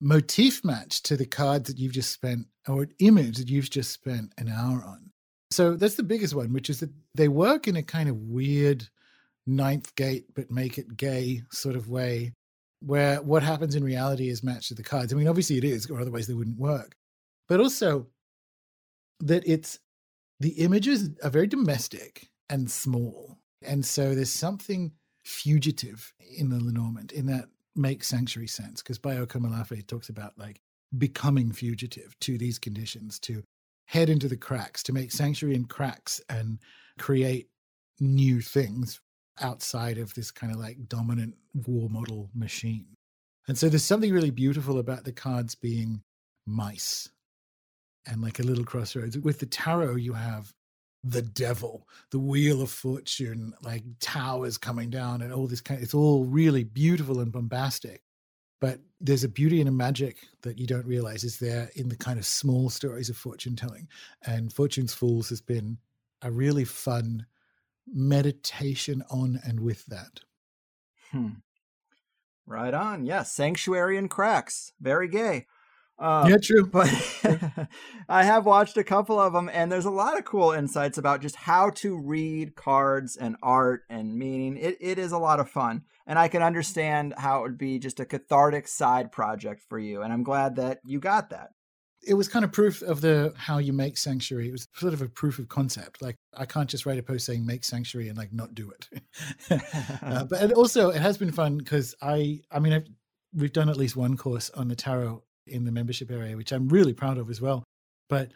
motif 0.00 0.64
match 0.64 1.02
to 1.02 1.16
the 1.16 1.26
card 1.26 1.64
that 1.66 1.78
you've 1.78 1.92
just 1.92 2.12
spent 2.12 2.46
or 2.68 2.82
an 2.82 2.92
image 2.98 3.36
that 3.38 3.48
you've 3.48 3.70
just 3.70 3.92
spent 3.92 4.32
an 4.38 4.48
hour 4.48 4.82
on. 4.84 5.10
So 5.50 5.74
that's 5.74 5.96
the 5.96 6.02
biggest 6.02 6.34
one, 6.34 6.52
which 6.52 6.70
is 6.70 6.80
that 6.80 6.90
they 7.14 7.28
work 7.28 7.66
in 7.66 7.76
a 7.76 7.82
kind 7.82 8.08
of 8.08 8.16
weird 8.16 8.88
ninth 9.46 9.94
gate, 9.96 10.26
but 10.34 10.50
make 10.50 10.78
it 10.78 10.96
gay 10.96 11.42
sort 11.50 11.76
of 11.76 11.88
way, 11.88 12.32
where 12.80 13.20
what 13.22 13.42
happens 13.42 13.74
in 13.74 13.82
reality 13.82 14.28
is 14.28 14.42
matched 14.42 14.68
to 14.68 14.74
the 14.74 14.82
cards. 14.82 15.12
I 15.12 15.16
mean, 15.16 15.28
obviously 15.28 15.58
it 15.58 15.64
is, 15.64 15.90
or 15.90 16.00
otherwise 16.00 16.26
they 16.26 16.34
wouldn't 16.34 16.58
work. 16.58 16.94
But 17.48 17.60
also 17.60 18.06
that 19.20 19.42
it's 19.46 19.80
the 20.38 20.50
images 20.50 21.10
are 21.22 21.30
very 21.30 21.46
domestic 21.46 22.30
and 22.48 22.70
small. 22.70 23.38
And 23.62 23.84
so 23.84 24.14
there's 24.14 24.30
something 24.30 24.92
fugitive 25.24 26.14
in 26.38 26.48
the 26.48 26.60
Lenormand 26.60 27.12
in 27.12 27.26
that 27.26 27.48
makes 27.76 28.08
sanctuary 28.08 28.48
sense 28.48 28.82
because 28.82 28.98
Bayo 28.98 29.26
Akomolafe 29.26 29.86
talks 29.86 30.08
about 30.08 30.38
like 30.38 30.60
becoming 30.96 31.52
fugitive 31.52 32.18
to 32.20 32.36
these 32.36 32.58
conditions, 32.58 33.18
to 33.20 33.42
head 33.86 34.08
into 34.08 34.28
the 34.28 34.36
cracks, 34.36 34.82
to 34.84 34.92
make 34.92 35.12
sanctuary 35.12 35.54
in 35.54 35.64
cracks 35.64 36.20
and 36.28 36.58
create 36.98 37.48
new 37.98 38.40
things 38.40 39.00
outside 39.40 39.98
of 39.98 40.14
this 40.14 40.30
kind 40.30 40.52
of 40.52 40.58
like 40.58 40.88
dominant 40.88 41.34
war 41.66 41.88
model 41.88 42.30
machine. 42.34 42.86
And 43.48 43.56
so 43.58 43.68
there's 43.68 43.84
something 43.84 44.12
really 44.12 44.30
beautiful 44.30 44.78
about 44.78 45.04
the 45.04 45.12
cards 45.12 45.54
being 45.54 46.02
mice 46.46 47.08
and 48.06 48.22
like 48.22 48.38
a 48.38 48.44
little 48.44 48.64
crossroads. 48.64 49.18
With 49.18 49.38
the 49.38 49.46
tarot, 49.46 49.96
you 49.96 50.12
have 50.12 50.52
the 51.02 51.22
devil, 51.22 51.88
the 52.10 52.18
wheel 52.18 52.60
of 52.62 52.70
fortune, 52.70 53.54
like 53.62 53.82
towers 54.00 54.58
coming 54.58 54.90
down 54.90 55.22
and 55.22 55.32
all 55.32 55.46
this 55.46 55.60
kind 55.60 55.78
of, 55.78 55.84
it's 55.84 55.94
all 55.94 56.24
really 56.24 56.64
beautiful 56.64 57.20
and 57.20 57.32
bombastic. 57.32 58.02
But 58.60 58.80
there's 59.00 59.24
a 59.24 59.28
beauty 59.28 59.60
and 59.60 59.68
a 59.68 59.72
magic 59.72 60.18
that 60.42 60.58
you 60.58 60.66
don't 60.66 60.86
realize 60.86 61.24
is 61.24 61.38
there 61.38 61.70
in 61.76 61.88
the 61.88 61.96
kind 61.96 62.18
of 62.18 62.26
small 62.26 62.68
stories 62.68 63.08
of 63.08 63.16
fortune 63.16 63.56
telling. 63.56 63.88
And 64.26 64.52
Fortune's 64.52 64.92
Fools 64.92 65.30
has 65.30 65.40
been 65.40 65.78
a 66.20 66.30
really 66.30 66.64
fun 66.64 67.24
meditation 67.86 69.02
on 69.10 69.40
and 69.44 69.60
with 69.60 69.86
that. 69.86 70.20
Hmm. 71.10 71.28
Right 72.46 72.74
on. 72.74 73.06
Yes. 73.06 73.14
Yeah. 73.14 73.22
Sanctuary 73.22 73.96
and 73.96 74.10
cracks. 74.10 74.72
Very 74.80 75.08
gay. 75.08 75.46
Uh, 76.00 76.26
yeah, 76.30 76.38
true. 76.38 76.66
But 76.66 76.88
I 78.08 78.24
have 78.24 78.46
watched 78.46 78.78
a 78.78 78.84
couple 78.84 79.20
of 79.20 79.34
them, 79.34 79.50
and 79.52 79.70
there's 79.70 79.84
a 79.84 79.90
lot 79.90 80.18
of 80.18 80.24
cool 80.24 80.52
insights 80.52 80.96
about 80.96 81.20
just 81.20 81.36
how 81.36 81.70
to 81.70 81.96
read 81.98 82.56
cards 82.56 83.16
and 83.16 83.36
art 83.42 83.82
and 83.90 84.16
meaning. 84.16 84.56
It, 84.56 84.78
it 84.80 84.98
is 84.98 85.12
a 85.12 85.18
lot 85.18 85.40
of 85.40 85.50
fun, 85.50 85.82
and 86.06 86.18
I 86.18 86.28
can 86.28 86.42
understand 86.42 87.14
how 87.18 87.40
it 87.40 87.42
would 87.42 87.58
be 87.58 87.78
just 87.78 88.00
a 88.00 88.06
cathartic 88.06 88.66
side 88.66 89.12
project 89.12 89.62
for 89.68 89.78
you. 89.78 90.00
And 90.00 90.10
I'm 90.10 90.22
glad 90.22 90.56
that 90.56 90.80
you 90.84 91.00
got 91.00 91.30
that. 91.30 91.50
It 92.02 92.14
was 92.14 92.28
kind 92.28 92.46
of 92.46 92.52
proof 92.52 92.80
of 92.80 93.02
the 93.02 93.34
how 93.36 93.58
you 93.58 93.74
make 93.74 93.98
sanctuary. 93.98 94.48
It 94.48 94.52
was 94.52 94.66
sort 94.74 94.94
of 94.94 95.02
a 95.02 95.08
proof 95.08 95.38
of 95.38 95.50
concept. 95.50 96.00
Like 96.00 96.16
I 96.34 96.46
can't 96.46 96.70
just 96.70 96.86
write 96.86 96.98
a 96.98 97.02
post 97.02 97.26
saying 97.26 97.44
make 97.44 97.62
sanctuary 97.62 98.08
and 98.08 98.16
like 98.16 98.32
not 98.32 98.54
do 98.54 98.70
it. 98.70 99.02
uh, 100.02 100.24
but 100.30 100.50
also 100.52 100.88
it 100.88 101.02
has 101.02 101.18
been 101.18 101.30
fun 101.30 101.58
because 101.58 101.94
I 102.00 102.40
I 102.50 102.58
mean 102.58 102.72
I've, 102.72 102.86
we've 103.34 103.52
done 103.52 103.68
at 103.68 103.76
least 103.76 103.96
one 103.96 104.16
course 104.16 104.48
on 104.54 104.68
the 104.68 104.76
tarot 104.76 105.22
in 105.50 105.64
the 105.64 105.72
membership 105.72 106.10
area, 106.10 106.36
which 106.36 106.52
I'm 106.52 106.68
really 106.68 106.92
proud 106.92 107.18
of 107.18 107.30
as 107.30 107.40
well. 107.40 107.64
But 108.08 108.30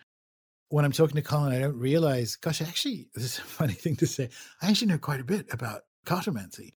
when 0.68 0.84
I'm 0.84 0.92
talking 0.92 1.16
to 1.16 1.22
Colin, 1.22 1.52
I 1.52 1.60
don't 1.60 1.78
realize, 1.78 2.36
gosh, 2.36 2.60
actually, 2.60 3.08
this 3.14 3.24
is 3.24 3.38
a 3.38 3.42
funny 3.42 3.74
thing 3.74 3.96
to 3.96 4.06
say. 4.06 4.30
I 4.60 4.68
actually 4.68 4.88
know 4.88 4.98
quite 4.98 5.20
a 5.20 5.24
bit 5.24 5.46
about 5.52 5.82
cartomancy, 6.06 6.74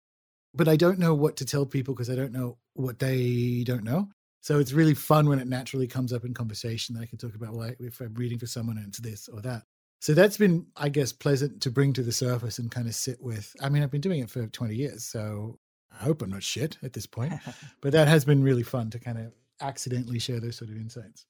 but 0.54 0.68
I 0.68 0.76
don't 0.76 0.98
know 0.98 1.14
what 1.14 1.36
to 1.38 1.44
tell 1.44 1.66
people 1.66 1.94
because 1.94 2.10
I 2.10 2.14
don't 2.14 2.32
know 2.32 2.58
what 2.74 2.98
they 2.98 3.64
don't 3.66 3.84
know. 3.84 4.08
So 4.40 4.58
it's 4.60 4.72
really 4.72 4.94
fun 4.94 5.28
when 5.28 5.40
it 5.40 5.48
naturally 5.48 5.88
comes 5.88 6.12
up 6.12 6.24
in 6.24 6.32
conversation 6.32 6.94
that 6.94 7.02
I 7.02 7.06
can 7.06 7.18
talk 7.18 7.34
about, 7.34 7.54
well, 7.54 7.72
if 7.80 8.00
I'm 8.00 8.14
reading 8.14 8.38
for 8.38 8.46
someone 8.46 8.78
and 8.78 8.86
it's 8.88 8.98
this 8.98 9.28
or 9.28 9.40
that. 9.42 9.64
So 10.00 10.14
that's 10.14 10.36
been, 10.36 10.66
I 10.76 10.88
guess, 10.88 11.12
pleasant 11.12 11.60
to 11.62 11.70
bring 11.70 11.92
to 11.94 12.02
the 12.02 12.12
surface 12.12 12.58
and 12.58 12.70
kind 12.70 12.86
of 12.86 12.94
sit 12.94 13.20
with. 13.20 13.54
I 13.60 13.68
mean, 13.68 13.82
I've 13.82 13.90
been 13.90 14.00
doing 14.00 14.20
it 14.20 14.30
for 14.30 14.46
20 14.46 14.74
years, 14.74 15.04
so 15.04 15.58
I 15.92 16.04
hope 16.04 16.22
I'm 16.22 16.30
not 16.30 16.44
shit 16.44 16.78
at 16.82 16.92
this 16.92 17.06
point. 17.06 17.32
but 17.80 17.92
that 17.92 18.06
has 18.06 18.24
been 18.24 18.42
really 18.42 18.62
fun 18.62 18.90
to 18.90 19.00
kind 19.00 19.18
of 19.18 19.32
accidentally 19.60 20.18
share 20.18 20.40
those 20.40 20.56
sort 20.56 20.70
of 20.70 20.76
insights. 20.76 21.26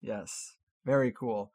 Yes, 0.00 0.56
very 0.84 1.12
cool. 1.12 1.52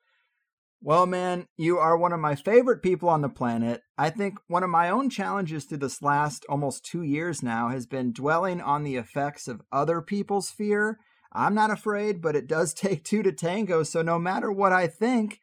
Well, 0.81 1.05
man, 1.05 1.45
you 1.57 1.77
are 1.77 1.97
one 1.97 2.13
of 2.13 2.21
my 2.21 2.35
favorite 2.35 2.81
people 2.81 3.09
on 3.09 3.21
the 3.21 3.27
planet. 3.27 3.81
I 3.97 4.09
think 4.09 4.39
one 4.47 4.63
of 4.63 4.69
my 4.69 4.89
own 4.89 5.09
challenges 5.09 5.65
through 5.65 5.79
this 5.79 6.01
last 6.01 6.45
almost 6.47 6.85
two 6.85 7.01
years 7.01 7.43
now 7.43 7.67
has 7.67 7.85
been 7.85 8.13
dwelling 8.13 8.61
on 8.61 8.83
the 8.83 8.95
effects 8.95 9.49
of 9.49 9.61
other 9.73 10.01
people's 10.01 10.49
fear. 10.49 10.99
I'm 11.33 11.53
not 11.53 11.69
afraid, 11.69 12.21
but 12.21 12.35
it 12.35 12.47
does 12.47 12.73
take 12.75 13.03
two 13.03 13.23
to 13.23 13.33
tango. 13.33 13.83
So 13.83 14.01
no 14.01 14.17
matter 14.17 14.51
what 14.51 14.71
I 14.71 14.87
think, 14.87 15.41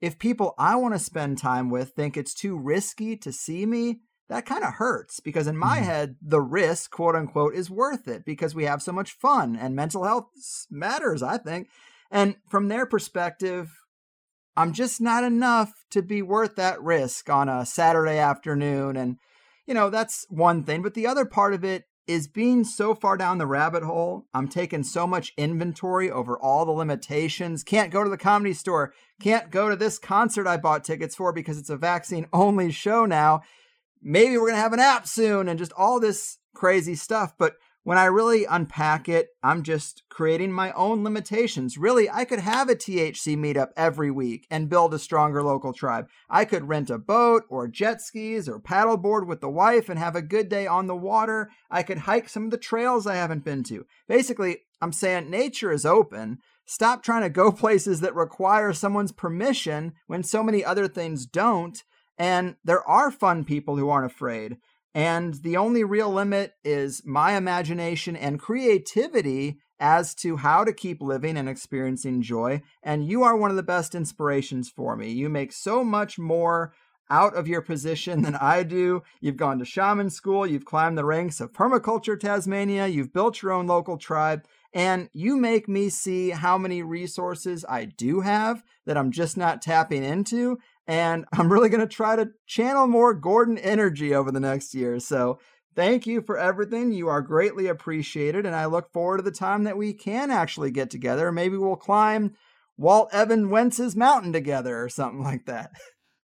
if 0.00 0.16
people 0.16 0.54
I 0.58 0.76
want 0.76 0.94
to 0.94 1.00
spend 1.00 1.38
time 1.38 1.70
with 1.70 1.90
think 1.90 2.16
it's 2.16 2.32
too 2.32 2.56
risky 2.56 3.16
to 3.16 3.32
see 3.32 3.66
me, 3.66 4.00
that 4.28 4.46
kind 4.46 4.62
of 4.62 4.74
hurts 4.74 5.20
because 5.20 5.46
in 5.46 5.56
my 5.56 5.78
mm. 5.78 5.84
head 5.84 6.16
the 6.22 6.40
risk 6.40 6.90
quote 6.90 7.16
unquote 7.16 7.54
is 7.54 7.70
worth 7.70 8.06
it 8.06 8.24
because 8.24 8.54
we 8.54 8.64
have 8.64 8.82
so 8.82 8.92
much 8.92 9.12
fun 9.12 9.56
and 9.56 9.74
mental 9.74 10.04
health 10.04 10.26
matters 10.70 11.22
i 11.22 11.36
think. 11.38 11.68
And 12.10 12.36
from 12.48 12.68
their 12.68 12.86
perspective 12.86 13.70
i'm 14.56 14.72
just 14.72 15.00
not 15.00 15.24
enough 15.24 15.72
to 15.90 16.02
be 16.02 16.22
worth 16.22 16.56
that 16.56 16.82
risk 16.82 17.28
on 17.30 17.48
a 17.48 17.66
saturday 17.66 18.18
afternoon. 18.18 18.96
And 18.96 19.16
you 19.66 19.74
know 19.74 19.90
that's 19.90 20.26
one 20.28 20.62
thing 20.62 20.82
but 20.82 20.94
the 20.94 21.06
other 21.06 21.24
part 21.24 21.54
of 21.54 21.64
it 21.64 21.84
is 22.06 22.26
being 22.26 22.64
so 22.64 22.94
far 22.94 23.18
down 23.18 23.36
the 23.36 23.46
rabbit 23.46 23.82
hole 23.82 24.26
i'm 24.34 24.48
taking 24.48 24.82
so 24.82 25.06
much 25.06 25.32
inventory 25.36 26.10
over 26.10 26.38
all 26.38 26.66
the 26.66 26.72
limitations. 26.72 27.62
Can't 27.62 27.92
go 27.92 28.04
to 28.04 28.10
the 28.10 28.18
comedy 28.18 28.54
store. 28.54 28.92
Can't 29.20 29.50
go 29.50 29.70
to 29.70 29.76
this 29.76 29.98
concert 29.98 30.46
i 30.46 30.58
bought 30.58 30.84
tickets 30.84 31.16
for 31.16 31.32
because 31.32 31.58
it's 31.58 31.70
a 31.70 31.76
vaccine 31.78 32.26
only 32.32 32.70
show 32.70 33.06
now 33.06 33.40
maybe 34.02 34.36
we're 34.36 34.48
going 34.48 34.54
to 34.54 34.62
have 34.62 34.72
an 34.72 34.80
app 34.80 35.06
soon 35.06 35.48
and 35.48 35.58
just 35.58 35.72
all 35.76 36.00
this 36.00 36.38
crazy 36.54 36.94
stuff. 36.94 37.34
But 37.38 37.54
when 37.88 37.96
I 37.96 38.04
really 38.04 38.44
unpack 38.44 39.08
it, 39.08 39.28
I'm 39.42 39.62
just 39.62 40.02
creating 40.10 40.52
my 40.52 40.72
own 40.72 41.02
limitations. 41.04 41.78
Really, 41.78 42.10
I 42.10 42.26
could 42.26 42.40
have 42.40 42.68
a 42.68 42.74
THC 42.74 43.34
meetup 43.34 43.68
every 43.78 44.10
week 44.10 44.46
and 44.50 44.68
build 44.68 44.92
a 44.92 44.98
stronger 44.98 45.42
local 45.42 45.72
tribe. 45.72 46.06
I 46.28 46.44
could 46.44 46.68
rent 46.68 46.90
a 46.90 46.98
boat 46.98 47.44
or 47.48 47.66
jet 47.66 48.02
skis 48.02 48.46
or 48.46 48.60
paddleboard 48.60 49.26
with 49.26 49.40
the 49.40 49.48
wife 49.48 49.88
and 49.88 49.98
have 49.98 50.14
a 50.14 50.20
good 50.20 50.50
day 50.50 50.66
on 50.66 50.86
the 50.86 50.94
water. 50.94 51.50
I 51.70 51.82
could 51.82 52.00
hike 52.00 52.28
some 52.28 52.44
of 52.44 52.50
the 52.50 52.58
trails 52.58 53.06
I 53.06 53.14
haven't 53.14 53.44
been 53.44 53.62
to. 53.64 53.86
Basically, 54.06 54.58
I'm 54.82 54.92
saying 54.92 55.30
nature 55.30 55.72
is 55.72 55.86
open. 55.86 56.40
Stop 56.66 57.02
trying 57.02 57.22
to 57.22 57.30
go 57.30 57.50
places 57.52 58.00
that 58.00 58.14
require 58.14 58.74
someone's 58.74 59.12
permission 59.12 59.94
when 60.08 60.22
so 60.22 60.42
many 60.42 60.62
other 60.62 60.88
things 60.88 61.24
don't. 61.24 61.82
And 62.18 62.56
there 62.64 62.86
are 62.86 63.10
fun 63.10 63.44
people 63.44 63.76
who 63.76 63.88
aren't 63.88 64.10
afraid. 64.10 64.58
And 64.94 65.34
the 65.34 65.56
only 65.56 65.84
real 65.84 66.12
limit 66.12 66.54
is 66.64 67.02
my 67.04 67.36
imagination 67.36 68.16
and 68.16 68.40
creativity 68.40 69.58
as 69.78 70.14
to 70.16 70.38
how 70.38 70.64
to 70.64 70.72
keep 70.72 71.00
living 71.00 71.36
and 71.36 71.48
experiencing 71.48 72.20
joy. 72.20 72.62
And 72.82 73.06
you 73.06 73.22
are 73.22 73.36
one 73.36 73.50
of 73.50 73.56
the 73.56 73.62
best 73.62 73.94
inspirations 73.94 74.68
for 74.68 74.96
me. 74.96 75.10
You 75.10 75.28
make 75.28 75.52
so 75.52 75.84
much 75.84 76.18
more 76.18 76.72
out 77.10 77.34
of 77.34 77.48
your 77.48 77.62
position 77.62 78.22
than 78.22 78.34
I 78.34 78.62
do. 78.62 79.02
You've 79.20 79.36
gone 79.36 79.58
to 79.58 79.64
shaman 79.64 80.10
school, 80.10 80.46
you've 80.46 80.64
climbed 80.64 80.98
the 80.98 81.04
ranks 81.04 81.40
of 81.40 81.52
permaculture 81.52 82.18
Tasmania, 82.18 82.86
you've 82.86 83.12
built 83.12 83.42
your 83.42 83.52
own 83.52 83.66
local 83.66 83.96
tribe, 83.96 84.44
and 84.74 85.08
you 85.12 85.36
make 85.36 85.68
me 85.68 85.88
see 85.88 86.30
how 86.30 86.58
many 86.58 86.82
resources 86.82 87.64
I 87.68 87.86
do 87.86 88.20
have 88.20 88.62
that 88.84 88.98
I'm 88.98 89.10
just 89.10 89.36
not 89.36 89.62
tapping 89.62 90.04
into 90.04 90.58
and 90.88 91.26
I'm 91.32 91.52
really 91.52 91.68
going 91.68 91.86
to 91.86 91.94
try 91.94 92.16
to 92.16 92.30
channel 92.46 92.88
more 92.88 93.14
Gordon 93.14 93.58
energy 93.58 94.14
over 94.14 94.32
the 94.32 94.40
next 94.40 94.74
year. 94.74 94.98
So 94.98 95.38
thank 95.76 96.06
you 96.06 96.22
for 96.22 96.36
everything. 96.36 96.92
You 96.92 97.08
are 97.08 97.22
greatly 97.22 97.68
appreciated. 97.68 98.46
And 98.46 98.56
I 98.56 98.66
look 98.66 98.90
forward 98.90 99.18
to 99.18 99.22
the 99.22 99.30
time 99.30 99.64
that 99.64 99.76
we 99.76 99.92
can 99.92 100.30
actually 100.30 100.72
get 100.72 100.90
together. 100.90 101.30
Maybe 101.30 101.56
we'll 101.56 101.76
climb 101.76 102.34
Walt 102.76 103.10
Evans-Wentz's 103.12 103.94
mountain 103.94 104.32
together 104.32 104.82
or 104.82 104.88
something 104.88 105.22
like 105.22 105.46
that. 105.46 105.70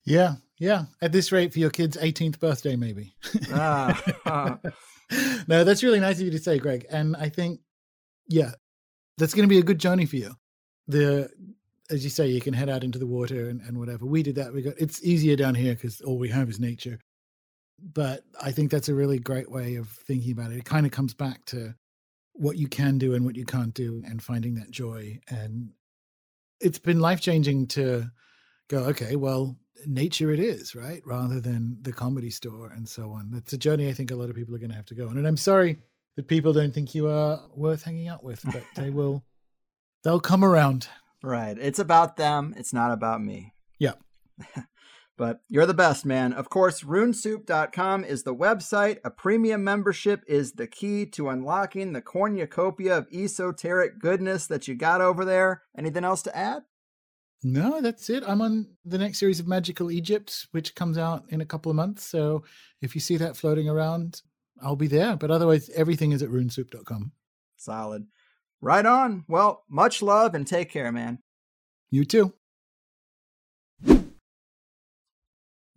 Yeah. 0.05 0.35
Yeah, 0.59 0.85
at 1.01 1.13
this 1.13 1.31
rate 1.31 1.53
for 1.53 1.59
your 1.59 1.69
kid's 1.69 1.95
18th 1.95 2.37
birthday, 2.37 2.75
maybe. 2.75 3.13
ah, 3.53 4.03
uh. 4.25 4.55
no, 5.47 5.63
that's 5.63 5.83
really 5.83 6.01
nice 6.01 6.17
of 6.17 6.25
you 6.25 6.31
to 6.31 6.37
say, 6.39 6.59
Greg. 6.59 6.85
And 6.91 7.15
I 7.15 7.29
think, 7.29 7.61
yeah, 8.27 8.51
that's 9.17 9.33
going 9.33 9.47
to 9.47 9.53
be 9.53 9.59
a 9.59 9.63
good 9.63 9.79
journey 9.79 10.05
for 10.05 10.17
you. 10.17 10.33
The 10.87 11.29
as 11.89 12.03
you 12.03 12.09
say, 12.09 12.27
you 12.27 12.41
can 12.41 12.53
head 12.53 12.69
out 12.69 12.83
into 12.83 12.99
the 12.99 13.07
water 13.07 13.49
and, 13.49 13.61
and 13.61 13.77
whatever. 13.77 14.05
We 14.05 14.23
did 14.23 14.35
that. 14.35 14.53
We 14.53 14.61
got 14.61 14.75
it's 14.77 15.03
easier 15.03 15.35
down 15.35 15.55
here 15.55 15.73
because 15.73 16.01
all 16.01 16.17
we 16.17 16.29
have 16.29 16.49
is 16.49 16.59
nature. 16.59 16.99
But 17.81 18.23
I 18.41 18.51
think 18.51 18.71
that's 18.71 18.89
a 18.89 18.95
really 18.95 19.19
great 19.19 19.49
way 19.49 19.75
of 19.75 19.89
thinking 19.89 20.33
about 20.33 20.51
it. 20.51 20.57
It 20.57 20.65
kind 20.65 20.85
of 20.85 20.91
comes 20.91 21.13
back 21.13 21.45
to 21.45 21.73
what 22.33 22.57
you 22.57 22.67
can 22.67 22.97
do 22.97 23.13
and 23.13 23.25
what 23.25 23.35
you 23.35 23.45
can't 23.45 23.73
do 23.73 24.01
and 24.05 24.21
finding 24.21 24.55
that 24.55 24.71
joy. 24.71 25.19
And 25.29 25.71
it's 26.59 26.79
been 26.79 26.99
life 26.99 27.21
changing 27.21 27.67
to 27.67 28.09
go, 28.69 28.79
okay, 28.79 29.15
well, 29.15 29.57
nature 29.85 30.31
it 30.31 30.39
is, 30.39 30.75
right? 30.75 31.01
Rather 31.05 31.39
than 31.39 31.77
the 31.81 31.93
comedy 31.93 32.29
store 32.29 32.71
and 32.75 32.87
so 32.87 33.11
on. 33.11 33.29
That's 33.31 33.53
a 33.53 33.57
journey 33.57 33.89
I 33.89 33.93
think 33.93 34.11
a 34.11 34.15
lot 34.15 34.29
of 34.29 34.35
people 34.35 34.53
are 34.55 34.59
going 34.59 34.71
to 34.71 34.75
have 34.75 34.85
to 34.87 34.95
go 34.95 35.07
on. 35.07 35.17
And 35.17 35.27
I'm 35.27 35.37
sorry 35.37 35.77
that 36.15 36.27
people 36.27 36.53
don't 36.53 36.73
think 36.73 36.93
you 36.93 37.07
are 37.07 37.41
worth 37.55 37.83
hanging 37.83 38.09
out 38.09 38.23
with, 38.23 38.41
but 38.43 38.63
they 38.75 38.89
will, 38.89 39.23
they'll 40.03 40.19
come 40.19 40.43
around. 40.43 40.87
Right. 41.21 41.57
It's 41.59 41.79
about 41.79 42.17
them. 42.17 42.53
It's 42.57 42.73
not 42.73 42.91
about 42.91 43.21
me. 43.21 43.53
Yeah. 43.77 43.93
but 45.17 45.41
you're 45.49 45.65
the 45.65 45.73
best, 45.73 46.05
man. 46.05 46.31
Of 46.31 46.49
course, 46.49 46.81
runesoup.com 46.81 48.05
is 48.05 48.23
the 48.23 48.35
website. 48.35 48.99
A 49.03 49.11
premium 49.11 49.63
membership 49.63 50.23
is 50.27 50.53
the 50.53 50.67
key 50.67 51.05
to 51.07 51.29
unlocking 51.29 51.91
the 51.91 52.01
cornucopia 52.01 52.97
of 52.97 53.07
esoteric 53.13 53.99
goodness 53.99 54.47
that 54.47 54.67
you 54.67 54.75
got 54.75 55.01
over 55.01 55.25
there. 55.25 55.63
Anything 55.77 56.05
else 56.05 56.21
to 56.23 56.35
add? 56.35 56.63
No, 57.43 57.81
that's 57.81 58.09
it. 58.09 58.23
I'm 58.27 58.41
on 58.41 58.67
the 58.83 58.97
next 58.97 59.19
series 59.19 59.39
of 59.39 59.47
Magical 59.47 59.91
Egypt, 59.91 60.47
which 60.51 60.75
comes 60.75 60.97
out 60.97 61.23
in 61.29 61.39
a 61.39 61.45
couple 61.45 61.69
of 61.69 61.75
months. 61.75 62.03
So 62.03 62.43
if 62.81 62.95
you 62.95 63.01
see 63.01 63.17
that 63.17 63.37
floating 63.37 63.69
around, 63.69 64.21
I'll 64.61 64.75
be 64.75 64.87
there. 64.87 65.15
But 65.15 65.31
otherwise, 65.31 65.69
everything 65.69 66.11
is 66.11 66.21
at 66.21 66.29
runesoup.com. 66.29 67.13
Solid. 67.55 68.07
Right 68.61 68.85
on. 68.85 69.25
Well, 69.27 69.63
much 69.69 70.01
love 70.01 70.35
and 70.35 70.45
take 70.45 70.69
care, 70.69 70.91
man. 70.91 71.19
You 71.89 72.05
too. 72.05 72.33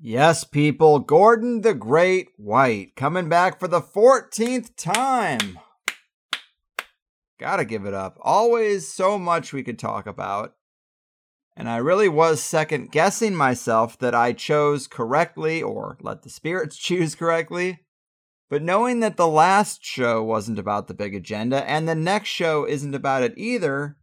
Yes, 0.05 0.43
people, 0.43 0.99
Gordon 0.99 1.61
the 1.61 1.75
Great 1.75 2.31
White 2.37 2.97
coming 2.97 3.29
back 3.29 3.61
for 3.61 3.69
the 3.69 3.81
14th 3.81 4.75
time. 4.77 5.61
Gotta 7.39 7.65
give 7.65 7.85
it 7.85 7.95
up. 7.95 8.19
Always 8.21 8.93
so 8.93 9.17
much 9.17 9.53
we 9.53 9.63
could 9.63 9.79
talk 9.79 10.09
about. 10.09 10.55
And 11.57 11.69
I 11.69 11.77
really 11.77 12.09
was 12.09 12.43
second 12.43 12.91
guessing 12.91 13.37
myself 13.37 13.97
that 13.99 14.15
I 14.15 14.33
chose 14.33 14.89
correctly 14.89 15.63
or 15.63 15.99
let 16.01 16.23
the 16.23 16.31
spirits 16.31 16.77
choose 16.79 17.15
correctly. 17.15 17.82
But 18.53 18.63
knowing 18.63 19.01
that 19.01 19.17
the 19.17 19.27
last 19.27 19.83
show 19.83 20.23
wasn't 20.23 20.59
about 20.59 20.87
the 20.87 20.93
big 20.93 21.15
agenda 21.15 21.67
and 21.67 21.89
the 21.89 21.95
next 21.95 22.29
show 22.29 22.67
isn't 22.67 22.95
about 22.95 23.23
it 23.23 23.33
either, 23.39 23.97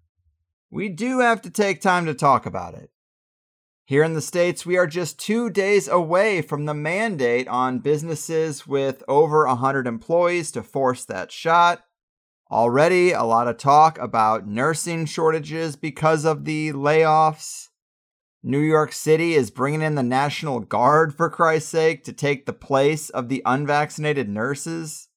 we 0.71 0.89
do 0.89 1.19
have 1.19 1.43
to 1.43 1.51
take 1.51 1.81
time 1.81 2.07
to 2.07 2.15
talk 2.15 2.47
about 2.47 2.73
it. 2.73 2.89
Here 3.85 4.01
in 4.01 4.15
the 4.15 4.23
States, 4.23 4.65
we 4.65 4.75
are 4.75 4.87
just 4.87 5.19
two 5.19 5.51
days 5.51 5.87
away 5.87 6.41
from 6.41 6.65
the 6.65 6.73
mandate 6.73 7.47
on 7.47 7.77
businesses 7.77 8.65
with 8.65 9.03
over 9.07 9.45
100 9.45 9.85
employees 9.85 10.51
to 10.53 10.63
force 10.63 11.05
that 11.05 11.31
shot. 11.31 11.83
Already, 12.49 13.11
a 13.11 13.21
lot 13.21 13.47
of 13.47 13.59
talk 13.59 13.99
about 13.99 14.47
nursing 14.47 15.05
shortages 15.05 15.75
because 15.75 16.25
of 16.25 16.45
the 16.45 16.73
layoffs. 16.73 17.68
New 18.41 18.59
York 18.59 18.93
City 18.93 19.33
is 19.33 19.51
bringing 19.51 19.81
in 19.81 19.95
the 19.95 20.03
National 20.03 20.61
Guard, 20.61 21.13
for 21.13 21.29
Christ's 21.29 21.69
sake, 21.69 22.05
to 22.05 22.13
take 22.13 22.45
the 22.45 22.53
place 22.53 23.09
of 23.09 23.27
the 23.27 23.41
unvaccinated 23.45 24.29
nurses. 24.29 25.09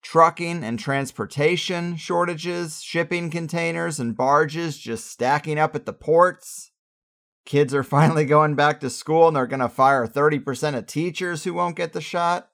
Trucking 0.00 0.62
and 0.62 0.78
transportation 0.78 1.96
shortages, 1.96 2.80
shipping 2.80 3.30
containers 3.30 3.98
and 3.98 4.16
barges 4.16 4.78
just 4.78 5.08
stacking 5.08 5.58
up 5.58 5.74
at 5.74 5.86
the 5.86 5.92
ports. 5.92 6.70
Kids 7.44 7.74
are 7.74 7.82
finally 7.82 8.24
going 8.24 8.54
back 8.54 8.78
to 8.80 8.90
school 8.90 9.26
and 9.26 9.36
they're 9.36 9.46
going 9.46 9.60
to 9.60 9.68
fire 9.68 10.06
30% 10.06 10.76
of 10.76 10.86
teachers 10.86 11.42
who 11.42 11.54
won't 11.54 11.76
get 11.76 11.92
the 11.92 12.00
shot. 12.00 12.48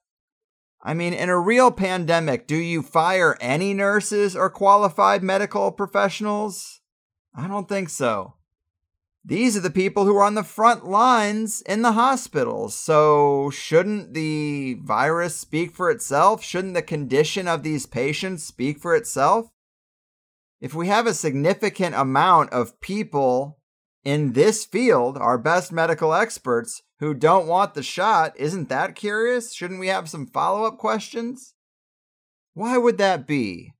I 0.82 0.94
mean, 0.94 1.12
in 1.12 1.28
a 1.28 1.38
real 1.38 1.70
pandemic, 1.70 2.46
do 2.46 2.56
you 2.56 2.82
fire 2.82 3.36
any 3.40 3.74
nurses 3.74 4.34
or 4.34 4.48
qualified 4.48 5.22
medical 5.22 5.70
professionals? 5.70 6.80
I 7.34 7.46
don't 7.46 7.68
think 7.68 7.90
so. 7.90 8.37
These 9.24 9.56
are 9.56 9.60
the 9.60 9.70
people 9.70 10.04
who 10.04 10.16
are 10.16 10.22
on 10.22 10.34
the 10.34 10.42
front 10.42 10.86
lines 10.86 11.60
in 11.62 11.82
the 11.82 11.92
hospitals. 11.92 12.74
So, 12.74 13.50
shouldn't 13.50 14.14
the 14.14 14.74
virus 14.82 15.36
speak 15.36 15.74
for 15.74 15.90
itself? 15.90 16.42
Shouldn't 16.42 16.74
the 16.74 16.82
condition 16.82 17.46
of 17.46 17.62
these 17.62 17.84
patients 17.84 18.44
speak 18.44 18.78
for 18.78 18.94
itself? 18.94 19.50
If 20.60 20.74
we 20.74 20.88
have 20.88 21.06
a 21.06 21.14
significant 21.14 21.94
amount 21.94 22.50
of 22.52 22.80
people 22.80 23.58
in 24.04 24.32
this 24.32 24.64
field, 24.64 25.18
our 25.18 25.38
best 25.38 25.72
medical 25.72 26.14
experts, 26.14 26.82
who 27.00 27.14
don't 27.14 27.46
want 27.46 27.74
the 27.74 27.82
shot, 27.82 28.32
isn't 28.36 28.68
that 28.68 28.96
curious? 28.96 29.54
Shouldn't 29.54 29.80
we 29.80 29.88
have 29.88 30.08
some 30.08 30.26
follow 30.26 30.64
up 30.64 30.78
questions? 30.78 31.54
Why 32.54 32.76
would 32.76 32.98
that 32.98 33.26
be? 33.26 33.74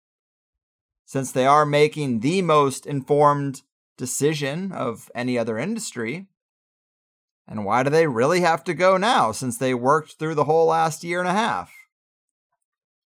Since 1.05 1.33
they 1.33 1.47
are 1.47 1.67
making 1.67 2.21
the 2.21 2.43
most 2.43 2.87
informed 2.87 3.63
decision 3.99 4.73
of 4.73 5.11
any 5.15 5.39
other 5.39 5.59
industry. 5.59 6.29
And 7.47 7.65
why 7.65 7.83
do 7.83 7.91
they 7.91 8.07
really 8.07 8.41
have 8.41 8.65
to 8.65 8.75
go 8.75 8.97
now 8.97 9.33
since 9.33 9.59
they 9.59 9.75
worked 9.75 10.13
through 10.13 10.37
the 10.37 10.45
whole 10.45 10.67
last 10.67 11.05
year 11.05 11.19
and 11.19 11.29
a 11.29 11.33
half? 11.33 11.73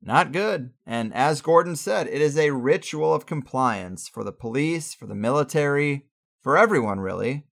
Not 0.03 0.31
good. 0.31 0.71
And 0.85 1.13
as 1.13 1.41
Gordon 1.41 1.75
said, 1.75 2.07
it 2.07 2.21
is 2.21 2.37
a 2.37 2.51
ritual 2.51 3.13
of 3.13 3.27
compliance 3.27 4.07
for 4.07 4.23
the 4.23 4.31
police, 4.31 4.93
for 4.93 5.05
the 5.05 5.15
military, 5.15 6.07
for 6.41 6.57
everyone 6.57 6.99
really. 6.99 7.45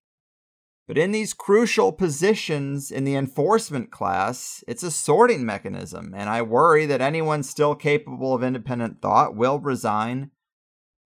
But 0.88 0.98
in 0.98 1.12
these 1.12 1.32
crucial 1.32 1.92
positions 1.92 2.90
in 2.90 3.04
the 3.04 3.14
enforcement 3.14 3.92
class, 3.92 4.64
it's 4.66 4.82
a 4.82 4.90
sorting 4.90 5.46
mechanism, 5.46 6.12
and 6.16 6.28
I 6.28 6.42
worry 6.42 6.84
that 6.86 7.00
anyone 7.00 7.44
still 7.44 7.76
capable 7.76 8.34
of 8.34 8.42
independent 8.42 9.00
thought 9.00 9.36
will 9.36 9.60
resign 9.60 10.32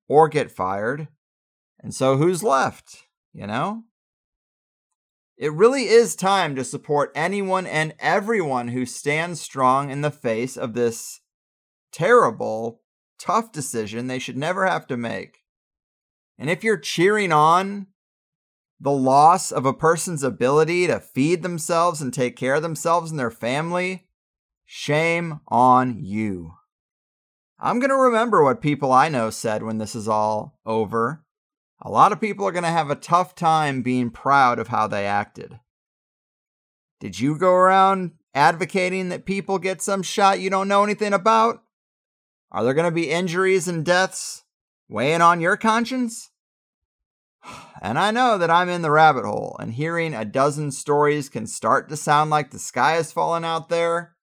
or 0.09 0.29
get 0.29 0.51
fired 0.51 1.09
and 1.85 1.95
so 1.95 2.17
who's 2.17 2.43
left, 2.43 3.05
you 3.35 3.47
know? 3.47 3.83
It 5.37 5.53
really 5.53 5.85
is 5.85 6.17
time 6.17 6.57
to 6.57 6.65
support 6.65 7.13
anyone 7.15 7.67
and 7.67 7.95
everyone 7.99 8.69
who 8.69 8.87
stands 8.87 9.43
strong 9.43 9.91
in 9.91 10.01
the 10.01 10.11
face 10.11 10.57
of 10.57 10.73
this 10.73 11.21
terrible, 11.93 12.81
tough 13.19 13.53
decision 13.53 14.07
they 14.07 14.19
should 14.19 14.39
never 14.39 14.65
have 14.67 14.87
to 14.87 14.97
make. 14.97 15.41
And 16.39 16.49
if 16.49 16.65
you're 16.65 16.79
cheering 16.79 17.33
on 17.33 17.89
the 18.81 18.91
loss 18.91 19.53
of 19.53 19.67
a 19.67 19.75
person's 19.75 20.23
ability 20.23 20.87
to 20.87 20.99
feed 20.99 21.43
themselves 21.43 22.01
and 22.01 22.15
take 22.15 22.35
care 22.35 22.55
of 22.55 22.63
themselves 22.63 23.11
and 23.11 23.21
their 23.21 23.31
family, 23.31 24.07
shame 24.65 25.41
on 25.49 26.03
you. 26.03 26.55
I'm 27.59 27.79
going 27.79 27.91
to 27.91 27.97
remember 27.97 28.43
what 28.43 28.63
people 28.63 28.91
I 28.91 29.11
know 29.11 29.29
said 29.29 29.63
when 29.63 29.77
this 29.77 29.95
is 29.95 30.09
all 30.09 30.59
over 30.65 31.24
a 31.83 31.91
lot 31.91 32.13
of 32.13 32.21
people 32.21 32.47
are 32.47 32.53
going 32.53 32.65
to 32.65 32.71
have 32.71 32.91
a 32.91 32.97
tough 32.97 33.35
time 33.35 33.83
being 33.83 34.11
proud 34.11 34.59
of 34.59 34.69
how 34.69 34.87
they 34.87 35.07
acted. 35.07 35.61
Did 37.01 37.19
you 37.21 37.37
go 37.37 37.53
around 37.53 38.13
advocating 38.35 39.11
that 39.11 39.27
people 39.27 39.59
get 39.59 39.83
some 39.83 40.03
shot 40.03 40.41
you 40.41 40.51
don't 40.51 40.69
know 40.69 40.85
anything 40.85 41.13
about? 41.13 41.63
Are 42.51 42.65
there 42.65 42.75
going 42.75 42.87
to 42.87 42.91
be 42.91 43.11
injuries 43.11 43.69
and 43.69 43.85
deaths 43.85 44.45
weighing 44.89 45.21
on 45.21 45.41
your 45.41 45.57
conscience? 45.57 46.31
And 47.83 47.99
I 47.99 48.13
know 48.13 48.39
that 48.39 48.51
I'm 48.51 48.71
in 48.71 48.81
the 48.81 48.91
rabbit 48.91 49.27
hole, 49.27 49.59
and 49.61 49.75
hearing 49.75 50.15
a 50.15 50.25
dozen 50.25 50.71
stories 50.71 51.29
can 51.29 51.47
start 51.47 51.91
to 51.91 51.99
sound 51.99 52.31
like 52.31 52.51
the 52.51 52.59
sky 52.59 52.97
is 52.97 53.13
falling 53.13 53.45
out 53.45 53.69
there. 53.69 54.17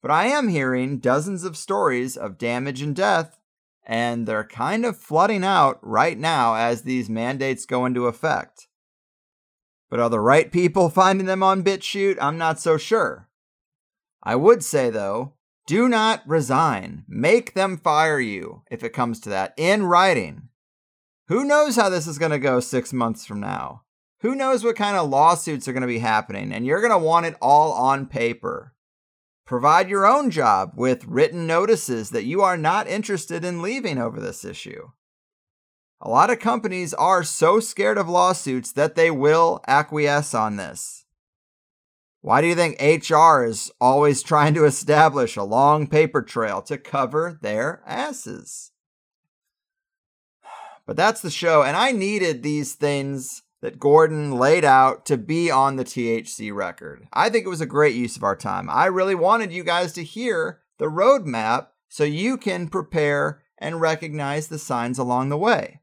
But 0.00 0.10
I 0.10 0.28
am 0.28 0.48
hearing 0.48 1.00
dozens 1.00 1.44
of 1.44 1.54
stories 1.54 2.16
of 2.16 2.38
damage 2.38 2.80
and 2.80 2.96
death 2.96 3.38
and 3.86 4.26
they're 4.26 4.44
kind 4.44 4.84
of 4.84 4.96
flooding 4.96 5.44
out 5.44 5.78
right 5.82 6.18
now 6.18 6.54
as 6.54 6.82
these 6.82 7.10
mandates 7.10 7.66
go 7.66 7.84
into 7.86 8.06
effect. 8.06 8.68
But 9.90 10.00
are 10.00 10.10
the 10.10 10.20
right 10.20 10.50
people 10.50 10.88
finding 10.88 11.26
them 11.26 11.42
on 11.42 11.62
BitChute? 11.62 12.18
I'm 12.20 12.38
not 12.38 12.58
so 12.58 12.76
sure. 12.76 13.28
I 14.22 14.36
would 14.36 14.64
say, 14.64 14.90
though, 14.90 15.34
do 15.66 15.88
not 15.88 16.22
resign. 16.26 17.04
Make 17.08 17.54
them 17.54 17.76
fire 17.76 18.20
you 18.20 18.62
if 18.70 18.82
it 18.82 18.92
comes 18.92 19.20
to 19.20 19.28
that 19.30 19.54
in 19.56 19.84
writing. 19.84 20.48
Who 21.28 21.44
knows 21.44 21.76
how 21.76 21.88
this 21.88 22.06
is 22.06 22.18
going 22.18 22.32
to 22.32 22.38
go 22.38 22.60
six 22.60 22.92
months 22.92 23.24
from 23.24 23.40
now? 23.40 23.82
Who 24.20 24.34
knows 24.34 24.64
what 24.64 24.76
kind 24.76 24.96
of 24.96 25.08
lawsuits 25.08 25.68
are 25.68 25.72
going 25.72 25.82
to 25.82 25.86
be 25.86 25.98
happening? 25.98 26.52
And 26.52 26.66
you're 26.66 26.80
going 26.80 26.90
to 26.90 26.98
want 26.98 27.26
it 27.26 27.36
all 27.40 27.72
on 27.72 28.06
paper. 28.06 28.73
Provide 29.44 29.90
your 29.90 30.06
own 30.06 30.30
job 30.30 30.72
with 30.74 31.04
written 31.04 31.46
notices 31.46 32.10
that 32.10 32.24
you 32.24 32.40
are 32.40 32.56
not 32.56 32.88
interested 32.88 33.44
in 33.44 33.60
leaving 33.60 33.98
over 33.98 34.18
this 34.18 34.44
issue. 34.44 34.88
A 36.00 36.08
lot 36.08 36.30
of 36.30 36.38
companies 36.38 36.94
are 36.94 37.22
so 37.22 37.60
scared 37.60 37.98
of 37.98 38.08
lawsuits 38.08 38.72
that 38.72 38.94
they 38.94 39.10
will 39.10 39.60
acquiesce 39.66 40.34
on 40.34 40.56
this. 40.56 41.04
Why 42.22 42.40
do 42.40 42.46
you 42.46 42.54
think 42.54 42.80
HR 42.80 43.44
is 43.44 43.70
always 43.82 44.22
trying 44.22 44.54
to 44.54 44.64
establish 44.64 45.36
a 45.36 45.42
long 45.42 45.88
paper 45.88 46.22
trail 46.22 46.62
to 46.62 46.78
cover 46.78 47.38
their 47.40 47.82
asses? 47.86 48.72
But 50.86 50.96
that's 50.96 51.22
the 51.22 51.30
show, 51.30 51.62
and 51.62 51.76
I 51.76 51.92
needed 51.92 52.42
these 52.42 52.74
things 52.74 53.42
that 53.64 53.80
Gordon 53.80 54.30
laid 54.32 54.62
out 54.62 55.06
to 55.06 55.16
be 55.16 55.50
on 55.50 55.76
the 55.76 55.86
THC 55.86 56.54
record. 56.54 57.08
I 57.14 57.30
think 57.30 57.46
it 57.46 57.48
was 57.48 57.62
a 57.62 57.66
great 57.66 57.94
use 57.94 58.14
of 58.14 58.22
our 58.22 58.36
time. 58.36 58.68
I 58.68 58.84
really 58.84 59.14
wanted 59.14 59.54
you 59.54 59.64
guys 59.64 59.94
to 59.94 60.04
hear 60.04 60.60
the 60.76 60.90
roadmap 60.90 61.68
so 61.88 62.04
you 62.04 62.36
can 62.36 62.68
prepare 62.68 63.40
and 63.56 63.80
recognize 63.80 64.48
the 64.48 64.58
signs 64.58 64.98
along 64.98 65.30
the 65.30 65.38
way. 65.38 65.80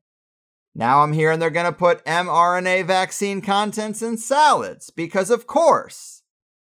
Now 0.76 1.02
I'm 1.02 1.14
hearing 1.14 1.40
they're 1.40 1.50
going 1.50 1.66
to 1.66 1.72
put 1.72 2.06
mRNA 2.06 2.86
vaccine 2.86 3.42
contents 3.42 4.04
in 4.04 4.18
salads 4.18 4.92
because, 4.92 5.32
of 5.32 5.48
course, 5.48 6.22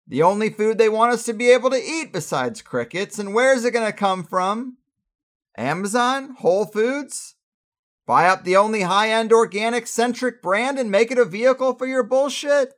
the 0.06 0.22
only 0.22 0.50
food 0.50 0.76
they 0.76 0.90
want 0.90 1.14
us 1.14 1.24
to 1.24 1.32
be 1.32 1.50
able 1.50 1.70
to 1.70 1.82
eat 1.82 2.12
besides 2.12 2.60
crickets, 2.60 3.18
and 3.18 3.32
where's 3.32 3.64
it 3.64 3.70
going 3.70 3.90
to 3.90 3.96
come 3.96 4.24
from? 4.24 4.76
Amazon? 5.56 6.34
Whole 6.40 6.66
Foods? 6.66 7.36
Buy 8.08 8.26
up 8.26 8.42
the 8.42 8.56
only 8.56 8.80
high 8.80 9.10
end 9.10 9.34
organic 9.34 9.86
centric 9.86 10.40
brand 10.40 10.78
and 10.78 10.90
make 10.90 11.10
it 11.10 11.18
a 11.18 11.26
vehicle 11.26 11.74
for 11.74 11.86
your 11.86 12.02
bullshit? 12.02 12.72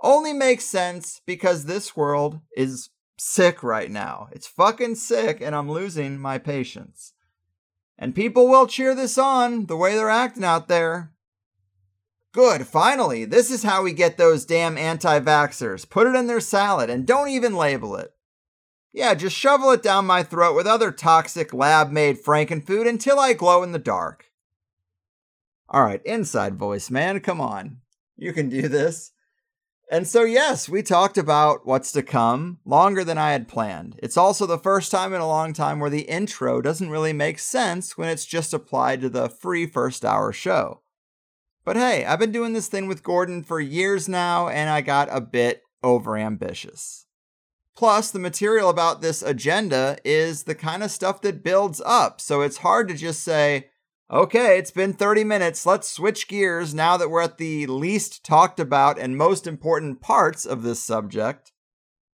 Only 0.00 0.32
makes 0.32 0.64
sense 0.64 1.20
because 1.26 1.66
this 1.66 1.94
world 1.94 2.40
is 2.56 2.88
sick 3.18 3.62
right 3.62 3.90
now. 3.90 4.28
It's 4.32 4.46
fucking 4.46 4.94
sick, 4.94 5.42
and 5.42 5.54
I'm 5.54 5.70
losing 5.70 6.18
my 6.18 6.38
patience. 6.38 7.12
And 7.98 8.14
people 8.14 8.48
will 8.48 8.66
cheer 8.66 8.94
this 8.94 9.18
on 9.18 9.66
the 9.66 9.76
way 9.76 9.94
they're 9.94 10.08
acting 10.08 10.44
out 10.44 10.68
there. 10.68 11.12
Good, 12.32 12.66
finally, 12.66 13.26
this 13.26 13.50
is 13.50 13.62
how 13.62 13.82
we 13.82 13.92
get 13.92 14.16
those 14.16 14.46
damn 14.46 14.78
anti 14.78 15.20
vaxxers. 15.20 15.86
Put 15.86 16.06
it 16.06 16.14
in 16.14 16.28
their 16.28 16.40
salad 16.40 16.88
and 16.88 17.06
don't 17.06 17.28
even 17.28 17.54
label 17.54 17.94
it. 17.94 18.14
Yeah, 18.90 19.12
just 19.12 19.36
shovel 19.36 19.70
it 19.72 19.82
down 19.82 20.06
my 20.06 20.22
throat 20.22 20.56
with 20.56 20.66
other 20.66 20.90
toxic 20.90 21.52
lab 21.52 21.90
made 21.90 22.24
frankenfood 22.24 22.88
until 22.88 23.20
I 23.20 23.34
glow 23.34 23.62
in 23.62 23.72
the 23.72 23.78
dark. 23.78 24.29
All 25.70 25.84
right, 25.84 26.02
inside 26.04 26.56
voice, 26.56 26.90
man, 26.90 27.20
come 27.20 27.40
on. 27.40 27.78
You 28.16 28.32
can 28.32 28.48
do 28.48 28.66
this. 28.66 29.12
And 29.92 30.06
so, 30.06 30.22
yes, 30.22 30.68
we 30.68 30.82
talked 30.82 31.18
about 31.18 31.66
what's 31.66 31.92
to 31.92 32.02
come 32.02 32.58
longer 32.64 33.02
than 33.02 33.18
I 33.18 33.32
had 33.32 33.48
planned. 33.48 33.96
It's 34.02 34.16
also 34.16 34.46
the 34.46 34.58
first 34.58 34.90
time 34.90 35.12
in 35.12 35.20
a 35.20 35.26
long 35.26 35.52
time 35.52 35.80
where 35.80 35.90
the 35.90 36.02
intro 36.02 36.60
doesn't 36.60 36.90
really 36.90 37.12
make 37.12 37.38
sense 37.38 37.96
when 37.96 38.08
it's 38.08 38.24
just 38.24 38.54
applied 38.54 39.00
to 39.00 39.08
the 39.08 39.28
free 39.28 39.66
first 39.66 40.04
hour 40.04 40.32
show. 40.32 40.82
But 41.64 41.76
hey, 41.76 42.04
I've 42.04 42.18
been 42.18 42.32
doing 42.32 42.52
this 42.52 42.68
thing 42.68 42.86
with 42.86 43.02
Gordon 43.02 43.42
for 43.42 43.60
years 43.60 44.08
now, 44.08 44.48
and 44.48 44.70
I 44.70 44.80
got 44.80 45.08
a 45.10 45.20
bit 45.20 45.62
overambitious. 45.84 47.04
Plus, 47.76 48.10
the 48.10 48.18
material 48.18 48.68
about 48.70 49.02
this 49.02 49.22
agenda 49.22 49.98
is 50.04 50.44
the 50.44 50.54
kind 50.54 50.82
of 50.82 50.90
stuff 50.90 51.20
that 51.22 51.44
builds 51.44 51.80
up, 51.84 52.20
so 52.20 52.42
it's 52.42 52.58
hard 52.58 52.88
to 52.88 52.94
just 52.94 53.22
say, 53.22 53.70
Okay, 54.12 54.58
it's 54.58 54.72
been 54.72 54.92
30 54.92 55.22
minutes. 55.22 55.64
Let's 55.64 55.88
switch 55.88 56.26
gears 56.26 56.74
now 56.74 56.96
that 56.96 57.10
we're 57.10 57.22
at 57.22 57.38
the 57.38 57.68
least 57.68 58.24
talked 58.24 58.58
about 58.58 58.98
and 58.98 59.16
most 59.16 59.46
important 59.46 60.00
parts 60.00 60.44
of 60.44 60.64
this 60.64 60.82
subject. 60.82 61.52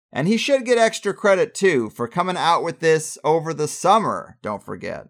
And 0.10 0.26
he 0.26 0.38
should 0.38 0.64
get 0.64 0.78
extra 0.78 1.14
credit 1.14 1.54
too 1.54 1.90
for 1.90 2.08
coming 2.08 2.38
out 2.38 2.64
with 2.64 2.80
this 2.80 3.18
over 3.26 3.54
the 3.54 3.68
summer, 3.68 4.38
don't 4.42 4.64
forget. 4.64 5.10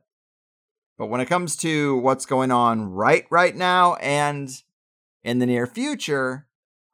But 0.98 1.06
when 1.06 1.22
it 1.22 1.28
comes 1.28 1.56
to 1.58 1.98
what's 1.98 2.26
going 2.26 2.50
on 2.50 2.90
right 2.90 3.28
right 3.30 3.56
now 3.56 3.94
and 3.96 4.50
in 5.24 5.38
the 5.38 5.46
near 5.46 5.68
future, 5.68 6.48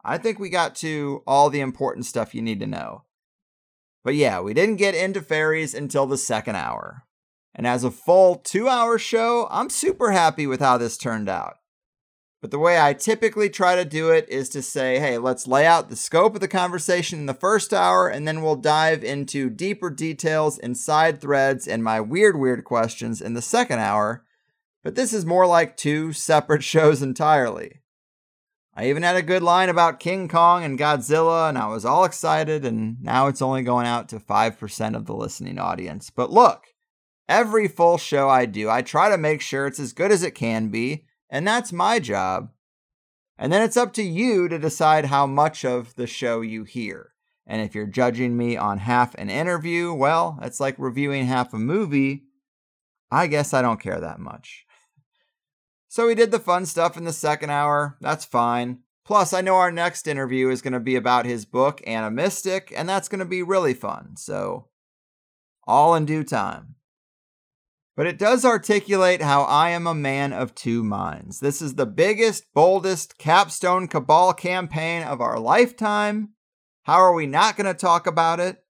I 0.04 0.18
think 0.18 0.38
we 0.38 0.50
got 0.50 0.76
to 0.78 1.24
all 1.26 1.50
the 1.50 1.62
important 1.62 2.06
stuff 2.06 2.36
you 2.36 2.42
need 2.42 2.60
to 2.60 2.68
know. 2.68 3.04
But 4.04 4.16
yeah, 4.16 4.42
we 4.42 4.54
didn't 4.54 4.76
get 4.76 4.96
into 4.96 5.22
fairies 5.22 5.74
until 5.74 6.06
the 6.06 6.18
second 6.18 6.58
hour. 6.58 7.07
And 7.58 7.66
as 7.66 7.84
a 7.84 7.92
full 7.92 8.36
two 8.36 8.70
hour 8.70 9.00
show, 9.00 9.48
I'm 9.50 9.72
super 9.72 10.12
happy 10.12 10.46
with 10.46 10.60
how 10.62 10.78
this 10.78 10.98
turned 10.98 11.28
out. 11.28 11.56
But 12.40 12.52
the 12.52 12.60
way 12.60 12.80
I 12.80 12.94
typically 12.94 13.50
try 13.50 13.76
to 13.76 13.84
do 13.84 14.12
it 14.12 14.30
is 14.30 14.48
to 14.50 14.62
say, 14.62 15.00
hey, 15.00 15.18
let's 15.18 15.48
lay 15.48 15.66
out 15.66 15.90
the 15.90 15.96
scope 15.96 16.36
of 16.36 16.40
the 16.40 16.48
conversation 16.48 17.18
in 17.18 17.26
the 17.26 17.34
first 17.34 17.74
hour, 17.74 18.08
and 18.08 18.28
then 18.28 18.44
we'll 18.44 18.56
dive 18.56 19.04
into 19.04 19.50
deeper 19.50 19.90
details 19.90 20.60
and 20.60 20.78
side 20.78 21.20
threads 21.20 21.68
and 21.68 21.84
my 21.84 22.00
weird, 22.00 22.40
weird 22.40 22.64
questions 22.64 23.22
in 23.22 23.34
the 23.34 23.42
second 23.42 23.80
hour. 23.80 24.24
But 24.84 24.94
this 24.94 25.12
is 25.12 25.26
more 25.26 25.48
like 25.48 25.78
two 25.78 26.14
separate 26.14 26.64
shows 26.64 27.02
entirely. 27.02 27.82
I 28.76 28.90
even 28.90 29.02
had 29.02 29.16
a 29.16 29.24
good 29.24 29.42
line 29.42 29.70
about 29.70 30.00
King 30.00 30.28
Kong 30.28 30.64
and 30.64 30.78
Godzilla, 30.78 31.50
and 31.50 31.58
I 31.58 31.66
was 31.66 31.84
all 31.84 32.06
excited, 32.06 32.64
and 32.64 33.02
now 33.02 33.26
it's 33.26 33.42
only 33.42 33.64
going 33.64 33.88
out 33.88 34.10
to 34.10 34.20
5% 34.20 34.96
of 34.96 35.08
the 35.08 35.16
listening 35.16 35.58
audience. 35.58 36.12
But 36.12 36.32
look, 36.32 36.68
Every 37.30 37.68
full 37.68 37.98
show 37.98 38.30
I 38.30 38.46
do, 38.46 38.70
I 38.70 38.82
try 38.82 39.10
to 39.10 39.18
make 39.18 39.42
sure 39.42 39.68
it's 39.68 39.80
as 39.80 39.94
good 39.94 40.12
as 40.12 40.24
it 40.24 40.32
can 40.32 40.70
be, 40.70 41.06
and 41.30 41.46
that's 41.46 41.74
my 41.74 42.00
job. 42.00 42.52
And 43.38 43.52
then 43.52 43.62
it's 43.62 43.78
up 43.78 43.94
to 43.94 44.04
you 44.04 44.48
to 44.48 44.58
decide 44.58 45.06
how 45.06 45.28
much 45.28 45.66
of 45.66 45.96
the 45.96 46.08
show 46.08 46.42
you 46.42 46.64
hear. 46.64 47.14
And 47.46 47.62
if 47.62 47.76
you're 47.76 47.86
judging 47.86 48.36
me 48.36 48.58
on 48.58 48.80
half 48.80 49.14
an 49.16 49.30
interview, 49.30 49.94
well, 49.94 50.40
it's 50.42 50.60
like 50.60 50.76
reviewing 50.78 51.26
half 51.26 51.54
a 51.54 51.60
movie. 51.60 52.24
I 53.12 53.28
guess 53.28 53.54
I 53.54 53.62
don't 53.62 53.80
care 53.80 54.00
that 54.00 54.20
much. 54.20 54.66
So 55.88 56.08
we 56.08 56.16
did 56.16 56.32
the 56.32 56.40
fun 56.40 56.66
stuff 56.66 56.98
in 56.98 57.06
the 57.06 57.14
second 57.14 57.50
hour. 57.50 57.98
That's 58.02 58.26
fine. 58.26 58.80
Plus, 59.06 59.32
I 59.32 59.40
know 59.40 59.56
our 59.56 59.72
next 59.72 60.08
interview 60.08 60.50
is 60.50 60.62
going 60.62 60.74
to 60.74 60.82
be 60.82 60.98
about 60.98 61.26
his 61.26 61.46
book, 61.46 61.82
Animistic, 61.88 62.74
and 62.76 62.90
that's 62.90 63.08
going 63.08 63.20
to 63.20 63.26
be 63.26 63.42
really 63.42 63.74
fun. 63.74 64.18
So, 64.18 64.68
all 65.66 65.96
in 65.96 66.06
due 66.06 66.26
time. 66.26 66.76
But 67.98 68.06
it 68.06 68.20
does 68.20 68.46
articulate 68.46 69.24
how 69.24 69.42
I 69.42 69.72
am 69.72 69.88
a 69.88 69.96
man 69.96 70.32
of 70.32 70.54
two 70.54 70.84
minds. 70.84 71.40
This 71.40 71.64
is 71.64 71.74
the 71.74 71.88
biggest, 71.88 72.46
boldest 72.54 73.18
capstone 73.18 73.88
cabal 73.88 74.34
campaign 74.34 75.02
of 75.02 75.20
our 75.20 75.40
lifetime. 75.40 76.34
How 76.84 76.98
are 76.98 77.14
we 77.14 77.26
not 77.26 77.58
going 77.58 77.66
to 77.66 77.74
talk 77.74 78.06
about 78.06 78.40
it? 78.40 78.64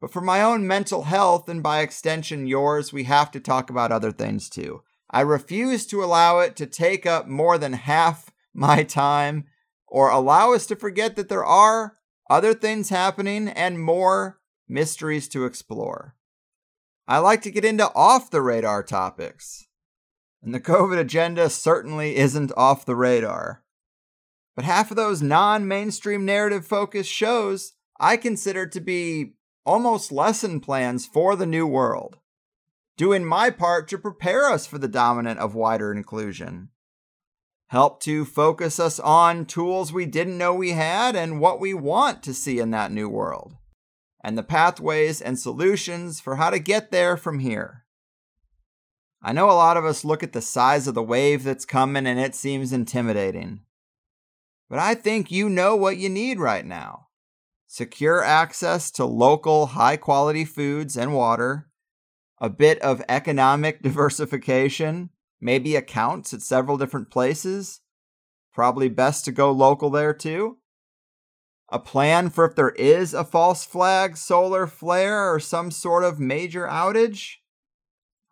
But 0.00 0.12
for 0.12 0.20
my 0.20 0.42
own 0.42 0.66
mental 0.66 1.04
health, 1.04 1.48
and 1.48 1.62
by 1.62 1.78
extension 1.80 2.48
yours, 2.48 2.92
we 2.92 3.04
have 3.04 3.30
to 3.30 3.40
talk 3.40 3.70
about 3.70 3.92
other 3.92 4.10
things 4.10 4.50
too. 4.50 4.82
I 5.08 5.20
refuse 5.20 5.86
to 5.86 6.02
allow 6.02 6.40
it 6.40 6.56
to 6.56 6.66
take 6.66 7.06
up 7.06 7.28
more 7.28 7.56
than 7.56 7.74
half 7.74 8.32
my 8.52 8.82
time 8.82 9.44
or 9.86 10.10
allow 10.10 10.54
us 10.54 10.66
to 10.66 10.76
forget 10.76 11.14
that 11.14 11.28
there 11.28 11.44
are 11.44 11.94
other 12.28 12.52
things 12.52 12.88
happening 12.88 13.48
and 13.48 13.80
more 13.80 14.40
mysteries 14.68 15.28
to 15.28 15.44
explore. 15.44 16.16
I 17.10 17.18
like 17.18 17.42
to 17.42 17.50
get 17.50 17.64
into 17.64 17.92
off 17.92 18.30
the 18.30 18.40
radar 18.40 18.84
topics. 18.84 19.66
And 20.44 20.54
the 20.54 20.60
COVID 20.60 20.96
agenda 20.96 21.50
certainly 21.50 22.14
isn't 22.14 22.52
off 22.56 22.86
the 22.86 22.94
radar. 22.94 23.64
But 24.54 24.64
half 24.64 24.92
of 24.92 24.96
those 24.96 25.20
non 25.20 25.66
mainstream 25.66 26.24
narrative 26.24 26.64
focused 26.64 27.10
shows 27.10 27.72
I 27.98 28.16
consider 28.16 28.64
to 28.68 28.80
be 28.80 29.32
almost 29.66 30.12
lesson 30.12 30.60
plans 30.60 31.04
for 31.04 31.34
the 31.34 31.46
new 31.46 31.66
world, 31.66 32.18
doing 32.96 33.24
my 33.24 33.50
part 33.50 33.88
to 33.88 33.98
prepare 33.98 34.48
us 34.48 34.64
for 34.64 34.78
the 34.78 34.86
dominant 34.86 35.40
of 35.40 35.52
wider 35.56 35.92
inclusion. 35.92 36.68
Help 37.70 38.00
to 38.04 38.24
focus 38.24 38.78
us 38.78 39.00
on 39.00 39.46
tools 39.46 39.92
we 39.92 40.06
didn't 40.06 40.38
know 40.38 40.54
we 40.54 40.70
had 40.70 41.16
and 41.16 41.40
what 41.40 41.58
we 41.58 41.74
want 41.74 42.22
to 42.22 42.32
see 42.32 42.60
in 42.60 42.70
that 42.70 42.92
new 42.92 43.08
world 43.08 43.56
and 44.22 44.36
the 44.36 44.42
pathways 44.42 45.20
and 45.20 45.38
solutions 45.38 46.20
for 46.20 46.36
how 46.36 46.50
to 46.50 46.58
get 46.58 46.90
there 46.90 47.16
from 47.16 47.38
here. 47.38 47.84
I 49.22 49.32
know 49.32 49.50
a 49.50 49.52
lot 49.52 49.76
of 49.76 49.84
us 49.84 50.04
look 50.04 50.22
at 50.22 50.32
the 50.32 50.40
size 50.40 50.86
of 50.86 50.94
the 50.94 51.02
wave 51.02 51.44
that's 51.44 51.64
coming 51.64 52.06
and 52.06 52.18
it 52.18 52.34
seems 52.34 52.72
intimidating. 52.72 53.60
But 54.68 54.78
I 54.78 54.94
think 54.94 55.30
you 55.30 55.48
know 55.48 55.76
what 55.76 55.96
you 55.96 56.08
need 56.08 56.38
right 56.38 56.64
now 56.64 57.08
secure 57.66 58.24
access 58.24 58.90
to 58.90 59.04
local, 59.04 59.66
high 59.66 59.96
quality 59.96 60.44
foods 60.44 60.96
and 60.96 61.14
water, 61.14 61.68
a 62.38 62.50
bit 62.50 62.80
of 62.80 63.00
economic 63.08 63.80
diversification, 63.82 65.10
maybe 65.40 65.76
accounts 65.76 66.34
at 66.34 66.42
several 66.42 66.76
different 66.76 67.10
places. 67.10 67.80
Probably 68.52 68.88
best 68.88 69.24
to 69.26 69.32
go 69.32 69.52
local 69.52 69.88
there 69.88 70.12
too 70.12 70.59
a 71.70 71.78
plan 71.78 72.30
for 72.30 72.44
if 72.44 72.56
there 72.56 72.70
is 72.70 73.14
a 73.14 73.24
false 73.24 73.64
flag 73.64 74.16
solar 74.16 74.66
flare 74.66 75.32
or 75.32 75.40
some 75.40 75.70
sort 75.70 76.04
of 76.04 76.18
major 76.18 76.66
outage? 76.66 77.36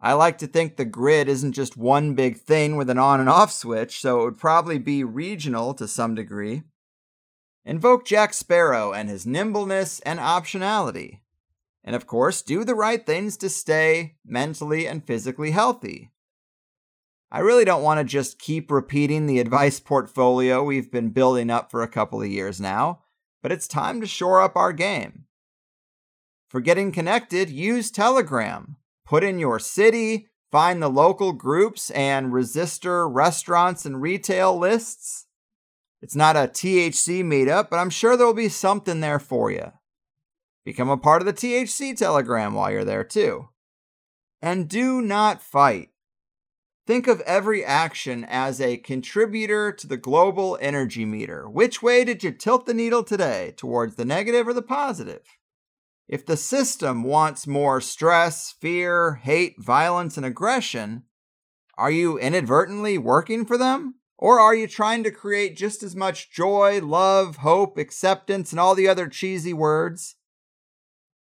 I 0.01 0.12
like 0.12 0.39
to 0.39 0.47
think 0.47 0.77
the 0.77 0.85
grid 0.85 1.28
isn't 1.28 1.52
just 1.52 1.77
one 1.77 2.15
big 2.15 2.39
thing 2.39 2.77
with 2.77 2.89
an 2.89 2.98
on 2.98 3.20
and 3.20 3.28
off 3.28 3.51
switch, 3.51 4.01
so 4.01 4.20
it 4.20 4.24
would 4.24 4.39
probably 4.39 4.78
be 4.78 5.02
regional 5.02 5.74
to 5.74 5.89
some 5.89 6.15
degree. 6.15 6.62
Invoke 7.65 8.06
Jack 8.06 8.32
Sparrow 8.32 8.93
and 8.93 9.09
his 9.09 9.27
nimbleness 9.27 10.01
and 10.01 10.20
optionality. 10.20 11.20
And 11.85 11.97
of 11.97 12.06
course, 12.06 12.43
do 12.43 12.65
the 12.65 12.74
right 12.74 13.05
things 13.05 13.36
to 13.39 13.48
stay 13.48 14.16
mentally 14.24 14.86
and 14.86 15.05
physically 15.05 15.51
healthy. 15.51 16.10
I 17.31 17.40
really 17.40 17.65
don't 17.65 17.82
want 17.82 17.98
to 17.98 18.05
just 18.05 18.39
keep 18.39 18.70
repeating 18.70 19.27
the 19.27 19.40
advice 19.40 19.81
portfolio 19.81 20.62
we've 20.62 20.90
been 20.90 21.10
building 21.10 21.51
up 21.51 21.70
for 21.70 21.82
a 21.82 21.89
couple 21.89 22.23
of 22.23 22.28
years 22.28 22.60
now. 22.60 23.01
But 23.43 23.52
it's 23.52 23.69
time 23.69 24.01
to 24.01 24.06
shore 24.06 24.40
up 24.43 24.56
our 24.56 24.73
game. 24.73 25.24
For 26.48 26.60
getting 26.60 26.93
connected, 26.93 27.51
use 27.51 27.90
Telegram. 27.90 28.77
Put 29.05 29.23
in 29.23 29.39
your 29.39 29.59
city, 29.59 30.28
find 30.51 30.82
the 30.82 30.89
local 30.89 31.32
groups 31.32 31.90
and 31.90 32.32
resister 32.32 33.09
restaurants 33.09 33.85
and 33.85 34.01
retail 34.01 34.59
lists. 34.59 35.27
It's 36.01 36.16
not 36.16 36.36
a 36.36 36.48
THC 36.48 37.24
meetup, 37.24 37.70
but 37.70 37.78
I'm 37.78 37.90
sure 37.90 38.16
there'll 38.16 38.35
be 38.35 38.48
something 38.48 39.01
there 39.01 39.19
for 39.19 39.51
you. 39.51 39.73
Become 40.65 40.90
a 40.90 40.97
part 40.97 41.23
of 41.23 41.27
the 41.27 41.32
THC 41.32 41.97
Telegram 41.97 42.55
while 42.55 42.70
you're 42.70 42.85
there, 42.85 43.05
too. 43.05 43.48
And 44.40 44.69
do 44.69 45.02
not 45.02 45.43
fight. 45.43 45.89
Think 46.89 47.06
of 47.06 47.20
every 47.27 47.62
action 47.62 48.24
as 48.24 48.62
a 48.62 48.78
contributor 48.78 49.73
to 49.73 49.86
the 49.86 49.98
global 49.98 50.56
energy 50.59 51.05
meter. 51.05 51.47
Which 51.47 51.82
way 51.82 52.02
did 52.02 52.24
you 52.24 52.32
tilt 52.32 52.65
the 52.65 52.73
needle 52.73 53.05
today? 53.05 53.52
Towards 53.59 53.97
the 53.97 54.06
negative 54.06 54.48
or 54.48 54.55
the 54.55 54.62
positive? 54.62 55.20
If 56.09 56.24
the 56.24 56.39
system 56.39 57.02
wants 57.02 57.47
more 57.47 57.82
stress, 57.82 58.55
fear, 58.59 59.16
hate, 59.16 59.62
violence, 59.62 60.16
and 60.16 60.24
aggression, 60.24 61.02
are 61.77 61.90
you 61.90 62.19
inadvertently 62.19 62.97
working 62.97 63.44
for 63.44 63.59
them? 63.59 63.97
Or 64.16 64.40
are 64.40 64.55
you 64.55 64.66
trying 64.66 65.05
to 65.05 65.10
create 65.10 65.59
just 65.59 65.82
as 65.82 65.94
much 65.94 66.31
joy, 66.31 66.81
love, 66.81 67.36
hope, 67.36 67.77
acceptance, 67.77 68.51
and 68.51 68.59
all 68.59 68.74
the 68.74 68.89
other 68.89 69.09
cheesy 69.09 69.52
words 69.52 70.15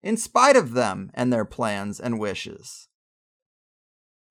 in 0.01 0.15
spite 0.15 0.55
of 0.55 0.71
them 0.71 1.11
and 1.13 1.33
their 1.33 1.43
plans 1.43 1.99
and 1.99 2.17
wishes? 2.17 2.87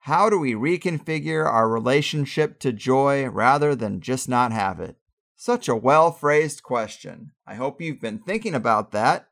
How 0.00 0.30
do 0.30 0.38
we 0.38 0.54
reconfigure 0.54 1.44
our 1.44 1.68
relationship 1.68 2.58
to 2.60 2.72
joy 2.72 3.28
rather 3.28 3.74
than 3.74 4.00
just 4.00 4.28
not 4.28 4.52
have 4.52 4.80
it? 4.80 4.96
Such 5.36 5.68
a 5.68 5.76
well 5.76 6.10
phrased 6.10 6.62
question. 6.62 7.32
I 7.46 7.54
hope 7.54 7.80
you've 7.80 8.00
been 8.00 8.18
thinking 8.18 8.54
about 8.54 8.92
that. 8.92 9.28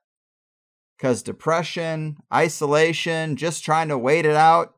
Because 0.96 1.22
depression, 1.22 2.16
isolation, 2.32 3.36
just 3.36 3.64
trying 3.64 3.88
to 3.88 3.98
wait 3.98 4.24
it 4.24 4.36
out, 4.36 4.76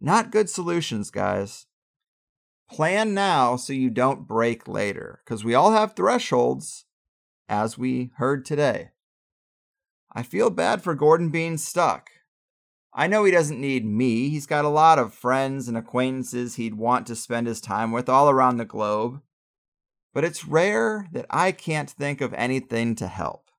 not 0.00 0.30
good 0.30 0.50
solutions, 0.50 1.10
guys. 1.10 1.66
Plan 2.70 3.14
now 3.14 3.56
so 3.56 3.72
you 3.72 3.88
don't 3.88 4.28
break 4.28 4.68
later, 4.68 5.22
because 5.24 5.42
we 5.42 5.54
all 5.54 5.72
have 5.72 5.94
thresholds, 5.94 6.84
as 7.48 7.78
we 7.78 8.10
heard 8.16 8.44
today. 8.44 8.90
I 10.12 10.22
feel 10.22 10.50
bad 10.50 10.82
for 10.82 10.94
Gordon 10.94 11.30
being 11.30 11.56
stuck. 11.56 12.10
I 12.98 13.06
know 13.06 13.22
he 13.22 13.30
doesn't 13.30 13.60
need 13.60 13.86
me. 13.86 14.28
He's 14.28 14.48
got 14.48 14.64
a 14.64 14.68
lot 14.68 14.98
of 14.98 15.14
friends 15.14 15.68
and 15.68 15.76
acquaintances 15.76 16.56
he'd 16.56 16.74
want 16.74 17.06
to 17.06 17.14
spend 17.14 17.46
his 17.46 17.60
time 17.60 17.92
with 17.92 18.08
all 18.08 18.28
around 18.28 18.56
the 18.56 18.64
globe. 18.64 19.22
But 20.12 20.24
it's 20.24 20.44
rare 20.44 21.06
that 21.12 21.26
I 21.30 21.52
can't 21.52 21.88
think 21.88 22.20
of 22.20 22.34
anything 22.34 22.96
to 22.96 23.06
help. 23.06 23.52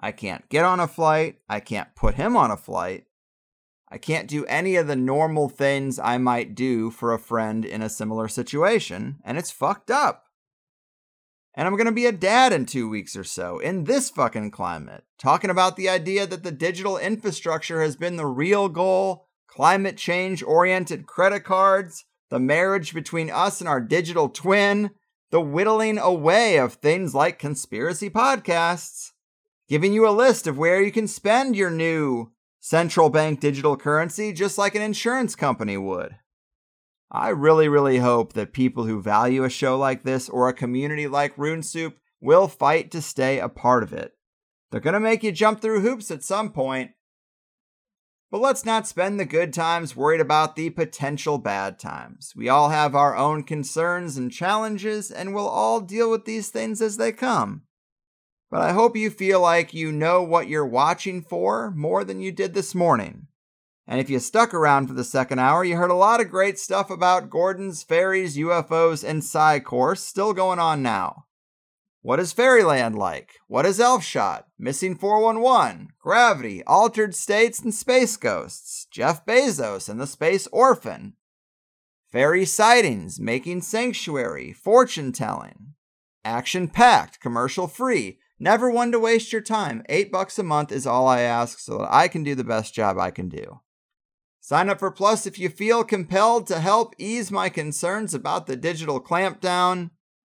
I 0.00 0.12
can't 0.12 0.48
get 0.48 0.64
on 0.64 0.80
a 0.80 0.88
flight. 0.88 1.40
I 1.46 1.60
can't 1.60 1.94
put 1.94 2.14
him 2.14 2.38
on 2.38 2.50
a 2.50 2.56
flight. 2.56 3.04
I 3.90 3.98
can't 3.98 4.26
do 4.26 4.46
any 4.46 4.76
of 4.76 4.86
the 4.86 4.96
normal 4.96 5.50
things 5.50 5.98
I 5.98 6.16
might 6.16 6.54
do 6.54 6.90
for 6.90 7.12
a 7.12 7.18
friend 7.18 7.66
in 7.66 7.82
a 7.82 7.90
similar 7.90 8.28
situation, 8.28 9.18
and 9.26 9.36
it's 9.36 9.50
fucked 9.50 9.90
up. 9.90 10.24
And 11.58 11.66
I'm 11.66 11.74
going 11.74 11.86
to 11.86 11.92
be 11.92 12.06
a 12.06 12.12
dad 12.12 12.52
in 12.52 12.66
two 12.66 12.88
weeks 12.88 13.16
or 13.16 13.24
so 13.24 13.58
in 13.58 13.82
this 13.82 14.10
fucking 14.10 14.52
climate, 14.52 15.02
talking 15.18 15.50
about 15.50 15.74
the 15.74 15.88
idea 15.88 16.24
that 16.24 16.44
the 16.44 16.52
digital 16.52 16.96
infrastructure 16.96 17.82
has 17.82 17.96
been 17.96 18.14
the 18.14 18.26
real 18.26 18.68
goal, 18.68 19.26
climate 19.48 19.96
change 19.96 20.40
oriented 20.40 21.08
credit 21.08 21.40
cards, 21.40 22.04
the 22.30 22.38
marriage 22.38 22.94
between 22.94 23.28
us 23.28 23.58
and 23.60 23.68
our 23.68 23.80
digital 23.80 24.28
twin, 24.28 24.92
the 25.32 25.40
whittling 25.40 25.98
away 25.98 26.58
of 26.58 26.74
things 26.74 27.12
like 27.12 27.40
conspiracy 27.40 28.08
podcasts, 28.08 29.10
giving 29.68 29.92
you 29.92 30.08
a 30.08 30.14
list 30.14 30.46
of 30.46 30.58
where 30.58 30.80
you 30.80 30.92
can 30.92 31.08
spend 31.08 31.56
your 31.56 31.72
new 31.72 32.30
central 32.60 33.10
bank 33.10 33.40
digital 33.40 33.76
currency 33.76 34.32
just 34.32 34.58
like 34.58 34.76
an 34.76 34.82
insurance 34.82 35.34
company 35.34 35.76
would. 35.76 36.18
I 37.10 37.30
really, 37.30 37.68
really 37.68 37.98
hope 37.98 38.34
that 38.34 38.52
people 38.52 38.84
who 38.84 39.00
value 39.00 39.44
a 39.44 39.50
show 39.50 39.78
like 39.78 40.02
this 40.02 40.28
or 40.28 40.48
a 40.48 40.54
community 40.54 41.08
like 41.08 41.38
Rune 41.38 41.62
Soup 41.62 41.96
will 42.20 42.48
fight 42.48 42.90
to 42.90 43.00
stay 43.00 43.38
a 43.38 43.48
part 43.48 43.82
of 43.82 43.92
it. 43.92 44.12
They're 44.70 44.80
going 44.80 44.94
to 44.94 45.00
make 45.00 45.22
you 45.22 45.32
jump 45.32 45.60
through 45.60 45.80
hoops 45.80 46.10
at 46.10 46.22
some 46.22 46.52
point. 46.52 46.90
But 48.30 48.42
let's 48.42 48.66
not 48.66 48.86
spend 48.86 49.18
the 49.18 49.24
good 49.24 49.54
times 49.54 49.96
worried 49.96 50.20
about 50.20 50.54
the 50.54 50.68
potential 50.68 51.38
bad 51.38 51.78
times. 51.78 52.34
We 52.36 52.50
all 52.50 52.68
have 52.68 52.94
our 52.94 53.16
own 53.16 53.44
concerns 53.44 54.18
and 54.18 54.30
challenges, 54.30 55.10
and 55.10 55.34
we'll 55.34 55.48
all 55.48 55.80
deal 55.80 56.10
with 56.10 56.26
these 56.26 56.50
things 56.50 56.82
as 56.82 56.98
they 56.98 57.12
come. 57.12 57.62
But 58.50 58.60
I 58.60 58.72
hope 58.72 58.96
you 58.96 59.08
feel 59.08 59.40
like 59.40 59.72
you 59.72 59.92
know 59.92 60.22
what 60.22 60.48
you're 60.48 60.66
watching 60.66 61.22
for 61.22 61.70
more 61.70 62.04
than 62.04 62.20
you 62.20 62.30
did 62.30 62.52
this 62.52 62.74
morning. 62.74 63.27
And 63.90 63.98
if 63.98 64.10
you 64.10 64.18
stuck 64.18 64.52
around 64.52 64.86
for 64.86 64.92
the 64.92 65.02
second 65.02 65.38
hour, 65.38 65.64
you 65.64 65.76
heard 65.76 65.90
a 65.90 65.94
lot 65.94 66.20
of 66.20 66.28
great 66.28 66.58
stuff 66.58 66.90
about 66.90 67.30
Gordon's 67.30 67.82
fairies, 67.82 68.36
UFOs, 68.36 69.02
and 69.02 69.24
Psi 69.24 69.60
course 69.60 70.02
still 70.02 70.34
going 70.34 70.58
on 70.58 70.82
now. 70.82 71.24
What 72.02 72.20
is 72.20 72.34
Fairyland 72.34 72.98
like? 72.98 73.36
What 73.46 73.64
is 73.64 73.80
Elfshot? 73.80 74.44
Missing 74.58 74.96
411, 74.96 75.88
Gravity, 75.98 76.62
Altered 76.64 77.14
States, 77.14 77.60
and 77.60 77.74
Space 77.74 78.18
Ghosts, 78.18 78.86
Jeff 78.90 79.24
Bezos 79.24 79.88
and 79.88 79.98
the 79.98 80.06
Space 80.06 80.46
Orphan, 80.52 81.14
Fairy 82.12 82.44
Sightings, 82.44 83.18
Making 83.18 83.62
Sanctuary, 83.62 84.52
Fortune 84.52 85.12
Telling, 85.12 85.74
Action 86.26 86.68
Packed, 86.68 87.20
Commercial 87.20 87.66
Free, 87.66 88.18
Never 88.40 88.70
one 88.70 88.92
to 88.92 89.00
waste 89.00 89.32
your 89.32 89.42
time. 89.42 89.82
Eight 89.88 90.12
bucks 90.12 90.38
a 90.38 90.44
month 90.44 90.70
is 90.70 90.86
all 90.86 91.08
I 91.08 91.22
ask 91.22 91.58
so 91.58 91.78
that 91.78 91.92
I 91.92 92.06
can 92.06 92.22
do 92.22 92.36
the 92.36 92.44
best 92.44 92.72
job 92.72 92.96
I 92.96 93.10
can 93.10 93.28
do. 93.28 93.60
Sign 94.48 94.70
up 94.70 94.78
for 94.78 94.90
Plus 94.90 95.26
if 95.26 95.38
you 95.38 95.50
feel 95.50 95.84
compelled 95.84 96.46
to 96.46 96.58
help 96.58 96.94
ease 96.96 97.30
my 97.30 97.50
concerns 97.50 98.14
about 98.14 98.46
the 98.46 98.56
digital 98.56 98.98
clampdown 98.98 99.90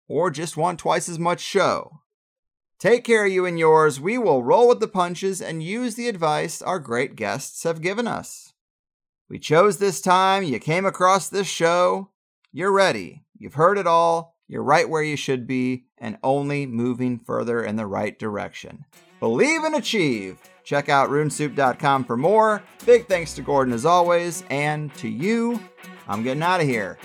or 0.08 0.30
just 0.30 0.56
want 0.56 0.78
twice 0.78 1.10
as 1.10 1.18
much 1.18 1.40
show. 1.40 2.00
Take 2.78 3.04
care 3.04 3.26
of 3.26 3.32
you 3.32 3.44
and 3.44 3.58
yours. 3.58 4.00
We 4.00 4.16
will 4.16 4.42
roll 4.42 4.66
with 4.66 4.80
the 4.80 4.88
punches 4.88 5.42
and 5.42 5.62
use 5.62 5.94
the 5.94 6.08
advice 6.08 6.62
our 6.62 6.78
great 6.78 7.16
guests 7.16 7.64
have 7.64 7.82
given 7.82 8.06
us. 8.06 8.54
We 9.28 9.38
chose 9.38 9.76
this 9.76 10.00
time. 10.00 10.42
You 10.42 10.58
came 10.58 10.86
across 10.86 11.28
this 11.28 11.46
show. 11.46 12.08
You're 12.50 12.72
ready. 12.72 13.26
You've 13.36 13.56
heard 13.60 13.76
it 13.76 13.86
all. 13.86 14.36
You're 14.46 14.62
right 14.62 14.88
where 14.88 15.02
you 15.02 15.16
should 15.16 15.46
be 15.46 15.84
and 15.98 16.16
only 16.22 16.64
moving 16.64 17.18
further 17.18 17.62
in 17.62 17.76
the 17.76 17.86
right 17.86 18.18
direction. 18.18 18.86
Believe 19.20 19.64
and 19.64 19.74
achieve. 19.74 20.38
Check 20.68 20.90
out 20.90 21.08
runesoup.com 21.08 22.04
for 22.04 22.18
more. 22.18 22.62
Big 22.84 23.06
thanks 23.06 23.32
to 23.32 23.40
Gordon 23.40 23.72
as 23.72 23.86
always, 23.86 24.44
and 24.50 24.94
to 24.96 25.08
you. 25.08 25.58
I'm 26.06 26.22
getting 26.22 26.42
out 26.42 26.60
of 26.60 26.66
here. 26.66 26.98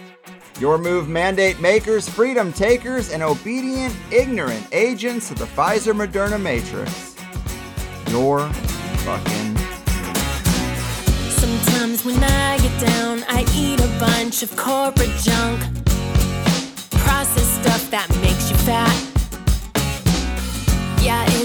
Your 0.59 0.77
move 0.77 1.07
mandate 1.07 1.61
makers, 1.61 2.09
freedom 2.09 2.51
takers, 2.51 3.09
and 3.09 3.23
obedient, 3.23 3.95
ignorant 4.11 4.67
agents 4.73 5.31
of 5.31 5.37
the 5.37 5.45
Pfizer 5.45 5.93
Moderna 5.95 6.41
Matrix. 6.41 7.15
Your 8.11 8.49
fucking. 9.05 9.55
Sometimes 11.29 12.03
when 12.03 12.21
I 12.21 12.57
get 12.57 12.81
down, 12.81 13.23
I 13.29 13.45
eat 13.55 13.79
a 13.79 13.97
bunch 13.97 14.43
of 14.43 14.53
corporate 14.57 15.15
junk. 15.21 15.61
Processed 16.99 17.61
stuff 17.61 17.89
that 17.91 18.09
makes 18.21 18.51
you 18.51 18.57
fat. 18.57 19.12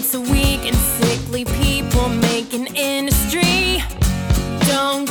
It's 0.01 0.15
a 0.15 0.20
weak 0.20 0.65
and 0.65 0.77
sickly 0.77 1.45
people 1.45 2.09
making 2.09 2.69
industry. 2.77 3.83
Don't 4.69 5.09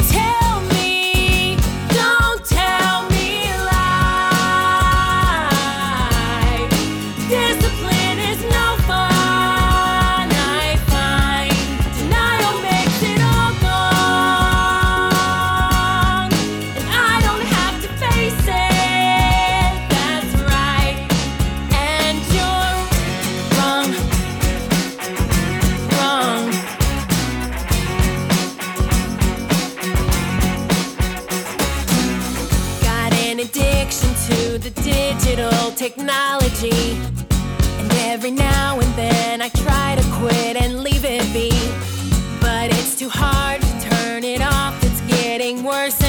technology. 35.98 37.00
And 37.80 37.92
every 38.06 38.32
now 38.32 38.80
and 38.80 38.94
then 38.94 39.42
I 39.42 39.50
try 39.50 39.96
to 39.96 40.04
quit 40.14 40.56
and 40.56 40.82
leave 40.82 41.04
it 41.04 41.24
be. 41.34 41.50
But 42.40 42.70
it's 42.72 42.98
too 42.98 43.10
hard 43.10 43.62
to 43.62 43.90
turn 43.90 44.24
it 44.24 44.42
off, 44.42 44.76
it's 44.84 45.02
getting 45.02 45.64
worse, 45.64 46.02